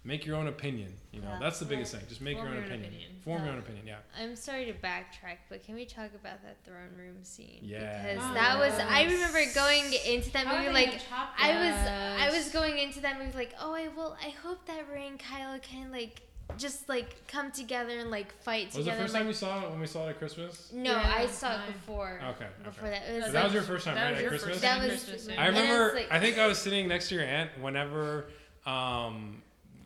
Make 0.07 0.23
your 0.23 0.35
own 0.35 0.45
opinion. 0.47 0.93
You 1.11 1.21
know 1.21 1.29
Yeah. 1.29 1.39
that's 1.41 1.57
the 1.57 1.65
biggest 1.65 1.91
thing. 1.91 2.01
Just 2.07 2.21
make 2.21 2.37
Form 2.37 2.47
your 2.47 2.57
own 2.57 2.63
your 2.63 2.73
own 2.73 2.79
opinion. 2.79 2.93
opinion. 2.93 3.21
Form 3.23 3.43
your 3.43 3.53
own 3.53 3.59
opinion. 3.59 3.87
Yeah. 3.87 3.97
I'm 4.21 4.35
sorry 4.35 4.65
to 4.65 4.73
backtrack, 4.73 5.37
but 5.49 5.63
can 5.65 5.73
we 5.73 5.85
talk 5.85 6.11
about 6.13 6.43
that 6.43 6.57
throne 6.63 6.91
room 6.95 7.23
scene? 7.23 7.59
Yeah. 7.63 8.13
Because 8.13 8.23
Oh, 8.29 8.33
that 8.35 8.59
was 8.59 8.73
I 8.79 9.03
remember 9.05 9.41
going 9.55 9.85
into 10.05 10.29
that 10.33 10.45
How 10.45 10.57
movie 10.59 10.71
like 10.71 11.01
I 11.39 11.49
was 11.55 11.75
I 12.21 12.37
was 12.37 12.49
going 12.49 12.77
into 12.77 12.99
that 13.01 13.17
movie 13.19 13.35
like, 13.35 13.55
oh 13.59 13.73
I 13.73 13.87
will 13.89 14.15
I 14.23 14.29
hope 14.29 14.63
that 14.67 14.85
Rey 14.93 15.07
and 15.07 15.19
Kylo 15.19 15.59
can 15.63 15.91
like 15.91 16.21
just 16.57 16.87
like 16.87 17.27
come 17.27 17.51
together 17.51 17.97
and 17.97 18.11
like 18.11 18.31
fight 18.43 18.75
Was 18.75 18.85
the 18.85 18.91
first 18.91 19.15
like, 19.15 19.21
time 19.21 19.27
we 19.27 19.33
saw 19.33 19.63
it 19.63 19.71
when 19.71 19.79
we 19.79 19.87
saw 19.87 20.05
it 20.05 20.09
at 20.11 20.19
Christmas? 20.19 20.69
no, 20.71 20.91
Yeah, 20.91 21.13
I 21.17 21.25
saw 21.25 21.55
it 21.55 21.65
before. 21.73 22.21
Okay, 22.35 22.45
Before 22.63 22.89
okay. 22.89 22.99
that, 22.99 23.09
it 23.09 23.15
was 23.15 23.21
So 23.21 23.25
like, 23.25 23.33
that 23.33 23.43
was 23.45 23.53
your 23.55 23.63
first 23.63 23.85
time, 23.85 23.95
That 23.95 24.03
right? 24.03 24.11
was 24.11 24.17
At 24.17 24.21
your 24.21 24.29
Christmas? 24.29 24.49
first 24.51 24.61
That 24.61 24.75
time 24.77 24.83
at 24.85 24.91
was- 24.91 25.03
Christmas, 25.03 25.27
I 25.29 25.33
yeah. 25.33 25.47
And 25.47 25.57
it's 25.57 25.67
remember. 25.67 25.95
like- 25.95 26.11
I 26.11 26.19
think 26.19 26.37
I 26.37 26.45
was 26.45 26.59
sitting 26.59 26.87
next 26.87 27.09
to 27.09 27.15
your 27.15 27.23
aunt 27.23 27.49
whenever 27.59 28.27
um, 28.67 29.41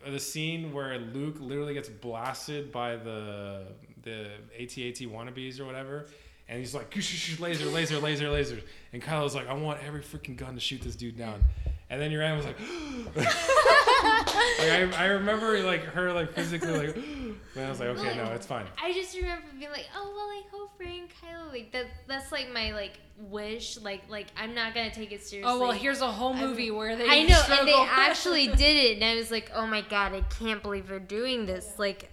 the 0.07 0.19
scene 0.19 0.73
where 0.73 0.97
Luke 0.97 1.37
literally 1.39 1.73
gets 1.73 1.89
blasted 1.89 2.71
by 2.71 2.95
the 2.95 3.63
the 4.03 4.31
AT-AT 4.57 4.99
wannabes 5.09 5.59
or 5.59 5.65
whatever, 5.65 6.05
and 6.47 6.59
he's 6.59 6.73
like 6.73 6.95
laser, 7.39 7.65
laser, 7.65 7.99
laser, 7.99 8.29
laser, 8.29 8.59
and 8.93 9.01
Kylo's 9.01 9.35
like, 9.35 9.47
I 9.47 9.53
want 9.53 9.83
every 9.83 10.01
freaking 10.01 10.37
gun 10.37 10.53
to 10.53 10.59
shoot 10.59 10.81
this 10.81 10.95
dude 10.95 11.17
down, 11.17 11.43
and 11.89 12.01
then 12.01 12.11
your 12.11 12.23
was 12.35 12.45
like. 12.45 12.57
like 14.59 14.99
I, 14.99 15.03
I 15.03 15.07
remember 15.07 15.59
like 15.63 15.83
her 15.83 16.11
like 16.13 16.33
physically 16.33 16.87
like 16.87 16.95
and 16.95 17.65
I 17.65 17.69
was 17.69 17.79
like 17.79 17.89
okay 17.89 18.15
no 18.17 18.25
it's 18.31 18.45
fine 18.45 18.65
I 18.81 18.93
just 18.93 19.15
remember 19.15 19.45
being 19.57 19.71
like, 19.71 19.87
oh 19.95 20.11
well, 20.15 20.27
I 20.27 20.41
hope 20.51 20.71
Rey 20.79 20.99
and 20.99 21.09
Kylo 21.09 21.51
like 21.51 21.71
that. 21.73 21.85
That's 22.07 22.31
like 22.31 22.51
my 22.53 22.71
like 22.73 22.99
wish. 23.17 23.77
Like 23.79 24.03
like 24.09 24.27
I'm 24.37 24.53
not 24.55 24.73
gonna 24.73 24.91
take 24.91 25.11
it 25.11 25.23
seriously. 25.23 25.51
oh 25.51 25.59
well, 25.59 25.71
here's 25.71 26.01
a 26.01 26.11
whole 26.11 26.33
I- 26.33 26.39
movie 26.41 26.71
where 26.71 26.95
they. 26.95 27.07
I 27.07 27.23
know, 27.23 27.35
struggle. 27.35 27.59
and 27.59 27.67
they 27.67 27.73
actually 27.91 28.47
did 28.47 28.77
it, 28.77 28.95
and 28.95 29.03
I 29.03 29.15
was 29.15 29.31
like, 29.31 29.51
"Oh 29.53 29.65
my 29.67 29.81
god, 29.81 30.13
I 30.13 30.21
can't 30.21 30.61
believe 30.63 30.87
they're 30.87 30.99
doing 30.99 31.45
this!" 31.45 31.73
Like, 31.77 32.09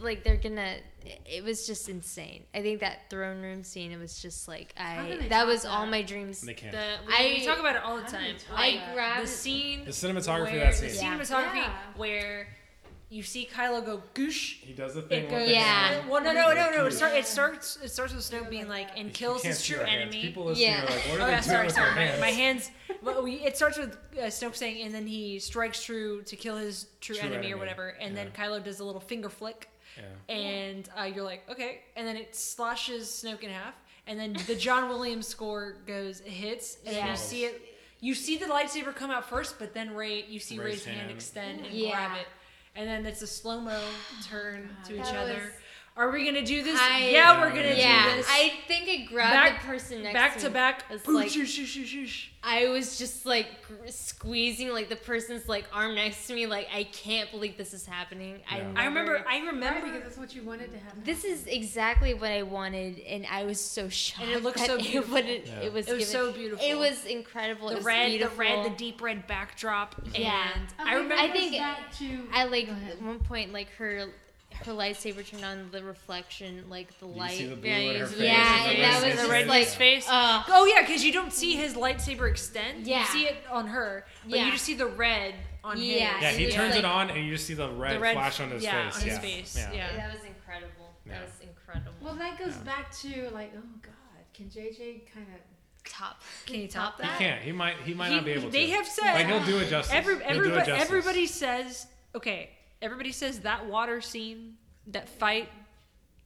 like 0.00 0.24
they're 0.24 0.36
gonna. 0.36 0.76
It 1.24 1.44
was 1.44 1.66
just 1.66 1.88
insane. 1.88 2.44
I 2.54 2.62
think 2.62 2.80
that 2.80 3.08
throne 3.10 3.40
room 3.40 3.62
scene. 3.64 3.92
It 3.92 3.98
was 3.98 4.20
just 4.20 4.48
like 4.48 4.74
I. 4.78 5.18
That 5.28 5.46
was 5.46 5.62
that? 5.62 5.68
all 5.70 5.86
my 5.86 6.02
dreams. 6.02 6.40
they 6.40 6.54
can't 6.54 6.72
The, 6.72 6.82
I- 7.08 7.36
we 7.38 7.44
talk 7.46 7.58
about 7.60 7.76
it 7.76 7.82
all 7.82 7.96
the 7.96 8.02
How 8.02 8.08
do 8.10 8.16
they 8.16 8.18
time. 8.18 8.36
Like 8.52 8.80
I 8.90 8.94
grabbed 8.94 9.22
the 9.24 9.26
scene, 9.28 9.84
the 9.84 9.90
cinematography 9.92 10.52
where 10.52 10.60
that 10.70 10.74
the 10.80 10.90
scene 10.90 11.04
Yeah. 11.12 11.18
cinematography 11.20 11.54
Yeah. 11.56 11.72
where 11.96 12.48
you 13.08 13.22
see 13.22 13.48
Kylo 13.50 13.86
go 13.86 14.02
goosh. 14.14 14.54
he 14.62 14.72
does 14.72 14.94
the 14.94 15.02
thing 15.02 15.24
It 15.26 15.30
goes. 15.30 15.48
Yeah. 15.48 15.60
hand. 15.62 16.10
Well, 16.10 16.24
no, 16.24 16.32
no, 16.32 16.52
no, 16.52 16.70
no. 16.72 16.86
It, 16.86 16.90
Goosh. 16.90 16.96
start, 16.96 17.12
it 17.14 17.24
starts. 17.24 17.78
It 17.80 17.90
starts 17.90 18.12
with 18.12 18.24
Snoke 18.28 18.50
being 18.50 18.66
like, 18.68 18.88
and 18.96 19.14
kills 19.14 19.44
his 19.44 19.64
true 19.64 19.78
our 19.78 19.84
hands. 19.86 20.02
enemy. 20.12 20.22
People 20.22 20.52
Yeah. 20.56 20.82
are 20.82 20.86
like, 20.86 20.92
what 21.10 21.20
are 21.20 21.22
Oh 21.22 21.26
they 21.26 21.30
yeah, 21.32 21.40
doing 21.40 21.42
sorry, 21.42 21.66
with 21.66 21.74
sorry. 21.76 21.94
their 21.94 21.94
My, 21.94 22.02
hands? 22.06 22.20
my 22.20 22.30
hands, 22.30 22.70
But 23.04 23.22
we, 23.22 23.34
it 23.34 23.56
starts 23.56 23.78
with 23.78 23.96
uh, 24.18 24.22
Snoke 24.22 24.56
saying, 24.56 24.82
and 24.84 24.92
then 24.92 25.06
he 25.06 25.38
strikes 25.38 25.84
true 25.84 26.22
to 26.22 26.34
kill 26.34 26.56
his 26.56 26.86
true, 27.00 27.14
True 27.14 27.28
enemy, 27.28 27.52
or 27.52 27.58
whatever, 27.58 27.90
and 28.00 28.16
then 28.16 28.32
yeah. 28.36 28.44
Kylo 28.44 28.62
does 28.64 28.80
a 28.80 28.84
little 28.84 29.00
finger 29.00 29.28
flick, 29.28 29.68
Yeah. 29.96 30.34
and 30.34 30.88
uh, 30.98 31.04
you're 31.04 31.24
like, 31.24 31.48
okay, 31.50 31.80
and 31.96 32.06
then 32.06 32.16
it 32.16 32.34
slashes 32.34 33.08
Snoke 33.08 33.42
in 33.42 33.50
half, 33.50 33.74
and 34.06 34.18
then 34.18 34.36
the 34.46 34.54
John 34.54 34.88
Williams 34.90 35.26
score 35.26 35.76
goes, 35.86 36.20
it 36.20 36.28
hits, 36.28 36.78
and 36.86 36.94
then 36.94 37.04
Yeah. 37.06 37.10
you 37.12 37.16
see 37.16 37.44
it. 37.44 37.62
You 38.00 38.14
see 38.14 38.36
the 38.36 38.46
lightsaber 38.46 38.94
come 38.94 39.10
out 39.10 39.28
first, 39.28 39.58
but 39.58 39.72
then 39.72 39.94
Rey, 39.94 40.24
you 40.28 40.38
see 40.38 40.58
Rey's 40.58 40.66
Rey's 40.66 40.84
hand, 40.84 40.98
hand. 40.98 41.10
extend 41.10 41.60
and 41.66 41.74
Yeah. 41.74 41.90
grab 41.92 42.18
it, 42.20 42.26
and 42.74 42.86
then 42.88 43.06
it's 43.06 43.22
a 43.22 43.26
slow 43.26 43.60
mo 43.60 43.80
turn 44.28 44.76
to 44.86 44.94
each 44.96 45.04
That 45.06 45.16
other. 45.16 45.54
Was- 45.96 46.04
Are 46.04 46.10
we 46.10 46.24
gonna 46.24 46.44
do 46.44 46.62
this? 46.62 46.78
I- 46.80 47.08
yeah, 47.10 47.40
we're 47.40 47.48
gonna 47.50 47.74
yeah, 47.74 48.10
do 48.10 48.16
this. 48.16 48.26
I 48.30 48.52
think 48.68 48.88
I 48.88 49.04
grabbed 49.10 49.32
Back- 49.32 49.62
the 49.62 49.66
person 49.66 50.02
next 50.02 50.14
back 50.14 50.34
to 50.34 50.40
to 50.40 50.48
me. 50.48 50.52
back. 50.54 50.84
It's 50.90 51.02
Boo, 51.04 51.14
like 51.14 51.28
shoosh, 51.28 51.44
shoosh, 51.58 51.82
shoosh, 51.84 52.02
shoosh. 52.04 52.26
I 52.42 52.68
was 52.68 52.96
just 52.98 53.26
like 53.26 53.48
squeezing 53.88 54.68
like 54.68 54.88
the 54.88 54.94
person's 54.96 55.48
like 55.48 55.64
arm 55.72 55.94
next 55.94 56.26
to 56.28 56.34
me. 56.34 56.46
Like 56.46 56.68
I 56.72 56.84
can't 56.84 57.30
believe 57.30 57.56
this 57.56 57.74
is 57.74 57.86
happening. 57.86 58.40
I 58.50 58.58
Yeah. 58.58 58.62
never, 58.72 58.78
I 58.78 58.84
remember. 58.86 59.18
I 59.18 59.22
Right, 59.40 59.46
remember. 59.46 59.80
because 59.86 60.02
that's 60.02 60.16
what 60.18 60.34
you 60.34 60.42
wanted 60.42 60.70
to 60.72 60.78
happen. 60.78 61.02
This 61.04 61.24
is 61.24 61.46
exactly 61.46 62.14
what 62.14 62.30
I 62.30 62.42
wanted, 62.42 63.00
and 63.00 63.26
I 63.30 63.44
was 63.44 63.60
so 63.60 63.88
shocked. 63.88 64.22
And 64.22 64.32
it 64.32 64.42
looked 64.42 64.60
so 64.60 64.76
beautiful. 64.78 65.14
wouldn't- 65.14 65.46
Yeah. 65.46 65.60
it 65.62 65.72
was. 65.72 65.88
It 65.88 65.94
was 65.94 66.08
given- 66.08 66.12
so 66.12 66.32
beautiful. 66.32 66.64
It 66.64 66.74
was 66.78 67.04
incredible. 67.04 67.68
the 67.68 67.74
it 67.74 67.76
was 67.78 67.84
red, 67.84 68.08
beautiful. 68.10 68.36
the 68.36 68.40
red, 68.42 68.64
the 68.66 68.76
deep 68.76 69.00
red 69.00 69.26
backdrop, 69.26 69.94
Yeah. 70.14 70.50
and 70.54 70.62
Okay, 70.80 70.90
I 70.90 70.94
remember. 70.94 71.14
I 71.14 71.26
that 71.28 71.32
think 71.36 71.52
goes 71.52 71.60
back 71.60 71.96
to 71.98 72.28
I 72.32 72.44
like 72.44 72.68
at 72.68 73.02
one 73.02 73.18
point 73.20 73.52
like 73.52 73.70
her 73.76 74.06
her 74.64 74.72
lightsaber 74.72 75.26
turned 75.28 75.44
on 75.44 75.68
the 75.70 75.82
reflection, 75.82 76.64
like 76.68 76.88
the 77.00 77.06
You 77.06 77.12
light. 77.12 77.38
see 77.38 77.46
the 77.46 77.56
blue 77.56 77.68
Yeah, 77.70 77.76
in 77.78 78.00
her 78.00 78.06
face. 78.06 78.18
Yeah, 78.20 78.64
and 78.64 78.72
and 78.76 78.82
that 78.84 78.94
was 78.94 79.02
the 79.14 79.18
just 79.20 79.30
red 79.30 79.42
in 79.42 79.48
like- 79.48 79.66
face. 79.68 80.08
Uh, 80.08 80.42
oh 80.48 80.64
yeah, 80.66 80.80
because 80.80 81.04
you 81.04 81.12
don't 81.12 81.32
see 81.32 81.54
his 81.56 81.74
lightsaber 81.74 82.28
extend. 82.30 82.86
Yeah. 82.86 83.00
You 83.00 83.06
see 83.06 83.24
it 83.26 83.36
on 83.50 83.66
her, 83.68 84.06
but 84.24 84.38
Yeah. 84.38 84.46
you 84.46 84.52
just 84.52 84.64
see 84.64 84.74
the 84.74 84.86
red 84.86 85.34
on 85.62 85.80
Yeah. 85.80 86.14
his. 86.14 86.22
Yeah, 86.22 86.30
he 86.32 86.44
It's 86.44 86.54
turns 86.54 86.70
like- 86.70 86.78
it 86.80 86.84
on 86.84 87.10
and 87.10 87.24
you 87.24 87.32
just 87.34 87.46
see 87.46 87.54
the 87.54 87.68
red, 87.68 87.96
The 87.96 88.00
red- 88.00 88.14
flash 88.14 88.40
on 88.40 88.50
his 88.50 88.62
yeah, 88.62 88.86
face. 88.90 88.96
on 88.96 89.08
his 89.08 89.12
yeah. 89.14 89.20
face, 89.20 89.56
Yeah. 89.56 89.72
yeah. 89.72 89.96
That 89.96 90.12
was 90.14 90.24
incredible. 90.24 90.94
Yeah. 91.06 91.12
That 91.14 91.22
was 91.26 91.40
incredible. 91.40 91.92
Well, 92.00 92.14
that 92.14 92.38
goes 92.38 92.54
Yeah. 92.56 92.62
back 92.64 92.92
to 92.98 93.30
like, 93.30 93.52
oh 93.56 93.60
God, 93.82 93.92
can 94.34 94.48
JJ 94.50 95.02
kind 95.12 95.26
of? 95.34 95.40
top. 95.88 96.20
Can 96.46 96.56
you 96.56 96.66
top 96.66 96.98
that? 96.98 97.12
He 97.12 97.18
can't. 97.24 97.40
He 97.42 97.52
might. 97.52 97.76
He 97.84 97.94
might 97.94 98.08
He- 98.08 98.16
not 98.16 98.24
be 98.24 98.32
able 98.32 98.50
they 98.50 98.62
to. 98.62 98.66
They 98.66 98.70
have 98.72 98.88
said- 98.88 99.14
Like 99.14 99.26
he'll 99.28 99.44
do 99.44 99.58
it 99.58 99.68
justice. 99.70 99.94
Every, 99.94 100.16
He'll 100.24 100.42
do 100.42 100.52
it 100.54 100.66
justice. 100.66 100.80
everybody 100.82 101.26
says 101.28 101.86
okay. 102.12 102.50
Everybody 102.82 103.12
says 103.12 103.40
that 103.40 103.66
water 103.66 104.00
scene, 104.00 104.54
that 104.88 105.08
fight 105.08 105.48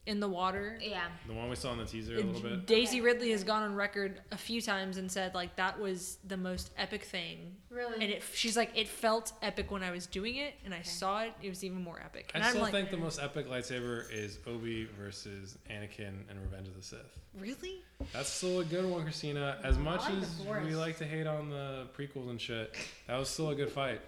in 0.07 0.19
the 0.19 0.27
water. 0.27 0.79
Yeah. 0.81 1.03
The 1.27 1.33
one 1.33 1.47
we 1.47 1.55
saw 1.55 1.71
in 1.73 1.77
the 1.77 1.85
teaser 1.85 2.15
a 2.15 2.21
little 2.21 2.41
bit. 2.41 2.65
Daisy 2.65 3.01
Ridley 3.01 3.29
has 3.31 3.43
gone 3.43 3.61
on 3.61 3.75
record 3.75 4.19
a 4.31 4.37
few 4.37 4.59
times 4.59 4.97
and 4.97 5.11
said 5.11 5.35
like 5.35 5.55
that 5.57 5.79
was 5.79 6.17
the 6.27 6.37
most 6.37 6.71
epic 6.75 7.03
thing, 7.03 7.55
Really? 7.69 7.93
and 7.93 8.03
it. 8.11 8.23
She's 8.33 8.57
like 8.57 8.71
it 8.75 8.87
felt 8.87 9.31
epic 9.43 9.69
when 9.69 9.83
I 9.83 9.91
was 9.91 10.07
doing 10.07 10.37
it, 10.37 10.55
and 10.65 10.73
I 10.73 10.81
saw 10.81 11.21
it. 11.21 11.33
It 11.43 11.49
was 11.49 11.63
even 11.63 11.83
more 11.83 12.01
epic. 12.03 12.31
And 12.33 12.43
I 12.43 12.47
am 12.47 12.51
still 12.53 12.63
like, 12.63 12.71
think 12.73 12.89
the 12.89 12.97
most 12.97 13.21
epic 13.21 13.47
lightsaber 13.47 14.11
is 14.11 14.39
Obi 14.47 14.87
versus 14.99 15.57
Anakin 15.69 16.29
in 16.29 16.41
Revenge 16.41 16.67
of 16.67 16.75
the 16.75 16.81
Sith. 16.81 17.19
really? 17.39 17.83
That's 18.11 18.29
still 18.29 18.61
a 18.61 18.65
good 18.65 18.85
one, 18.85 19.03
Christina. 19.03 19.59
As 19.63 19.77
much 19.77 20.01
like 20.09 20.23
as 20.23 20.65
we 20.65 20.75
like 20.75 20.97
to 20.97 21.05
hate 21.05 21.27
on 21.27 21.51
the 21.51 21.87
prequels 21.95 22.31
and 22.31 22.41
shit, 22.41 22.75
that 23.05 23.17
was 23.17 23.29
still 23.29 23.49
a 23.51 23.55
good 23.55 23.69
fight. 23.71 24.01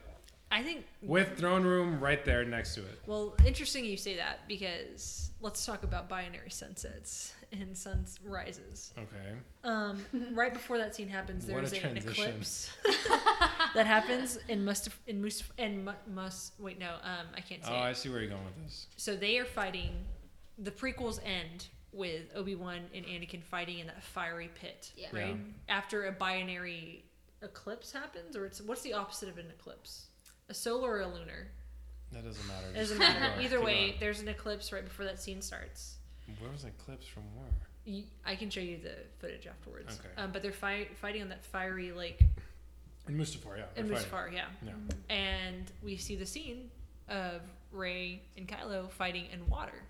I 0.53 0.61
think. 0.61 0.85
With 1.01 1.35
throne 1.37 1.63
room 1.63 1.99
right 1.99 2.23
there 2.23 2.45
next 2.45 2.75
to 2.75 2.81
it. 2.81 3.01
Well, 3.07 3.35
interesting 3.45 3.83
you 3.85 3.97
say 3.97 4.15
that 4.17 4.47
because 4.47 5.31
let's 5.41 5.65
talk 5.65 5.83
about 5.83 6.07
binary 6.07 6.51
sunsets 6.51 7.33
and 7.51 7.75
sunrises. 7.75 8.93
Okay. 8.97 9.35
Um, 9.63 10.05
right 10.33 10.53
before 10.53 10.77
that 10.77 10.93
scene 10.95 11.07
happens, 11.09 11.45
What 11.47 11.63
a 11.63 11.69
there's 11.69 11.83
a, 11.83 11.87
an 11.87 11.97
eclipse 11.97 12.69
that 13.73 13.87
happens 13.87 14.37
in 14.47 14.63
must 14.63 14.89
in 15.07 15.21
Must 15.23 15.43
and 15.57 15.89
must 16.13 16.53
wait 16.59 16.77
no 16.79 16.93
um 17.03 17.25
I 17.35 17.41
can't 17.41 17.63
say 17.65 17.71
Oh, 17.71 17.75
it. 17.75 17.89
I 17.89 17.93
see 17.93 18.09
where 18.09 18.19
you're 18.21 18.29
going 18.29 18.43
with 18.45 18.63
this. 18.63 18.87
so 18.95 19.15
they 19.15 19.39
are 19.39 19.45
fighting. 19.45 19.91
The 20.59 20.71
prequels 20.71 21.19
end 21.25 21.67
with 21.91 22.23
Obi 22.35 22.53
Wan 22.55 22.81
and 22.93 23.05
Anakin 23.05 23.41
fighting 23.43 23.79
in 23.79 23.87
that 23.87 24.03
fiery 24.03 24.51
pit, 24.53 24.91
Yeah. 24.95 25.07
right? 25.11 25.27
Yeah. 25.29 25.75
After 25.75 26.05
a 26.05 26.11
binary 26.11 27.05
eclipse 27.41 27.91
happens, 27.91 28.35
or 28.35 28.45
it's 28.45 28.61
what's 28.61 28.81
the 28.83 28.93
opposite 28.93 29.29
of 29.29 29.37
an 29.39 29.47
eclipse? 29.49 30.07
A 30.49 30.53
solar 30.53 30.91
or 30.91 31.01
a 31.01 31.07
lunar? 31.07 31.47
That 32.11 32.23
doesn't 32.25 32.47
matter. 32.47 32.67
It 32.71 32.75
doesn't 32.75 32.97
matter. 32.99 33.19
going, 33.35 33.45
Either 33.45 33.61
way, 33.63 33.87
going. 33.87 33.99
there's 33.99 34.19
an 34.21 34.27
eclipse 34.27 34.71
right 34.71 34.83
before 34.83 35.05
that 35.05 35.19
scene 35.19 35.41
starts. 35.41 35.95
Where 36.39 36.51
was 36.51 36.63
that 36.63 36.77
clips 36.77 37.07
from 37.07 37.23
where? 37.35 37.47
I 38.25 38.35
can 38.35 38.49
show 38.49 38.61
you 38.61 38.77
the 38.77 38.95
footage 39.19 39.45
afterwards. 39.47 39.99
Okay. 39.99 40.21
Um, 40.21 40.31
but 40.31 40.41
they're 40.41 40.51
fi- 40.53 40.87
fighting 41.01 41.21
on 41.21 41.29
that 41.29 41.43
fiery 41.43 41.91
lake 41.91 42.23
In 43.09 43.17
Mustafar, 43.17 43.57
yeah. 43.57 43.63
in. 43.75 43.89
Mustafar, 43.89 44.31
yeah. 44.31 44.45
Yeah. 44.65 44.71
And 45.13 45.69
we 45.83 45.97
see 45.97 46.15
the 46.15 46.25
scene 46.25 46.69
of 47.09 47.41
Rey 47.71 48.21
and 48.37 48.47
Kylo 48.47 48.89
fighting 48.89 49.25
in 49.33 49.49
water, 49.49 49.83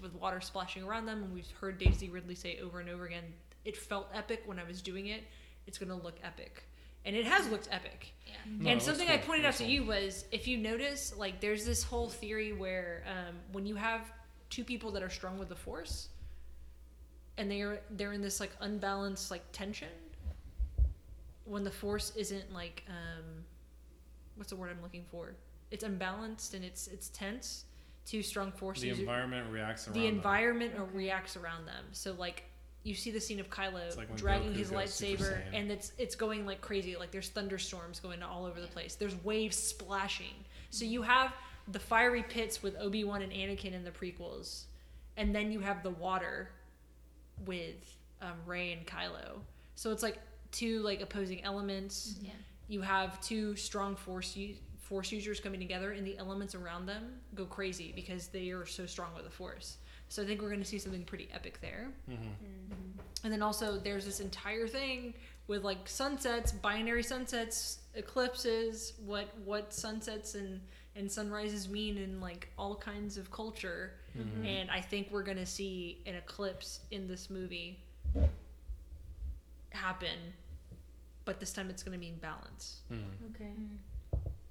with 0.00 0.14
water 0.14 0.40
splashing 0.40 0.84
around 0.84 1.04
them. 1.06 1.24
And 1.24 1.34
we've 1.34 1.50
heard 1.60 1.78
Daisy 1.78 2.08
Ridley 2.08 2.34
say 2.36 2.58
over 2.62 2.80
and 2.80 2.88
over 2.88 3.04
again, 3.04 3.24
"It 3.66 3.76
felt 3.76 4.08
epic 4.14 4.42
when 4.46 4.58
I 4.58 4.64
was 4.64 4.80
doing 4.80 5.08
it. 5.08 5.24
It's 5.66 5.76
gonna 5.78 5.96
look 5.96 6.18
epic." 6.22 6.64
And 7.06 7.16
it 7.16 7.24
has 7.24 7.48
looked 7.48 7.68
epic. 7.70 8.12
Yeah. 8.26 8.34
No, 8.46 8.58
and 8.58 8.66
it 8.66 8.72
looks 8.74 8.84
something 8.84 9.08
I 9.08 9.16
pointed 9.16 9.44
It 9.44 9.48
out 9.48 9.54
to 9.54 9.64
you 9.64 9.84
was 9.84 10.26
if 10.32 10.46
you 10.46 10.58
notice, 10.58 11.14
like, 11.16 11.40
there's 11.40 11.64
this 11.64 11.82
whole 11.82 12.08
theory 12.10 12.52
where 12.52 13.04
um, 13.06 13.36
when 13.52 13.64
you 13.64 13.76
have 13.76 14.12
two 14.50 14.64
people 14.64 14.90
that 14.90 15.02
are 15.02 15.08
strong 15.08 15.38
with 15.38 15.48
the 15.48 15.56
Force, 15.56 16.08
and 17.38 17.50
they're 17.50 17.80
they're 17.90 18.12
in 18.12 18.22
this 18.22 18.40
like 18.40 18.50
unbalanced 18.60 19.30
like 19.30 19.42
tension, 19.52 19.88
when 21.44 21.64
the 21.64 21.70
Force 21.70 22.12
isn't 22.16 22.52
like 22.52 22.82
um, 22.88 23.44
what's 24.36 24.50
the 24.50 24.56
word 24.56 24.70
I'm 24.70 24.82
looking 24.82 25.04
for? 25.10 25.34
It's 25.70 25.84
unbalanced 25.84 26.54
and 26.54 26.64
it's 26.64 26.88
it's 26.88 27.08
tense. 27.10 27.64
Two 28.04 28.22
strong 28.22 28.52
forces. 28.52 28.82
The 28.84 28.90
environment 29.00 29.50
reacts 29.50 29.88
around 29.88 29.94
the 29.94 30.06
environment 30.06 30.74
or 30.78 30.84
reacts 30.84 31.36
around 31.36 31.66
them. 31.66 31.84
So 31.90 32.12
like 32.12 32.44
you 32.86 32.94
see 32.94 33.10
the 33.10 33.20
scene 33.20 33.40
of 33.40 33.50
Kylo 33.50 33.96
like 33.96 34.14
dragging 34.16 34.52
Goku 34.52 34.56
his 34.58 34.70
lightsaber, 34.70 35.40
and 35.52 35.70
it's 35.72 35.92
it's 35.98 36.14
going 36.14 36.46
like 36.46 36.60
crazy. 36.60 36.96
Like 36.96 37.10
there's 37.10 37.28
thunderstorms 37.30 37.98
going 37.98 38.22
all 38.22 38.46
over 38.46 38.60
the 38.60 38.68
place. 38.68 38.94
There's 38.94 39.16
waves 39.24 39.56
splashing. 39.56 40.34
So 40.70 40.84
you 40.84 41.02
have 41.02 41.32
the 41.72 41.80
fiery 41.80 42.22
pits 42.22 42.62
with 42.62 42.76
Obi 42.78 43.02
Wan 43.02 43.22
and 43.22 43.32
Anakin 43.32 43.72
in 43.72 43.82
the 43.84 43.90
prequels, 43.90 44.64
and 45.16 45.34
then 45.34 45.50
you 45.50 45.58
have 45.60 45.82
the 45.82 45.90
water 45.90 46.50
with 47.44 47.96
um, 48.22 48.34
Rey 48.46 48.72
and 48.72 48.86
Kylo. 48.86 49.40
So 49.74 49.90
it's 49.90 50.02
like 50.02 50.18
two 50.52 50.80
like 50.80 51.00
opposing 51.00 51.42
elements. 51.44 52.16
Yeah. 52.22 52.30
You 52.68 52.82
have 52.82 53.20
two 53.20 53.56
strong 53.56 53.96
force 53.96 54.36
u- 54.36 54.54
force 54.78 55.10
users 55.10 55.40
coming 55.40 55.58
together, 55.58 55.90
and 55.90 56.06
the 56.06 56.16
elements 56.18 56.54
around 56.54 56.86
them 56.86 57.14
go 57.34 57.46
crazy 57.46 57.92
because 57.96 58.28
they 58.28 58.50
are 58.50 58.64
so 58.64 58.86
strong 58.86 59.12
with 59.14 59.24
the 59.24 59.30
force. 59.30 59.78
So 60.08 60.22
I 60.22 60.26
think 60.26 60.40
we're 60.40 60.50
going 60.50 60.60
to 60.62 60.66
see 60.66 60.78
something 60.78 61.02
pretty 61.02 61.28
epic 61.34 61.60
there. 61.60 61.88
Mhm. 62.08 62.16
And 63.26 63.32
then 63.32 63.42
also 63.42 63.76
there's 63.76 64.04
this 64.04 64.20
entire 64.20 64.68
thing 64.68 65.12
with 65.48 65.64
like 65.64 65.88
sunsets, 65.88 66.52
binary 66.52 67.02
sunsets, 67.02 67.80
eclipses, 67.96 68.92
what 69.04 69.26
what 69.44 69.74
sunsets 69.74 70.36
and 70.36 70.60
and 70.94 71.10
sunrises 71.10 71.68
mean 71.68 71.98
in 71.98 72.20
like 72.20 72.48
all 72.56 72.76
kinds 72.76 73.16
of 73.16 73.32
culture. 73.32 73.94
Mhm. 74.16 74.46
And 74.46 74.70
I 74.70 74.80
think 74.80 75.08
we're 75.10 75.24
going 75.24 75.38
to 75.38 75.44
see 75.44 76.00
an 76.06 76.14
eclipse 76.14 76.78
in 76.92 77.08
this 77.08 77.28
movie 77.28 77.80
happen. 79.70 80.32
But 81.24 81.40
this 81.40 81.52
time 81.52 81.68
it's 81.68 81.82
going 81.82 81.94
to 81.94 81.98
mean 81.98 82.18
balance. 82.22 82.82
Mhm. 82.92 83.34
Okay. 83.34 83.52
Mm. 83.58 83.78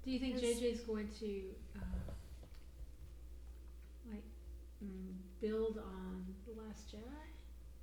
Do 0.04 0.10
you 0.10 0.18
think 0.18 0.34
Because- 0.34 0.60
JJ's 0.60 0.80
going 0.82 1.08
to 1.20 1.42
uh, 1.76 2.12
like 4.12 4.22
mm, 4.84 5.14
build 5.40 5.78
on 5.78 6.26
the 6.46 6.52
Last 6.62 6.92
Jedi, 6.92 7.24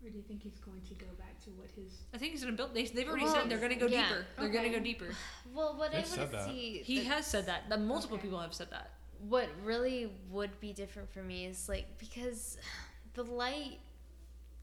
or 0.06 0.10
do 0.10 0.18
you 0.18 0.24
think 0.24 0.43
he's 0.43 0.60
going 0.60 0.82
to 0.82 0.93
go 0.95 1.06
back 1.18 1.39
to 1.45 1.49
what 1.51 1.70
his? 1.76 1.91
I 2.14 2.18
think 2.18 2.32
he's 2.34 2.43
going 2.43 2.54
to 2.54 2.58
build 2.58 2.74
they, 2.74 2.86
they've 2.86 3.08
already 3.08 3.26
Well, 3.26 3.36
said 3.36 3.49
they're 3.49 3.58
going 3.60 3.70
to 3.72 3.76
go 3.80 3.88
yeah. 3.88 4.08
deeper. 4.10 4.26
They're 4.39 4.49
going 4.49 4.72
to 4.72 4.78
go 4.78 4.84
deeper. 4.84 5.08
Well, 5.54 5.76
what 5.78 5.91
I 5.93 5.97
They've 5.97 6.06
said 6.08 6.20
want 6.34 6.47
to 6.47 6.51
see. 6.54 6.82
He 6.84 6.99
that- 6.99 7.06
has 7.08 7.28
said 7.28 7.45
that. 7.45 7.70
The 7.70 7.78
multiple 7.78 8.16
Okay. 8.18 8.24
people 8.28 8.39
have 8.39 8.54
said 8.54 8.70
that. 8.72 8.91
what 9.30 9.47
really 9.64 10.12
would 10.32 10.60
be 10.60 10.74
different 10.74 11.10
for 11.14 11.24
me 11.24 11.45
is 11.45 11.70
like 11.70 11.86
because 11.99 12.58
the 13.14 13.24
light 13.24 13.78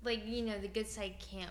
like 0.04 0.26
you 0.26 0.42
know 0.42 0.58
the 0.58 0.68
good 0.68 0.88
side 0.88 1.14
can't 1.30 1.50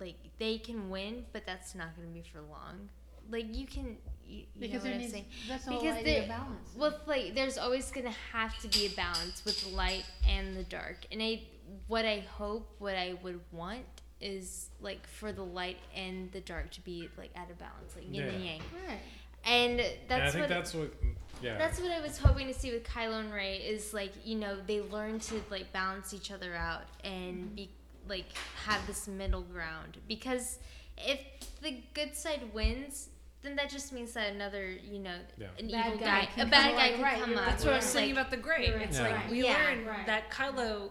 like 0.00 0.16
they 0.38 0.58
can 0.58 0.88
win 0.90 1.24
but 1.32 1.44
that's 1.46 1.74
not 1.74 1.94
going 1.96 2.08
to 2.08 2.14
be 2.14 2.22
for 2.22 2.40
long 2.40 2.88
like 3.30 3.54
you 3.54 3.66
can 3.66 3.96
you, 4.26 4.38
you 4.38 4.44
Because 4.60 4.84
know 4.84 4.90
what 4.92 5.00
i'm 5.00 5.08
saying 5.10 5.24
that's 5.48 5.64
the 5.66 5.70
Because 5.72 5.96
idea 5.98 6.24
balance. 6.28 6.70
well 6.76 6.94
like 7.06 7.34
there's 7.34 7.58
always 7.58 7.90
going 7.90 8.06
to 8.06 8.16
have 8.32 8.56
to 8.60 8.68
be 8.68 8.86
a 8.86 8.90
balance 8.90 9.44
with 9.44 9.62
the 9.64 9.74
light 9.76 10.04
and 10.28 10.56
the 10.56 10.64
dark 10.64 10.98
and 11.12 11.22
i 11.22 11.40
what 11.88 12.04
i 12.04 12.20
hope 12.36 12.74
what 12.78 12.94
i 12.96 13.14
would 13.22 13.40
want 13.52 13.84
is 14.20 14.68
like 14.80 15.06
for 15.06 15.32
the 15.32 15.42
light 15.44 15.78
and 15.96 16.30
the 16.32 16.40
dark 16.40 16.70
to 16.70 16.80
be 16.82 17.08
like 17.18 17.30
at 17.34 17.50
a 17.50 17.54
balance 17.54 17.94
like 17.96 18.04
yin 18.10 18.24
and 18.28 18.44
Yeah. 18.44 18.50
yang 18.52 18.60
right. 18.88 18.98
and 19.44 19.80
And 19.80 19.80
I 19.80 19.96
that's 20.08 20.32
think 20.32 20.42
what 20.42 20.48
that's 20.48 20.74
what. 20.74 20.92
Yeah. 21.42 21.58
that's 21.58 21.80
what 21.80 21.90
I 21.90 22.00
was 22.00 22.18
hoping 22.18 22.46
to 22.46 22.54
see 22.54 22.70
with 22.70 22.84
Kylo 22.84 23.18
and 23.18 23.32
Rey 23.32 23.56
is 23.56 23.92
like 23.92 24.12
you 24.24 24.36
know 24.36 24.56
they 24.64 24.80
learn 24.80 25.18
to 25.20 25.42
like 25.50 25.72
balance 25.72 26.14
each 26.14 26.30
other 26.30 26.54
out 26.54 26.84
and 27.02 27.36
mm-hmm. 27.46 27.54
be 27.56 27.70
like 28.08 28.26
have 28.64 28.86
this 28.86 29.08
middle 29.08 29.42
ground 29.42 29.98
because 30.06 30.60
if 30.96 31.18
the 31.62 31.78
good 31.94 32.14
side 32.14 32.42
wins, 32.54 33.08
then 33.42 33.56
that 33.56 33.70
just 33.70 33.92
means 33.92 34.12
that 34.12 34.32
another, 34.32 34.70
you 34.70 35.00
know, 35.00 35.16
Yeah. 35.36 35.46
an 35.58 35.68
Bad 35.68 35.86
evil 35.86 35.98
guy 35.98 36.28
guy, 36.36 36.42
a 36.42 36.46
bad 36.46 36.50
come 36.50 36.50
guy 36.50 36.68
along, 36.68 36.92
can 36.94 37.02
right, 37.02 37.20
come 37.20 37.30
you're 37.30 37.38
up. 37.40 37.46
That's 37.46 37.64
what 37.64 37.72
I 37.72 37.76
was 37.76 37.84
Like, 37.86 37.92
saying 37.92 38.12
about 38.12 38.30
the 38.30 38.36
Gray. 38.36 38.70
Right. 38.72 38.82
It's 38.82 38.98
Yeah. 38.98 39.02
like 39.08 39.30
we 39.30 39.42
Yeah. 39.44 39.54
learned 39.64 39.86
Right. 39.88 40.06
that 40.06 40.30
Kylo 40.30 40.90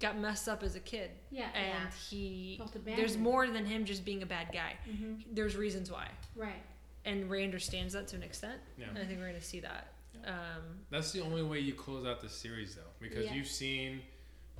got 0.00 0.18
messed 0.18 0.48
up 0.48 0.62
as 0.62 0.76
a 0.76 0.80
kid, 0.80 1.10
Yeah. 1.30 1.50
and 1.54 1.66
Yeah. 1.84 1.90
he 2.10 2.54
Felt 2.58 2.84
there's 2.84 3.16
more 3.16 3.46
than 3.48 3.64
him 3.66 3.84
just 3.84 4.04
being 4.04 4.22
a 4.22 4.26
bad 4.26 4.48
guy. 4.52 4.76
hmm 4.84 5.14
There's 5.32 5.56
reasons 5.56 5.90
why, 5.90 6.10
Right. 6.36 6.62
and 7.04 7.28
Rey 7.30 7.44
understands 7.44 7.94
that 7.94 8.08
to 8.08 8.16
an 8.16 8.22
extent. 8.22 8.60
Yeah. 8.76 8.88
And 8.90 8.98
I 8.98 9.04
think 9.04 9.18
we're 9.18 9.26
gonna 9.26 9.40
see 9.40 9.60
that. 9.60 9.92
Um, 10.24 10.84
That's 10.90 11.12
the 11.12 11.20
only 11.20 11.42
way 11.42 11.60
you 11.60 11.74
close 11.74 12.06
out 12.06 12.20
the 12.20 12.28
series, 12.28 12.74
though, 12.74 12.90
because 13.00 13.24
Yeah. 13.26 13.34
you've 13.34 13.46
seen, 13.48 14.02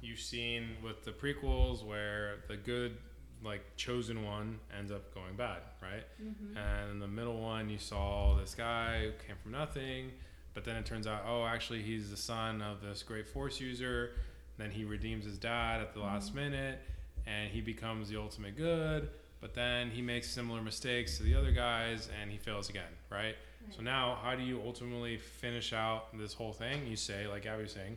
you've 0.01 0.20
seen 0.20 0.76
with 0.82 1.05
the 1.05 1.12
prequels 1.12 1.84
where 1.84 2.45
the 2.49 2.57
good, 2.57 2.97
like 3.43 3.76
chosen 3.76 4.24
one, 4.24 4.59
ends 4.76 4.91
up 4.91 5.12
going 5.14 5.36
bad, 5.36 5.62
right? 5.80 6.05
hmm 6.18 6.57
And 6.57 6.91
in 6.93 6.99
the 6.99 7.09
middle 7.09 7.41
one, 7.41 7.68
you 7.70 7.78
saw 7.78 8.36
this 8.36 8.55
guy 8.55 9.03
who 9.07 9.12
came 9.26 9.36
from 9.43 9.53
nothing, 9.53 10.12
but 10.55 10.64
then 10.64 10.76
it 10.76 10.84
turns 10.86 11.07
out, 11.07 11.22
oh, 11.26 11.45
actually, 11.45 11.82
he's 11.82 12.11
the 12.11 12.16
son 12.16 12.61
of 12.62 12.80
this 12.80 13.03
great 13.05 13.26
force 13.28 13.61
user. 13.61 14.14
Then 14.59 14.70
he 14.70 14.84
redeems 14.84 15.24
his 15.24 15.38
dad 15.38 15.80
at 15.80 15.94
the 15.94 16.00
last 16.00 16.28
mm-hmm. 16.28 16.50
minute, 16.50 16.80
and 17.26 17.50
he 17.50 17.61
becomes 17.61 18.09
the 18.09 18.16
ultimate 18.16 18.56
good. 18.56 19.09
But 19.40 19.54
then 19.54 19.90
he 19.90 20.02
makes 20.02 20.28
similar 20.28 20.61
mistakes 20.61 21.16
to 21.18 21.22
the 21.22 21.34
other 21.34 21.52
guys, 21.52 22.09
and 22.20 22.30
he 22.30 22.38
fails 22.38 22.68
again, 22.68 22.90
right? 23.09 23.36
So 23.70 23.82
now, 23.82 24.18
how 24.22 24.34
do 24.34 24.42
you 24.42 24.61
ultimately 24.64 25.18
finish 25.18 25.72
out 25.72 26.16
this 26.16 26.32
whole 26.32 26.52
thing? 26.52 26.86
You 26.86 26.96
say, 26.96 27.26
like 27.26 27.46
Abby 27.46 27.64
was 27.64 27.72
saying, 27.72 27.96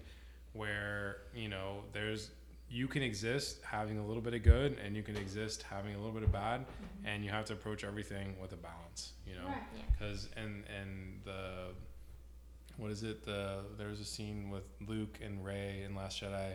where 0.54 1.18
you 1.34 1.48
know 1.48 1.84
there's 1.94 2.32
you 2.70 2.88
can 2.88 3.04
exist 3.04 3.60
having 3.64 3.98
a 3.98 4.06
little 4.06 4.22
bit 4.22 4.34
of 4.34 4.44
good, 4.44 4.78
and 4.84 4.96
you 4.96 5.04
can 5.04 5.18
exist 5.18 5.64
having 5.64 5.94
a 5.94 5.98
little 5.98 6.14
bit 6.14 6.24
of 6.24 6.32
bad, 6.32 6.62
mm-hmm. 6.62 7.08
and 7.08 7.24
you 7.24 7.30
have 7.30 7.46
to 7.46 7.54
approach 7.54 7.84
everything 7.84 8.36
with 8.42 8.54
a 8.54 8.58
balance, 8.58 9.14
you 9.26 9.36
know, 9.36 9.46
Right. 9.46 9.64
because 9.92 10.30
and 10.38 10.64
and 10.80 11.22
the 11.24 11.68
what 12.82 12.90
is 12.92 13.04
it? 13.04 13.24
The 13.24 13.60
there's 13.78 14.00
a 14.00 14.06
scene 14.06 14.50
with 14.50 14.64
Luke 14.88 15.20
and 15.24 15.46
Rey 15.46 15.84
in 15.86 15.96
Last 15.96 16.22
Jedi 16.22 16.54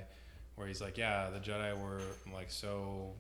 where 0.56 0.66
he's 0.66 0.80
like, 0.80 0.98
yeah, 0.98 1.30
the 1.30 1.38
Jedi 1.38 1.80
were 1.80 2.00
like 2.34 2.50
so. 2.50 3.12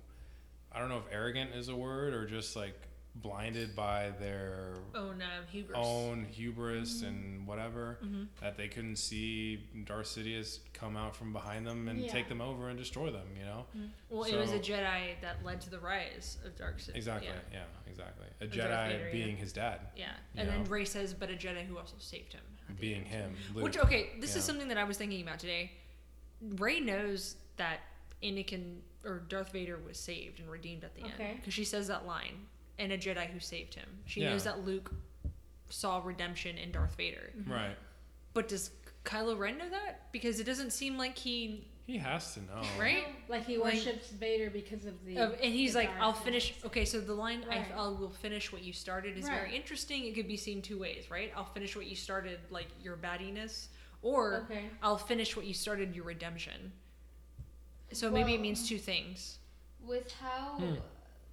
I 0.72 0.80
don't 0.80 0.88
know 0.88 0.98
if 0.98 1.04
arrogant 1.12 1.54
is 1.54 1.68
a 1.68 1.76
word 1.76 2.12
or 2.14 2.26
just 2.26 2.56
like 2.56 2.74
blinded 3.14 3.74
by 3.74 4.10
their 4.20 4.74
own 4.94 5.22
um, 5.22 5.44
hubris. 5.50 5.78
own 5.80 6.26
hubris 6.30 7.00
and 7.02 7.46
whatever 7.46 7.96
hmm 8.02 8.24
that 8.42 8.58
they 8.58 8.68
couldn't 8.68 8.96
see 8.96 9.58
Darth 9.86 10.04
Sidious 10.08 10.58
come 10.74 10.98
out 10.98 11.16
from 11.16 11.32
behind 11.32 11.66
them 11.66 11.88
and 11.88 11.98
Yeah. 12.00 12.12
take 12.12 12.28
them 12.28 12.42
over 12.42 12.68
and 12.68 12.78
destroy 12.78 13.10
them. 13.10 13.26
You 13.38 13.44
know 13.46 13.66
Well, 14.10 14.24
it 14.24 14.36
was 14.36 14.50
a 14.52 14.58
Jedi 14.58 15.18
that 15.22 15.42
led 15.42 15.62
to 15.62 15.70
the 15.70 15.78
rise 15.78 16.36
of 16.44 16.56
dark 16.56 16.78
Sith. 16.78 16.94
exactly. 16.94 17.28
Yeah. 17.50 17.60
Yeah, 17.60 17.90
exactly. 17.90 18.26
A 18.42 18.44
Or 18.44 18.48
Jedi 18.48 18.88
Vader, 18.88 19.06
yeah. 19.06 19.12
being 19.12 19.36
his 19.38 19.52
dad, 19.54 19.80
Yeah. 19.96 20.12
And 20.36 20.46
then 20.50 20.64
know? 20.64 20.68
Rey 20.68 20.84
says, 20.84 21.14
but 21.14 21.30
a 21.30 21.34
Jedi 21.34 21.64
who 21.64 21.78
also 21.78 21.94
saved 21.98 22.34
him. 22.34 22.42
At 22.68 22.76
the 22.76 22.80
being 22.80 23.04
him. 23.04 23.34
Luke. 23.54 23.64
Which 23.64 23.78
okay, 23.78 24.10
this 24.20 24.32
Yeah. 24.32 24.38
is 24.38 24.44
something 24.44 24.68
that 24.68 24.78
I 24.78 24.84
was 24.84 24.96
thinking 24.98 25.22
about 25.22 25.38
today. 25.38 25.72
Rey 26.40 26.80
knows 26.80 27.36
that 27.56 27.80
Anakin 28.22 28.78
or 29.04 29.20
Darth 29.28 29.52
Vader 29.52 29.78
was 29.78 29.98
saved 29.98 30.40
and 30.40 30.50
redeemed 30.50 30.84
at 30.84 30.94
the 30.94 31.02
end 31.02 31.36
because 31.36 31.54
she 31.54 31.64
says 31.64 31.86
that 31.88 32.06
line, 32.06 32.46
and 32.78 32.92
a 32.92 32.98
Jedi 32.98 33.26
who 33.26 33.38
saved 33.40 33.74
him. 33.74 33.88
She 34.04 34.20
Yeah. 34.22 34.30
knows 34.30 34.44
that 34.44 34.64
Luke 34.64 34.92
saw 35.70 35.98
redemption 36.04 36.58
in 36.58 36.72
Darth 36.72 36.96
Vader. 36.96 37.32
right. 37.46 37.76
But 38.34 38.48
does 38.48 38.70
Kylo 39.04 39.38
Ren 39.38 39.56
know 39.58 39.68
that? 39.70 40.12
Because 40.12 40.40
it 40.40 40.44
doesn't 40.44 40.72
seem 40.72 40.98
like 40.98 41.16
he 41.16 41.66
He 41.86 41.98
has 41.98 42.34
to 42.34 42.40
know. 42.40 42.62
right. 42.78 43.06
Like 43.28 43.46
he 43.46 43.58
Like- 43.58 43.74
worships 43.74 44.10
Vader 44.10 44.50
because 44.50 44.86
of 44.86 45.04
the. 45.04 45.18
Of- 45.18 45.32
and 45.34 45.52
he's 45.54 45.72
the 45.74 45.80
like, 45.80 45.90
I'll 46.00 46.12
finish. 46.12 46.52
Okay, 46.64 46.84
so 46.84 47.00
the 47.00 47.14
line, 47.14 47.44
Right. 47.48 47.64
I, 47.72 47.78
I 47.78 47.86
will 47.88 48.10
finish 48.10 48.50
what 48.52 48.62
you 48.62 48.72
started, 48.72 49.16
is 49.16 49.24
Right. 49.26 49.34
very 49.34 49.56
interesting. 49.56 50.04
It 50.04 50.14
could 50.16 50.26
be 50.26 50.36
seen 50.36 50.62
two 50.62 50.78
ways, 50.80 51.10
right? 51.12 51.32
I'll 51.36 51.44
finish 51.52 51.76
what 51.76 51.86
you 51.86 51.94
started, 51.94 52.40
like 52.50 52.66
your 52.82 52.96
battiness, 52.96 53.68
or 54.02 54.46
Okay. 54.50 54.64
I'll 54.82 54.98
finish 54.98 55.36
what 55.36 55.46
you 55.46 55.54
started, 55.54 55.94
your 55.94 56.04
redemption. 56.04 56.72
So 57.92 58.10
maybe 58.10 58.34
it 58.34 58.40
means 58.40 58.68
two 58.68 58.78
things. 58.78 59.38
With 59.80 60.10
how 60.14 60.58
Hmm. 60.58 60.74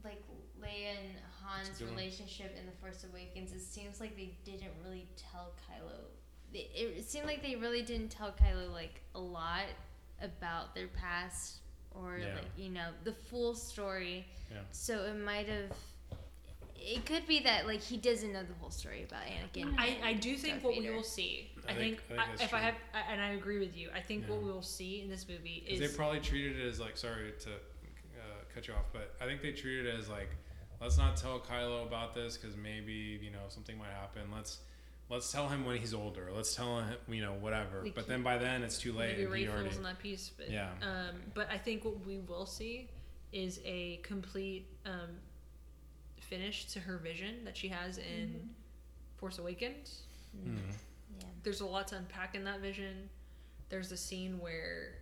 like 0.03 0.21
Leia 0.61 0.91
and 0.99 1.15
Han's 1.43 1.81
a 1.81 1.85
one. 1.85 1.95
relationship 1.95 2.55
in 2.57 2.67
the 2.67 2.71
Force 2.73 3.03
Awakens, 3.05 3.51
it 3.53 3.61
seems 3.61 3.99
like 3.99 4.15
they 4.15 4.37
didn't 4.45 4.71
really 4.83 5.07
tell 5.17 5.53
Kylo. 5.67 6.05
It, 6.53 6.69
it 6.75 7.09
seemed 7.09 7.25
like 7.25 7.41
they 7.41 7.55
really 7.55 7.81
didn't 7.81 8.09
tell 8.09 8.31
Kylo 8.31 8.71
like 8.71 9.01
a 9.15 9.19
lot 9.19 9.65
about 10.23 10.73
their 10.73 10.87
past 10.87 11.57
or 11.91 12.17
Yeah. 12.17 12.35
like 12.35 12.45
you 12.57 12.69
know 12.69 12.89
the 13.03 13.11
full 13.13 13.53
story. 13.53 14.25
Yeah. 14.51 14.59
So 14.71 15.03
it 15.05 15.15
might 15.15 15.47
have. 15.47 15.71
It 16.85 17.05
could 17.05 17.25
be 17.27 17.39
that 17.41 17.65
like 17.65 17.81
he 17.81 17.95
doesn't 17.97 18.33
know 18.33 18.43
the 18.43 18.53
whole 18.59 18.69
story 18.71 19.03
about 19.03 19.21
Anakin. 19.23 19.73
I, 19.77 19.97
I 20.03 20.13
do 20.13 20.35
think 20.35 20.55
Darth 20.55 20.63
what 20.65 20.77
we 20.77 20.89
will 20.89 21.01
see. 21.03 21.49
I, 21.67 21.71
I 21.71 21.75
think, 21.75 22.01
think- 22.01 22.19
I 22.19 22.23
think 22.25 22.27
I 22.27 22.31
that's 22.31 22.43
if 22.43 22.53
I 22.53 22.59
have, 22.59 22.75
I, 22.93 23.11
and 23.13 23.21
I 23.21 23.29
agree 23.29 23.59
with 23.59 23.77
you. 23.77 23.89
I 23.95 24.01
think 24.01 24.27
what 24.27 24.41
we 24.43 24.51
will 24.51 24.61
see 24.61 25.01
in 25.01 25.09
this 25.09 25.25
movie 25.29 25.63
is 25.65 25.79
they 25.79 25.87
probably 25.95 26.19
treated 26.19 26.59
it 26.59 26.67
as 26.67 26.79
like 26.81 26.97
sorry 26.97 27.31
to 27.39 27.49
uh, 27.51 28.23
cut 28.53 28.67
you 28.67 28.73
off, 28.73 28.87
but 28.91 29.15
I 29.21 29.25
think 29.25 29.41
they 29.41 29.51
treated 29.53 29.85
it 29.85 29.97
as 29.97 30.09
like 30.09 30.29
let's 30.81 30.97
not 30.97 31.15
tell 31.15 31.39
Kylo 31.39 31.87
about 31.87 32.13
this 32.13 32.35
because 32.35 32.57
maybe 32.57 33.17
you 33.21 33.31
know 33.31 33.45
something 33.47 33.77
might 33.77 33.91
happen. 33.91 34.23
Let's 34.35 34.59
let's 35.09 35.31
tell 35.31 35.47
him 35.49 35.65
when 35.65 35.77
he's 35.77 35.93
older. 35.93 36.29
Let's 36.35 36.55
tell 36.55 36.79
him 36.79 36.95
you 37.07 37.21
know 37.21 37.33
whatever. 37.33 37.81
Like 37.83 37.95
but 37.95 38.07
then 38.07 38.23
by 38.23 38.37
then 38.37 38.63
it's 38.63 38.77
too 38.77 38.93
late. 38.93 39.11
maybe 39.11 39.23
and 39.23 39.31
Rey 39.31 39.47
already 39.47 39.63
fills 39.65 39.77
in 39.77 39.83
that 39.83 39.99
piece. 39.99 40.29
But, 40.35 40.49
Yeah. 40.49 40.69
Um, 40.81 41.15
but 41.33 41.49
I 41.51 41.57
think 41.57 41.85
what 41.85 42.05
we 42.05 42.19
will 42.19 42.45
see 42.45 42.89
is 43.31 43.59
a 43.65 43.97
complete 44.03 44.67
um, 44.85 45.09
finish 46.19 46.65
to 46.67 46.79
her 46.79 46.97
vision 46.97 47.43
that 47.45 47.55
she 47.57 47.67
has 47.67 47.97
in 47.97 48.29
Mhm. 48.29 48.49
Force 49.17 49.39
Awakens. 49.39 50.03
Hmm. 50.43 50.57
Yeah. 51.19 51.25
There's 51.43 51.61
a 51.61 51.65
lot 51.65 51.87
to 51.89 51.97
unpack 51.97 52.35
in 52.35 52.43
that 52.45 52.59
vision. 52.61 53.09
There's 53.69 53.91
a 53.91 53.97
scene 53.97 54.39
where, 54.39 54.95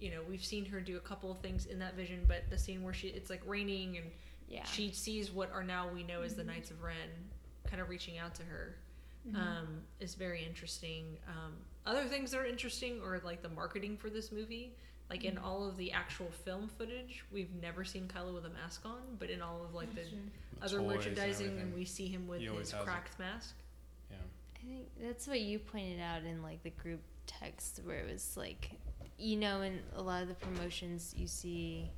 you 0.00 0.10
know, 0.10 0.22
we've 0.28 0.44
seen 0.44 0.64
her 0.66 0.80
do 0.80 0.96
a 0.96 1.00
couple 1.00 1.30
of 1.30 1.38
things 1.40 1.66
in 1.66 1.78
that 1.80 1.94
vision, 1.94 2.24
but 2.26 2.48
the 2.50 2.58
scene 2.58 2.82
where 2.82 2.94
she 2.94 3.08
it's 3.08 3.30
like 3.30 3.42
raining 3.46 3.96
and 3.98 4.10
Yeah. 4.48 4.64
she 4.64 4.90
sees 4.92 5.30
what 5.30 5.50
are 5.52 5.62
now 5.64 5.88
we 5.92 6.02
know 6.02 6.22
as 6.22 6.34
the 6.34 6.44
Knights 6.44 6.70
of 6.70 6.82
Ren, 6.82 6.96
kind 7.66 7.80
of 7.80 7.88
reaching 7.88 8.18
out 8.18 8.34
to 8.36 8.42
her, 8.44 8.76
Mhm. 9.28 9.36
um, 9.36 9.82
is 10.00 10.14
very 10.14 10.44
interesting. 10.44 11.18
Um, 11.28 11.56
other 11.86 12.04
things 12.06 12.30
that 12.30 12.38
are 12.40 12.46
interesting 12.46 13.00
are 13.02 13.20
like 13.24 13.42
the 13.42 13.48
marketing 13.48 13.96
for 13.96 14.10
this 14.10 14.32
movie. 14.32 14.74
Like 15.10 15.24
in 15.24 15.34
Mhm. 15.36 15.42
all 15.42 15.68
of 15.68 15.76
the 15.76 15.90
actual 15.92 16.30
film 16.30 16.68
footage, 16.68 17.24
we've 17.32 17.52
never 17.54 17.84
seen 17.84 18.06
Kylo 18.06 18.32
with 18.32 18.46
a 18.46 18.50
mask 18.50 18.86
on, 18.86 19.16
but 19.18 19.28
in 19.28 19.42
all 19.42 19.64
of 19.64 19.74
like 19.74 19.90
the 19.90 20.02
That's 20.02 20.08
true. 20.10 20.18
other 20.62 20.68
Toys 20.68 20.78
and 20.78 20.86
merchandising, 20.86 21.58
and, 21.60 21.74
we 21.74 21.84
see 21.84 22.06
him 22.06 22.28
with 22.28 22.40
his 22.40 22.70
has 22.70 22.80
it. 22.80 22.84
cracked 22.84 23.18
mask. 23.18 23.56
Yeah. 24.10 24.16
I 24.54 24.58
think 24.58 24.88
that's 25.00 25.26
what 25.26 25.40
you 25.40 25.58
pointed 25.58 26.00
out 26.00 26.22
in 26.22 26.42
like 26.42 26.62
the 26.62 26.70
group 26.70 27.00
text 27.26 27.80
where 27.84 27.98
it 28.00 28.10
was 28.10 28.36
like 28.36 28.70
you 29.18 29.36
know 29.36 29.60
in 29.62 29.82
a 29.94 30.02
lot 30.02 30.22
of 30.22 30.28
the 30.28 30.34
promotions 30.34 31.12
you 31.16 31.26
see 31.26 31.82
like 31.82 31.90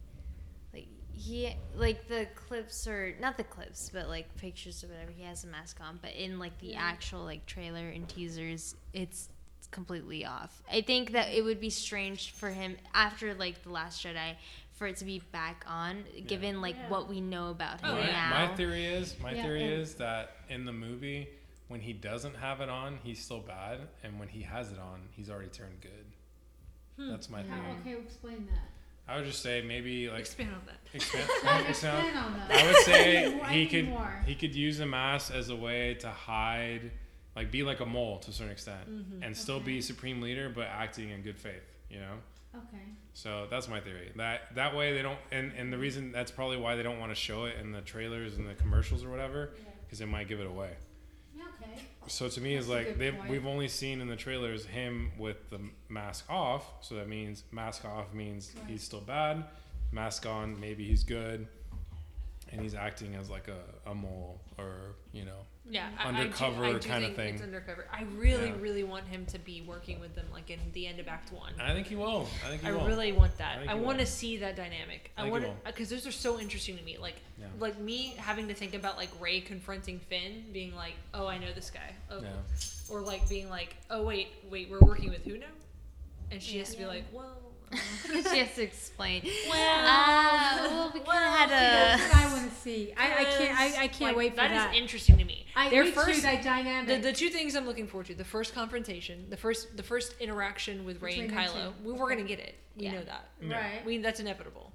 he 1.23 1.55
like 1.77 2.09
the 2.09 2.27
clips 2.35 2.87
or 2.87 3.15
not 3.21 3.37
the 3.37 3.45
clips 3.45 3.91
but 3.93 4.09
like 4.09 4.35
pictures 4.37 4.83
or 4.83 4.89
whatever 4.89 5.11
he 5.11 5.23
has 5.23 5.45
a 5.45 5.47
mask 5.47 5.79
on 5.81 5.99
but 6.03 6.13
in 6.15 6.39
like 6.39 6.59
the 6.61 6.69
Yeah. 6.69 6.81
actual 6.81 7.25
like 7.25 7.47
trailer 7.47 7.89
and 7.89 8.09
teasers 8.09 8.75
it's 8.93 9.29
it's 9.59 9.67
completely 9.69 10.25
off 10.27 10.63
i 10.71 10.81
think 10.81 11.13
that 11.13 11.29
it 11.33 11.43
would 11.43 11.61
be 11.61 11.71
strange 11.71 12.33
for 12.33 12.51
him 12.51 12.77
after 12.95 13.35
like 13.35 13.63
the 13.63 13.71
last 13.71 14.05
jedi 14.05 14.35
for 14.73 14.87
it 14.87 14.97
to 14.97 15.05
be 15.05 15.21
back 15.33 15.65
on 15.69 16.03
given 16.27 16.61
like 16.61 16.75
Yeah. 16.77 16.89
what 16.89 17.09
we 17.09 17.21
know 17.21 17.51
about 17.51 17.81
him 17.81 17.91
my, 17.95 18.07
now 18.07 18.47
my 18.49 18.57
theory 18.57 18.85
is 18.87 19.15
my 19.21 19.33
Yeah, 19.33 19.43
theory 19.43 19.63
and- 19.65 19.73
is 19.83 19.95
that 19.97 20.37
in 20.49 20.65
the 20.65 20.73
movie 20.73 21.29
when 21.69 21.81
he 21.81 21.93
doesn't 21.93 22.35
have 22.37 22.61
it 22.61 22.69
on 22.69 22.99
he's 23.05 23.23
still 23.23 23.41
bad 23.41 23.79
and 24.03 24.19
when 24.19 24.29
he 24.29 24.43
has 24.43 24.73
it 24.73 24.79
on 24.79 25.01
he's 25.13 25.31
already 25.31 25.49
turned 25.51 25.81
good 25.81 26.07
Hmm. 26.97 27.09
that's 27.11 27.31
my 27.31 27.43
How, 27.43 27.57
theory 27.57 27.95
okay, 27.97 28.03
explain 28.05 28.47
that. 28.51 28.69
I 29.09 29.17
would 29.17 29.25
just 29.27 29.43
say 29.43 29.63
maybe 29.63 30.09
like 30.09 30.21
Expand 30.21 30.51
on 30.55 30.61
that. 30.67 30.79
expand, 30.95 31.29
Like, 31.45 31.69
expand- 31.69 32.17
on 32.17 32.33
that. 32.49 32.51
I 32.53 32.67
would 32.67 32.77
say 32.85 33.27
I 33.27 33.29
need 33.31 33.37
more- 33.37 33.45
I 33.47 33.53
he 33.53 33.67
could 33.67 33.89
more. 33.89 34.23
he 34.27 34.35
could 34.35 34.55
use 34.55 34.81
a 34.81 34.87
mask 34.87 35.33
as 35.35 35.49
a 35.49 35.57
way 35.57 35.95
to 35.95 36.09
hide, 36.09 36.91
like 37.37 37.51
be 37.51 37.63
like 37.63 37.81
a 37.81 37.87
mole 37.87 38.19
to 38.21 38.31
a 38.31 38.33
certain 38.33 38.53
extent, 38.53 38.89
Mhm. 38.89 39.25
and 39.27 39.37
still 39.37 39.57
Okay. 39.57 39.65
be 39.67 39.81
supreme 39.81 40.21
leader, 40.21 40.49
but 40.49 40.67
acting 40.69 41.09
in 41.11 41.23
good 41.23 41.39
faith. 41.39 41.63
You 41.91 42.01
know. 42.01 42.15
Okay. 42.55 42.83
So 43.15 43.47
that's 43.51 43.69
my 43.69 43.81
theory. 43.81 44.13
That 44.17 44.55
that 44.55 44.75
way 44.77 44.93
they 44.95 45.03
don't, 45.03 45.19
and 45.31 45.53
and 45.57 45.73
the 45.73 45.79
reason 45.79 46.13
that's 46.13 46.31
probably 46.31 46.57
why 46.59 46.77
they 46.77 46.83
don't 46.83 46.99
want 46.99 47.11
to 47.11 47.17
show 47.17 47.45
it 47.47 47.57
in 47.61 47.73
the 47.73 47.81
trailers 47.81 48.37
and 48.37 48.47
the 48.49 48.55
commercials 48.55 49.03
or 49.05 49.11
whatever, 49.11 49.51
because 49.85 49.99
they 49.99 50.05
might 50.07 50.29
give 50.29 50.41
it 50.41 50.47
away. 50.47 50.71
Okay. 51.63 51.83
So 52.09 52.29
to 52.29 52.41
me, 52.41 52.57
That's 52.57 52.67
a 52.69 52.71
like 52.71 52.99
they 52.99 53.11
we've 53.29 53.47
only 53.47 53.69
seen 53.69 54.01
in 54.01 54.09
the 54.09 54.17
trailers 54.17 54.67
him 54.67 55.13
with 55.19 55.49
the 55.51 55.61
mask 55.89 56.25
off. 56.29 56.65
So 56.81 56.97
that 56.97 57.09
means 57.09 57.45
mask 57.53 57.85
off 57.85 58.13
means 58.13 58.53
Right. 58.57 58.71
he's 58.71 58.83
still 58.83 59.01
bad. 59.01 59.45
Mask 59.93 60.27
on, 60.27 60.59
maybe 60.59 60.85
he's 60.87 61.05
good. 61.05 61.47
and 62.51 62.61
he's 62.61 62.75
acting 62.75 63.15
as 63.15 63.31
like 63.31 63.49
a, 63.49 63.91
a 63.91 63.95
mole 63.95 64.41
or 64.59 64.95
you 65.13 65.25
know 65.25 65.39
Yeah, 65.71 65.89
I- 65.97 66.09
Undercover 66.09 66.65
I 66.65 66.71
do, 66.71 66.77
I 66.77 66.79
do 66.81 66.89
kinda 66.89 67.07
think 67.07 67.17
thing. 67.17 67.35
It's 67.35 67.43
undercover. 67.43 67.87
I 67.93 68.03
really, 68.17 68.49
Yeah. 68.49 68.57
really 68.61 68.83
want 68.85 69.07
him 69.07 69.25
to 69.27 69.39
be 69.39 69.61
working 69.63 70.01
with 70.01 70.15
them, 70.15 70.27
like 70.33 70.51
in 70.51 70.59
the 70.73 70.87
end 70.87 70.99
of 70.99 71.07
Act 71.09 71.33
One. 71.33 71.53
I 71.61 71.73
think 71.73 71.87
he 71.87 71.95
will 71.95 72.29
I 72.45 72.49
think 72.49 72.63
he 72.63 72.71
will. 72.71 72.79
I 72.81 72.83
will 72.83 72.89
really 72.89 73.13
want 73.13 73.39
that. 73.39 73.59
think 73.61 73.71
I, 73.71 73.75
want 73.75 73.99
to 74.01 74.07
see 74.07 74.37
that 74.39 74.57
dynamic. 74.57 75.13
I, 75.17 75.27
I 75.27 75.31
want 75.31 75.45
he 75.45 75.51
because 75.65 75.89
those 75.89 76.07
are 76.07 76.13
so 76.13 76.41
interesting 76.41 76.77
to 76.77 76.83
me. 76.85 76.99
Like, 76.99 77.17
Yeah. 77.39 77.47
like 77.61 77.79
me 77.79 78.15
having 78.19 78.49
to 78.49 78.55
think 78.55 78.75
about 78.75 78.97
like 78.97 79.11
Rey 79.21 79.41
confronting 79.41 80.01
Finn, 80.01 80.47
being 80.53 80.75
like, 80.75 80.95
"Oh, 81.15 81.27
I 81.27 81.39
know 81.39 81.53
this 81.53 81.71
guy," 81.71 81.95
oh, 82.11 82.21
Yeah. 82.21 82.29
or 82.91 83.01
like 83.01 83.29
being 83.29 83.49
like, 83.49 83.77
"Oh, 83.89 84.03
wait, 84.03 84.29
wait, 84.51 84.69
we're 84.69 84.81
working 84.81 85.11
with 85.11 85.25
who 85.25 85.39
now?" 85.39 85.47
And 86.33 86.43
she 86.43 86.59
has 86.59 86.71
to 86.73 86.79
be 86.79 86.87
like, 86.87 87.05
"Well." 87.13 87.39
she 88.31 88.39
has 88.39 88.55
to 88.55 88.63
explain. 88.63 89.23
Well, 89.49 89.85
uh, 89.87 90.69
well, 90.69 90.91
we 90.93 91.01
kind 91.01 91.03
of 91.03 91.07
well, 91.07 91.33
had 91.33 91.51
That's 91.51 92.03
what 92.15 92.17
I 92.17 92.33
want 92.33 92.51
to 92.51 92.57
see. 92.61 92.93
I, 92.97 93.21
I 93.21 93.25
can't. 93.25 93.61
I, 93.61 93.65
I 93.85 93.89
can't 93.89 94.01
like, 94.01 94.17
wait 94.17 94.31
for 94.33 94.37
that 94.37 94.49
that. 94.51 94.75
is 94.75 94.81
interesting 94.81 95.19
to 95.19 95.25
me. 95.25 95.47
I 95.57 95.71
Their 95.71 95.87
first, 95.87 96.17
too, 96.17 96.21
that 96.23 96.43
dynamic. 96.43 96.89
the, 97.03 97.09
the 97.11 97.13
two 97.15 97.29
things 97.31 97.55
I'm 97.55 97.67
looking 97.67 97.87
forward 97.87 98.07
to: 98.07 98.15
the 98.15 98.25
first 98.25 98.55
confrontation, 98.55 99.27
the 99.31 99.37
first 99.37 99.77
the 99.77 99.83
first 99.83 100.15
interaction 100.21 100.85
with 100.85 101.01
Rey 101.03 101.19
and 101.19 101.29
Between 101.29 101.47
Kylo. 101.49 101.73
We, 101.85 101.93
we're 101.93 102.09
gonna 102.09 102.23
get 102.23 102.39
it. 102.41 102.55
We 102.77 102.85
Yeah. 102.85 102.93
know 102.93 103.05
that. 103.05 103.29
Yeah. 103.41 103.61
right. 103.61 103.87
We 103.87 103.99
that's 103.99 104.21
inevitable. 104.21 104.73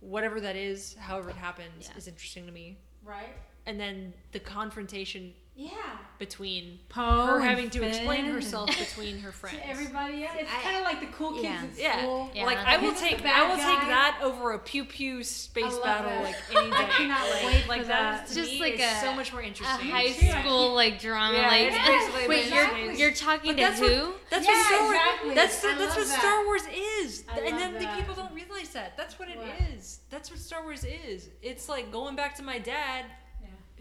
Whatever 0.00 0.40
that 0.40 0.56
is, 0.56 0.94
however 0.98 1.30
it 1.30 1.36
happens, 1.36 1.66
Yeah. 1.90 1.96
is 1.96 2.06
interesting 2.08 2.46
to 2.46 2.52
me. 2.52 2.76
right. 3.04 3.34
And 3.68 3.80
then 3.80 4.12
the 4.30 4.38
confrontation 4.38 5.32
Yeah. 5.58 5.70
between 6.18 6.78
Poe 6.90 7.24
her 7.26 7.40
having 7.40 7.70
to 7.70 7.82
explain 7.82 8.26
herself 8.26 8.68
between 8.78 9.18
her 9.20 9.32
friends. 9.32 9.56
to 9.56 9.66
everybody 9.68 10.24
else. 10.24 10.36
It's 10.38 10.50
kind 10.62 10.76
of 10.76 10.82
like 10.82 11.00
the 11.00 11.06
cool 11.06 11.32
kids 11.40 11.78
yeah. 11.78 11.88
at 11.88 12.00
school. 12.00 12.30
Yeah. 12.34 12.44
Like 12.44 12.58
I 12.58 12.76
will 12.76 12.92
take 12.92 13.20
I 13.20 13.22
bad 13.22 13.48
will 13.48 13.56
take 13.56 13.88
that 13.88 14.20
over 14.22 14.52
a 14.52 14.58
pew 14.58 14.84
pew 14.84 15.24
space 15.24 15.78
battle 15.78 16.10
that. 16.10 16.24
like 16.24 16.36
any 16.54 16.70
day. 16.70 16.76
I 16.76 16.84
cannot 16.84 17.28
like, 17.30 17.44
wait 17.46 17.68
like 17.68 17.80
for 17.82 17.88
that. 17.88 18.26
that. 18.26 18.28
is, 18.30 18.34
Just 18.36 18.52
me, 18.52 18.60
like 18.60 18.78
a- 18.78 19.00
so 19.00 19.14
much 19.14 19.32
more 19.32 19.40
A 19.40 19.46
interesting. 19.46 19.88
high 19.88 20.12
too, 20.12 20.26
I 20.28 20.42
school 20.42 20.74
like 20.74 21.00
drama, 21.00 21.38
Yeah, 21.38 21.48
like 21.48 21.72
it's 21.72 21.78
basically 21.86 22.28
wait, 22.28 22.50
what 22.50 22.78
you're 22.78 22.92
you're 22.92 23.12
talking 23.12 23.52
But 23.52 23.56
to 23.56 23.62
that's 23.62 23.78
who? 23.80 23.86
what 24.10 24.20
that's 24.30 24.46
Yeah, 24.46 24.52
what 24.52 24.66
Star 24.66 24.82
Wars. 24.82 24.96
exactly. 24.96 25.34
That's 25.34 25.60
the, 25.62 25.68
I 25.68 25.74
that's 25.78 25.96
what 25.96 26.06
that. 26.06 26.18
Star 26.20 26.44
Wars 26.44 26.62
is, 27.02 27.24
and 27.34 27.58
then 27.58 27.72
the 27.74 27.88
people 27.98 28.14
don't 28.14 28.34
realize 28.34 28.70
that. 28.74 28.96
That's 28.96 29.18
what 29.18 29.28
it 29.30 29.38
is. 29.74 30.00
That's 30.10 30.30
what 30.30 30.38
Star 30.38 30.62
Wars 30.64 30.84
is. 30.84 31.28
It's 31.42 31.68
like 31.68 31.90
going 31.92 32.14
back 32.16 32.34
to 32.36 32.42
my 32.42 32.58
dad, 32.58 33.04
Yeah. 33.06 33.12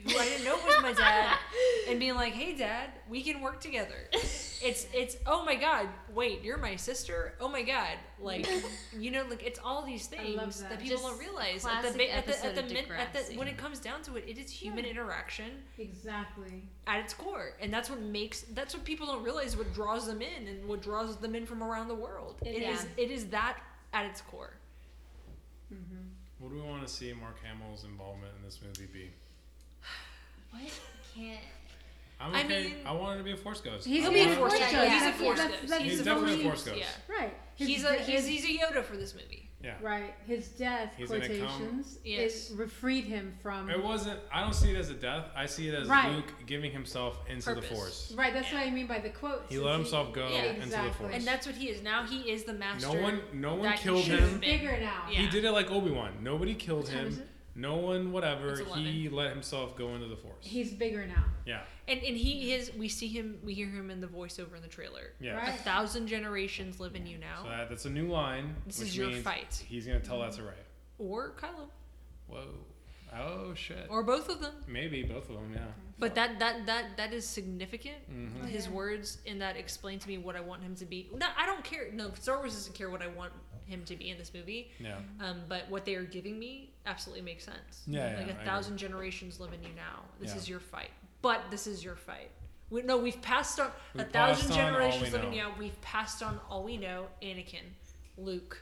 Who 0.03 0.17
I 0.17 0.25
didn't 0.25 0.45
know 0.45 0.55
was 0.65 0.75
my 0.81 0.93
dad, 0.93 1.37
and 1.89 1.99
being 1.99 2.15
like, 2.15 2.33
"Hey, 2.33 2.55
Dad, 2.55 2.89
we 3.09 3.21
can 3.23 3.41
work 3.41 3.59
together." 3.61 3.95
It's 4.13 4.87
it's 4.93 5.17
oh 5.25 5.43
my 5.45 5.55
god, 5.55 5.87
wait, 6.13 6.43
you're 6.43 6.57
my 6.57 6.75
sister. 6.75 7.33
Oh 7.39 7.47
my 7.47 7.61
god, 7.61 7.93
like 8.19 8.47
you 8.99 9.11
know, 9.11 9.23
like 9.29 9.43
it's 9.43 9.59
all 9.63 9.83
these 9.85 10.07
things 10.07 10.61
that. 10.61 10.69
that. 10.69 10.79
people 10.79 10.97
Just 10.97 11.03
don't 11.03 11.19
realize. 11.19 11.65
At 11.65 11.81
the, 11.81 12.13
at 12.15 12.25
the 12.27 12.45
at 12.45 12.55
the, 12.55 12.63
min- 12.73 12.85
at 12.97 13.13
the 13.13 13.37
when 13.37 13.47
it 13.47 13.57
comes 13.57 13.79
down 13.79 14.01
to 14.03 14.15
it, 14.15 14.25
it 14.27 14.37
is 14.37 14.51
human 14.51 14.83
Yeah. 14.85 14.91
interaction 14.91 15.51
Exactly. 15.77 16.63
at 16.87 16.99
its 16.99 17.13
core, 17.13 17.53
and 17.61 17.73
that's 17.73 17.89
what 17.89 18.01
makes 18.01 18.41
that's 18.53 18.73
what 18.75 18.83
people 18.85 19.07
don't 19.07 19.23
realize. 19.23 19.55
What 19.57 19.73
draws 19.73 20.05
them 20.07 20.21
in, 20.21 20.47
and 20.47 20.67
what 20.67 20.81
draws 20.81 21.17
them 21.17 21.35
in 21.35 21.45
from 21.45 21.63
around 21.63 21.87
the 21.87 21.95
world. 21.95 22.35
It 22.45 22.55
It 22.55 22.63
is 22.63 22.79
is. 22.83 22.87
it 22.97 23.11
is 23.11 23.25
that 23.27 23.57
at 23.93 24.05
its 24.05 24.21
core. 24.21 24.53
Mm-hmm. 25.73 25.95
what 26.37 26.49
do 26.49 26.55
we 26.55 26.61
want 26.61 26.85
to 26.85 26.93
see 26.93 27.11
Mark 27.13 27.37
Hamill's 27.43 27.85
involvement 27.85 28.31
in 28.37 28.45
this 28.45 28.59
movie 28.63 28.87
be 28.93 29.09
What? 30.61 30.71
Can't. 31.15 31.39
I'm 32.19 32.33
I 32.33 32.43
mean- 32.43 32.75
I 32.85 32.91
want 32.93 33.15
it 33.15 33.17
to 33.19 33.23
be 33.25 33.31
a 33.33 33.37
Force 33.37 33.59
Ghost 33.59 33.85
He's 33.85 33.99
I 34.05 34.09
He'll 34.09 34.25
be 34.27 34.31
a 34.31 34.35
force 34.35 34.53
Yeah, 34.53 34.59
ghost. 34.59 34.73
yeah. 34.73 34.89
He's 34.99 35.03
a 35.03 35.11
force 35.13 35.37
that's- 35.37 35.59
ghost. 35.59 35.69
that's 35.71 35.83
He's 35.83 35.97
the 35.99 36.03
definitely 36.05 36.41
a. 36.41 36.43
Force 36.43 36.63
Ghost. 36.63 36.77
Yeah. 36.79 36.85
Right. 37.13 37.33
His 37.55 37.67
He's 37.67 37.83
a 37.83 37.93
he's, 37.95 38.25
he's 38.25 38.45
a 38.45 38.47
Yoda 38.63 38.83
for 38.83 38.95
this 38.97 39.13
movie. 39.13 39.49
yeah 39.61 39.75
right. 39.81 40.13
His 40.25 40.47
death 40.49 40.93
He's 40.97 41.07
quotations 41.09 41.99
Yes. 42.05 42.51
it 42.51 42.71
freed 42.71 43.03
him 43.05 43.33
from. 43.43 43.69
It 43.69 43.81
wasn't. 43.83 44.19
I 44.31 44.41
don't 44.41 44.53
see 44.55 44.71
it 44.71 44.77
as 44.77 44.89
a 44.89 44.93
death. 44.93 45.25
I 45.35 45.45
see 45.45 45.67
it 45.67 45.73
as 45.73 45.87
Right. 45.89 46.11
Luke 46.15 46.33
giving 46.45 46.71
himself 46.71 47.17
into 47.29 47.45
Purpose. 47.45 47.69
the 47.69 47.75
Force. 47.75 48.13
Right. 48.17 48.33
That's 48.33 48.49
Yeah. 48.51 48.59
what 48.59 48.67
I 48.67 48.71
mean 48.71 48.87
by 48.87 48.99
the 48.99 49.09
quotes. 49.09 49.49
He 49.49 49.55
is 49.55 49.61
let 49.61 49.75
himself 49.75 50.13
go 50.13 50.27
Yeah, 50.29 50.43
into 50.43 50.59
the 50.61 50.65
exactly. 50.67 50.91
Force. 50.93 51.15
And 51.15 51.23
that's 51.27 51.45
what 51.45 51.55
he 51.55 51.69
is. 51.69 51.81
Now 51.81 52.05
he 52.05 52.31
is 52.31 52.43
the 52.45 52.53
master. 52.53 52.93
no 52.93 53.01
one, 53.01 53.21
no 53.33 53.55
one 53.55 53.77
killed 53.77 54.03
should 54.05 54.13
He's 54.13 54.19
have 54.21 54.29
him. 54.31 54.39
been. 54.39 54.59
bigger 54.59 54.77
now. 54.79 55.03
Yeah. 55.11 55.19
He 55.19 55.27
did 55.27 55.43
it 55.43 55.51
like 55.51 55.69
Obi 55.69 55.91
Wan. 55.91 56.13
Nobody 56.21 56.55
killed 56.55 56.83
What 56.85 56.91
time 56.93 57.07
is 57.07 57.17
him. 57.19 57.27
It? 57.55 57.59
No 57.59 57.77
one, 57.77 58.11
whatever. 58.11 58.55
He 58.75 59.07
let 59.09 59.29
himself 59.31 59.77
go 59.77 59.95
into 59.95 60.07
the 60.07 60.15
Force. 60.17 60.35
He's 60.41 60.73
bigger 60.73 61.05
now. 61.05 61.23
yeah, 61.45 61.61
And 61.87 61.99
and 62.01 62.17
he 62.17 62.53
is. 62.53 62.71
We 62.77 62.89
see 62.89 63.07
him. 63.07 63.39
We 63.43 63.53
hear 63.53 63.67
him 63.69 63.89
in 63.89 64.01
the 64.01 64.07
voiceover 64.07 64.55
in 64.55 64.61
the 64.61 64.67
trailer. 64.67 65.13
yeah. 65.19 65.35
Right. 65.37 65.49
A 65.49 65.63
thousand 65.63 66.07
generations 66.07 66.79
live 66.79 66.95
in 66.95 67.05
you 67.07 67.17
now, 67.17 67.43
So 67.43 67.49
that, 67.49 67.69
that's 67.69 67.85
a 67.85 67.89
new 67.89 68.07
line. 68.07 68.55
This 68.67 68.79
which 68.79 68.89
is 68.89 68.97
your 68.97 69.07
means 69.07 69.23
fight. 69.23 69.63
He's 69.67 69.85
gonna 69.87 69.99
tell 69.99 70.19
that 70.21 70.33
to 70.33 70.43
Rey. 70.43 70.49
or 70.99 71.31
Kylo, 71.37 71.69
Whoa. 72.27 72.47
Oh 73.17 73.53
shit. 73.53 73.87
or 73.89 74.03
both 74.03 74.27
of 74.29 74.41
them. 74.41 74.53
Maybe 74.67 75.03
both 75.03 75.29
of 75.29 75.35
them. 75.35 75.51
Yeah. 75.53 75.61
But 75.97 76.15
that 76.15 76.37
that 76.39 76.65
that 76.65 76.97
that 76.97 77.13
is 77.13 77.25
significant. 77.25 77.95
Mhm. 78.11 78.43
Oh, 78.43 78.45
His 78.47 78.65
yeah. 78.65 78.71
words 78.73 79.19
in 79.25 79.39
that 79.39 79.55
explain 79.55 79.99
to 79.99 80.07
me 80.09 80.17
what 80.17 80.35
I 80.35 80.41
want 80.41 80.61
him 80.63 80.75
to 80.75 80.85
be. 80.85 81.09
No, 81.15 81.27
I 81.37 81.45
don't 81.45 81.63
care. 81.63 81.89
No, 81.93 82.11
Star 82.19 82.37
Wars 82.37 82.53
doesn't 82.53 82.75
care 82.75 82.89
what 82.89 83.01
I 83.01 83.07
want 83.07 83.31
him 83.65 83.83
to 83.85 83.95
be 83.95 84.09
in 84.09 84.17
this 84.17 84.33
movie. 84.33 84.71
Yeah. 84.79 84.97
Um, 85.21 85.43
but 85.47 85.69
what 85.69 85.85
they 85.85 85.95
are 85.95 86.03
giving 86.03 86.37
me 86.37 86.71
absolutely 86.85 87.23
makes 87.23 87.43
sense. 87.45 87.83
Yeah, 87.87 88.11
yeah, 88.11 88.17
like 88.17 88.25
I 88.27 88.29
a 88.29 88.33
agree. 88.33 88.45
thousand 88.45 88.77
generations 88.77 89.39
live 89.39 89.53
in 89.53 89.61
you 89.63 89.69
now. 89.75 90.01
This 90.19 90.31
Yeah. 90.31 90.37
is 90.37 90.49
your 90.49 90.59
fight. 90.59 90.91
But 91.21 91.41
this 91.51 91.67
is 91.67 91.83
your 91.83 91.95
fight. 91.95 92.31
We, 92.69 92.81
no, 92.81 92.97
we've 92.97 93.21
passed 93.21 93.59
on 93.59 93.71
We've 93.93 94.05
a 94.05 94.09
thousand 94.09 94.51
on 94.51 94.57
generations 94.57 95.13
living 95.13 95.33
you 95.33 95.41
know. 95.43 95.49
now. 95.49 95.55
We've 95.59 95.79
passed 95.81 96.21
on 96.23 96.39
all 96.49 96.63
we 96.63 96.77
know. 96.77 97.07
Anakin, 97.21 97.63
Luke, 98.17 98.61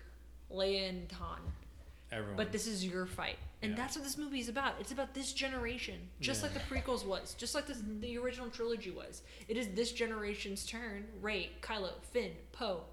Leia, 0.51 0.89
and 0.89 1.11
Han. 1.13 1.39
Everyone. 2.11 2.35
But 2.37 2.51
this 2.51 2.67
is 2.67 2.85
your 2.85 3.05
fight, 3.07 3.37
and 3.63 3.71
Yeah. 3.71 3.77
that's 3.77 3.95
what 3.95 4.03
this 4.03 4.17
movie 4.17 4.39
is 4.39 4.47
about. 4.47 4.75
It's 4.79 4.91
about 4.91 5.13
this 5.15 5.33
generation, 5.33 6.09
just 6.19 6.41
Yeah. 6.43 6.49
like 6.49 6.53
the 6.53 6.75
prequels 6.75 7.03
was, 7.05 7.33
just 7.33 7.55
like 7.55 7.65
this, 7.65 7.81
the 8.01 8.17
original 8.19 8.49
trilogy 8.51 8.91
was. 8.91 9.23
It 9.47 9.57
is 9.57 9.69
this 9.69 9.91
generation's 9.91 10.63
turn. 10.65 11.07
Rey, 11.21 11.49
Kylo, 11.61 11.93
Finn, 12.11 12.33
Poe, 12.51 12.83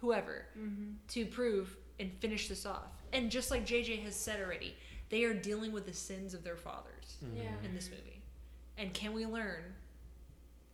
whoever, 0.00 0.46
Mm-hmm. 0.56 0.92
to 1.08 1.26
prove 1.26 1.76
and 1.98 2.12
finish 2.20 2.46
this 2.48 2.64
off. 2.64 2.99
And 3.12 3.30
just 3.30 3.50
like 3.50 3.66
JJ 3.66 4.02
has 4.04 4.14
said 4.14 4.40
already, 4.40 4.76
they 5.08 5.24
are 5.24 5.34
dealing 5.34 5.72
with 5.72 5.86
the 5.86 5.92
sins 5.92 6.34
of 6.34 6.44
their 6.44 6.56
fathers 6.56 7.16
Mhm. 7.24 7.36
Yeah. 7.42 7.52
in 7.64 7.74
this 7.74 7.90
movie. 7.90 8.20
And 8.78 8.94
can 8.94 9.12
we 9.12 9.26
learn, 9.26 9.74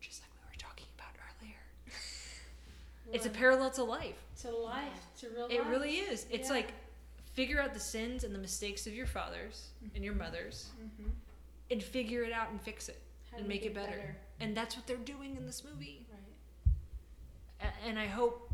just 0.00 0.20
like 0.22 0.30
we 0.34 0.46
were 0.50 0.58
talking 0.58 0.86
about 0.96 1.14
earlier, 1.40 1.56
it's 3.12 3.26
a 3.26 3.30
parallel 3.30 3.70
to 3.72 3.84
life. 3.84 4.16
to 4.42 4.50
life, 4.50 5.06
to 5.18 5.30
real 5.30 5.46
It 5.46 5.60
life. 5.60 5.68
really 5.70 5.96
is. 5.98 6.26
It's 6.30 6.48
Yeah. 6.48 6.56
like 6.56 6.72
figure 7.32 7.60
out 7.60 7.72
the 7.74 7.80
sins 7.80 8.22
and 8.24 8.34
the 8.34 8.38
mistakes 8.38 8.86
of 8.86 8.94
your 8.94 9.06
fathers 9.06 9.70
and 9.94 10.04
your 10.04 10.14
mothers 10.14 10.70
Mhm. 10.78 11.10
and 11.70 11.82
figure 11.82 12.22
it 12.22 12.32
out 12.32 12.50
and 12.50 12.60
fix 12.60 12.88
it 12.90 13.00
How 13.30 13.38
and 13.38 13.44
to 13.44 13.48
make 13.48 13.64
it 13.64 13.74
better. 13.74 14.16
And 14.40 14.54
that's 14.56 14.76
what 14.76 14.86
they're 14.86 14.96
doing 14.98 15.36
in 15.36 15.46
this 15.46 15.64
movie. 15.64 16.06
Right. 16.10 17.72
And 17.82 17.98
I 17.98 18.06
hope 18.06 18.52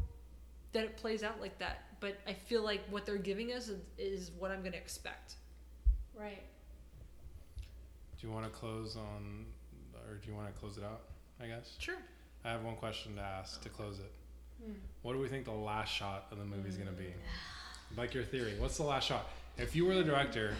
that 0.72 0.84
it 0.84 0.96
plays 0.96 1.22
out 1.22 1.40
like 1.40 1.58
that. 1.58 1.82
But 2.03 2.18
I 2.26 2.32
feel 2.32 2.64
like 2.64 2.80
what 2.90 3.07
they're 3.07 3.16
giving 3.16 3.53
us 3.53 3.68
is, 3.68 3.78
is 3.96 4.32
what 4.36 4.50
I'm 4.50 4.61
going 4.61 4.72
to 4.72 4.78
expect. 4.78 5.36
Right. 6.18 6.42
do 8.20 8.26
you 8.26 8.32
want 8.32 8.44
to 8.44 8.50
close 8.50 8.96
on, 8.96 9.46
or 10.09 10.16
do 10.16 10.28
you 10.28 10.36
want 10.36 10.53
to 10.53 10.61
close 10.61 10.76
it 10.76 10.84
out? 10.84 11.03
I 11.40 11.46
guess. 11.46 11.76
Sure. 11.78 11.94
I 12.44 12.50
have 12.50 12.64
one 12.64 12.74
question 12.74 13.14
to 13.14 13.22
ask 13.22 13.62
to 13.62 13.68
close 13.68 14.00
it. 14.00 14.11
Hmm. 14.64 14.72
What 15.03 15.12
do 15.12 15.20
we 15.20 15.28
think 15.28 15.44
the 15.44 15.53
last 15.53 15.92
shot 15.92 16.26
of 16.32 16.38
the 16.38 16.44
movie 16.44 16.68
is 16.68 16.76
gonna 16.76 16.90
be? 16.90 17.14
Like 17.96 18.14
your 18.14 18.24
theory. 18.24 18.55
What's 18.59 18.76
the 18.76 18.82
last 18.82 19.07
shot? 19.07 19.28
If 19.57 19.76
you 19.76 19.86
were 19.86 19.94
the 19.94 20.03
director, 20.03 20.55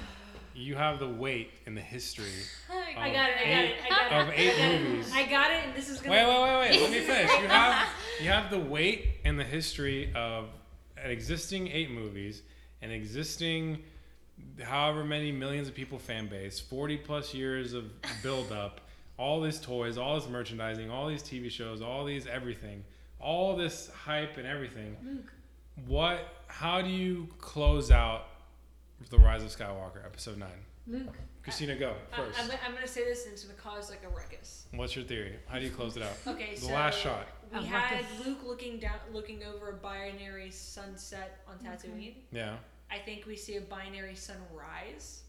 you 0.55 0.77
have 0.77 1.01
the 1.01 1.09
weight 1.09 1.51
in 1.67 1.75
the 1.75 1.81
history 1.81 2.31
I 2.71 3.11
got 3.13 3.31
it. 3.31 3.37
I 3.37 3.51
got 3.51 3.65
it. 3.65 3.75
I 3.85 3.89
got 3.89 4.13
it. 4.13 4.29
of 4.29 4.35
eight 4.35 4.81
movies. 4.89 5.11
I 5.13 5.27
got 5.27 5.51
it. 5.51 5.65
And 5.67 5.75
this 5.75 5.89
is 5.89 6.01
gonna. 6.01 6.13
Wait, 6.13 6.27
wait, 6.27 6.43
wait, 6.43 6.71
wait. 6.71 6.81
Let 6.83 6.91
me 6.91 7.01
finish. 7.07 7.31
You 7.41 7.49
have 7.49 7.89
you 8.21 8.29
have 8.29 8.51
the 8.51 8.59
weight 8.59 9.09
and 9.25 9.39
the 9.39 9.45
history 9.45 10.13
of 10.15 10.49
an 11.03 11.11
existing 11.11 11.69
eight 11.69 11.91
movies, 11.91 12.43
an 12.81 12.91
existing 12.91 13.83
however 14.63 15.05
many 15.05 15.31
millions 15.31 15.69
of 15.69 15.75
people 15.75 15.99
fan 15.99 16.27
base, 16.27 16.59
forty 16.61 16.97
plus 16.97 17.35
years 17.35 17.73
of 17.75 17.91
build 18.23 18.53
up, 18.53 18.81
all 19.19 19.41
these 19.41 19.61
toys, 19.61 19.99
all 19.99 20.19
this 20.19 20.29
merchandising, 20.29 20.91
all 20.91 21.07
these 21.09 21.23
TV 21.23 21.51
shows, 21.51 21.83
all 21.83 22.05
these 22.05 22.27
everything, 22.27 22.85
all 23.21 23.57
this 23.57 23.91
hype 23.91 24.37
and 24.37 24.47
everything. 24.47 24.97
Luke. 25.05 25.33
What? 25.87 26.21
How 26.49 26.83
do 26.83 26.89
you 26.89 27.29
close 27.39 27.91
out 27.91 28.27
the 29.11 29.19
Rise 29.19 29.43
of 29.43 29.49
Skywalker, 29.49 30.05
Episode 30.05 30.39
Nine? 30.39 30.51
Luke. 30.87 31.17
Christina, 31.43 31.75
go 31.77 31.95
I, 32.13 32.17
first. 32.17 32.39
I'm, 32.39 32.51
I'm 32.65 32.73
going 32.73 32.83
to 32.83 32.89
say 32.89 33.05
this 33.05 33.25
and 33.25 33.33
it's 33.33 33.45
going 33.45 33.57
to 33.57 33.63
cause 33.63 33.91
like 33.91 34.03
a 34.05 34.09
ruckus. 34.09 34.67
What's 34.75 34.95
your 34.95 35.05
theory? 35.05 35.37
How 35.49 35.59
do 35.59 35.65
you 35.65 35.71
close 35.71 35.97
it 35.97 36.03
out? 36.03 36.17
Okay, 36.27 36.55
The 36.55 36.61
so 36.61 36.73
last 36.73 36.99
shot. 37.01 37.27
We 37.53 37.59
A 37.59 37.63
had 37.63 38.01
ruckus. 38.01 38.27
Luke 38.27 38.39
looking 38.45 38.79
down, 38.79 38.99
looking 39.13 39.43
over 39.45 39.71
a 39.71 39.75
binary 39.75 40.51
sunset 40.51 41.45
on 41.47 41.59
Tatooine. 41.59 42.15
Yeah. 42.33 42.57
I 42.91 42.99
think 42.99 43.27
we 43.27 43.37
see 43.37 43.57
a 43.57 43.61
binary 43.61 44.15
sunrise, 44.15 45.23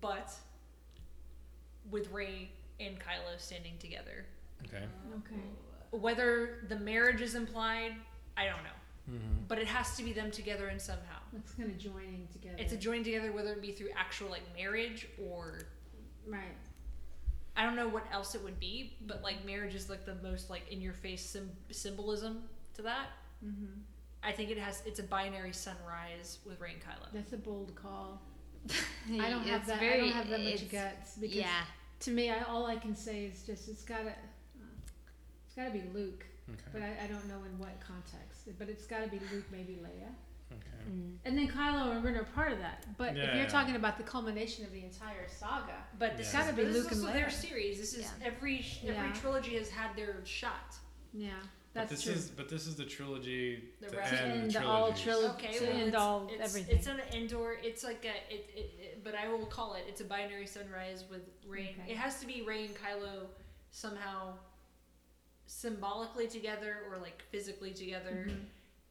but 0.00 0.32
with 1.90 2.10
Rey 2.10 2.50
and 2.80 2.98
Kylo 2.98 3.38
standing 3.38 3.78
together. 3.78 4.26
Okay. 4.66 4.84
Okay. 5.18 5.40
Whether 5.90 6.64
the 6.68 6.76
marriage 6.76 7.20
is 7.20 7.34
implied, 7.34 7.92
I 8.36 8.44
don't 8.44 8.62
know. 8.64 8.70
Mm-hmm. 9.08 9.44
but 9.46 9.60
it 9.60 9.68
has 9.68 9.96
to 9.96 10.02
be 10.02 10.12
them 10.12 10.32
together 10.32 10.68
in 10.68 10.80
somehow. 10.80 11.20
It's 11.36 11.52
kind 11.52 11.70
of 11.70 11.78
joining 11.78 12.26
together. 12.32 12.56
It's 12.58 12.72
a 12.72 12.76
joining 12.76 13.04
together, 13.04 13.30
whether 13.30 13.52
it 13.52 13.62
be 13.62 13.70
through 13.70 13.90
actual 13.96 14.30
like 14.30 14.42
marriage 14.56 15.06
or 15.30 15.60
right. 16.26 16.42
I 17.56 17.62
don't 17.64 17.76
know 17.76 17.88
what 17.88 18.04
else 18.12 18.34
it 18.34 18.42
would 18.44 18.60
be, 18.60 18.94
but 19.06 19.22
like 19.22 19.44
marriage 19.46 19.74
is 19.74 19.88
like 19.88 20.04
the 20.04 20.16
most 20.22 20.50
like 20.50 20.70
in 20.70 20.80
your 20.80 20.92
face 20.92 21.24
sim- 21.24 21.50
symbolism 21.70 22.42
to 22.74 22.82
that. 22.82 23.06
Mm-hmm. 23.44 23.80
I 24.22 24.32
think 24.32 24.50
it 24.50 24.58
has 24.58 24.82
it's 24.86 24.98
a 24.98 25.02
binary 25.04 25.52
sunrise 25.52 26.38
with 26.44 26.60
Rey 26.60 26.72
and 26.74 26.80
Kylo. 26.82 27.08
That's 27.12 27.32
a 27.32 27.36
bold 27.38 27.74
call. 27.74 28.20
I 29.20 29.30
don't 29.30 29.46
have 29.46 29.60
It's 29.60 29.68
that. 29.68 29.80
I 29.80 29.96
don't 29.98 30.10
have 30.10 30.28
that 30.28 30.40
much 30.42 30.70
guts 30.70 31.16
because 31.20 31.36
Yeah. 31.36 31.62
to 32.00 32.10
me, 32.10 32.30
I, 32.30 32.40
all 32.42 32.66
I 32.66 32.76
can 32.76 32.96
say 32.96 33.24
is 33.26 33.42
just 33.44 33.68
it's 33.68 33.84
gotta, 33.84 34.12
it's 35.46 35.54
gotta 35.54 35.70
be 35.70 35.82
Luke, 35.94 36.26
but 36.72 36.82
I, 36.82 37.04
I 37.04 37.06
don't 37.06 37.26
know 37.28 37.42
in 37.50 37.58
what 37.58 37.78
context. 37.80 38.48
But 38.58 38.68
it's 38.68 38.86
gotta 38.86 39.06
be 39.08 39.20
Luke, 39.32 39.44
maybe 39.52 39.74
Leia, 39.82 39.86
Okay. 39.86 40.12
Mm. 40.88 41.16
and 41.24 41.36
then 41.36 41.48
Kylo 41.48 41.92
and 41.96 42.04
Ren 42.04 42.16
are 42.16 42.24
part 42.24 42.52
of 42.52 42.58
that. 42.60 42.86
But 42.96 43.10
if 43.10 43.16
you're 43.16 43.34
yeah. 43.34 43.46
talking 43.46 43.76
about 43.76 43.96
the 43.98 44.04
culmination 44.04 44.64
of 44.64 44.72
the 44.72 44.82
entire 44.84 45.26
saga, 45.28 45.74
But 45.98 46.16
this 46.16 46.32
Yeah. 46.32 46.40
is, 46.40 46.46
Gotta 46.46 46.56
be 46.56 46.62
but 46.64 46.72
this 46.72 46.82
Luke 46.84 46.92
is 46.92 46.98
and 46.98 47.06
also 47.08 47.18
their 47.18 47.30
series. 47.30 47.78
This 47.78 47.94
is 47.94 48.02
Yeah. 48.04 48.26
every 48.26 48.64
every 48.82 48.94
Yeah. 48.94 49.12
trilogy 49.14 49.56
has 49.56 49.68
had 49.70 49.96
their 49.96 50.24
shot. 50.24 50.74
yeah, 51.12 51.30
But 51.72 51.88
that's 51.88 51.90
this 51.90 52.02
true. 52.04 52.12
is 52.12 52.30
but 52.30 52.48
this 52.48 52.66
is 52.66 52.76
the 52.76 52.84
trilogy 52.84 53.72
The 53.80 53.88
to 53.88 54.04
end 54.04 54.32
end 54.42 54.50
the 54.52 54.64
all 54.64 54.92
trilogies. 54.92 55.02
trilogy. 55.02 55.46
Okay, 55.46 55.58
to 55.58 55.64
well, 55.64 55.72
end 55.76 55.88
it's, 55.88 55.96
all 55.96 56.28
it's, 56.30 56.42
everything. 56.44 56.76
It's 56.76 56.86
an 56.86 57.00
Endor. 57.12 57.58
It's 57.62 57.82
like 57.84 58.04
a 58.04 58.32
it, 58.34 58.50
it, 58.54 58.74
it 58.78 59.04
but 59.04 59.14
I 59.14 59.28
will 59.28 59.46
call 59.46 59.74
it. 59.74 59.84
It's 59.88 60.00
a 60.00 60.04
binary 60.04 60.46
sunrise 60.46 61.04
with 61.10 61.22
Rey. 61.46 61.74
Okay. 61.80 61.92
It 61.92 61.96
has 61.96 62.20
to 62.20 62.26
be 62.26 62.42
Rey 62.42 62.66
and 62.66 62.74
Kylo 62.76 63.26
somehow 63.70 64.38
symbolically 65.46 66.26
together 66.28 66.78
or 66.90 66.98
like 66.98 67.22
physically 67.30 67.72
together, 67.72 68.26
Mhm. 68.28 68.44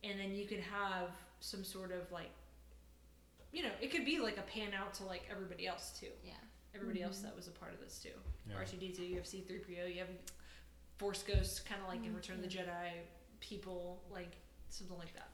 and 0.03 0.19
then 0.19 0.33
you 0.35 0.45
could 0.45 0.61
have 0.61 1.11
some 1.45 1.63
sort 1.63 1.91
of 1.91 2.11
like, 2.11 2.31
you 3.53 3.61
know, 3.61 3.69
it 3.79 3.91
could 3.91 4.03
be 4.03 4.19
like 4.19 4.37
a 4.37 4.41
pan 4.41 4.73
out 4.73 4.93
to 4.95 5.03
like 5.05 5.23
everybody 5.31 5.67
else 5.67 5.91
too. 5.99 6.09
Yeah. 6.25 6.33
Everybody 6.73 7.03
else 7.03 7.19
Mhm. 7.19 7.23
that 7.23 7.35
was 7.35 7.47
a 7.47 7.51
part 7.51 7.73
of 7.73 7.79
this 7.79 7.99
too. 7.99 8.09
Yeah. 8.49 8.55
R2D2, 8.55 8.99
you 9.07 9.15
have 9.17 9.25
C3PO, 9.27 9.85
you 9.93 9.99
have 9.99 10.09
Force 10.97 11.23
Ghosts, 11.23 11.59
kind 11.59 11.81
of 11.81 11.87
like 11.87 12.03
in 12.03 12.11
Mm, 12.13 12.15
Return 12.15 12.37
of 12.37 12.41
the 12.41 12.47
Jedi, 12.57 13.01
people 13.39 14.01
like 14.11 14.35
something 14.69 14.97
like 14.97 15.13
that. 15.13 15.29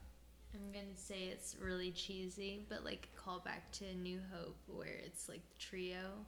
I'm 0.54 0.72
gonna 0.74 0.98
say 0.98 1.30
it's 1.30 1.56
really 1.56 1.92
cheesy, 1.92 2.66
but 2.68 2.84
like 2.84 3.08
a 3.16 3.18
call 3.20 3.40
back 3.40 3.72
to 3.74 3.94
New 3.96 4.20
Hope 4.34 4.58
where 4.68 5.00
it's 5.06 5.30
like 5.30 5.48
the 5.50 5.56
trio, 5.60 6.26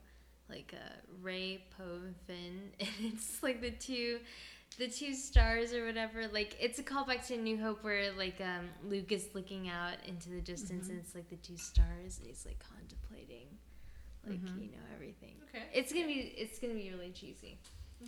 like 0.49 0.73
uh, 0.73 0.95
Rey, 1.22 1.65
Poe, 1.77 1.99
and 2.05 2.15
Finn, 2.26 2.72
and 2.80 2.89
it's 3.14 3.43
like 3.43 3.60
the 3.60 3.72
two, 3.72 4.19
the 4.78 4.88
two 4.88 5.14
stars 5.14 5.74
or 5.74 5.86
whatever. 5.86 6.28
Like 6.28 6.56
it's 6.60 6.80
a 6.80 6.84
callback 6.84 7.26
to 7.28 7.38
New 7.38 7.58
Hope 7.62 7.84
where 7.84 8.12
like 8.14 8.40
um, 8.41 8.70
Luke 8.90 9.12
is 9.12 9.30
looking 9.34 9.70
out 9.70 9.95
into 10.08 10.30
the 10.30 10.41
distance 10.41 10.88
Mhm. 10.88 10.91
and 10.91 11.00
it's 11.00 11.14
like 11.16 11.30
the 11.30 11.36
two 11.38 11.58
stars 11.58 12.18
and 12.20 12.28
he's 12.28 12.45
like 12.45 12.58
contemplating, 12.60 13.48
like 14.28 14.40
Mhm. 14.41 14.62
you 14.62 14.72
know 14.72 14.84
everything. 14.95 15.36
Okay. 15.50 15.64
It's 15.74 15.91
gonna 15.94 16.08
be 16.08 16.34
it's 16.38 16.60
gonna 16.60 16.74
be 16.74 16.90
really 16.91 17.12
cheesy. 17.12 17.58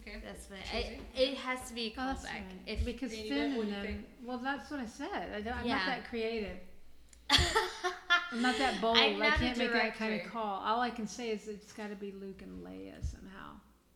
Okay. 0.02 0.22
That's 0.26 0.50
what 0.50 0.60
I, 0.74 1.00
it 1.16 1.38
has 1.38 1.68
to 1.70 1.74
be 1.74 1.88
a 1.88 1.94
Oh, 1.98 2.02
callback. 2.02 2.18
fine. 2.28 2.60
If 2.66 2.84
because 2.84 3.12
Finn 3.14 3.54
and 3.60 3.72
them. 3.72 4.06
Well, 4.24 4.40
that's 4.40 4.70
what 4.70 4.80
I 4.82 4.86
said. 4.88 5.32
I 5.34 5.42
don't, 5.42 5.56
I'm 5.58 5.66
Yeah. 5.66 5.76
not 5.78 5.86
that 5.88 6.10
creative. 6.10 6.58
I'm 7.30 8.42
not 8.42 8.58
that 8.58 8.82
bold. 8.82 8.98
I 8.98 9.14
can't 9.38 9.58
make 9.58 9.72
that 9.72 9.96
kind 9.96 10.20
of 10.22 10.28
call. 10.32 10.62
All 10.64 10.82
I 10.82 10.90
can 10.90 11.08
say 11.08 11.30
is 11.30 11.48
it's 11.48 11.72
got 11.72 11.90
to 11.90 11.96
be 11.96 12.12
Luke 12.12 12.42
and 12.42 12.66
Leia 12.66 12.94
somehow. 13.10 13.52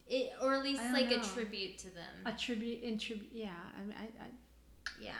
It, 0.10 0.32
or 0.42 0.56
at 0.56 0.64
least 0.64 0.82
I 0.82 0.86
don't 0.86 0.94
like 0.94 1.12
a 1.12 1.20
tribute 1.34 1.78
to 1.80 1.86
them. 1.94 2.14
A 2.26 2.32
tribute, 2.32 2.82
in 2.82 2.98
tribute. 2.98 3.30
Yeah, 3.32 3.50
I, 3.78 3.82
mean, 3.84 3.94
I, 4.00 4.06
I, 4.24 4.28
Yeah. 5.00 5.12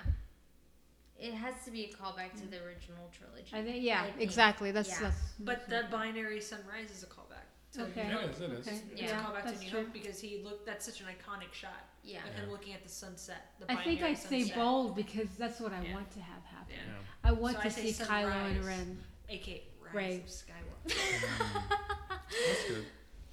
It 1.20 1.34
has 1.34 1.54
to 1.66 1.72
be 1.72 1.84
a 1.84 1.90
callback 1.90 2.32
to 2.42 2.48
the 2.48 2.58
original 2.64 3.12
trilogy. 3.12 3.50
I 3.54 3.62
think. 3.62 3.84
Yeah, 3.84 4.02
I 4.04 4.06
think- 4.12 4.22
exactly. 4.22 4.72
That's 4.72 4.90
yeah. 4.90 5.02
that's. 5.02 5.18
But 5.40 5.70
the 5.70 5.84
binary 5.92 6.40
sunrise 6.42 6.90
is 6.92 7.04
a 7.04 7.08
callback. 7.08 7.46
To 7.74 7.84
Okay. 7.84 8.08
New 8.08 8.16
Hope. 8.16 8.32
is, 8.32 8.40
it 8.42 8.52
is. 8.52 8.68
Okay. 8.68 8.82
It's 8.94 9.02
Yeah, 9.02 9.20
a 9.20 9.24
callback 9.24 9.44
that's 9.44 9.60
to 9.60 9.64
New 9.66 9.70
true. 9.70 9.80
Hope 9.84 9.94
because 9.94 10.20
he 10.20 10.42
looked. 10.44 10.66
That's 10.66 10.86
such 10.86 11.02
an 11.02 11.08
iconic 11.08 11.54
shot 11.54 11.72
yeah. 12.04 12.20
of 12.28 12.34
him 12.34 12.50
looking 12.50 12.74
at 12.74 12.82
the 12.84 12.90
sunset. 12.90 13.52
The 13.60 13.66
I 13.72 13.76
think 13.84 14.00
binary 14.00 14.12
I'd 14.14 14.18
say 14.18 14.52
bold 14.56 14.96
because 14.96 15.28
that's 15.38 15.60
what 15.60 15.74
I 15.74 15.84
Yeah. 15.84 15.94
want 15.94 16.10
to 16.14 16.20
have 16.22 16.44
happen. 16.46 16.74
Yeah. 16.76 16.94
Yeah. 17.26 17.30
I 17.30 17.32
want 17.34 17.58
So 17.58 17.62
to 17.64 17.68
I 17.68 17.70
say 17.70 17.92
see 17.92 18.04
Kylo 18.04 18.32
and. 18.32 18.66
Ren. 18.66 18.98
aka 19.30 19.64
Rise 19.82 19.94
Rey. 19.94 20.16
of 20.16 20.26
Skywalker. 20.26 20.96
Mm. 20.96 21.62
That's 22.48 22.68
good. 22.68 22.86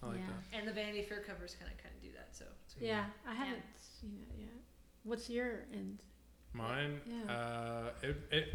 I 0.06 0.10
like 0.12 0.18
Yeah. 0.20 0.26
that. 0.26 0.58
and 0.58 0.68
the 0.68 0.72
Vanity 0.72 1.02
Fair 1.02 1.20
covers 1.20 1.54
kind 1.58 1.70
of 1.70 1.78
kind 1.82 1.94
of 1.94 2.00
do 2.02 2.12
that. 2.12 2.34
So 2.34 2.44
Yeah, 2.80 3.06
I 3.26 3.34
haven't 3.34 3.62
seen 4.00 4.18
it 4.30 4.40
yet. 4.40 4.48
What's 5.04 5.28
your 5.30 5.64
end? 5.72 6.02
Mine, 6.52 7.00
Yeah. 7.06 7.32
uh, 7.32 7.90
it, 8.02 8.16
it 8.30 8.48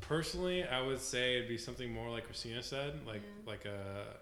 personally, 0.00 0.64
I 0.64 0.80
would 0.80 1.00
say 1.00 1.36
it'd 1.36 1.48
be 1.48 1.58
something 1.58 1.92
more 1.92 2.10
like 2.10 2.24
Christina 2.26 2.62
said, 2.62 3.04
like 3.06 3.22
Yeah. 3.22 3.50
like 3.50 3.64
a 3.64 4.18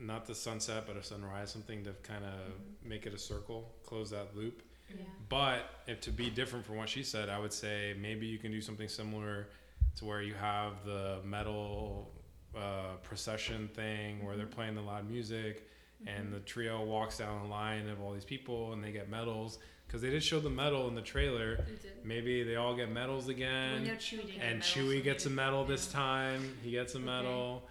not 0.00 0.26
the 0.26 0.34
sunset, 0.34 0.84
but 0.86 0.96
a 0.96 1.02
sunrise, 1.02 1.50
something 1.50 1.82
to 1.84 1.92
kind 2.04 2.24
of 2.24 2.32
Mm-hmm. 2.32 2.88
make 2.88 3.06
it 3.06 3.14
a 3.14 3.18
circle, 3.18 3.74
close 3.84 4.10
that 4.10 4.36
loop. 4.36 4.62
Yeah. 4.88 5.04
But 5.28 5.64
if 5.88 6.00
to 6.02 6.10
be 6.12 6.30
different 6.30 6.64
from 6.64 6.76
what 6.76 6.88
she 6.88 7.02
said, 7.02 7.28
I 7.28 7.38
would 7.38 7.52
say 7.52 7.94
maybe 8.00 8.26
you 8.26 8.38
can 8.38 8.52
do 8.52 8.60
something 8.62 8.88
similar 8.88 9.48
to 9.96 10.04
where 10.04 10.22
you 10.22 10.34
have 10.34 10.84
the 10.84 11.20
metal 11.24 12.12
uh, 12.56 12.94
procession 13.02 13.68
thing 13.74 14.24
where 14.24 14.36
they're 14.36 14.46
Mhm. 14.46 14.50
playing 14.52 14.74
the 14.74 14.80
loud 14.82 15.08
music 15.08 15.68
and 16.06 16.28
Mhm. 16.28 16.32
the 16.32 16.40
trio 16.40 16.82
walks 16.84 17.18
down 17.18 17.42
the 17.42 17.48
line 17.48 17.88
of 17.88 18.00
all 18.00 18.12
these 18.12 18.24
people 18.24 18.72
and 18.72 18.82
they 18.82 18.92
get 18.92 19.08
medals 19.08 19.58
because 19.86 20.00
they 20.02 20.10
did 20.10 20.22
show 20.22 20.38
the 20.40 20.50
medal 20.50 20.86
in 20.88 20.94
the 20.94 21.02
trailer. 21.02 21.52
it 21.54 21.82
did. 21.82 22.04
Maybe 22.04 22.42
they 22.42 22.56
all 22.56 22.74
get 22.74 22.90
medals 22.90 23.28
again, 23.28 23.84
now 23.84 23.94
Chewie 23.94 24.32
and 24.40 24.58
medals, 24.60 24.64
Chewie 24.64 25.02
gets 25.02 25.26
a 25.26 25.30
maybe- 25.30 25.36
medal 25.36 25.64
this 25.64 25.90
time. 25.90 26.58
He 26.62 26.70
gets 26.72 26.94
a 26.94 26.98
Okay. 26.98 27.06
medal, 27.06 27.68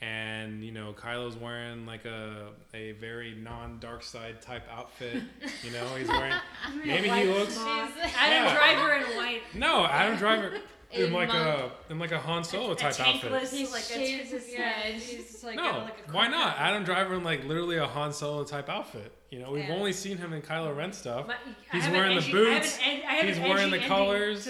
and 0.00 0.64
you 0.64 0.72
know 0.72 0.92
Kylo's 0.94 1.36
wearing 1.36 1.84
like 1.86 2.04
a 2.06 2.52
a 2.74 2.92
very 2.92 3.34
non 3.34 3.78
dark 3.80 4.02
side 4.02 4.40
type 4.42 4.66
outfit. 4.70 5.22
you 5.62 5.70
know 5.72 5.86
he's 5.96 6.08
wearing 6.08 6.34
maybe 6.84 7.08
he 7.08 7.24
looks 7.24 7.54
smock. 7.54 7.90
Adam 7.98 8.44
Yeah. 8.44 8.54
Driver 8.54 8.92
in 8.94 9.16
white. 9.16 9.42
no 9.54 9.86
Adam 9.86 10.16
Driver 10.18 10.60
in 10.92 11.02
In 11.06 11.12
like 11.12 11.28
monk. 11.28 11.40
a 11.88 11.92
in 11.92 11.98
like 11.98 12.12
a 12.12 12.18
Han 12.18 12.42
Solo 12.44 12.72
a 12.72 12.76
type 12.76 12.98
outfit. 13.00 13.30
tankless, 13.30 13.52
He 13.52 13.66
like 13.66 13.82
a 13.82 13.86
shaves 13.86 14.30
his 14.30 14.52
yeah, 14.52 14.68
head. 14.70 14.94
he's 14.94 15.42
like 15.44 15.56
No, 15.56 15.62
like 15.84 16.04
a 16.08 16.12
why 16.12 16.26
not? 16.28 16.58
Adam 16.58 16.84
Driver 16.84 17.14
in 17.14 17.22
like 17.24 17.44
literally 17.44 17.76
a 17.76 17.86
Han 17.86 18.12
Solo 18.12 18.42
type 18.44 18.68
outfit. 18.68 19.12
You 19.30 19.38
know, 19.38 19.52
we've 19.52 19.64
Yeah. 19.68 19.74
only 19.74 19.92
seen 19.92 20.16
him 20.18 20.32
in 20.32 20.42
Kylo 20.42 20.76
Ren 20.76 20.92
stuff. 20.92 21.28
My- 21.28 21.36
He's 21.70 21.84
have 21.84 21.92
an 21.94 22.00
wearing 22.00 22.16
the 22.16 22.22
edgy- 22.24 22.32
I 22.36 22.50
have 22.54 22.62
boots, 22.62 22.78
an 22.78 22.82
I 22.82 23.12
have 23.14 23.26
he's 23.28 23.36
an 23.36 23.42
wearing 23.44 23.58
edgy 23.58 23.70
the 23.70 23.76
ending 23.76 23.88
colors. 23.88 24.48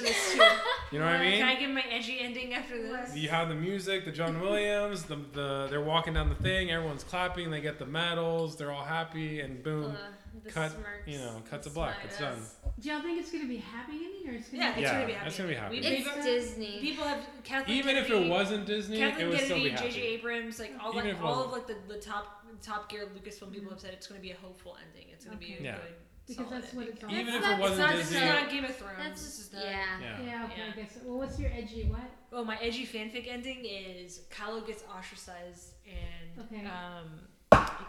To 0.91 0.97
this 0.97 0.97
too. 0.97 0.97
You 0.97 0.99
know 1.01 1.07
what 1.07 1.15
I 1.15 1.21
mean? 1.25 1.39
Can 1.39 1.47
I 1.47 1.51
mean? 1.51 1.59
give 1.61 1.71
my 1.71 1.85
edgy 1.91 2.19
ending 2.21 2.55
after 2.55 2.81
this? 2.83 3.17
You 3.17 3.29
have 3.29 3.49
the 3.49 3.55
music, 3.55 4.05
the 4.05 4.11
John 4.12 4.41
Williams, 4.41 5.05
the, 5.05 5.17
the 5.33 5.67
they're 5.71 5.81
walking 5.81 6.15
down 6.15 6.29
the 6.29 6.35
thing, 6.37 6.71
everyone's 6.71 7.05
clapping, 7.05 7.51
they 7.51 7.61
get 7.61 7.79
the 7.79 7.87
medals, 7.87 8.57
they're 8.57 8.73
all 8.73 8.85
happy, 8.85 9.41
and 9.41 9.62
boom, 9.62 9.93
Uh, 9.93 9.97
the 10.45 10.51
cut, 10.51 10.71
smirks, 10.73 11.07
you 11.07 11.19
know, 11.19 11.43
cut 11.51 11.62
the 11.62 11.69
to 11.71 11.75
black. 11.75 11.97
It's 12.05 12.19
done. 12.19 12.39
Do 12.81 12.89
y'all 12.89 13.03
think 13.03 13.21
it's 13.21 13.31
gonna 13.33 13.47
be 13.47 13.57
happy 13.59 13.93
ending 13.93 14.29
or 14.29 14.39
it's 14.39 14.49
gonna 14.49 14.62
Yeah, 14.65 14.75
be 14.75 14.81
it's 14.81 14.91
Yeah, 14.91 14.95
gonna 14.95 15.07
be 15.07 15.12
happy. 15.12 15.27
it's 15.29 15.37
gonna 15.39 15.49
be 15.49 15.55
happy. 15.55 15.81
We- 15.81 15.87
It's 15.87 16.09
people- 16.09 16.23
Disney. 16.23 16.81
People 16.81 17.05
have 17.05 17.27
Kathleen 17.45 17.77
Even 17.79 17.97
if 17.97 18.11
it 18.11 18.29
wasn't 18.29 18.67
Disney, 18.67 18.99
Kathleen 18.99 19.27
it 19.27 19.31
would 19.31 19.41
still 19.41 19.57
be 19.59 19.71
Kennedy, 19.71 19.89
J.J. 19.91 20.01
Abrams, 20.03 20.59
like 20.59 20.73
all, 20.83 20.97
Even 20.97 21.12
like, 21.15 21.23
all 21.23 21.45
of 21.45 21.51
wasn't- 21.51 21.69
like 21.69 21.89
the, 21.89 21.95
the 21.95 22.01
top 22.01 22.37
top 22.62 22.91
gear 22.91 23.07
Lucasfilm 23.07 23.53
people 23.53 23.71
have 23.71 23.81
said 23.81 23.93
it's 23.95 24.07
going 24.07 24.21
to 24.21 24.23
be 24.23 24.33
a 24.33 24.37
hopeful 24.37 24.77
ending. 24.87 25.09
It's 25.12 25.25
going 25.25 25.39
to 25.39 25.43
be 25.45 25.55
a 25.55 25.62
Yeah. 25.62 25.77
good. 25.77 25.95
Because 26.36 26.48
solid 26.51 26.62
that's 26.62 26.74
what 26.74 26.89
it's 26.89 27.05
all 27.05 27.11
Even 27.12 27.35
if 27.35 27.44
it 27.44 27.48
it's 27.51 27.61
wasn't 27.61 27.78
not 27.81 27.93
This 27.97 28.07
is 28.07 28.12
Disney, 28.12 28.27
not 28.28 28.51
Game 28.51 28.65
of 28.65 28.77
Thrones. 28.77 28.94
That's 28.98 29.23
this 29.23 29.39
is 29.39 29.48
just 29.48 29.65
yeah. 29.65 29.86
yeah. 30.01 30.23
Yeah, 30.24 30.44
okay, 30.44 30.62
I 30.62 30.66
Yeah. 30.66 30.73
guess. 30.77 30.98
Well, 31.05 31.19
what's 31.19 31.39
your 31.39 31.51
edgy 31.52 31.85
what? 31.85 32.01
Well, 32.31 32.44
my 32.44 32.57
edgy 32.57 32.86
fanfic 32.86 33.27
ending 33.28 33.65
is 33.65 34.20
Kylo 34.31 34.66
gets 34.66 34.85
ostracized 34.97 35.74
and 35.86 36.44
Okay. 36.47 36.66
um, 36.66 37.20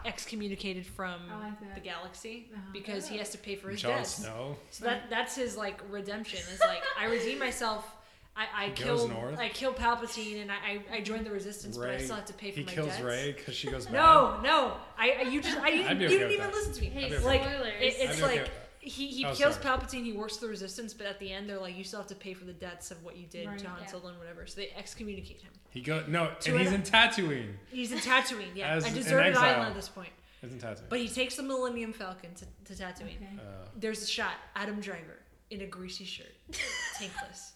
excommunicated 0.04 0.86
from 0.86 1.20
I 1.30 1.48
like 1.48 1.60
that. 1.60 1.74
the 1.74 1.80
galaxy 1.80 2.50
Uh-huh. 2.52 2.62
because 2.72 3.08
he 3.08 3.18
has 3.18 3.30
to 3.30 3.38
pay 3.38 3.54
for 3.56 3.70
his 3.70 3.80
Jon 3.82 3.98
debts. 3.98 4.16
Snow. 4.16 4.56
So 4.70 4.84
that 4.86 5.08
that's 5.10 5.36
his 5.36 5.56
like 5.56 5.80
redemption. 5.90 6.40
Is 6.52 6.60
like 6.60 6.82
I 6.98 7.06
redeem 7.06 7.38
myself. 7.38 7.96
I, 8.34 8.46
I 8.56 8.64
He 8.66 8.70
goes 8.70 8.78
killed 8.78 9.10
north. 9.10 9.38
I 9.38 9.48
killed 9.50 9.76
Palpatine 9.76 10.40
and 10.42 10.50
I, 10.50 10.54
I, 10.54 10.96
I 10.96 11.00
joined 11.02 11.26
the 11.26 11.30
resistance, 11.30 11.76
but 11.76 11.90
I 11.90 11.98
still 11.98 12.16
have 12.16 12.24
to 12.26 12.32
pay 12.32 12.50
for 12.50 12.60
He 12.60 12.64
my 12.64 12.72
kills 12.72 12.88
debts. 12.88 13.02
Rey 13.02 13.34
because 13.36 13.54
she 13.54 13.70
goes 13.70 13.90
No, 13.90 14.40
no. 14.42 14.74
I, 14.98 15.10
I 15.18 15.22
you 15.22 15.42
just 15.42 15.58
I 15.58 15.70
didn't, 15.70 15.86
I'd 15.88 15.98
be 15.98 16.04
you 16.04 16.08
okay 16.10 16.18
didn't 16.18 16.32
even 16.32 16.46
that. 16.46 16.54
listen 16.54 16.72
to 16.74 16.80
me. 16.80 16.86
Hey, 16.86 17.04
okay 17.14 17.18
like 17.24 17.42
spoilers. 17.42 17.66
it, 17.80 17.94
it's 17.98 18.22
okay 18.22 18.38
like 18.40 18.50
he, 18.80 19.06
he 19.08 19.24
Oh, 19.26 19.34
kills 19.34 19.56
sorry. 19.56 19.78
Palpatine. 19.78 20.04
He 20.04 20.12
works 20.12 20.36
for 20.38 20.46
the 20.46 20.50
resistance, 20.50 20.92
but 20.94 21.06
at 21.06 21.20
the 21.20 21.30
end 21.30 21.48
they're 21.48 21.58
like 21.60 21.76
you 21.76 21.84
still 21.84 22.00
have 22.00 22.08
to 22.08 22.14
pay 22.14 22.32
for 22.34 22.46
the 22.46 22.52
debts 22.54 22.90
of 22.90 23.02
what 23.04 23.16
you 23.18 23.26
did 23.26 23.46
Right. 23.46 23.58
to 23.58 23.68
Han 23.68 23.78
Yeah. 23.82 23.86
Solo 23.86 24.08
and 24.08 24.18
whatever. 24.18 24.46
So 24.46 24.60
they 24.62 24.70
excommunicate 24.76 25.42
him. 25.42 25.52
He 25.70 25.82
go 25.82 26.02
no, 26.08 26.30
To 26.40 26.50
and 26.52 26.58
he's 26.60 26.68
an- 26.68 26.74
in 26.76 26.82
Tatooine. 26.82 27.52
He's 27.70 27.92
in 27.92 27.98
Tatooine. 27.98 28.54
Yeah, 28.54 28.74
As 28.74 28.90
a 28.90 28.94
deserted 28.94 29.28
exile. 29.28 29.44
island 29.44 29.68
at 29.68 29.74
this 29.74 29.88
point. 29.88 30.08
He's 30.40 30.52
in 30.52 30.58
Tatooine. 30.58 30.88
But 30.88 30.98
he 31.00 31.08
takes 31.08 31.36
the 31.36 31.42
Millennium 31.42 31.92
Falcon 31.92 32.30
to, 32.34 32.74
to 32.74 32.82
Tatooine. 32.82 33.16
Okay. 33.16 33.28
uh, 33.38 33.66
There's 33.76 34.02
a 34.02 34.06
shot 34.06 34.32
Adam 34.56 34.80
Driver 34.80 35.20
in 35.50 35.60
a 35.60 35.66
greasy 35.66 36.04
shirt, 36.06 36.32
tankless, 36.98 37.52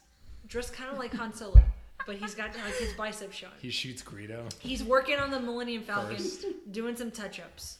dressed 0.46 0.72
kind 0.72 0.90
of 0.92 0.98
like 0.98 1.12
Han 1.14 1.32
Solo, 1.34 1.60
but 2.06 2.16
he's 2.16 2.34
got 2.34 2.54
like 2.64 2.74
his 2.76 2.92
bicep 2.94 3.32
showing. 3.32 3.52
he 3.60 3.70
shoots 3.70 4.02
Greedo. 4.02 4.48
He's 4.60 4.82
working 4.84 5.18
on 5.18 5.30
the 5.30 5.40
Millennium 5.40 5.82
Falcon, 5.82 6.16
First. 6.16 6.46
doing 6.70 6.96
some 6.96 7.10
touch 7.10 7.40
ups. 7.40 7.78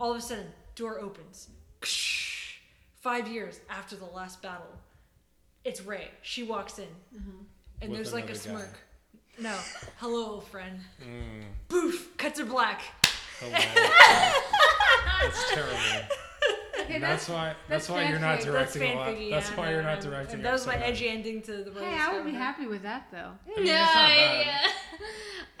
All 0.00 0.10
of 0.12 0.18
a 0.18 0.20
sudden, 0.20 0.46
door 0.74 0.98
opens. 1.00 1.48
Five 3.00 3.28
years 3.28 3.60
after 3.70 3.94
the 3.96 4.04
last 4.06 4.42
battle, 4.42 4.66
It's 5.64 5.82
Rey. 5.82 6.08
She 6.22 6.42
walks 6.44 6.78
in, 6.78 6.84
Uh-huh. 6.84 7.20
and 7.82 7.90
With 7.90 7.98
there's 7.98 8.12
like 8.12 8.28
a 8.30 8.32
another 8.32 8.48
guy. 8.48 8.54
smirk. 8.64 8.78
No, 9.40 9.56
hello, 9.98 10.30
old 10.32 10.48
friend. 10.48 10.80
Mm, 11.00 11.44
Poof, 11.68 12.16
cuts 12.16 12.40
her 12.40 12.44
black. 12.44 12.82
That's 13.40 13.54
terrible. 15.52 15.78
Okay, 16.88 16.94
And 16.94 17.02
that's 17.04 17.28
why. 17.28 17.54
That's, 17.68 17.86
that's 17.86 17.90
why 17.90 18.08
you're 18.08 18.18
not 18.18 18.40
fanfic. 18.40 18.52
That's 18.52 18.72
directing 18.72 18.82
a 18.82 18.94
lot. 18.96 19.08
fanficky. 19.08 19.30
That's 19.30 19.50
yeah, 19.50 19.56
why 19.56 19.64
no, 19.66 19.70
you're 19.72 19.82
not 19.82 20.04
no. 20.04 20.10
directing. 20.10 20.34
And 20.36 20.44
that 20.44 20.52
was 20.52 20.66
my 20.66 20.72
episode 20.74 20.84
nine. 20.86 20.92
edgy 20.92 21.08
ending 21.08 21.42
to 21.42 21.64
the. 21.64 21.80
Hey, 21.80 21.98
I 21.98 22.12
would 22.14 22.24
be 22.24 22.32
happy 22.32 22.66
with 22.66 22.82
that 22.82 23.08
though. 23.10 23.18
I 23.18 23.56
mean, 23.60 23.66
no, 23.66 23.72
it's 23.72 23.94
not 23.94 24.08
bad. 24.08 24.46
yeah. 24.46 24.70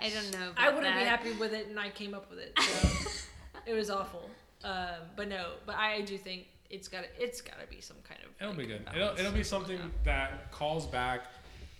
I 0.00 0.10
don't 0.10 0.32
know. 0.32 0.52
I 0.56 0.70
wouldn't 0.70 0.94
be 0.94 1.04
happy 1.04 1.32
with 1.32 1.52
it, 1.52 1.66
and 1.68 1.78
I 1.78 1.90
came 1.90 2.14
up 2.14 2.30
with 2.30 2.38
it. 2.38 2.58
So 2.58 3.10
it 3.66 3.74
was 3.74 3.90
awful. 3.90 4.30
Um, 4.64 5.02
but 5.16 5.28
no, 5.28 5.52
but 5.66 5.74
I 5.76 6.00
do 6.02 6.16
think 6.16 6.46
it's 6.70 6.88
got 6.88 7.04
it's 7.18 7.40
got 7.40 7.60
to 7.60 7.66
be 7.66 7.80
some 7.80 7.96
kind 8.08 8.20
of. 8.24 8.30
It'll 8.40 8.50
like, 8.50 8.58
be 8.58 8.66
good. 8.66 8.86
It'll, 8.94 9.18
it'll 9.18 9.32
be 9.32 9.42
something 9.44 9.80
on. 9.80 9.92
that 10.04 10.50
calls 10.52 10.86
back 10.86 11.22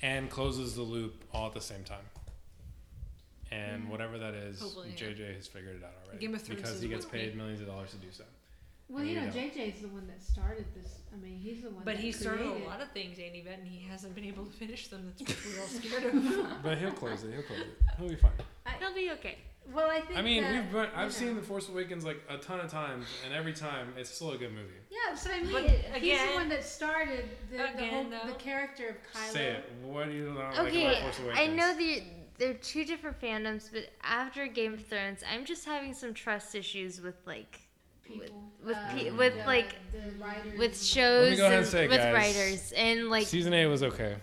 and 0.03 0.29
closes 0.31 0.75
the 0.75 0.83
loop 0.83 1.25
all 1.33 1.47
at 1.47 1.55
the 1.55 1.61
same 1.61 1.85
time. 1.85 1.99
And 3.51 3.85
Yeah. 3.85 3.91
whatever 3.91 4.19
that 4.19 4.35
is, 4.35 4.61
Hopefully, 4.61 4.91
yeah. 4.97 5.07
JJ 5.07 5.37
has 5.37 5.47
figured 5.47 5.77
it 5.77 5.85
out 5.85 5.95
already. 6.05 6.19
Game 6.19 6.35
of 6.35 6.43
Thrones 6.43 6.61
because 6.61 6.81
he 6.83 6.89
gets 6.89 7.07
paid 7.07 7.35
millions 7.35 7.61
of 7.61 7.67
dollars 7.67 7.91
to 7.91 7.97
do 7.97 8.09
so. 8.13 8.25
Well, 8.91 9.05
you 9.05 9.11
you 9.15 9.21
know, 9.21 9.27
go. 9.27 9.39
JJ's 9.39 9.81
the 9.83 9.89
one 9.89 10.07
that 10.07 10.23
started 10.23 10.65
this. 10.75 11.01
I 11.13 11.17
mean, 11.23 11.39
he's 11.39 11.63
the 11.63 11.69
one. 11.71 11.83
But 11.85 11.97
that 11.97 12.01
he 12.03 12.11
started 12.13 12.47
created. 12.47 12.67
a 12.67 12.69
lot 12.69 12.81
of 12.81 12.91
things, 12.93 13.19
Andy 13.19 13.43
Vet, 13.43 13.59
and 13.59 13.69
he 13.69 13.87
hasn't 13.87 14.15
been 14.15 14.25
able 14.25 14.47
to 14.47 14.53
finish 14.53 14.89
them. 14.89 15.13
That's 15.19 15.31
what 15.31 15.55
we're 15.55 15.61
all 15.61 15.67
scared 15.69 16.05
of. 16.49 16.63
But 16.63 16.79
he'll 16.79 16.93
close 16.93 17.23
it. 17.25 17.33
He'll 17.35 17.43
close 17.43 17.61
it. 17.61 17.67
He'll 17.99 18.09
be 18.09 18.17
fine. 18.17 18.33
He'll 18.81 18.95
be 18.95 19.11
okay. 19.13 19.37
Well, 19.75 19.91
I 19.91 20.01
think. 20.01 20.19
I 20.19 20.23
mean, 20.23 20.43
that, 20.43 20.53
we've 20.65 20.73
been, 20.73 20.89
I've 20.97 21.07
you 21.07 21.11
seen. 21.11 21.37
The 21.37 21.43
Force 21.43 21.69
Awakens 21.69 22.03
like 22.03 22.23
a 22.31 22.39
ton 22.39 22.61
of 22.61 22.71
times, 22.71 23.05
and 23.27 23.35
every 23.35 23.53
time 23.53 23.93
it's 23.99 24.09
still 24.09 24.31
a 24.33 24.39
good 24.39 24.53
movie. 24.55 24.73
Yeah, 24.91 25.15
so 25.15 25.31
I 25.31 25.43
mean, 25.43 25.53
But 25.53 25.63
he's 25.65 25.95
again- 25.95 26.29
the 26.29 26.35
one 26.35 26.49
that 26.49 26.65
started 26.65 27.25
the, 27.51 27.59
the 27.59 27.75
Again, 27.75 27.91
whole 27.93 28.05
though. 28.05 28.29
the 28.33 28.39
character 28.39 28.89
of 28.89 28.97
Kylo. 29.13 29.33
Say 29.33 29.47
it. 29.49 29.71
What 29.83 30.07
do 30.07 30.13
you 30.15 30.31
not 30.33 30.55
like 30.57 30.69
Okay, 30.69 30.87
about 30.87 31.03
Force 31.03 31.19
Awakens? 31.21 31.39
I 31.39 31.47
know 31.55 31.77
the 31.77 32.03
they're 32.39 32.55
two 32.55 32.85
different 32.87 33.21
fandoms, 33.21 33.69
but 33.71 33.91
after 34.03 34.47
Game 34.47 34.73
of 34.75 34.87
Thrones, 34.87 35.23
I'm 35.31 35.45
just 35.45 35.67
having 35.67 35.93
some 35.93 36.15
trust 36.15 36.55
issues 36.55 37.03
with 37.03 37.17
like 37.27 37.61
People, 38.09 38.43
with 38.65 38.77
uh, 38.77 38.93
pe- 38.95 39.11
with, 39.11 39.35
the- 39.37 39.45
like, 39.45 39.75
the 39.93 39.99
writers 40.23 40.59
with 40.59 40.71
and- 40.73 40.77
shows 40.81 41.37
go 41.37 41.45
ahead 41.47 41.53
and 41.59 41.63
and 41.63 41.67
say, 41.67 41.89
with 41.89 41.97
guys, 41.99 42.15
writers 42.15 42.73
and 42.77 43.09
like 43.11 43.27
Season 43.27 43.53
eight 43.55 43.67
was 43.67 43.83
okay. 43.83 44.17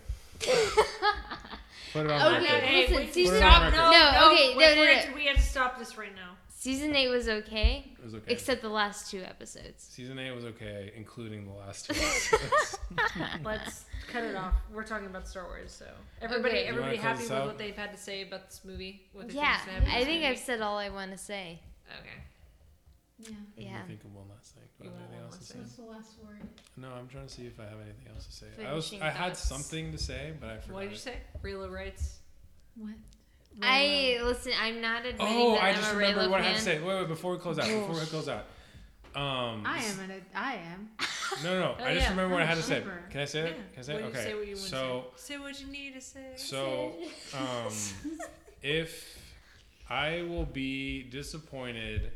Put 1.94 2.06
it 2.08 2.12
on 2.12 2.36
Okay, 2.36 2.44
record. 2.46 2.64
Hey, 2.64 2.88
listen, 2.94 3.14
season- 3.14 3.38
stop! 3.38 3.62
Put 3.64 3.74
it 3.74 3.78
No, 3.78 3.90
no, 3.92 4.12
No, 4.12 4.32
okay, 4.34 4.56
wait, 4.58 4.70
no, 4.70 4.76
no, 4.76 4.82
we 4.82 4.88
no. 4.88 4.94
have 4.94 5.06
to- 5.10 5.14
We 5.16 5.26
have 5.28 5.36
to 5.38 5.42
stop 5.42 5.80
this 5.80 5.98
right 5.98 6.14
now. 6.16 6.32
season 6.50 6.96
eight 6.96 7.08
was 7.10 7.30
okay, 7.30 7.92
It 7.98 8.04
was 8.04 8.16
okay. 8.16 8.34
except 8.34 8.62
the 8.62 8.70
last 8.70 9.10
two 9.12 9.22
episodes. 9.22 9.84
Season 9.90 10.18
eight 10.20 10.32
was 10.32 10.44
okay, 10.46 10.92
including 10.96 11.46
the 11.46 11.54
last 11.54 11.86
two 11.86 11.94
episodes. 11.96 12.80
Let's 13.44 13.86
cut 14.12 14.24
it 14.24 14.36
off. 14.36 14.56
We're 14.74 14.84
talking 14.84 15.06
about 15.08 15.28
Star 15.28 15.44
Wars, 15.46 15.72
so 15.72 15.86
everybody, 16.22 16.56
Okay. 16.56 16.64
Everybody 16.68 16.98
happy 16.98 17.24
with 17.24 17.32
out? 17.32 17.46
what 17.48 17.58
they've 17.58 17.76
had 17.76 17.92
to 17.94 17.98
say 18.00 18.24
about 18.24 18.50
this 18.50 18.62
movie. 18.66 19.04
What 19.14 19.32
Yeah, 19.32 19.54
think's 19.58 19.66
gonna 19.66 19.72
happen 19.80 19.90
in 19.90 19.96
I 19.96 20.04
think 20.06 20.22
movie? 20.22 20.26
I've 20.34 20.40
said 20.40 20.62
all 20.62 20.78
I 20.78 20.90
want 20.90 21.12
to 21.12 21.18
say. 21.18 21.60
Okay. 22.02 22.10
Yeah. 23.20 23.30
Yeah. 23.58 23.80
I 23.84 23.88
think 23.88 24.04
of 24.04 24.14
one 24.14 24.26
last 24.30 24.56
thing. 24.56 24.64
Do 24.78 24.84
I 24.84 24.86
You 24.88 24.92
have 24.92 25.00
want 25.00 25.12
anything 25.12 25.24
one 25.24 25.26
else 25.26 25.36
to 25.36 25.40
last 25.40 25.48
say? 25.48 25.54
thing? 25.54 25.62
What's 25.64 25.76
the 25.76 25.84
last 25.84 26.20
word? 26.24 26.50
No, 26.78 26.88
I'm 26.92 27.08
trying 27.08 27.28
to 27.28 27.34
see 27.34 27.46
if 27.46 27.60
I 27.60 27.64
have 27.64 27.80
anything 27.82 28.08
else 28.14 28.26
to 28.26 28.32
say. 28.34 28.46
I 28.66 28.74
was, 28.74 28.90
Finishing 28.90 29.02
I 29.08 29.10
had 29.12 29.28
thoughts. 29.30 29.40
something 29.48 29.92
to 29.94 29.98
say, 29.98 30.34
but 30.40 30.50
I 30.50 30.58
forgot. 30.58 30.74
What 30.74 30.82
did 30.84 30.92
you 30.92 30.98
say? 30.98 31.16
Reylo 31.42 31.72
rights. 31.72 32.20
What? 32.76 32.94
I 33.62 34.20
listen. 34.24 34.52
I'm 34.62 34.82
not 34.82 35.06
admitting 35.06 35.18
Oh, 35.22 35.54
that 35.54 35.64
I 35.64 35.70
am 35.70 35.76
just 35.76 35.94
a 35.94 35.96
remembered 35.96 36.24
Reylo 36.26 36.30
what 36.32 36.42
I 36.42 36.44
fan. 36.44 36.52
had 36.52 36.58
to 36.60 36.64
say. 36.66 36.80
Wait, 36.82 36.96
wait, 37.00 37.08
before 37.08 37.32
we 37.32 37.38
close 37.40 37.58
out. 37.58 37.66
Before 37.68 37.96
we 37.96 38.06
close 38.08 38.28
out. 38.28 38.46
Um, 39.16 39.64
I 39.66 39.78
am 39.82 40.00
an. 40.02 40.26
I 40.36 40.56
am. 40.56 40.90
No, 41.44 41.60
no, 41.60 41.76
Oh, 41.80 41.84
I 41.84 41.94
just 41.96 42.06
yeah. 42.06 42.10
remember 42.12 42.34
what 42.36 42.44
I 42.44 42.46
had 42.46 42.58
a 42.58 42.62
to 42.62 42.68
say. 42.68 42.76
shipper. 42.76 43.04
Can 43.10 43.22
I 43.22 43.26
say 43.26 43.40
Yeah. 43.40 43.46
it? 43.48 43.56
Can 43.74 43.80
I 43.80 43.82
say 43.82 43.94
it? 43.94 43.96
What 43.96 44.02
you 44.04 44.08
Okay. 44.10 44.24
say 44.24 44.34
what 44.36 44.48
you 44.48 44.56
want 44.56 44.68
so, 44.68 45.06
to 45.16 45.22
say. 45.22 45.34
Say 45.34 45.40
what 45.40 45.62
you 45.62 45.68
need 45.68 45.94
to 45.96 46.02
say. 46.02 46.34
so, 46.36 46.96
um, 47.34 47.74
if 48.62 49.18
I 49.90 50.22
will 50.22 50.46
be 50.46 51.04
disappointed 51.04 52.12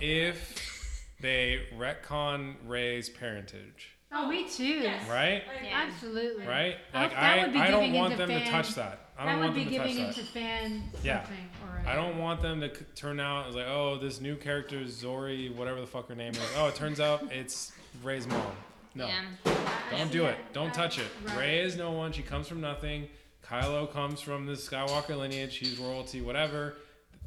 if 0.00 1.04
they 1.20 1.60
retcon 1.76 2.54
Rey's 2.66 3.08
parentage, 3.08 3.90
Oh, 4.12 4.26
me 4.28 4.48
too. 4.48 4.64
Yes. 4.64 5.08
right? 5.08 5.44
Yeah. 5.62 5.86
Absolutely. 5.88 6.44
Right? 6.44 6.76
I- 6.92 7.02
Like 7.02 7.10
that 7.12 7.22
I, 7.38 7.42
would 7.44 7.52
be 7.52 7.60
I 7.60 7.70
don't 7.70 7.80
giving 7.84 7.94
want 8.00 8.12
into 8.14 8.26
them 8.26 8.42
to 8.42 8.50
touch 8.50 8.74
that. 8.74 9.10
I 9.16 9.24
don't 9.26 9.36
would 9.36 9.44
want 9.44 9.54
be 9.54 9.64
them 9.64 9.72
to 9.72 9.78
touch 9.78 9.86
giving 9.88 10.02
that. 10.02 10.18
into 10.18 10.30
fan 10.32 10.82
Yeah. 11.04 11.22
something 11.22 11.48
or. 11.62 11.88
I 11.88 11.94
don't 11.94 12.18
want 12.18 12.42
them 12.42 12.60
to 12.60 12.68
turn 12.96 13.20
out 13.20 13.46
as 13.48 13.54
like, 13.54 13.66
oh, 13.68 13.98
this 13.98 14.20
new 14.20 14.34
character 14.34 14.78
is 14.80 15.00
Zorii, 15.00 15.54
whatever 15.54 15.80
the 15.80 15.86
fuck 15.86 16.08
her 16.08 16.16
name 16.16 16.32
is. 16.32 16.40
Oh, 16.56 16.66
it 16.66 16.74
turns 16.74 16.98
out 16.98 17.30
it's 17.30 17.70
Rey's 18.02 18.26
mom. 18.26 18.50
No, 18.96 19.06
Yeah. 19.06 19.22
don't 19.92 20.10
do 20.10 20.24
it. 20.26 20.36
Don't 20.52 20.74
touch 20.74 20.98
it. 20.98 21.06
Right. 21.26 21.38
Rey 21.38 21.60
is 21.60 21.76
no 21.76 21.92
one. 21.92 22.10
She 22.10 22.22
comes 22.22 22.48
from 22.48 22.60
nothing. 22.60 23.08
Kylo 23.46 23.92
comes 23.92 24.20
from 24.20 24.44
the 24.46 24.54
Skywalker 24.54 25.16
lineage. 25.16 25.56
He's 25.58 25.78
royalty, 25.78 26.20
whatever. 26.20 26.74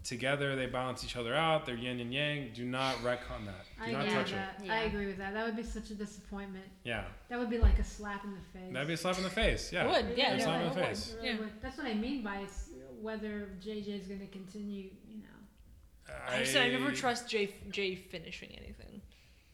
Together 0.03 0.55
they 0.57 0.65
balance 0.65 1.03
each 1.05 1.15
other 1.15 1.33
out. 1.33 1.65
They're 1.65 1.75
yin 1.75 1.99
and 2.01 2.13
yang. 2.13 2.51
Do 2.53 2.65
not 2.65 2.95
retcon 2.97 3.45
that. 3.45 3.65
I 3.81 3.85
Do 3.87 3.91
not 3.93 4.05
touch 4.09 4.15
with 4.31 4.33
it. 4.33 4.35
that. 4.35 4.61
Yeah. 4.65 4.73
I 4.73 4.77
agree 4.83 5.05
with 5.05 5.17
that. 5.17 5.33
That 5.33 5.45
would 5.45 5.55
be 5.55 5.63
such 5.63 5.91
a 5.91 5.95
disappointment. 5.95 6.65
Yeah, 6.83 7.05
That 7.29 7.39
would 7.39 7.49
be 7.49 7.57
like 7.57 7.79
a 7.79 7.83
slap 7.83 8.23
in 8.25 8.31
the 8.31 8.59
face. 8.59 8.73
that'd 8.73 8.87
be 8.87 8.93
a 8.95 8.97
slap 8.97 9.17
in 9.17 9.23
the 9.23 9.29
face. 9.29 9.71
Yeah, 9.71 9.85
It 9.85 9.89
would, 10.07 10.17
yeah. 10.17 10.33
It's 10.33 10.45
no, 10.45 10.51
not 10.51 10.61
in 10.63 10.69
the 10.69 10.75
face. 10.75 11.13
Really 11.15 11.27
Yeah. 11.29 11.39
would. 11.39 11.61
That's 11.61 11.77
what 11.77 11.87
I 11.87 11.93
mean 11.93 12.21
by 12.21 12.41
s- 12.43 12.69
whether 13.01 13.49
JJ 13.61 13.99
is 14.01 14.07
going 14.07 14.19
to 14.19 14.27
continue. 14.27 14.89
You 15.07 15.19
know. 15.19 16.13
I 16.27 16.43
said 16.43 16.63
I 16.63 16.69
never 16.77 16.91
trust 16.91 17.29
Jay 17.29 17.53
Jay 17.71 17.95
finishing 17.95 18.49
anything. 18.61 19.01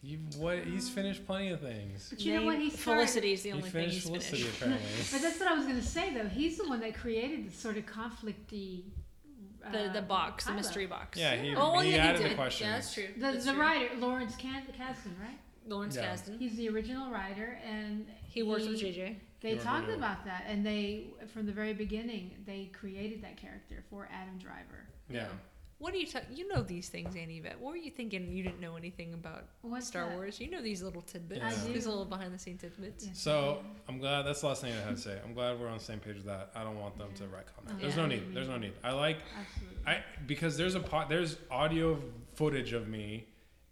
You 0.01 0.17
what? 0.38 0.63
He's 0.63 0.89
finished 0.89 1.26
plenty 1.27 1.49
of 1.49 1.59
things. 1.61 2.07
But 2.09 2.21
you 2.21 2.34
know 2.34 2.45
what? 2.45 2.57
He. 2.57 2.69
Felicity 2.69 3.34
is 3.34 3.43
the 3.43 3.49
He 3.49 3.53
only 3.53 3.63
thing 3.69 3.81
finished 3.81 3.95
he's 3.95 4.03
Felicity 4.05 4.38
finished. 4.43 4.61
apparently. 4.61 4.89
But 5.11 5.21
that's 5.21 5.39
what 5.39 5.49
I 5.49 5.53
was 5.53 5.65
going 5.65 5.76
to 5.80 5.85
say 5.85 6.13
though. 6.13 6.27
He's 6.27 6.57
the 6.57 6.67
one 6.67 6.80
that 6.80 6.95
created 6.95 7.47
the 7.49 7.55
sort 7.55 7.77
of 7.77 7.85
conflicty. 7.85 8.84
Uh, 9.69 9.83
The 9.87 9.89
the 9.93 10.01
box, 10.01 10.45
the 10.45 10.53
mystery 10.53 10.85
box. 10.85 11.17
Yeah, 11.17 11.35
he, 11.35 11.55
Oh, 11.55 11.73
well, 11.73 11.81
he 11.81 11.91
yeah, 11.95 12.05
added 12.07 12.17
he 12.17 12.23
the 12.23 12.29
did. 12.29 12.37
questions. 12.37 12.67
Yeah, 12.67 12.73
that's 12.75 12.93
true. 12.93 13.07
The, 13.15 13.19
That's 13.19 13.45
the 13.45 13.51
true. 13.51 13.61
writer, 13.61 13.95
Lawrence 13.97 14.35
Can- 14.35 14.63
Kasdan, 14.77 15.19
right? 15.19 15.37
Lawrence 15.67 15.95
Yeah. 15.95 16.11
Kasdan. 16.13 16.39
He's 16.39 16.55
the 16.55 16.69
original 16.69 17.11
writer, 17.11 17.59
and 17.65 18.07
He 18.27 18.43
works 18.43 18.67
with 18.67 18.79
JJ. 18.79 19.15
They 19.41 19.53
You're 19.53 19.59
talked 19.63 19.87
right. 19.87 19.97
about 19.97 20.23
that, 20.25 20.43
and 20.47 20.65
they, 20.65 21.07
from 21.33 21.45
the 21.45 21.51
very 21.51 21.73
beginning, 21.73 22.31
they 22.45 22.65
created 22.73 23.23
that 23.23 23.37
character 23.37 23.83
for 23.89 24.07
Adam 24.11 24.37
Driver. 24.37 24.85
Yeah. 25.09 25.27
What 25.80 25.93
are 25.93 25.97
you 25.97 26.07
talking? 26.07 26.35
You 26.35 26.47
know 26.49 26.61
these 26.61 26.89
things, 26.89 27.15
Annie 27.15 27.39
Vet. 27.39 27.60
What 27.60 27.72
were 27.72 27.77
you 27.77 27.89
thinking? 27.89 28.31
You 28.34 28.43
didn't 28.43 28.60
know 28.60 28.76
anything 28.76 29.14
about 29.14 29.45
What's 29.61 29.88
Star 29.88 30.07
that? 30.10 30.15
Wars. 30.15 30.39
You 30.39 30.51
know 30.51 30.61
these 30.61 30.84
little 30.84 31.01
tidbits. 31.01 31.41
I 31.41 31.51
do. 31.68 31.73
These 31.73 31.88
little 31.88 32.03
behind 32.06 32.34
the 32.34 32.38
scenes 32.39 32.60
tidbits. 32.61 33.06
Yes, 33.07 33.18
So 33.19 33.60
I'm 33.88 33.97
glad 33.97 34.23
that's 34.23 34.41
the 34.41 34.47
last 34.47 34.61
thing 34.61 34.73
I 34.73 34.85
had 34.85 34.97
to 34.97 35.01
say. 35.01 35.18
I'm 35.23 35.34
glad 35.34 35.57
we're 35.57 35.69
on 35.69 35.77
the 35.77 35.84
same 35.84 35.99
page 35.99 36.15
with 36.18 36.26
that. 36.26 36.51
I 36.53 36.64
don't 36.64 36.77
want 36.80 36.97
them 36.97 37.10
to 37.15 37.23
retcon 37.23 37.65
that. 37.68 37.80
There's 37.80 37.95
no 37.95 38.06
need. 38.06 38.35
There's 38.35 38.49
no 38.49 38.57
need. 38.57 38.73
I 38.84 38.91
like 38.91 39.19
absolutely. 39.39 39.77
I 39.88 40.03
because 40.27 40.57
there's 40.57 40.76
a 40.76 40.81
pot 40.81 41.07
there's 41.07 41.38
audio 41.49 41.97
footage 42.35 42.73
of 42.73 42.89
me 42.89 43.26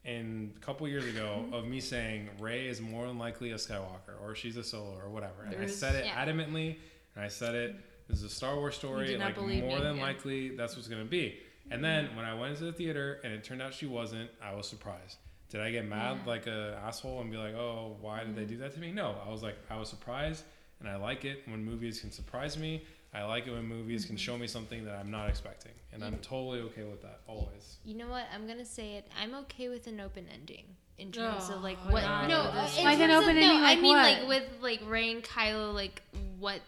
in 0.05 0.53
a 0.55 0.59
couple 0.61 0.88
years 0.88 1.05
ago 1.05 1.39
Mm-hmm. 1.43 1.53
of 1.55 1.67
me 1.67 1.81
saying 1.81 2.29
Rey 2.39 2.67
is 2.67 2.79
more 2.79 3.05
than 3.07 3.17
likely 3.19 3.51
a 3.51 3.55
Skywalker 3.55 4.15
or 4.23 4.34
she's 4.34 4.55
a 4.55 4.63
Solo 4.63 4.97
or 5.03 5.09
whatever. 5.09 5.43
And 5.43 5.51
There 5.53 5.61
I 5.63 5.65
said 5.67 5.95
it 5.95 6.05
Yeah. 6.05 6.25
adamantly 6.25 6.77
and 7.15 7.25
I 7.25 7.27
said 7.27 7.53
it 7.53 7.75
this 8.07 8.19
is 8.19 8.23
a 8.23 8.29
Star 8.29 8.55
Wars 8.55 8.75
story 8.75 9.07
did 9.07 9.19
not 9.19 9.25
like 9.25 9.35
believe 9.35 9.63
more 9.65 9.79
me, 9.79 9.84
than 9.84 9.97
yeah. 9.97 10.01
likely 10.03 10.55
that's 10.55 10.77
what's 10.77 10.88
going 10.88 11.03
to 11.03 11.09
be. 11.09 11.38
And 11.72 11.84
then 11.84 12.15
when 12.15 12.26
I 12.26 12.34
went 12.34 12.52
into 12.53 12.65
the 12.65 12.72
theater 12.73 13.19
and 13.23 13.34
it 13.34 13.44
turned 13.44 13.61
out 13.61 13.73
she 13.73 13.85
wasn't, 13.85 14.30
I 14.41 14.53
was 14.56 14.68
surprised. 14.68 15.18
Did 15.49 15.61
I 15.61 15.72
get 15.72 15.85
mad 15.88 16.18
Yeah. 16.23 16.30
like 16.30 16.48
a 16.48 16.81
asshole 16.85 17.22
and 17.22 17.31
be 17.31 17.38
like, 17.38 17.53
"Oh, 17.56 17.98
why 18.02 18.23
did 18.23 18.35
they 18.35 18.45
do 18.45 18.57
that 18.57 18.73
to 18.73 18.80
me?" 18.80 18.91
No, 18.91 19.15
I 19.26 19.30
was 19.30 19.44
like, 19.44 19.56
I 19.69 19.77
was 19.77 19.89
surprised, 19.89 20.44
and 20.80 20.89
I 20.89 20.95
like 20.98 21.23
it 21.26 21.44
when 21.48 21.64
movies 21.64 22.02
can 22.02 22.11
surprise 22.11 22.57
me. 22.57 22.84
I 23.14 23.23
like 23.23 23.48
it 23.48 23.52
when 23.52 23.65
movies 23.65 24.06
can 24.06 24.18
show 24.18 24.38
me 24.38 24.45
something 24.48 24.84
that 24.85 24.95
I'm 24.95 25.10
not 25.10 25.30
expecting, 25.30 25.72
and 25.94 26.03
I'm 26.03 26.18
totally 26.18 26.60
okay 26.61 26.84
with 26.84 27.02
that 27.03 27.22
always. 27.27 27.77
You 27.85 27.95
know 27.95 28.10
what? 28.10 28.26
I'm 28.34 28.45
gonna 28.45 28.65
say 28.65 28.95
it. 28.95 29.07
I'm 29.22 29.34
okay 29.35 29.69
with 29.69 29.88
an 29.88 30.02
open 30.02 30.26
ending 30.34 30.65
in 30.98 31.11
terms 31.14 31.49
of 31.49 31.64
like 31.64 31.77
Oh, 31.88 31.91
what. 31.94 32.03
God. 32.03 32.27
No, 32.27 32.39
Like 32.44 32.56
uh, 32.56 32.80
in 32.81 33.02
an 33.02 33.10
terms 33.10 33.14
of- 33.14 33.23
open 33.23 33.35
no, 33.38 33.41
ending 33.41 33.64
I 33.64 33.76
mean 33.76 33.95
what? 33.95 34.19
like 34.19 34.27
with 34.27 34.44
like 34.61 34.81
Rey 34.85 35.11
and 35.11 35.23
Kylo, 35.23 35.73
like 35.73 36.02
what 36.39 36.60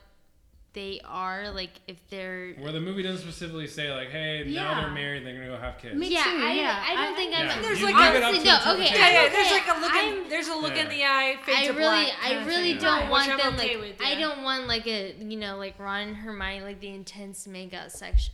they 0.74 1.02
are, 1.06 1.50
like 1.52 1.72
if 1.88 1.98
they're. 2.10 2.54
Where 2.60 2.72
the 2.72 2.80
movie 2.80 3.02
doesn't 3.04 3.22
specifically 3.22 3.68
say 3.68 3.92
like, 3.92 4.10
"Hey, 4.10 4.44
now 4.48 4.80
they're 4.82 4.92
married, 4.92 5.26
they're 5.26 5.34
gonna 5.34 5.48
go 5.48 5.58
have 5.58 5.78
kids." 5.80 5.96
Me 5.96 6.10
yeah, 6.10 6.24
too, 6.24 6.30
I, 6.44 6.52
yeah. 6.54 6.84
I 6.88 6.96
don't 6.96 7.14
I- 7.14 7.16
think 7.16 7.36
I'm. 7.36 7.62
There's 7.64 7.80
You 7.80 7.86
like 7.88 7.96
leave 8.14 8.24
honestly, 8.24 8.44
no, 8.46 8.60
okay, 8.74 8.84
Yeah, 8.86 9.10
yeah. 9.10 9.22
I'm 9.26 9.32
There's 9.32 9.52
like 9.52 9.68
a 9.68 9.80
look. 9.82 9.92
In, 9.92 9.98
I'm- 9.98 10.30
there's 10.30 10.48
a 10.48 10.56
look 10.56 10.76
in 10.76 10.90
the 10.90 11.04
eye. 11.04 11.36
Fade 11.46 11.56
I 11.56 11.68
really, 11.68 11.78
black 11.80 12.10
I 12.24 12.46
really 12.46 12.74
thing. 12.74 12.82
don't 12.82 13.02
Which 13.04 13.10
want 13.12 13.32
I'm 13.32 13.38
them 13.38 13.54
okay 13.56 13.76
like. 13.78 13.98
with, 13.98 14.02
I 14.06 14.16
don't 14.16 14.44
want 14.44 14.68
like 14.68 14.88
a 14.88 15.16
you 15.20 15.38
know 15.38 15.58
like 15.58 15.80
Ron 15.80 16.02
and 16.10 16.16
Hermione 16.18 16.62
like 16.64 16.80
the 16.80 16.90
intense 16.90 17.48
make 17.48 17.74
out 17.74 17.92
section, 17.92 18.34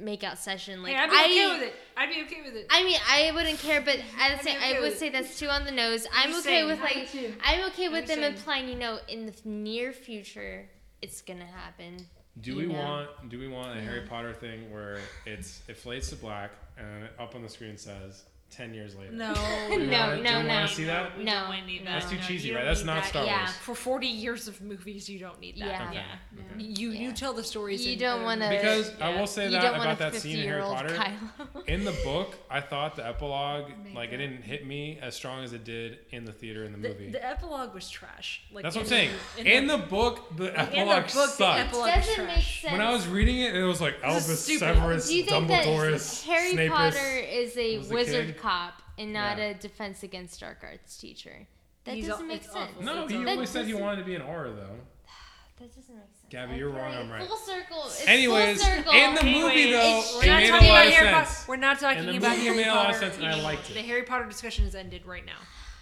make 0.00 0.24
out 0.24 0.38
session. 0.38 0.82
Like 0.82 0.94
Hey, 0.94 0.98
I'd 0.98 1.10
be 1.10 1.16
I, 1.16 1.20
okay 1.22 1.52
with 1.58 1.68
it. 1.68 1.74
I'd 1.96 2.08
be 2.10 2.22
okay 2.24 2.42
with 2.44 2.56
it. 2.56 2.66
I 2.70 2.82
mean, 2.84 2.98
I 3.08 3.30
wouldn't 3.32 3.58
care, 3.60 3.80
but 3.80 3.98
I'd 4.18 4.32
the 4.34 4.36
be 4.38 4.42
same, 4.50 4.56
okay 4.56 4.76
I 4.76 4.80
would 4.80 4.98
say 4.98 5.08
that's 5.10 5.38
too 5.38 5.48
on 5.48 5.64
the 5.64 5.70
nose. 5.70 6.06
I'm 6.14 6.30
okay 6.32 6.40
saying. 6.42 6.66
with 6.66 6.80
I 6.80 6.82
like, 6.82 7.12
do 7.12 7.18
too. 7.28 7.34
I'm 7.44 7.64
okay 7.70 7.88
with 7.88 8.06
them 8.06 8.18
saying. 8.18 8.32
implying, 8.34 8.68
you 8.68 8.74
know, 8.74 8.98
in 9.08 9.26
the 9.26 9.32
near 9.44 9.92
future, 9.92 10.68
it's 11.02 11.22
gonna 11.22 11.46
happen. 11.46 12.06
Do 12.40 12.56
we 12.56 12.66
know. 12.66 12.78
want 12.78 13.28
do 13.30 13.38
we 13.38 13.48
want 13.48 13.78
a 13.78 13.80
Harry 13.80 14.06
Potter 14.06 14.34
thing 14.34 14.70
where 14.70 15.00
it's 15.24 15.62
it 15.68 15.76
fades 15.76 16.10
to 16.10 16.16
black 16.16 16.50
and 16.76 17.08
up 17.18 17.34
on 17.34 17.42
the 17.42 17.48
screen 17.48 17.76
says 17.78 18.24
ten 18.56 18.72
years 18.74 18.94
later. 18.96 19.12
No, 19.12 19.32
No, 19.34 19.34
Do 19.76 19.82
you 19.82 19.90
no, 19.90 19.98
wanna- 20.00 20.16
do 20.16 20.22
you 20.22 20.24
no. 20.24 20.48
wanna 20.48 20.68
see 20.68 20.84
that? 20.84 21.18
We 21.18 21.24
No. 21.24 21.32
don't 21.52 21.66
need 21.66 21.86
that. 21.86 22.00
That's 22.00 22.10
too 22.10 22.16
No, 22.16 22.22
cheesy, 22.22 22.54
right? 22.54 22.64
That's 22.64 22.84
not 22.84 23.02
that. 23.02 23.08
Star 23.08 23.24
Yeah. 23.24 23.38
Wars. 23.40 23.50
For 23.56 23.74
40 23.74 24.06
years 24.06 24.48
of 24.48 24.60
movies, 24.60 25.08
you 25.08 25.18
don't 25.18 25.38
need 25.40 25.56
that. 25.58 25.66
Yeah. 25.66 25.86
Okay. 25.88 25.94
Yeah. 25.94 26.42
okay. 26.54 26.64
You 26.64 26.90
you 26.90 27.12
tell 27.12 27.32
the 27.34 27.44
stories. 27.44 27.84
You 27.86 27.92
in 27.94 27.98
don't 27.98 28.22
wanna- 28.22 28.46
movies. 28.48 28.60
Because 28.60 28.92
I 29.00 29.14
will 29.18 29.26
say 29.26 29.46
you 29.46 29.50
that 29.52 29.62
don't 29.62 29.72
want 29.78 29.84
about 29.84 29.98
that 29.98 30.14
scene 30.20 30.38
in 30.38 30.48
Harry 30.48 30.62
Potter. 30.62 30.88
Kylo. 30.96 31.68
In 31.68 31.84
the 31.84 31.92
book, 32.04 32.34
I 32.50 32.60
thought 32.60 32.96
the 32.96 33.06
epilogue, 33.06 33.70
Make 33.84 33.94
like, 33.94 34.12
it 34.12 34.18
didn't 34.18 34.42
hit 34.42 34.66
me 34.66 34.98
as 35.02 35.14
strong 35.14 35.42
as 35.44 35.52
it 35.52 35.64
did 35.64 35.98
in 36.10 36.24
the 36.24 36.32
theater 36.32 36.64
in 36.64 36.72
the 36.72 36.78
The, 36.78 36.88
movie. 36.88 37.10
the 37.10 37.24
epilogue 37.26 37.74
was 37.74 37.88
trash. 37.90 38.42
Like 38.52 38.62
That's 38.62 38.76
what 38.76 38.82
I'm 38.82 38.88
saying. 38.88 39.10
the- 39.36 39.54
In 39.56 39.66
the 39.66 39.78
book, 39.78 40.36
the 40.36 40.48
in 40.48 40.52
the 40.54 40.60
epilogue 40.60 41.02
book, 41.04 41.06
the 41.12 41.26
sucked. 41.26 41.60
epilogue 41.60 41.86
Doesn't 41.94 42.26
make 42.26 42.42
sense. 42.44 42.72
When 42.72 42.80
I 42.80 42.90
was 42.92 43.06
reading 43.06 43.40
it, 43.40 43.54
it 43.54 43.64
was 43.64 43.80
like 43.80 44.00
This 44.02 44.28
is 44.28 44.62
Albus. 44.62 44.76
Severus, 44.76 45.08
Do 45.08 45.16
you 45.16 45.24
think 45.24 45.48
Dumbledore's, 45.48 46.22
Harry 46.24 46.52
Snapeus. 46.52 46.70
Potter 46.70 47.16
is 47.18 47.56
a 47.58 47.78
wizard 47.92 48.26
kid? 48.26 48.38
Cop 48.46 48.80
and 48.96 49.12
not 49.12 49.38
Yeah. 49.38 49.44
a 49.46 49.54
defense 49.54 50.02
against 50.04 50.38
dark 50.40 50.58
arts 50.62 50.96
teacher? 50.96 51.46
That 51.84 51.96
He's 51.96 52.06
doesn't 52.06 52.22
al- 52.22 52.28
make 52.28 52.42
sense. 52.44 52.54
awful. 52.70 52.82
No, 52.82 53.02
It's 53.02 53.12
he 53.12 53.18
all- 53.18 53.28
always 53.28 53.50
said 53.50 53.66
he 53.66 53.74
wanted 53.74 53.96
to 53.96 54.04
be 54.04 54.14
an 54.14 54.22
Auror, 54.22 54.54
though. 54.54 54.78
That 55.58 55.74
doesn't 55.74 55.94
make 55.96 56.04
sense. 56.04 56.26
Gabby, 56.30 56.56
you're 56.56 56.68
wrong, 56.70 56.94
I'm 56.94 57.10
right. 57.10 57.26
Full 57.26 57.36
circle. 57.38 57.84
It's 57.86 58.06
Anyways, 58.06 58.62
full 58.62 58.74
circle. 58.76 58.92
in 58.92 59.14
the 59.14 59.22
movie, 59.24 59.38
Anyways, 59.38 59.70
though, 59.72 59.78
it's- 59.78 60.10
it 60.14 60.16
we're 60.18 60.26
not 60.26 60.36
made 60.40 60.44
a 60.44 60.48
talking 60.50 60.68
lot 60.68 60.74
about 60.76 60.86
of 60.86 60.92
Harry 60.92 61.06
sense. 61.14 61.28
Potter. 61.38 61.44
We're 61.48 61.56
not 61.56 61.80
talking 61.80 61.98
And 61.98 62.08
the 62.08 62.16
about 62.18 62.30
movie 62.30 62.44
Harry 62.44 62.56
made 62.56 62.66
a 62.66 62.74
lot 62.74 62.86
of 62.90 62.92
Potter. 62.96 62.98
sense, 63.10 63.16
and 63.16 63.26
I 63.26 63.42
liked 63.42 63.70
it. 63.70 63.74
The 63.74 63.82
Harry 63.82 64.02
Potter 64.04 64.24
discussion 64.26 64.64
has 64.64 64.74
ended 64.74 65.06
right 65.06 65.24
now. 65.26 65.38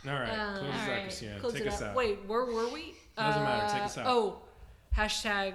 All 0.06 0.20
right, 0.20 0.28
Uh, 0.30 0.58
close 0.58 0.62
this 0.62 0.74
all 0.74 0.80
out, 0.80 0.88
right. 0.88 1.02
Christina. 1.02 1.40
Close 1.40 1.52
Take 1.52 1.62
it 1.62 1.68
us 1.68 1.82
out. 1.82 1.88
out. 1.90 1.96
Wait, 1.96 2.24
where 2.26 2.44
were 2.44 2.68
we? 2.68 2.94
Doesn't 3.16 3.42
matter, 3.42 3.72
take 3.72 3.82
Uh, 3.82 3.84
us 3.86 3.98
out. 3.98 4.06
Oh, 4.06 4.42
hashtag 4.96 5.54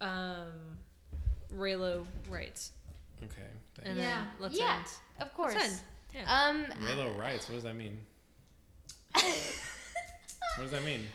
um, 0.00 0.78
Reylo 1.52 2.06
rights. 2.28 2.72
Okay, 3.22 3.34
thanks. 3.74 3.88
And 3.90 3.98
Yeah. 3.98 4.04
then 4.04 4.28
let's 4.38 4.56
Yeah. 4.58 4.76
end. 4.76 4.86
Of 5.20 5.34
course. 5.34 5.82
Let's 6.14 6.30
end. 6.30 6.66
Yeah. 6.70 6.74
Um. 6.76 6.86
Reylo 6.86 7.18
writes. 7.18 7.48
What 7.48 7.54
does 7.56 7.64
that 7.64 7.76
mean? 7.76 7.98
What 10.56 10.64
does 10.64 10.72
that 10.72 10.84
mean? 10.84 11.06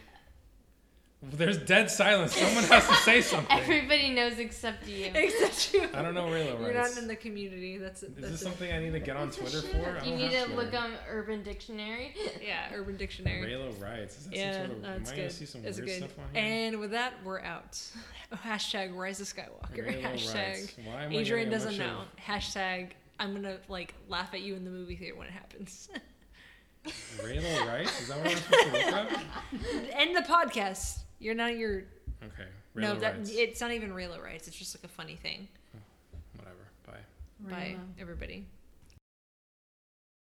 There's 1.21 1.57
dead 1.57 1.89
silence. 1.91 2.35
Someone 2.35 2.63
has 2.65 2.87
to 2.87 2.93
say 2.95 3.19
something. 3.21 3.57
Everybody 3.57 4.11
knows 4.11 4.37
except 4.39 4.87
you. 4.87 5.11
Except 5.13 5.73
you. 5.73 5.89
I 5.93 6.01
don't 6.01 6.13
know 6.13 6.25
Reylo 6.27 6.59
You're 6.61 6.73
rights. 6.73 6.95
not 6.95 7.01
in 7.01 7.07
the 7.07 7.15
community. 7.15 7.77
That's 7.77 8.03
it. 8.03 8.11
Is 8.11 8.15
That's 8.15 8.31
this 8.31 8.41
it. 8.41 8.43
something 8.43 8.71
I 8.71 8.79
need 8.79 8.91
to 8.93 8.99
get 8.99 9.17
on 9.17 9.31
Twitter 9.31 9.61
for? 9.61 9.97
I 10.01 10.05
You 10.05 10.15
need 10.15 10.31
to 10.31 10.45
Twitter. 10.45 10.55
look 10.61 10.73
on 10.73 10.93
Urban 11.09 11.43
Dictionary. 11.43 12.15
Yeah, 12.41 12.69
Urban 12.73 12.95
Dictionary. 12.95 13.51
Reylo 13.51 13.81
writes. 13.81 14.19
Is 14.19 14.25
that 14.27 14.35
Yeah, 14.35 14.51
some 14.53 14.61
sort 14.67 14.71
of, 14.77 14.81
that's 14.83 14.95
am 14.97 15.01
I 15.01 15.09
good. 15.09 15.21
gonna 15.21 15.29
see 15.31 15.45
some 15.45 15.61
That's 15.63 15.77
weird 15.77 15.87
good. 15.89 15.97
stuff 15.97 16.11
on 16.19 16.25
here? 16.33 16.43
And 16.43 16.79
with 16.79 16.91
that, 16.91 17.13
we're 17.23 17.41
out. 17.41 17.71
Hashtag 18.33 18.95
Rise 18.95 19.19
of 19.19 19.27
Skywalker. 19.27 19.85
Reylo 19.85 20.01
Hashtag 20.01 20.35
rights. 20.35 20.73
Why 20.85 21.03
am 21.03 21.11
I 21.11 21.15
Adrian 21.15 21.49
getting 21.49 21.49
doesn't 21.49 21.77
bunch 21.77 21.79
know. 21.79 22.01
Hashtag 22.25 22.91
I'm 23.19 23.33
gonna 23.33 23.57
like 23.67 23.93
laugh 24.09 24.33
at 24.33 24.41
you 24.41 24.55
in 24.55 24.63
the 24.65 24.71
movie 24.71 24.95
theater 24.95 25.15
when 25.15 25.27
it 25.27 25.33
happens. 25.33 25.89
Of 26.85 26.91
Reylo 27.25 27.65
rights? 27.67 27.99
Is 27.99 28.09
that 28.09 28.17
what 28.19 28.27
I'm 28.29 28.37
supposed 28.37 28.63
to 28.63 28.71
look 28.71 28.93
up? 28.93 29.09
End 29.99 30.15
the 30.15 30.21
podcast. 30.21 30.99
You're 31.17 31.33
not 31.33 31.57
your 31.57 31.85
Okay. 32.23 32.47
Reylo 32.75 32.81
no. 32.81 32.95
That 32.99 33.17
rights. 33.17 33.31
it's 33.33 33.59
not 33.59 33.71
even 33.71 33.89
Reylo 33.89 34.21
rights. 34.23 34.47
It's 34.47 34.55
just 34.55 34.77
like 34.77 34.83
a 34.83 34.93
funny 34.93 35.15
thing. 35.15 35.47
Whatever. 36.37 36.55
Bye. 36.85 37.49
Bye, 37.49 37.75
everybody. 37.99 38.45